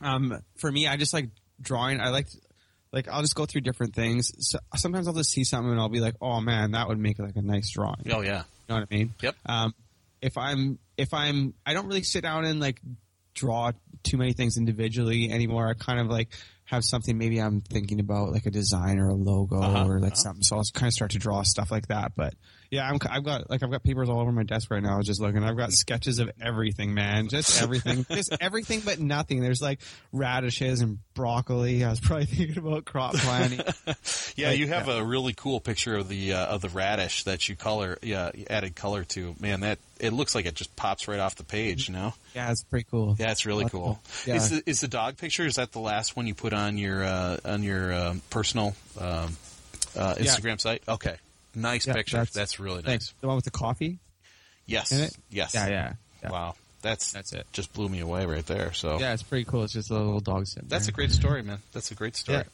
Um, 0.01 0.37
for 0.57 0.73
me, 0.73 0.89
I 0.89 0.97
just 0.97 1.13
like 1.13 1.29
drawing. 1.61 2.01
I 2.01 2.09
like, 2.09 2.27
like 2.93 3.09
I'll 3.09 3.21
just 3.23 3.35
go 3.37 3.47
through 3.47 3.61
different 3.61 3.95
things. 3.95 4.33
So, 4.39 4.59
sometimes 4.75 5.07
I'll 5.07 5.15
just 5.15 5.31
see 5.31 5.45
something 5.45 5.71
and 5.71 5.79
I'll 5.81 5.89
be 5.89 6.01
like, 6.01 6.15
oh 6.21 6.41
man, 6.41 6.73
that 6.73 6.89
would 6.89 6.99
make 6.99 7.19
like 7.21 7.37
a 7.37 7.43
nice 7.43 7.71
drawing. 7.71 8.11
Oh 8.11 8.21
yeah. 8.23 8.43
You 8.69 8.75
know 8.75 8.81
what 8.81 8.89
I 8.91 8.95
mean? 8.95 9.15
Yep. 9.21 9.37
Um, 9.47 9.75
if 10.25 10.39
I'm 10.39 10.79
if 10.97 11.13
I'm 11.13 11.53
I 11.67 11.75
don't 11.75 11.87
really 11.87 12.03
sit 12.03 12.23
down 12.23 12.45
and 12.47 12.59
like 12.61 12.81
draw 13.35 13.73
too 14.03 14.17
many 14.17 14.33
things 14.33 14.57
individually 14.57 15.31
anymore. 15.31 15.69
I 15.69 15.75
kind 15.75 16.01
of 16.01 16.07
like 16.07 16.29
have 16.65 16.83
something 16.85 17.19
maybe 17.19 17.39
I'm 17.39 17.61
thinking 17.61 18.01
about 18.01 18.33
like 18.33 18.47
a 18.47 18.51
design 18.51 18.99
or 18.99 19.09
a 19.09 19.15
logo 19.15 19.61
Uh-huh, 19.61 19.87
or 19.87 20.01
like 20.01 20.13
uh-huh. 20.13 20.23
something. 20.23 20.43
So 20.43 20.57
I'll 20.57 20.65
kind 20.73 20.87
of 20.87 20.95
start 20.95 21.11
to 21.11 21.19
draw 21.19 21.43
stuff 21.43 21.71
like 21.71 21.89
that. 21.89 22.13
But 22.17 22.35
yeah, 22.75 22.89
I'm, 22.89 22.99
I've 23.09 23.25
got 23.25 23.49
like 23.49 23.63
I've 23.63 23.71
got 23.71 23.85
papers 23.85 24.09
all 24.09 24.21
over 24.21 24.33
my 24.33 24.43
desk 24.43 24.71
right 24.71 24.83
now. 24.83 25.01
Just 25.01 25.21
looking, 25.21 25.45
I've 25.45 25.57
got 25.57 25.73
sketches 25.73 26.19
of 26.19 26.31
everything, 26.41 26.93
man. 26.93 27.29
Just 27.29 27.63
everything, 27.63 28.05
just 28.11 28.37
everything 28.41 28.81
but 28.85 28.99
nothing. 28.99 29.41
There's 29.41 29.63
like 29.63 29.81
radishes 30.13 30.81
and 30.81 30.99
broccoli. 31.15 31.85
I 31.85 31.91
was 31.91 32.01
probably 32.01 32.27
thinking 32.27 32.59
about 32.59 32.85
crop 32.85 33.15
planting. 33.15 33.61
Yeah, 34.37 34.49
Like, 34.49 34.59
you 34.59 34.67
have 34.69 34.89
a 34.89 35.05
really 35.05 35.33
cool 35.33 35.61
picture 35.61 35.97
of 35.97 36.09
the 36.09 36.33
uh, 36.33 36.47
of 36.47 36.61
the 36.61 36.69
radish 36.69 37.23
that 37.25 37.49
you 37.49 37.55
color, 37.55 37.99
yeah, 38.03 38.33
added 38.51 38.75
color 38.75 39.05
to. 39.05 39.37
Man, 39.39 39.61
that 39.61 39.79
it 40.01 40.13
looks 40.13 40.35
like 40.35 40.47
it 40.47 40.55
just 40.55 40.75
pops 40.75 41.07
right 41.07 41.21
off 41.21 41.37
the 41.37 41.45
page. 41.45 41.89
You 41.89 41.95
know? 41.95 42.15
yeah, 42.35 42.51
it's 42.51 42.65
pretty 42.65 42.87
cool. 42.91 43.15
Yeah, 43.19 43.31
it's 43.31 43.47
really 43.47 43.65
That's 43.65 43.73
cool. 43.73 44.01
Yeah. 44.27 44.37
Is 44.37 44.51
the 44.51 44.63
is 44.67 44.81
the 44.81 44.89
dog 44.89 45.19
picture? 45.19 45.47
Is 45.47 45.57
that 45.57 45.71
the 45.71 45.79
last 45.79 46.17
one 46.17 46.27
you 46.27 46.35
put 46.35 46.53
on 46.53 46.77
your 46.77 47.05
uh, 47.05 47.37
on 47.45 47.63
your 47.63 47.93
um, 47.93 48.23
personal 48.31 48.75
um, 48.99 49.37
uh, 49.97 50.15
Instagram 50.17 50.61
site? 50.61 50.83
Okay, 50.89 51.17
nice 51.55 51.87
picture. 51.87 52.19
That's, 52.19 52.33
that's- 52.33 52.61
really 52.61 52.77
nice. 52.77 52.85
Thanks. 52.87 53.15
The 53.21 53.27
one 53.27 53.37
with 53.37 53.45
the 53.45 53.51
coffee 53.51 53.99
Yes, 54.67 54.93
in 54.93 55.01
it. 55.03 55.17
yes. 55.31 55.55
Yeah, 55.55 55.69
yeah. 55.69 55.93
yeah. 56.23 56.31
Wow, 56.31 56.55
that's 56.81 57.13
That's 57.13 57.33
it. 57.35 57.47
Just 57.53 57.73
blew 57.75 57.89
me 57.89 58.01
away 58.01 58.25
right 58.25 58.47
there. 58.47 58.73
So 58.73 58.99
Yeah, 58.99 59.13
it's 59.13 59.23
pretty 59.23 59.45
cool. 59.45 59.65
It's 59.65 59.75
just 59.75 59.91
a 59.91 59.95
little 59.95 60.21
dog 60.21 60.47
sitting. 60.47 60.69
that's 60.69 60.89
a 60.89 60.93
great 60.93 61.11
story, 61.11 61.43
man. 61.43 61.59
That's 61.73 61.91
a 61.91 61.95
great 61.95 62.17
story. 62.17 62.39
Yeah. 62.39 62.45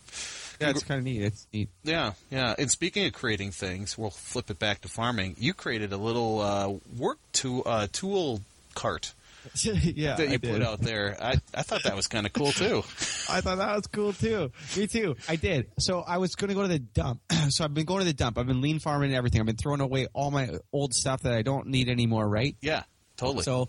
Yeah, 0.60 0.70
it's 0.70 0.82
kind 0.82 0.98
of 0.98 1.04
neat. 1.04 1.22
It's 1.22 1.46
neat. 1.54 1.70
Yeah, 1.84 2.12
yeah. 2.30 2.54
And 2.58 2.70
speaking 2.70 3.06
of 3.06 3.12
creating 3.14 3.52
things, 3.52 3.96
we'll 3.96 4.10
flip 4.10 4.50
it 4.50 4.58
back 4.58 4.82
to 4.82 4.88
farming. 4.88 5.36
You 5.38 5.54
created 5.54 5.92
a 5.92 5.96
little 5.96 6.40
uh, 6.40 6.68
work 6.98 7.18
to 7.34 7.62
uh, 7.64 7.86
tool 7.92 8.42
cart 8.74 9.14
yeah, 9.62 10.16
that 10.16 10.28
I 10.28 10.32
you 10.32 10.38
put 10.38 10.52
did. 10.52 10.62
out 10.62 10.80
there. 10.80 11.16
I, 11.20 11.34
I 11.54 11.62
thought 11.62 11.82
that 11.84 11.96
was 11.96 12.06
kind 12.06 12.26
of 12.26 12.32
cool 12.32 12.52
too. 12.52 12.78
I 13.28 13.40
thought 13.40 13.58
that 13.58 13.76
was 13.76 13.86
cool 13.86 14.12
too. 14.12 14.52
Me 14.76 14.86
too. 14.86 15.16
I 15.28 15.36
did. 15.36 15.70
So 15.78 16.00
I 16.00 16.18
was 16.18 16.34
going 16.34 16.48
to 16.48 16.54
go 16.54 16.62
to 16.62 16.68
the 16.68 16.78
dump. 16.78 17.20
so 17.48 17.64
I've 17.64 17.74
been 17.74 17.86
going 17.86 18.00
to 18.00 18.06
the 18.06 18.12
dump. 18.12 18.38
I've 18.38 18.46
been 18.46 18.60
lean 18.60 18.78
farming 18.78 19.10
and 19.10 19.16
everything. 19.16 19.40
I've 19.40 19.46
been 19.46 19.56
throwing 19.56 19.80
away 19.80 20.06
all 20.12 20.30
my 20.30 20.50
old 20.72 20.94
stuff 20.94 21.22
that 21.22 21.32
I 21.32 21.42
don't 21.42 21.68
need 21.68 21.88
anymore. 21.88 22.28
Right. 22.28 22.56
Yeah, 22.60 22.84
totally. 23.16 23.44
So, 23.44 23.68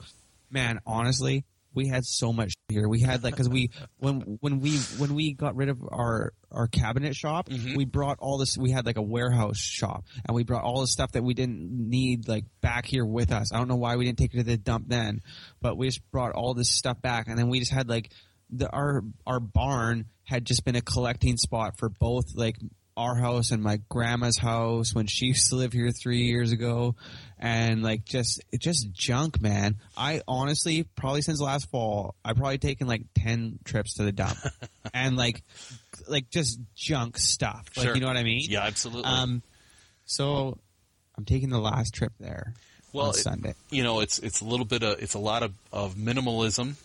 man, 0.50 0.82
honestly, 0.86 1.46
we 1.74 1.88
had 1.88 2.04
so 2.06 2.34
much 2.34 2.54
here. 2.68 2.88
We 2.90 3.00
had 3.02 3.24
like 3.24 3.34
because 3.34 3.50
we 3.50 3.72
when 3.98 4.38
when 4.42 4.60
we 4.60 4.78
when 4.98 5.14
we 5.16 5.34
got 5.34 5.56
rid 5.56 5.70
of 5.70 5.80
our 5.90 6.34
our 6.52 6.68
cabinet 6.68 7.16
shop, 7.16 7.48
Mm-hmm. 7.50 7.76
we 7.76 7.86
brought 7.86 8.18
all 8.20 8.38
this. 8.38 8.58
We 8.58 8.72
had 8.72 8.86
like 8.86 8.98
a 8.98 9.02
warehouse 9.02 9.58
shop, 9.58 10.04
and 10.28 10.36
we 10.36 10.44
brought 10.44 10.64
all 10.64 10.82
the 10.82 10.88
stuff 10.88 11.14
that 11.14 11.24
we 11.24 11.34
didn't 11.34 11.70
need 11.72 12.28
like 12.28 12.46
back 12.62 12.86
here 12.86 13.06
with 13.06 13.32
us. 13.32 13.54
I 13.54 13.58
don't 13.58 13.68
know 13.68 13.76
why 13.78 13.96
we 13.96 14.06
didn't 14.06 14.18
take 14.20 14.34
it 14.34 14.38
to 14.38 14.44
the 14.44 14.58
dump 14.58 14.86
then, 14.88 15.22
but 15.62 15.78
we 15.78 15.88
just 15.88 16.02
brought 16.12 16.34
all 16.34 16.54
this 16.54 16.70
stuff 16.70 17.02
back, 17.02 17.28
and 17.28 17.38
then 17.38 17.50
we 17.50 17.60
just 17.60 17.72
had 17.72 17.88
like 17.90 18.12
the 18.50 18.70
our 18.70 19.04
our 19.26 19.40
barn 19.40 20.06
had 20.24 20.46
just 20.46 20.66
been 20.66 20.76
a 20.76 20.82
collecting 20.82 21.38
spot 21.38 21.78
for 21.78 21.90
both 21.90 22.36
like 22.36 22.58
our 22.98 23.16
house 23.16 23.52
and 23.52 23.64
my 23.64 23.80
grandma's 23.90 24.38
house 24.38 24.94
when 24.94 25.08
she 25.08 25.26
used 25.34 25.50
to 25.50 25.56
live 25.56 25.74
here 25.74 25.92
three 25.92 26.24
years 26.24 26.52
ago. 26.52 26.96
And 27.40 27.82
like 27.82 28.06
just 28.06 28.42
just 28.60 28.92
junk 28.92 29.42
man. 29.42 29.78
I 29.98 30.22
honestly 30.28 30.84
probably 30.84 31.22
since 31.24 31.42
last 31.42 31.70
fall 31.72 32.14
i 32.24 32.34
probably 32.34 32.60
taken 32.60 32.86
like 32.88 33.02
10 33.16 33.58
trips 33.64 33.96
to 33.96 34.04
the 34.04 34.12
dump. 34.12 34.38
And 34.94 35.16
like 35.18 35.42
like 36.08 36.30
just 36.30 36.60
junk 36.76 37.18
stuff. 37.18 37.66
Like 37.76 37.86
Sure. 37.88 37.96
you 37.96 38.02
know 38.02 38.08
what 38.08 38.18
i 38.18 38.24
mean? 38.24 38.42
Yeah, 38.48 38.64
absolutely. 38.64 39.06
um 39.06 39.42
so 40.06 40.58
i'm 41.18 41.26
taking 41.26 41.50
the 41.50 41.60
last 41.60 41.94
trip 41.94 42.14
there 42.20 42.54
well, 42.94 43.06
on 43.08 43.12
it- 43.12 43.18
sunday. 43.18 43.54
you 43.70 43.84
know, 43.84 44.02
it's 44.02 44.20
it's 44.20 44.42
a 44.42 44.46
little 44.46 44.66
bit 44.66 44.84
of 44.84 45.02
it's 45.02 45.14
a 45.16 45.20
lot 45.20 45.42
of, 45.44 45.54
of 45.72 45.96
minimalism, 45.96 46.76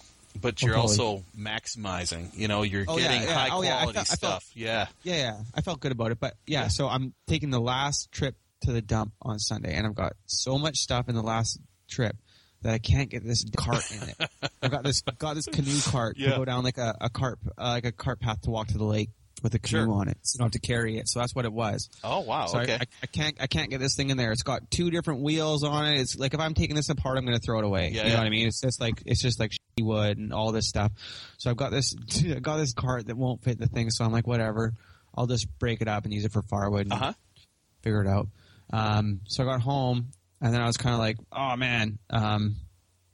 but 0.41 0.63
you're 0.63 0.75
totally. 0.75 0.99
also 0.99 1.25
maximizing. 1.37 2.37
You 2.37 2.49
know, 2.49 2.63
you're 2.63 2.85
Oh, 2.89 2.97
getting 2.99 3.23
yeah. 3.23 3.33
high 3.35 3.49
Oh, 3.53 3.63
yeah, 3.63 3.79
quality 3.79 3.97
felt- 3.97 3.97
I 3.97 4.15
felt- 4.17 4.43
stuff. 4.43 4.51
yeah, 4.55 4.87
Yeah, 5.03 5.17
yeah. 5.17 5.37
I 5.55 5.61
felt 5.61 5.81
good 5.81 5.93
about 5.93 6.13
it. 6.13 6.21
But 6.21 6.35
yeah, 6.47 6.63
Yeah. 6.63 6.69
so 6.69 6.89
I'm 6.89 7.15
taking 7.27 7.51
the 7.51 7.61
last 7.61 8.11
trip 8.13 8.37
to 8.63 8.73
the 8.73 8.83
dump 8.83 9.13
on 9.23 9.39
Sunday, 9.39 9.75
and 9.75 9.87
I've 9.87 9.95
got 9.95 10.15
so 10.27 10.59
much 10.59 10.79
stuff 10.79 11.09
in 11.09 11.15
the 11.15 11.23
last 11.23 11.59
trip 11.89 12.17
that 12.63 12.73
I 12.73 12.79
can't 12.79 13.11
get 13.11 13.25
this 13.25 13.45
cart 13.57 13.85
in 13.93 14.09
it. 14.09 14.31
I've 14.63 14.71
got 14.71 14.83
this 14.83 15.03
got 15.19 15.35
this 15.35 15.47
canoe 15.47 15.79
cart 15.83 16.17
Yeah. 16.19 16.31
to 16.31 16.37
go 16.39 16.45
down 16.45 16.65
like 16.65 16.79
a, 16.79 16.97
a 17.01 17.11
cart 17.11 17.39
uh, 17.59 17.69
like 17.69 17.85
a 17.85 17.93
cart 17.93 18.19
path 18.21 18.41
to 18.43 18.51
walk 18.51 18.69
to 18.69 18.79
the 18.79 18.85
lake 18.85 19.11
with 19.43 19.55
a 19.55 19.59
canoe 19.59 19.85
Sure. 19.85 19.93
on 19.93 20.09
it, 20.09 20.17
so 20.23 20.37
I 20.37 20.39
don't 20.39 20.47
have 20.55 20.61
to 20.61 20.67
carry 20.67 20.97
it. 20.99 21.09
So 21.09 21.21
that's 21.21 21.35
what 21.35 21.45
it 21.45 21.53
was. 21.53 21.89
Oh 22.03 22.21
wow. 22.21 22.47
So 22.47 22.59
I- 22.59 22.63
okay. 22.63 22.75
I, 22.81 22.85
I 23.03 23.07
can't 23.07 23.37
I 23.41 23.47
can't 23.47 23.71
get 23.71 23.81
this 23.81 23.95
thing 23.95 24.11
in 24.11 24.17
there. 24.17 24.33
It's 24.33 24.43
got 24.43 24.71
two 24.71 24.91
different 24.91 25.21
wheels 25.23 25.63
on 25.65 25.87
it. 25.87 26.01
It's 26.01 26.17
like 26.17 26.35
if 26.35 26.41
I'm 26.41 26.55
taking 26.55 26.75
this 26.77 26.89
apart, 26.89 27.19
I'm 27.19 27.25
going 27.27 27.37
to 27.39 27.43
throw 27.45 27.59
it 27.59 27.65
away. 27.65 27.91
Yeah, 27.93 28.03
you 28.03 28.09
know 28.09 28.15
yeah. 28.15 28.19
what 28.19 28.27
I 28.27 28.31
mean? 28.31 28.47
It's 28.47 28.61
just 28.61 28.81
like 28.81 29.03
it's 29.05 29.21
just 29.21 29.39
like 29.39 29.53
wood 29.81 30.17
and 30.19 30.33
all 30.33 30.53
this 30.53 30.69
stuff. 30.69 30.91
So 31.39 31.51
I've 31.51 31.57
got 31.57 31.71
this 31.71 31.95
I 32.25 32.39
got 32.41 32.57
this 32.57 32.73
cart 32.73 33.07
that 33.09 33.17
won't 33.17 33.43
fit 33.45 33.59
the 33.59 33.67
thing. 33.67 33.91
So 33.91 34.05
I'm 34.05 34.13
like, 34.13 34.27
whatever. 34.27 34.73
I'll 35.15 35.27
just 35.27 35.47
break 35.59 35.81
it 35.81 35.89
up 35.89 36.05
and 36.05 36.13
use 36.13 36.25
it 36.25 36.33
for 36.33 36.43
firewood. 36.43 36.83
And 36.87 36.93
Uh 36.93 36.97
huh. 36.97 37.13
Figure 37.83 38.03
it 38.03 38.09
out. 38.09 38.29
Um, 38.73 39.21
so 39.29 39.43
I 39.45 39.47
got 39.47 39.61
home 39.61 40.09
and 40.41 40.53
then 40.53 40.61
I 40.61 40.67
was 40.67 40.77
kind 40.77 40.93
of 40.95 40.99
like, 40.99 41.17
oh 41.33 41.57
man, 41.57 41.99
um, 42.11 42.57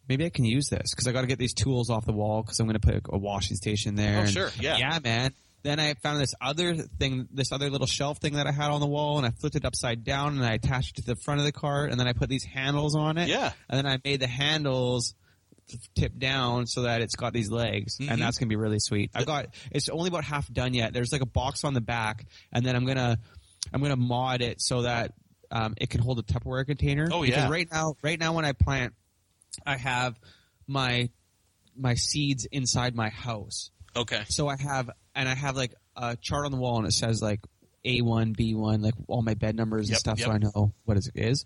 maybe 0.09 0.25
I 0.25 0.31
can 0.31 0.45
use 0.45 0.69
this 0.69 0.91
because 0.95 1.07
I 1.07 1.13
got 1.13 1.21
to 1.23 1.27
get 1.27 1.39
these 1.39 1.53
tools 1.55 1.91
off 1.91 2.07
the 2.07 2.13
wall 2.13 2.43
because 2.43 2.59
I'm 2.59 2.67
going 2.67 2.79
to 2.81 2.87
put 2.87 3.03
a 3.13 3.19
washing 3.19 3.57
station 3.57 3.95
there. 3.97 4.17
Oh, 4.19 4.21
and- 4.23 4.31
sure. 4.31 4.51
Yeah. 4.59 4.79
yeah, 4.79 4.99
man. 5.03 5.33
Then 5.63 5.79
I 5.79 5.95
found 5.95 6.21
this 6.21 6.35
other 6.41 6.75
thing, 6.75 7.29
this 7.33 7.53
other 7.53 7.71
little 7.71 7.87
shelf 7.87 8.19
thing 8.19 8.35
that 8.35 8.47
I 8.47 8.53
had 8.53 8.71
on 8.71 8.81
the 8.81 8.87
wall, 8.87 9.19
and 9.19 9.27
I 9.27 9.31
flipped 9.31 9.55
it 9.57 9.65
upside 9.65 10.03
down, 10.05 10.37
and 10.37 10.45
I 10.45 10.55
attached 10.55 10.99
it 10.99 11.03
to 11.03 11.15
the 11.15 11.17
front 11.17 11.39
of 11.41 11.47
the 11.47 11.53
cart, 11.53 11.91
and 11.91 12.01
then 12.01 12.09
I 12.09 12.13
put 12.15 12.29
these 12.29 12.45
handles 12.45 12.97
on 12.97 13.17
it. 13.19 13.29
Yeah. 13.29 13.53
And 13.69 13.79
then 13.79 13.87
I 13.87 13.99
made 14.05 14.21
the 14.21 14.27
handles 14.27 15.15
tip 15.95 16.19
down 16.19 16.67
so 16.67 16.83
that 16.83 17.01
it's 17.01 17.15
got 17.15 17.33
these 17.33 17.49
legs, 17.51 17.97
Mhm. 17.99 18.11
and 18.11 18.21
that's 18.21 18.39
gonna 18.39 18.49
be 18.49 18.57
really 18.57 18.81
sweet. 18.81 19.11
I've 19.15 19.25
got 19.27 19.47
it's 19.71 19.89
only 19.89 20.09
about 20.09 20.25
half 20.25 20.53
done 20.53 20.75
yet. 20.75 20.93
There's 20.93 21.13
like 21.13 21.23
a 21.23 21.27
box 21.27 21.65
on 21.65 21.73
the 21.75 21.81
back, 21.81 22.27
and 22.53 22.67
then 22.67 22.75
I'm 22.77 22.85
gonna 22.85 23.19
I'm 23.73 23.81
gonna 23.81 23.97
mod 23.97 24.43
it 24.43 24.61
so 24.61 24.83
that 24.83 25.15
um, 25.53 25.75
it 25.77 25.91
can 25.91 26.01
hold 26.01 26.19
a 26.19 26.23
Tupperware 26.23 26.67
container. 26.67 27.09
Oh, 27.13 27.23
Because 27.23 27.45
yeah. 27.45 27.49
right 27.51 27.69
now, 27.71 27.95
right 28.03 28.19
now 28.19 28.33
when 28.33 28.45
I 28.47 28.53
plant, 28.53 28.95
I 29.65 29.77
have 29.77 30.19
my 30.67 31.11
my 31.77 31.95
seeds 31.95 32.47
inside 32.47 32.95
my 32.97 33.11
house. 33.11 33.71
Okay. 33.95 34.25
So 34.29 34.49
I 34.49 34.57
have, 34.57 34.91
and 35.15 35.29
I 35.29 35.35
have 35.35 35.57
like 35.57 35.75
a 35.97 36.17
chart 36.17 36.45
on 36.47 36.53
the 36.53 36.59
wall, 36.59 36.79
and 36.79 36.87
it 36.87 36.93
says 36.93 37.21
like 37.23 37.41
A1, 37.85 38.37
B1, 38.37 38.83
like 38.83 38.95
all 39.09 39.23
my 39.23 39.35
bed 39.35 39.57
numbers 39.57 39.89
Yep, 39.89 39.95
and 39.95 39.99
stuff, 39.99 40.19
yep. 40.19 40.27
so 40.29 40.33
I 40.33 40.39
know 40.39 40.73
what 40.85 40.97
it 40.97 41.09
is. 41.15 41.45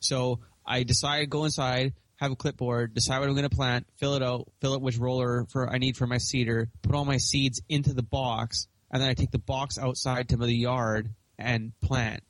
So 0.00 0.40
I 0.64 0.82
decide 0.82 1.30
go 1.30 1.44
inside, 1.44 1.94
have 2.16 2.32
a 2.32 2.36
clipboard, 2.36 2.94
decide 2.94 3.18
what 3.20 3.28
I'm 3.28 3.34
going 3.34 3.48
to 3.48 3.54
plant, 3.56 3.86
fill 3.96 4.14
it 4.14 4.22
out, 4.22 4.48
fill 4.60 4.74
it 4.74 4.80
which 4.82 4.98
roller 4.98 5.46
for 5.50 5.68
I 5.70 5.78
need 5.78 5.96
for 5.96 6.06
my 6.06 6.18
seeder, 6.18 6.68
put 6.82 6.94
all 6.94 7.04
my 7.04 7.18
seeds 7.18 7.62
into 7.68 7.92
the 7.94 8.02
box, 8.02 8.68
and 8.90 9.00
then 9.02 9.08
I 9.08 9.14
take 9.14 9.30
the 9.30 9.38
box 9.38 9.78
outside 9.78 10.28
to 10.30 10.36
the 10.36 10.52
yard 10.52 11.10
and 11.38 11.72
plant. 11.80 12.22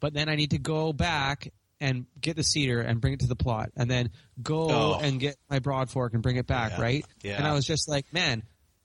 But 0.00 0.14
then 0.14 0.28
I 0.28 0.34
need 0.36 0.50
to 0.52 0.58
go 0.58 0.92
back 0.92 1.52
and 1.80 2.06
get 2.20 2.36
the 2.36 2.42
seeder 2.44 2.80
and 2.80 3.00
bring 3.00 3.14
it 3.14 3.20
to 3.20 3.26
the 3.26 3.36
plot, 3.36 3.70
and 3.76 3.90
then 3.90 4.10
go 4.42 4.70
Oh. 4.70 4.98
and 5.00 5.18
get 5.18 5.36
my 5.48 5.58
broad 5.60 5.88
fork 5.90 6.12
and 6.14 6.22
bring 6.22 6.36
it 6.36 6.46
back, 6.46 6.72
Yeah. 6.72 6.80
right? 6.82 7.06
Yeah. 7.22 7.36
And 7.38 7.46
I 7.46 7.52
was 7.54 7.64
just 7.64 7.88
like, 7.88 8.12
man, 8.12 8.42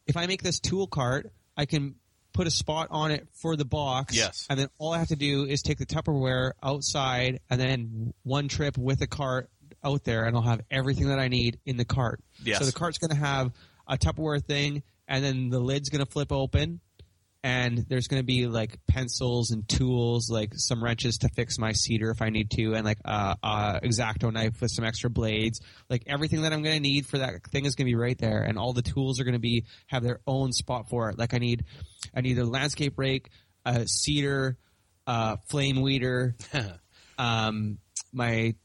if 0.07 0.17
I 0.17 0.27
make 0.27 0.43
this 0.43 0.59
tool 0.59 0.87
cart, 0.87 1.31
I 1.57 1.65
can 1.65 1.95
put 2.33 2.47
a 2.47 2.51
spot 2.51 2.89
on 2.91 3.11
it 3.11 3.27
for 3.31 3.55
the 3.55 3.65
box. 3.65 4.15
Yes. 4.15 4.45
And 4.49 4.59
then 4.59 4.67
all 4.77 4.93
I 4.93 4.99
have 4.99 5.07
to 5.07 5.15
do 5.15 5.45
is 5.45 5.61
take 5.61 5.77
the 5.77 5.85
Tupperware 5.85 6.51
outside 6.61 7.39
and 7.49 7.59
then 7.59 8.13
one 8.23 8.47
trip 8.49 8.77
with 8.77 8.99
the 8.99 9.07
cart 9.07 9.49
out 9.83 10.03
there 10.03 10.25
and 10.25 10.35
I'll 10.35 10.43
have 10.43 10.61
everything 10.69 11.07
that 11.07 11.19
I 11.19 11.29
need 11.29 11.59
in 11.65 11.77
the 11.77 11.85
cart. 11.85 12.21
Yes. 12.43 12.59
So 12.59 12.65
the 12.65 12.73
cart's 12.73 12.97
going 12.97 13.11
to 13.11 13.17
have 13.17 13.51
a 13.87 13.97
Tupperware 13.97 14.43
thing 14.43 14.83
and 15.07 15.23
then 15.23 15.49
the 15.49 15.59
lid's 15.59 15.89
going 15.89 16.03
to 16.03 16.11
flip 16.11 16.31
open 16.31 16.81
and 17.45 17.85
there's 17.89 18.07
going 18.07 18.19
to 18.19 18.25
be 18.25 18.47
like 18.47 18.79
pencils 18.87 19.51
and 19.51 19.69
tools, 19.69 20.31
like 20.31 20.53
some 20.55 20.83
wrenches 20.83 21.19
to 21.19 21.29
fix 21.29 21.59
my 21.59 21.73
seeder 21.73 22.09
if 22.09 22.19
I 22.23 22.31
need 22.31 22.49
to, 22.55 22.73
and 22.73 22.83
like 22.83 22.97
a, 23.05 23.35
a 23.43 23.79
exacto 23.83 24.33
knife 24.33 24.59
with 24.61 24.71
some 24.71 24.83
extra 24.83 25.11
blades. 25.11 25.61
Like 25.87 26.05
everything 26.07 26.41
that 26.41 26.53
I'm 26.53 26.63
going 26.63 26.75
to 26.75 26.81
need 26.81 27.05
for 27.05 27.19
that 27.19 27.45
thing 27.51 27.65
is 27.65 27.75
going 27.75 27.85
to 27.85 27.91
be 27.91 27.95
right 27.95 28.17
there, 28.17 28.41
and 28.41 28.57
all 28.57 28.73
the 28.73 28.81
tools 28.81 29.19
are 29.19 29.25
going 29.25 29.35
to 29.35 29.39
be 29.39 29.65
have 29.85 30.01
their 30.01 30.21
own 30.25 30.53
spot 30.53 30.89
for 30.89 31.11
it. 31.11 31.19
Like 31.19 31.35
I 31.35 31.37
need, 31.37 31.65
I 32.15 32.21
need 32.21 32.39
a 32.39 32.45
landscape 32.45 32.97
rake, 32.97 33.29
a 33.63 33.87
seeder, 33.87 34.57
uh, 35.05 35.35
flame 35.47 35.83
weeder, 35.83 36.35
um, 37.19 37.77
my 38.11 38.55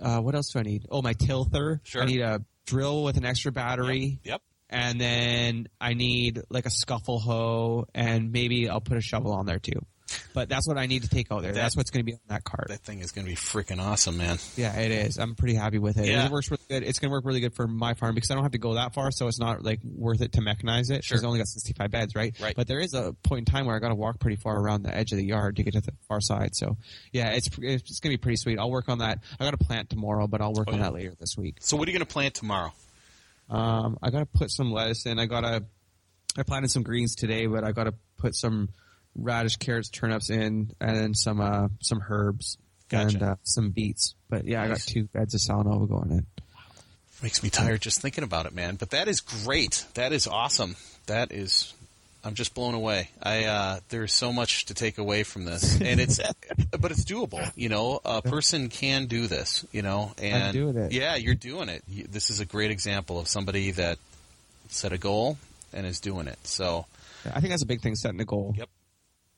uh, 0.00 0.20
what 0.20 0.36
else 0.36 0.52
do 0.52 0.60
I 0.60 0.62
need? 0.62 0.86
Oh, 0.92 1.02
my 1.02 1.12
tilther. 1.12 1.80
Sure. 1.82 2.02
I 2.02 2.06
need 2.06 2.20
a 2.20 2.44
drill 2.66 3.02
with 3.02 3.16
an 3.16 3.24
extra 3.24 3.50
battery 3.50 4.20
Yep. 4.22 4.42
And 4.70 5.00
then 5.00 5.68
I 5.80 5.94
need 5.94 6.42
like 6.50 6.66
a 6.66 6.70
scuffle 6.70 7.18
hoe, 7.18 7.86
and 7.94 8.32
maybe 8.32 8.68
I'll 8.68 8.80
put 8.80 8.96
a 8.96 9.02
shovel 9.02 9.32
on 9.32 9.46
there 9.46 9.58
too. 9.58 9.80
But 10.34 10.48
that's 10.48 10.68
what 10.68 10.78
I 10.78 10.86
need 10.86 11.02
to 11.02 11.08
take 11.08 11.32
out 11.32 11.42
there. 11.42 11.52
That- 11.52 11.60
that's 11.60 11.76
what's 11.76 11.90
going 11.90 12.00
to 12.00 12.04
be 12.04 12.12
on 12.12 12.20
that 12.28 12.44
cart. 12.44 12.66
That 12.68 12.80
thing 12.84 13.00
is 13.00 13.10
going 13.10 13.24
to 13.26 13.30
be 13.30 13.36
freaking 13.36 13.80
awesome, 13.82 14.16
man. 14.18 14.38
yeah, 14.56 14.72
it 14.78 14.92
is. 14.92 15.18
I'm 15.18 15.34
pretty 15.34 15.54
happy 15.54 15.78
with 15.78 15.98
it. 15.98 16.06
Yeah. 16.06 16.24
It 16.26 16.30
works 16.30 16.48
really 16.50 16.62
good. 16.68 16.84
It's 16.84 17.00
going 17.00 17.10
to 17.10 17.12
work 17.12 17.24
really 17.24 17.40
good 17.40 17.54
for 17.56 17.66
my 17.66 17.94
farm 17.94 18.14
because 18.14 18.30
I 18.30 18.34
don't 18.34 18.44
have 18.44 18.52
to 18.52 18.58
go 18.58 18.74
that 18.74 18.94
far, 18.94 19.10
so 19.10 19.26
it's 19.26 19.40
not 19.40 19.64
like 19.64 19.80
worth 19.82 20.20
it 20.20 20.32
to 20.32 20.40
mechanize 20.42 20.90
it. 20.92 21.02
Sure. 21.04 21.16
It's 21.16 21.24
only 21.24 21.38
got 21.38 21.48
65 21.48 21.90
beds, 21.90 22.14
right? 22.14 22.38
Right. 22.40 22.54
But 22.54 22.68
there 22.68 22.78
is 22.78 22.94
a 22.94 23.14
point 23.24 23.48
in 23.48 23.52
time 23.52 23.66
where 23.66 23.74
I 23.74 23.80
got 23.80 23.88
to 23.88 23.94
walk 23.96 24.20
pretty 24.20 24.36
far 24.36 24.56
around 24.56 24.82
the 24.84 24.94
edge 24.96 25.10
of 25.10 25.18
the 25.18 25.24
yard 25.26 25.56
to 25.56 25.64
get 25.64 25.72
to 25.74 25.80
the 25.80 25.92
far 26.06 26.20
side. 26.20 26.54
So 26.54 26.76
yeah, 27.12 27.30
it's 27.30 27.48
it's 27.60 27.98
going 28.00 28.12
to 28.12 28.18
be 28.18 28.18
pretty 28.18 28.36
sweet. 28.36 28.58
I'll 28.60 28.70
work 28.70 28.88
on 28.88 28.98
that. 28.98 29.18
I 29.40 29.44
got 29.44 29.58
to 29.58 29.64
plant 29.64 29.90
tomorrow, 29.90 30.28
but 30.28 30.40
I'll 30.40 30.52
work 30.54 30.68
Oh, 30.70 30.74
on 30.74 30.80
that 30.80 30.92
later 30.94 31.14
this 31.18 31.34
week. 31.36 31.56
So 31.60 31.76
what 31.76 31.88
are 31.88 31.90
you 31.90 31.98
going 31.98 32.06
to 32.06 32.12
plant 32.12 32.34
tomorrow? 32.34 32.72
Um, 33.48 33.98
I 34.02 34.10
got 34.10 34.20
to 34.20 34.26
put 34.26 34.50
some 34.50 34.72
lettuce 34.72 35.06
in. 35.06 35.18
I 35.18 35.26
got 35.26 35.42
to. 35.42 35.64
I 36.38 36.42
planted 36.42 36.70
some 36.70 36.82
greens 36.82 37.14
today, 37.14 37.46
but 37.46 37.64
I 37.64 37.72
got 37.72 37.84
to 37.84 37.94
put 38.18 38.34
some 38.34 38.68
radish, 39.14 39.56
carrots, 39.56 39.88
turnips 39.88 40.28
in, 40.30 40.72
and 40.80 40.96
then 40.96 41.14
some 41.14 41.40
uh, 41.40 41.68
some 41.80 42.02
herbs 42.08 42.58
Gotcha. 42.88 43.16
and 43.16 43.22
uh, 43.22 43.36
some 43.42 43.70
beets. 43.70 44.14
But 44.28 44.44
yeah, 44.44 44.62
I 44.62 44.68
got 44.68 44.80
two 44.80 45.04
beds 45.04 45.34
of 45.34 45.40
salanova 45.40 45.88
going 45.88 46.10
in. 46.10 46.26
Makes 47.22 47.42
me 47.42 47.48
tired 47.48 47.80
just 47.80 48.02
thinking 48.02 48.24
about 48.24 48.44
it, 48.44 48.54
man. 48.54 48.76
But 48.76 48.90
that 48.90 49.08
is 49.08 49.22
great. 49.22 49.86
That 49.94 50.12
is 50.12 50.26
awesome. 50.26 50.76
That 51.06 51.32
is. 51.32 51.72
I'm 52.26 52.34
just 52.34 52.54
blown 52.54 52.74
away. 52.74 53.10
I 53.22 53.44
uh, 53.44 53.80
there's 53.88 54.12
so 54.12 54.32
much 54.32 54.64
to 54.66 54.74
take 54.74 54.98
away 54.98 55.22
from 55.22 55.44
this, 55.44 55.80
and 55.80 56.00
it's 56.00 56.20
but 56.72 56.90
it's 56.90 57.04
doable. 57.04 57.52
You 57.54 57.68
know, 57.68 58.00
a 58.04 58.20
person 58.20 58.68
can 58.68 59.06
do 59.06 59.28
this. 59.28 59.64
You 59.70 59.82
know, 59.82 60.12
and 60.20 60.52
doing 60.52 60.76
it. 60.76 60.90
Yeah, 60.90 61.14
you're 61.14 61.36
doing 61.36 61.68
it. 61.68 61.84
This 61.86 62.30
is 62.30 62.40
a 62.40 62.44
great 62.44 62.72
example 62.72 63.20
of 63.20 63.28
somebody 63.28 63.70
that 63.72 63.98
set 64.68 64.92
a 64.92 64.98
goal 64.98 65.38
and 65.72 65.86
is 65.86 66.00
doing 66.00 66.26
it. 66.26 66.38
So, 66.42 66.86
I 67.32 67.40
think 67.40 67.50
that's 67.50 67.62
a 67.62 67.66
big 67.66 67.80
thing, 67.80 67.94
setting 67.94 68.20
a 68.20 68.24
goal. 68.24 68.54
Yep. 68.58 68.68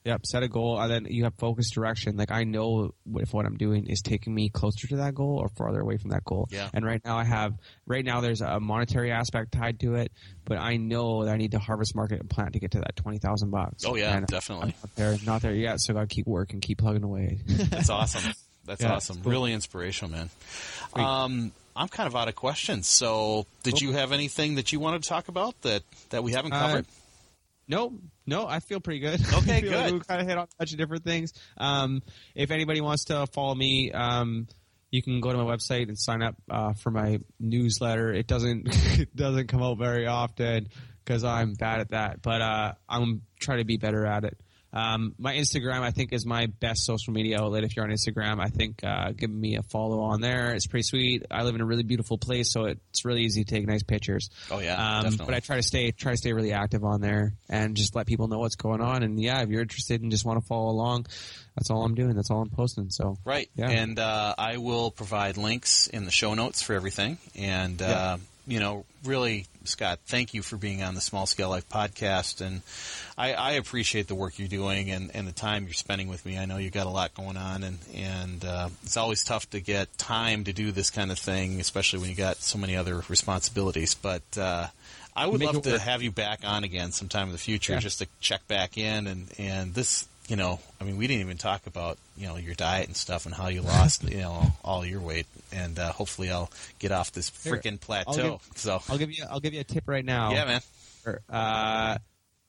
Yep. 0.05 0.25
Set 0.27 0.43
a 0.43 0.49
goal, 0.49 0.81
and 0.81 0.91
then 0.91 1.07
you 1.11 1.25
have 1.25 1.35
focused 1.35 1.75
direction. 1.75 2.17
Like 2.17 2.31
I 2.31 2.45
know 2.45 2.95
if 3.17 3.35
what 3.35 3.45
I'm 3.45 3.57
doing 3.57 3.89
is 3.89 4.01
taking 4.01 4.35
me 4.35 4.49
closer 4.49 4.87
to 4.89 4.97
that 4.99 5.15
goal 5.15 5.39
or 5.39 5.49
farther 5.51 5.81
away 5.81 5.99
from 5.99 6.11
that 6.11 6.25
goal. 6.25 6.49
Yeah. 6.51 6.69
And 6.73 6.85
right 6.87 7.03
now 7.05 7.19
I 7.19 7.25
have, 7.25 7.55
right 7.87 8.05
now 8.05 8.21
there's 8.23 8.41
a 8.41 8.59
monetary 8.61 9.11
aspect 9.13 9.53
tied 9.53 9.81
to 9.81 9.97
it, 9.97 10.13
but 10.47 10.57
I 10.57 10.77
know 10.79 11.25
that 11.25 11.35
I 11.35 11.37
need 11.37 11.51
to 11.51 11.59
harvest 11.59 11.95
market 11.95 12.21
and 12.21 12.31
plant 12.31 12.55
to 12.55 12.59
get 12.61 12.71
to 12.71 12.79
that 12.79 12.97
twenty 12.97 13.19
thousand 13.19 13.51
bucks. 13.51 13.85
Oh, 13.85 13.97
yeah, 13.97 14.17
And 14.17 14.27
definitely. 14.27 14.69
I'm 14.69 14.75
not 14.83 14.95
there, 14.97 15.17
not 15.27 15.43
there 15.43 15.55
yet. 15.55 15.81
So 15.81 15.93
I 15.93 15.95
got 15.95 16.09
to 16.09 16.15
keep 16.15 16.27
working, 16.27 16.61
keep 16.61 16.79
plugging 16.79 17.03
away. 17.05 17.41
That's 17.47 17.91
awesome. 17.91 18.33
That's 18.65 18.81
Yeah, 18.83 18.93
awesome. 18.95 19.21
cool. 19.23 19.33
Really 19.33 19.53
inspirational, 19.53 20.11
man. 20.13 20.31
Um, 20.95 21.53
I'm 21.77 21.89
kind 21.89 22.07
of 22.07 22.17
out 22.17 22.29
of 22.29 22.35
questions. 22.35 22.87
So, 22.87 23.47
did 23.63 23.75
Cool. 23.75 23.83
you 23.83 23.93
have 23.93 24.13
anything 24.13 24.57
that 24.57 24.73
you 24.73 24.81
wanted 24.81 25.03
to 25.03 25.09
talk 25.09 25.29
about 25.29 25.61
that 25.63 25.83
that 26.11 26.23
we 26.25 26.33
haven't 26.33 26.53
Uh, 26.53 26.61
covered? 26.67 26.87
No, 27.69 28.01
no, 28.27 28.47
I 28.47 28.61
feel 28.61 28.81
pretty 28.81 29.01
good. 29.01 29.21
Okay, 29.21 29.61
feel 29.61 29.73
like 29.73 29.87
good. 29.91 29.93
we 29.93 30.01
kind 30.01 30.21
of 30.23 30.27
hit 30.27 30.39
on 30.39 30.45
a 30.45 30.57
bunch 30.59 30.73
of 30.73 30.79
different 30.79 31.05
things. 31.05 31.33
Um, 31.59 32.03
if 32.35 32.51
anybody 32.51 32.81
wants 32.81 33.05
to 33.05 33.27
follow 33.27 33.55
me, 33.55 33.93
um, 33.93 34.49
you 34.91 35.03
can 35.03 35.21
go 35.21 35.31
to 35.31 35.39
my 35.39 35.45
website 35.45 35.89
and 35.89 35.99
sign 35.99 36.23
up 36.23 36.37
uh, 36.51 36.73
for 36.73 36.91
my 36.91 37.21
newsletter. 37.39 38.13
It 38.13 38.27
doesn't 38.27 38.69
it 38.99 39.15
doesn't 39.15 39.49
come 39.49 39.63
out 39.63 39.79
very 39.79 40.07
often 40.07 40.69
because 41.05 41.25
I'm 41.25 41.55
bad 41.55 41.81
at 41.81 41.91
that, 41.91 42.23
but 42.23 42.41
uh, 42.41 42.73
I'm 42.89 43.23
trying 43.39 43.59
to 43.59 43.65
be 43.65 43.77
better 43.77 44.07
at 44.07 44.25
it. 44.25 44.39
Um, 44.73 45.15
my 45.19 45.35
Instagram, 45.35 45.81
I 45.81 45.91
think, 45.91 46.13
is 46.13 46.27
my 46.27 46.47
best 46.47 46.85
social 46.85 47.13
media 47.13 47.41
outlet. 47.41 47.65
If 47.65 47.75
you're 47.75 47.85
on 47.85 47.91
Instagram, 47.91 48.39
I 48.41 48.49
think 48.49 48.85
uh, 48.85 49.13
give 49.13 49.31
me 49.31 49.57
a 49.57 49.63
follow 49.63 50.01
on 50.01 50.21
there. 50.21 50.55
It's 50.55 50.67
pretty 50.67 50.83
sweet. 50.83 51.25
I 51.31 51.43
live 51.45 51.55
in 51.55 51.61
a 51.61 51.65
really 51.65 51.85
beautiful 51.85 52.19
place, 52.19 52.53
so 52.53 52.67
it's 52.67 53.05
really 53.05 53.23
easy 53.23 53.45
to 53.45 53.51
take 53.51 53.67
nice 53.67 53.83
pictures. 53.83 54.29
Oh, 54.51 54.59
yeah, 54.59 54.75
um, 54.75 55.05
definitely. 55.05 55.27
But 55.27 55.35
I 55.35 55.41
try 55.41 55.57
to 55.57 55.63
stay 55.63 55.91
try 55.93 56.13
to 56.13 56.19
stay 56.19 56.33
really 56.33 56.53
active 56.53 56.85
on 56.85 57.01
there 57.01 57.35
and 57.49 57.77
just 57.77 57.97
let 57.97 58.07
people 58.07 58.29
know 58.29 58.39
what's 58.39 58.57
going 58.57 58.81
on. 58.81 59.03
And 59.03 59.21
yeah, 59.21 59.43
if 59.43 59.49
you're 59.49 59.63
interested 59.63 60.03
and 60.03 60.11
just 60.11 60.25
want 60.25 60.41
to 60.41 60.47
follow 60.47 60.71
along, 60.71 61.07
that's 61.57 61.71
all 61.71 61.83
I'm 61.83 61.95
doing. 61.95 62.15
That's 62.15 62.31
all 62.31 62.43
I'm 62.43 62.51
posting. 62.51 62.91
So 62.91 63.17
Right. 63.25 63.49
Yeah. 63.57 63.71
And 63.71 63.99
uh, 63.99 64.35
I 64.37 64.59
will 64.59 64.91
provide 64.91 65.37
links 65.37 65.87
in 65.87 66.05
the 66.05 66.11
show 66.11 66.35
notes 66.35 66.63
for 66.63 66.75
everything. 66.75 67.19
And, 67.35 67.81
uh, 67.81 68.19
you 68.49 68.59
know, 68.61 68.85
really, 69.05 69.47
Scott, 69.65 70.01
thank 70.07 70.33
you 70.35 70.43
for 70.43 70.57
being 70.57 70.83
on 70.83 70.95
the 70.95 71.01
Small 71.01 71.27
Scale 71.27 71.51
Life 71.51 71.69
podcast. 71.69 72.41
And 72.41 72.63
I, 73.17 73.35
I 73.35 73.51
appreciate 73.53 74.09
the 74.09 74.15
work 74.15 74.39
you're 74.39 74.49
doing 74.49 74.91
and, 74.91 75.11
and 75.15 75.29
the 75.29 75.33
time 75.33 75.65
you're 75.65 75.75
spending 75.75 76.09
with 76.09 76.25
me. 76.25 76.39
I 76.39 76.47
know 76.47 76.57
you've 76.57 76.73
got 76.73 76.87
a 76.87 76.91
lot 76.91 77.15
going 77.15 77.37
on, 77.37 77.63
and, 77.63 77.79
and 77.95 78.45
uh, 78.45 78.69
it's 78.83 78.97
always 78.97 79.23
tough 79.23 79.49
to 79.51 79.61
get 79.61 79.97
time 79.99 80.45
to 80.45 80.53
do 80.53 80.73
this 80.73 80.91
kind 80.91 81.11
of 81.11 81.19
thing, 81.19 81.61
especially 81.61 82.01
when 82.01 82.09
you 82.11 82.17
got 82.17 82.39
so 82.39 82.59
many 82.59 82.75
other 82.75 83.03
responsibilities. 83.09 83.95
But 83.95 84.23
uh, 84.39 84.69
I 85.15 85.27
would 85.27 85.41
Make 85.41 85.53
love 85.53 85.63
to 85.65 85.79
have 85.79 86.03
you 86.03 86.11
back 86.11 86.41
on 86.45 86.65
again 86.65 86.93
sometime 86.93 87.27
in 87.27 87.33
the 87.33 87.39
future 87.39 87.75
Yeah. 87.75 87.81
just 87.81 87.99
to 87.99 88.07
check 88.21 88.49
back 88.49 88.79
in. 88.79 89.07
And, 89.07 89.29
and 89.39 89.75
this, 89.75 90.07
you 90.29 90.37
know, 90.37 90.61
I 90.81 90.85
mean, 90.85 90.99
we 90.99 91.07
didn't 91.07 91.23
even 91.23 91.39
talk 91.39 91.67
about, 91.67 91.99
you 92.17 92.27
know, 92.27 92.37
your 92.37 92.55
diet 92.55 92.87
and 92.87 92.97
stuff 92.97 93.25
and 93.25 93.35
how 93.35 93.49
you 93.49 93.63
lost, 93.63 94.05
you 94.05 94.19
know, 94.19 94.53
all 94.63 94.85
your 94.85 95.01
weight. 95.01 95.27
And 95.53 95.79
uh, 95.79 95.91
hopefully 95.91 96.31
I'll 96.31 96.51
get 96.79 96.93
off 96.93 97.13
this 97.13 97.31
freaking 97.31 97.81
plateau. 97.81 98.33
I'll 98.33 98.41
so, 98.55 98.83
I'll 98.91 98.99
give 98.99 99.11
you 99.11 99.25
I'll 99.29 99.41
give 99.41 99.55
you 99.55 99.61
a 99.61 99.65
tip 99.65 99.85
right 99.87 100.05
now. 100.05 100.33
yeah, 100.33 100.45
man. 100.45 101.21
Uh, 101.31 101.99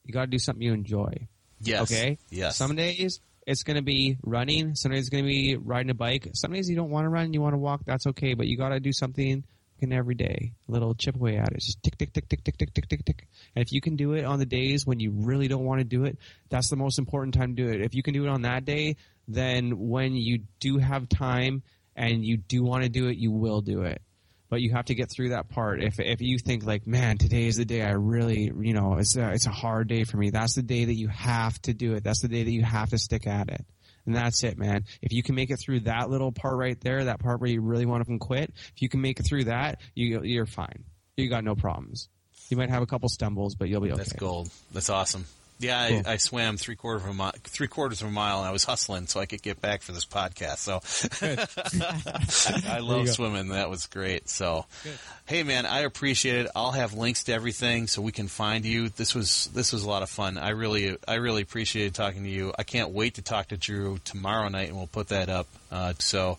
you 0.03 0.13
got 0.13 0.21
to 0.21 0.27
do 0.27 0.39
something 0.39 0.61
you 0.61 0.73
enjoy. 0.73 1.27
Yes. 1.61 1.83
Okay. 1.83 2.17
Yes. 2.29 2.57
Some 2.57 2.75
days 2.75 3.21
it's 3.47 3.63
going 3.63 3.77
to 3.77 3.81
be 3.81 4.17
running. 4.23 4.75
Some 4.75 4.91
days 4.91 5.01
it's 5.01 5.09
going 5.09 5.23
to 5.23 5.29
be 5.29 5.55
riding 5.55 5.89
a 5.89 5.95
bike. 5.95 6.27
Some 6.33 6.51
days 6.51 6.69
you 6.69 6.75
don't 6.75 6.89
want 6.89 7.05
to 7.05 7.09
run. 7.09 7.33
You 7.33 7.41
want 7.41 7.53
to 7.53 7.57
walk. 7.57 7.81
That's 7.85 8.07
okay. 8.07 8.33
But 8.33 8.47
you 8.47 8.57
got 8.57 8.69
to 8.69 8.81
do 8.81 8.91
something 8.91 9.43
fucking 9.79 9.93
every 9.93 10.15
day. 10.15 10.51
Little 10.67 10.93
chip 10.93 11.15
away 11.15 11.37
at 11.37 11.51
it. 11.51 11.59
Just 11.59 11.81
tick, 11.83 11.97
tick, 11.97 12.13
tick, 12.13 12.27
tick, 12.27 12.43
tick, 12.43 12.57
tick, 12.57 12.73
tick, 12.73 12.89
tick, 12.89 13.05
tick. 13.05 13.27
And 13.55 13.65
if 13.65 13.71
you 13.71 13.81
can 13.81 13.95
do 13.95 14.13
it 14.13 14.25
on 14.25 14.39
the 14.39 14.45
days 14.45 14.85
when 14.85 14.99
you 14.99 15.11
really 15.11 15.47
don't 15.47 15.65
want 15.65 15.79
to 15.79 15.85
do 15.85 16.05
it, 16.05 16.17
that's 16.49 16.69
the 16.69 16.75
most 16.75 16.99
important 16.99 17.33
time 17.33 17.55
to 17.55 17.63
do 17.63 17.69
it. 17.69 17.81
If 17.81 17.95
you 17.95 18.03
can 18.03 18.13
do 18.13 18.25
it 18.25 18.29
on 18.29 18.43
that 18.43 18.65
day, 18.65 18.97
then 19.27 19.89
when 19.89 20.15
you 20.15 20.39
do 20.59 20.77
have 20.77 21.07
time 21.07 21.63
and 21.95 22.25
you 22.25 22.37
do 22.37 22.63
want 22.63 22.83
to 22.83 22.89
do 22.89 23.07
it, 23.07 23.17
you 23.17 23.31
will 23.31 23.61
do 23.61 23.83
it 23.83 24.01
but 24.49 24.61
you 24.61 24.71
have 24.71 24.85
to 24.85 24.95
get 24.95 25.11
through 25.11 25.29
that 25.29 25.47
part. 25.47 25.79
If 25.79 25.99
if 25.99 26.21
you 26.21 26.39
think 26.39 26.65
like, 26.65 26.87
man, 26.87 27.19
today 27.19 27.45
is 27.45 27.57
the 27.57 27.65
day 27.65 27.83
I 27.83 27.91
really, 27.91 28.51
you 28.59 28.73
know, 28.73 28.95
it's 28.97 29.15
a, 29.15 29.29
it's 29.29 29.45
a 29.45 29.51
hard 29.51 29.87
day 29.87 30.05
for 30.05 30.17
me. 30.17 30.31
That's 30.31 30.55
the 30.55 30.63
day 30.63 30.85
that 30.85 30.95
you 30.95 31.07
have 31.07 31.61
to 31.61 31.73
do 31.75 31.93
it. 31.93 32.03
That's 32.03 32.21
the 32.21 32.27
day 32.27 32.43
that 32.43 32.51
you 32.51 32.63
have 32.63 32.89
to 32.89 32.97
stick 32.97 33.27
at 33.27 33.49
it. 33.49 33.63
And 34.09 34.15
that's 34.15 34.43
it, 34.43 34.57
man. 34.57 34.85
If 35.03 35.13
you 35.13 35.21
can 35.21 35.35
make 35.35 35.51
it 35.51 35.57
through 35.57 35.81
that 35.81 36.09
little 36.09 36.31
part 36.31 36.57
right 36.57 36.81
there, 36.81 37.05
that 37.05 37.19
part 37.19 37.39
where 37.39 37.49
you 37.51 37.61
really 37.61 37.85
want 37.85 38.07
to 38.07 38.17
quit, 38.17 38.51
if 38.75 38.81
you 38.81 38.89
can 38.89 39.01
make 39.01 39.19
it 39.19 39.27
through 39.27 39.43
that, 39.43 39.81
you 39.93 40.23
you're 40.23 40.47
fine. 40.47 40.83
You 41.15 41.29
got 41.29 41.43
no 41.43 41.53
problems. 41.53 42.09
You 42.49 42.57
might 42.57 42.71
have 42.71 42.81
a 42.81 42.87
couple 42.87 43.07
stumbles, 43.07 43.53
but 43.53 43.69
you'll 43.69 43.81
be 43.81 43.91
okay. 43.91 43.97
That's 43.97 44.13
gold. 44.13 44.49
That's 44.71 44.89
awesome. 44.89 45.27
Yeah, 45.59 45.89
Cool. 45.89 46.01
I, 46.05 46.13
I 46.13 46.17
swam 46.17 46.55
three 46.57 46.75
quarter 46.77 46.97
of 46.97 47.05
a 47.05 47.13
mile, 47.13 47.33
three 47.43 47.67
quarters 47.67 48.01
of 48.01 48.07
a 48.07 48.11
mile, 48.11 48.39
and 48.39 48.47
I 48.47 48.51
was 48.51 48.63
hustling 48.63 49.07
so 49.07 49.19
I 49.19 49.25
could 49.25 49.41
get 49.41 49.61
back 49.61 49.81
for 49.81 49.91
this 49.91 50.05
podcast. 50.05 50.57
So 50.59 50.79
I 52.69 52.79
love 52.79 53.09
swimming. 53.09 53.49
That 53.49 53.69
was 53.69 53.85
great. 53.87 54.29
So, 54.29 54.65
Good. 54.83 54.97
hey 55.25 55.43
man, 55.43 55.65
I 55.65 55.81
appreciate 55.81 56.45
it. 56.45 56.51
I'll 56.55 56.71
have 56.71 56.93
links 56.93 57.25
to 57.25 57.33
everything 57.33 57.87
so 57.87 58.01
we 58.01 58.11
can 58.11 58.27
find 58.27 58.65
you. 58.65 58.89
This 58.89 59.13
was 59.13 59.49
this 59.53 59.73
was 59.73 59.83
a 59.83 59.89
lot 59.89 60.01
of 60.03 60.09
fun. 60.09 60.37
I 60.37 60.49
really 60.49 60.97
I 61.07 61.15
really 61.15 61.41
appreciated 61.41 61.93
talking 61.93 62.23
to 62.23 62.29
you. 62.29 62.53
I 62.57 62.63
can't 62.63 62.91
wait 62.91 63.15
to 63.15 63.21
talk 63.21 63.49
to 63.49 63.57
Drew 63.57 63.99
tomorrow 64.05 64.47
night, 64.49 64.69
and 64.69 64.77
we'll 64.77 64.87
put 64.87 65.09
that 65.09 65.29
up. 65.29 65.47
Uh, 65.71 65.93
so. 65.99 66.37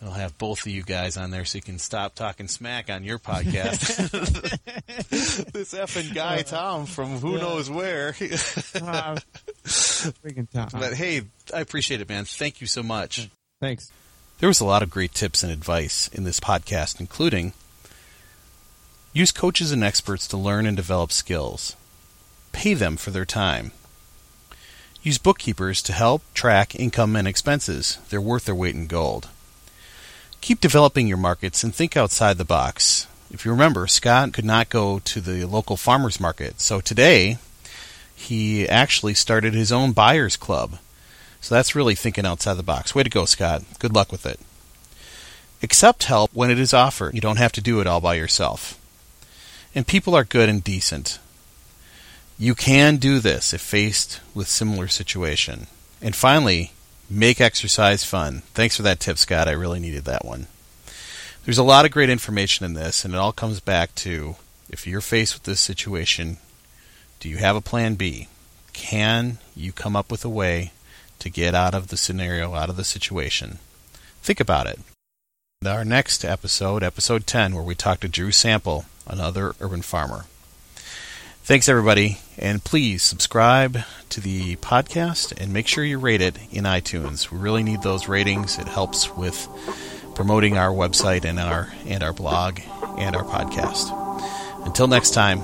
I'll 0.00 0.12
have 0.12 0.38
both 0.38 0.60
of 0.60 0.68
you 0.68 0.82
guys 0.84 1.16
on 1.16 1.30
there 1.32 1.44
so 1.44 1.58
you 1.58 1.62
can 1.62 1.78
stop 1.80 2.14
talking 2.14 2.46
smack 2.46 2.88
on 2.88 3.02
your 3.02 3.18
podcast. 3.18 4.10
this 5.52 5.74
effing 5.74 6.14
guy, 6.14 6.42
Tom, 6.42 6.86
from 6.86 7.18
who 7.18 7.32
Yeah. 7.34 7.40
knows 7.40 7.68
where. 7.68 8.14
Ah, 8.80 9.16
freaking 9.64 10.48
time. 10.50 10.68
but 10.72 10.94
hey, 10.94 11.22
I 11.52 11.60
appreciate 11.60 12.00
it, 12.00 12.08
man. 12.08 12.24
Thank 12.26 12.60
you 12.60 12.66
so 12.68 12.82
much. 12.82 13.28
Thanks. 13.60 13.90
There 14.38 14.48
was 14.48 14.60
a 14.60 14.64
lot 14.64 14.84
of 14.84 14.90
great 14.90 15.14
tips 15.14 15.42
and 15.42 15.50
advice 15.52 16.06
in 16.08 16.22
this 16.22 16.38
podcast, 16.38 17.00
including 17.00 17.52
use 19.12 19.32
coaches 19.32 19.72
and 19.72 19.82
experts 19.82 20.28
to 20.28 20.36
learn 20.36 20.64
and 20.64 20.76
develop 20.76 21.10
skills, 21.10 21.74
pay 22.52 22.72
them 22.74 22.96
for 22.96 23.10
their 23.10 23.24
time, 23.24 23.72
use 25.02 25.18
bookkeepers 25.18 25.82
to 25.82 25.92
help 25.92 26.22
track 26.34 26.76
income 26.76 27.16
and 27.16 27.26
expenses. 27.26 27.98
They're 28.10 28.20
worth 28.20 28.44
their 28.44 28.54
weight 28.54 28.76
in 28.76 28.86
gold. 28.86 29.28
Keep 30.40 30.60
developing 30.60 31.06
your 31.06 31.16
markets 31.16 31.62
and 31.62 31.74
think 31.74 31.96
outside 31.96 32.38
the 32.38 32.44
box. 32.44 33.06
If 33.30 33.44
you 33.44 33.50
remember, 33.50 33.86
Scott 33.86 34.32
could 34.32 34.44
not 34.44 34.70
go 34.70 35.00
to 35.00 35.20
the 35.20 35.44
local 35.44 35.76
farmers 35.76 36.18
market, 36.18 36.60
so 36.60 36.80
today 36.80 37.38
he 38.14 38.68
actually 38.68 39.14
started 39.14 39.54
his 39.54 39.70
own 39.70 39.92
buyers 39.92 40.36
club. 40.36 40.78
So 41.40 41.54
that's 41.54 41.74
really 41.74 41.94
thinking 41.94 42.26
outside 42.26 42.54
the 42.54 42.62
box. 42.62 42.94
Way 42.94 43.04
to 43.04 43.10
go, 43.10 43.24
Scott. 43.24 43.62
Good 43.78 43.94
luck 43.94 44.10
with 44.10 44.26
it. 44.26 44.40
Accept 45.62 46.04
help 46.04 46.32
when 46.32 46.50
it 46.50 46.58
is 46.58 46.74
offered. 46.74 47.14
You 47.14 47.20
don't 47.20 47.36
have 47.36 47.52
to 47.52 47.60
do 47.60 47.80
it 47.80 47.86
all 47.86 48.00
by 48.00 48.14
yourself. 48.14 48.78
And 49.74 49.86
people 49.86 50.14
are 50.14 50.24
good 50.24 50.48
and 50.48 50.64
decent. 50.64 51.18
You 52.38 52.54
can 52.54 52.96
do 52.96 53.18
this 53.18 53.52
if 53.52 53.60
faced 53.60 54.20
with 54.34 54.48
similar 54.48 54.88
situation. 54.88 55.66
And 56.00 56.14
finally, 56.14 56.72
make 57.10 57.40
exercise 57.40 58.04
fun. 58.04 58.42
Thanks 58.54 58.76
for 58.76 58.82
that 58.82 59.00
tip, 59.00 59.18
Scott. 59.18 59.48
I 59.48 59.52
really 59.52 59.80
needed 59.80 60.04
that 60.04 60.24
one. 60.24 60.46
There's 61.44 61.58
a 61.58 61.62
lot 61.62 61.84
of 61.84 61.90
great 61.90 62.10
information 62.10 62.66
in 62.66 62.74
this, 62.74 63.04
and 63.04 63.14
it 63.14 63.16
all 63.16 63.32
comes 63.32 63.60
back 63.60 63.94
to 63.96 64.36
if 64.68 64.86
you're 64.86 65.00
faced 65.00 65.34
with 65.34 65.44
this 65.44 65.60
situation, 65.60 66.36
do 67.20 67.28
you 67.28 67.38
have 67.38 67.56
a 67.56 67.62
plan 67.62 67.94
B? 67.94 68.28
Can 68.72 69.38
you 69.56 69.72
come 69.72 69.96
up 69.96 70.10
with 70.10 70.24
a 70.24 70.28
way 70.28 70.72
to 71.18 71.30
get 71.30 71.54
out 71.54 71.74
of 71.74 71.88
the 71.88 71.96
scenario, 71.96 72.54
out 72.54 72.68
of 72.68 72.76
the 72.76 72.84
situation? 72.84 73.58
Think 74.22 74.40
about 74.40 74.66
it. 74.66 74.78
Our 75.66 75.84
next 75.84 76.24
episode, 76.24 76.82
episode 76.82 77.26
10, 77.26 77.54
where 77.54 77.64
we 77.64 77.74
talk 77.74 78.00
to 78.00 78.08
Drew 78.08 78.30
Sample, 78.30 78.84
another 79.06 79.54
urban 79.58 79.82
farmer. 79.82 80.26
Thanks, 81.42 81.68
everybody, 81.68 82.18
and 82.38 82.62
please 82.62 83.02
subscribe 83.02 83.80
to 84.10 84.20
the 84.20 84.56
podcast 84.56 85.38
and 85.40 85.52
make 85.52 85.66
sure 85.66 85.84
you 85.84 85.98
rate 85.98 86.20
it 86.20 86.36
in 86.50 86.64
iTunes. 86.64 87.30
We 87.30 87.38
really 87.38 87.62
need 87.62 87.82
those 87.82 88.08
ratings. 88.08 88.58
It 88.58 88.68
helps 88.68 89.14
with 89.14 89.48
promoting 90.14 90.56
our 90.56 90.70
website 90.70 91.24
and 91.24 91.38
our 91.38 91.72
and 91.86 92.02
our 92.02 92.12
blog 92.12 92.60
and 92.98 93.14
our 93.14 93.24
podcast. 93.24 93.94
Until 94.66 94.88
next 94.88 95.10
time, 95.10 95.42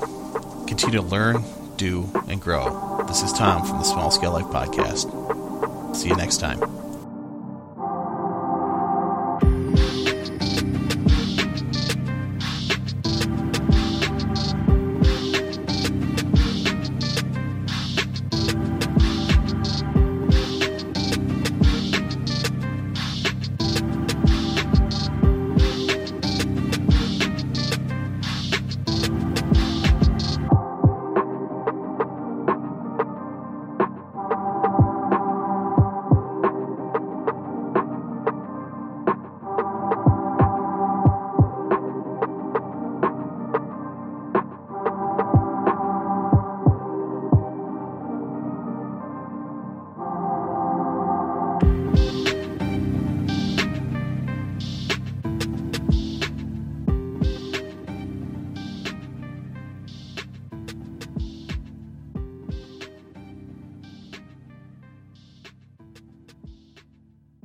continue 0.67 0.99
to 0.99 1.05
learn, 1.05 1.45
do, 1.77 2.11
and 2.29 2.41
grow. 2.41 3.05
This 3.07 3.23
is 3.23 3.33
Tom 3.33 3.67
from 3.67 3.79
the 3.79 3.85
Small 3.85 4.11
Scale 4.11 4.33
Life 4.33 4.47
Podcast. 4.47 5.97
See 5.97 6.09
you 6.09 6.17
next 6.17 6.39
time. 6.39 6.84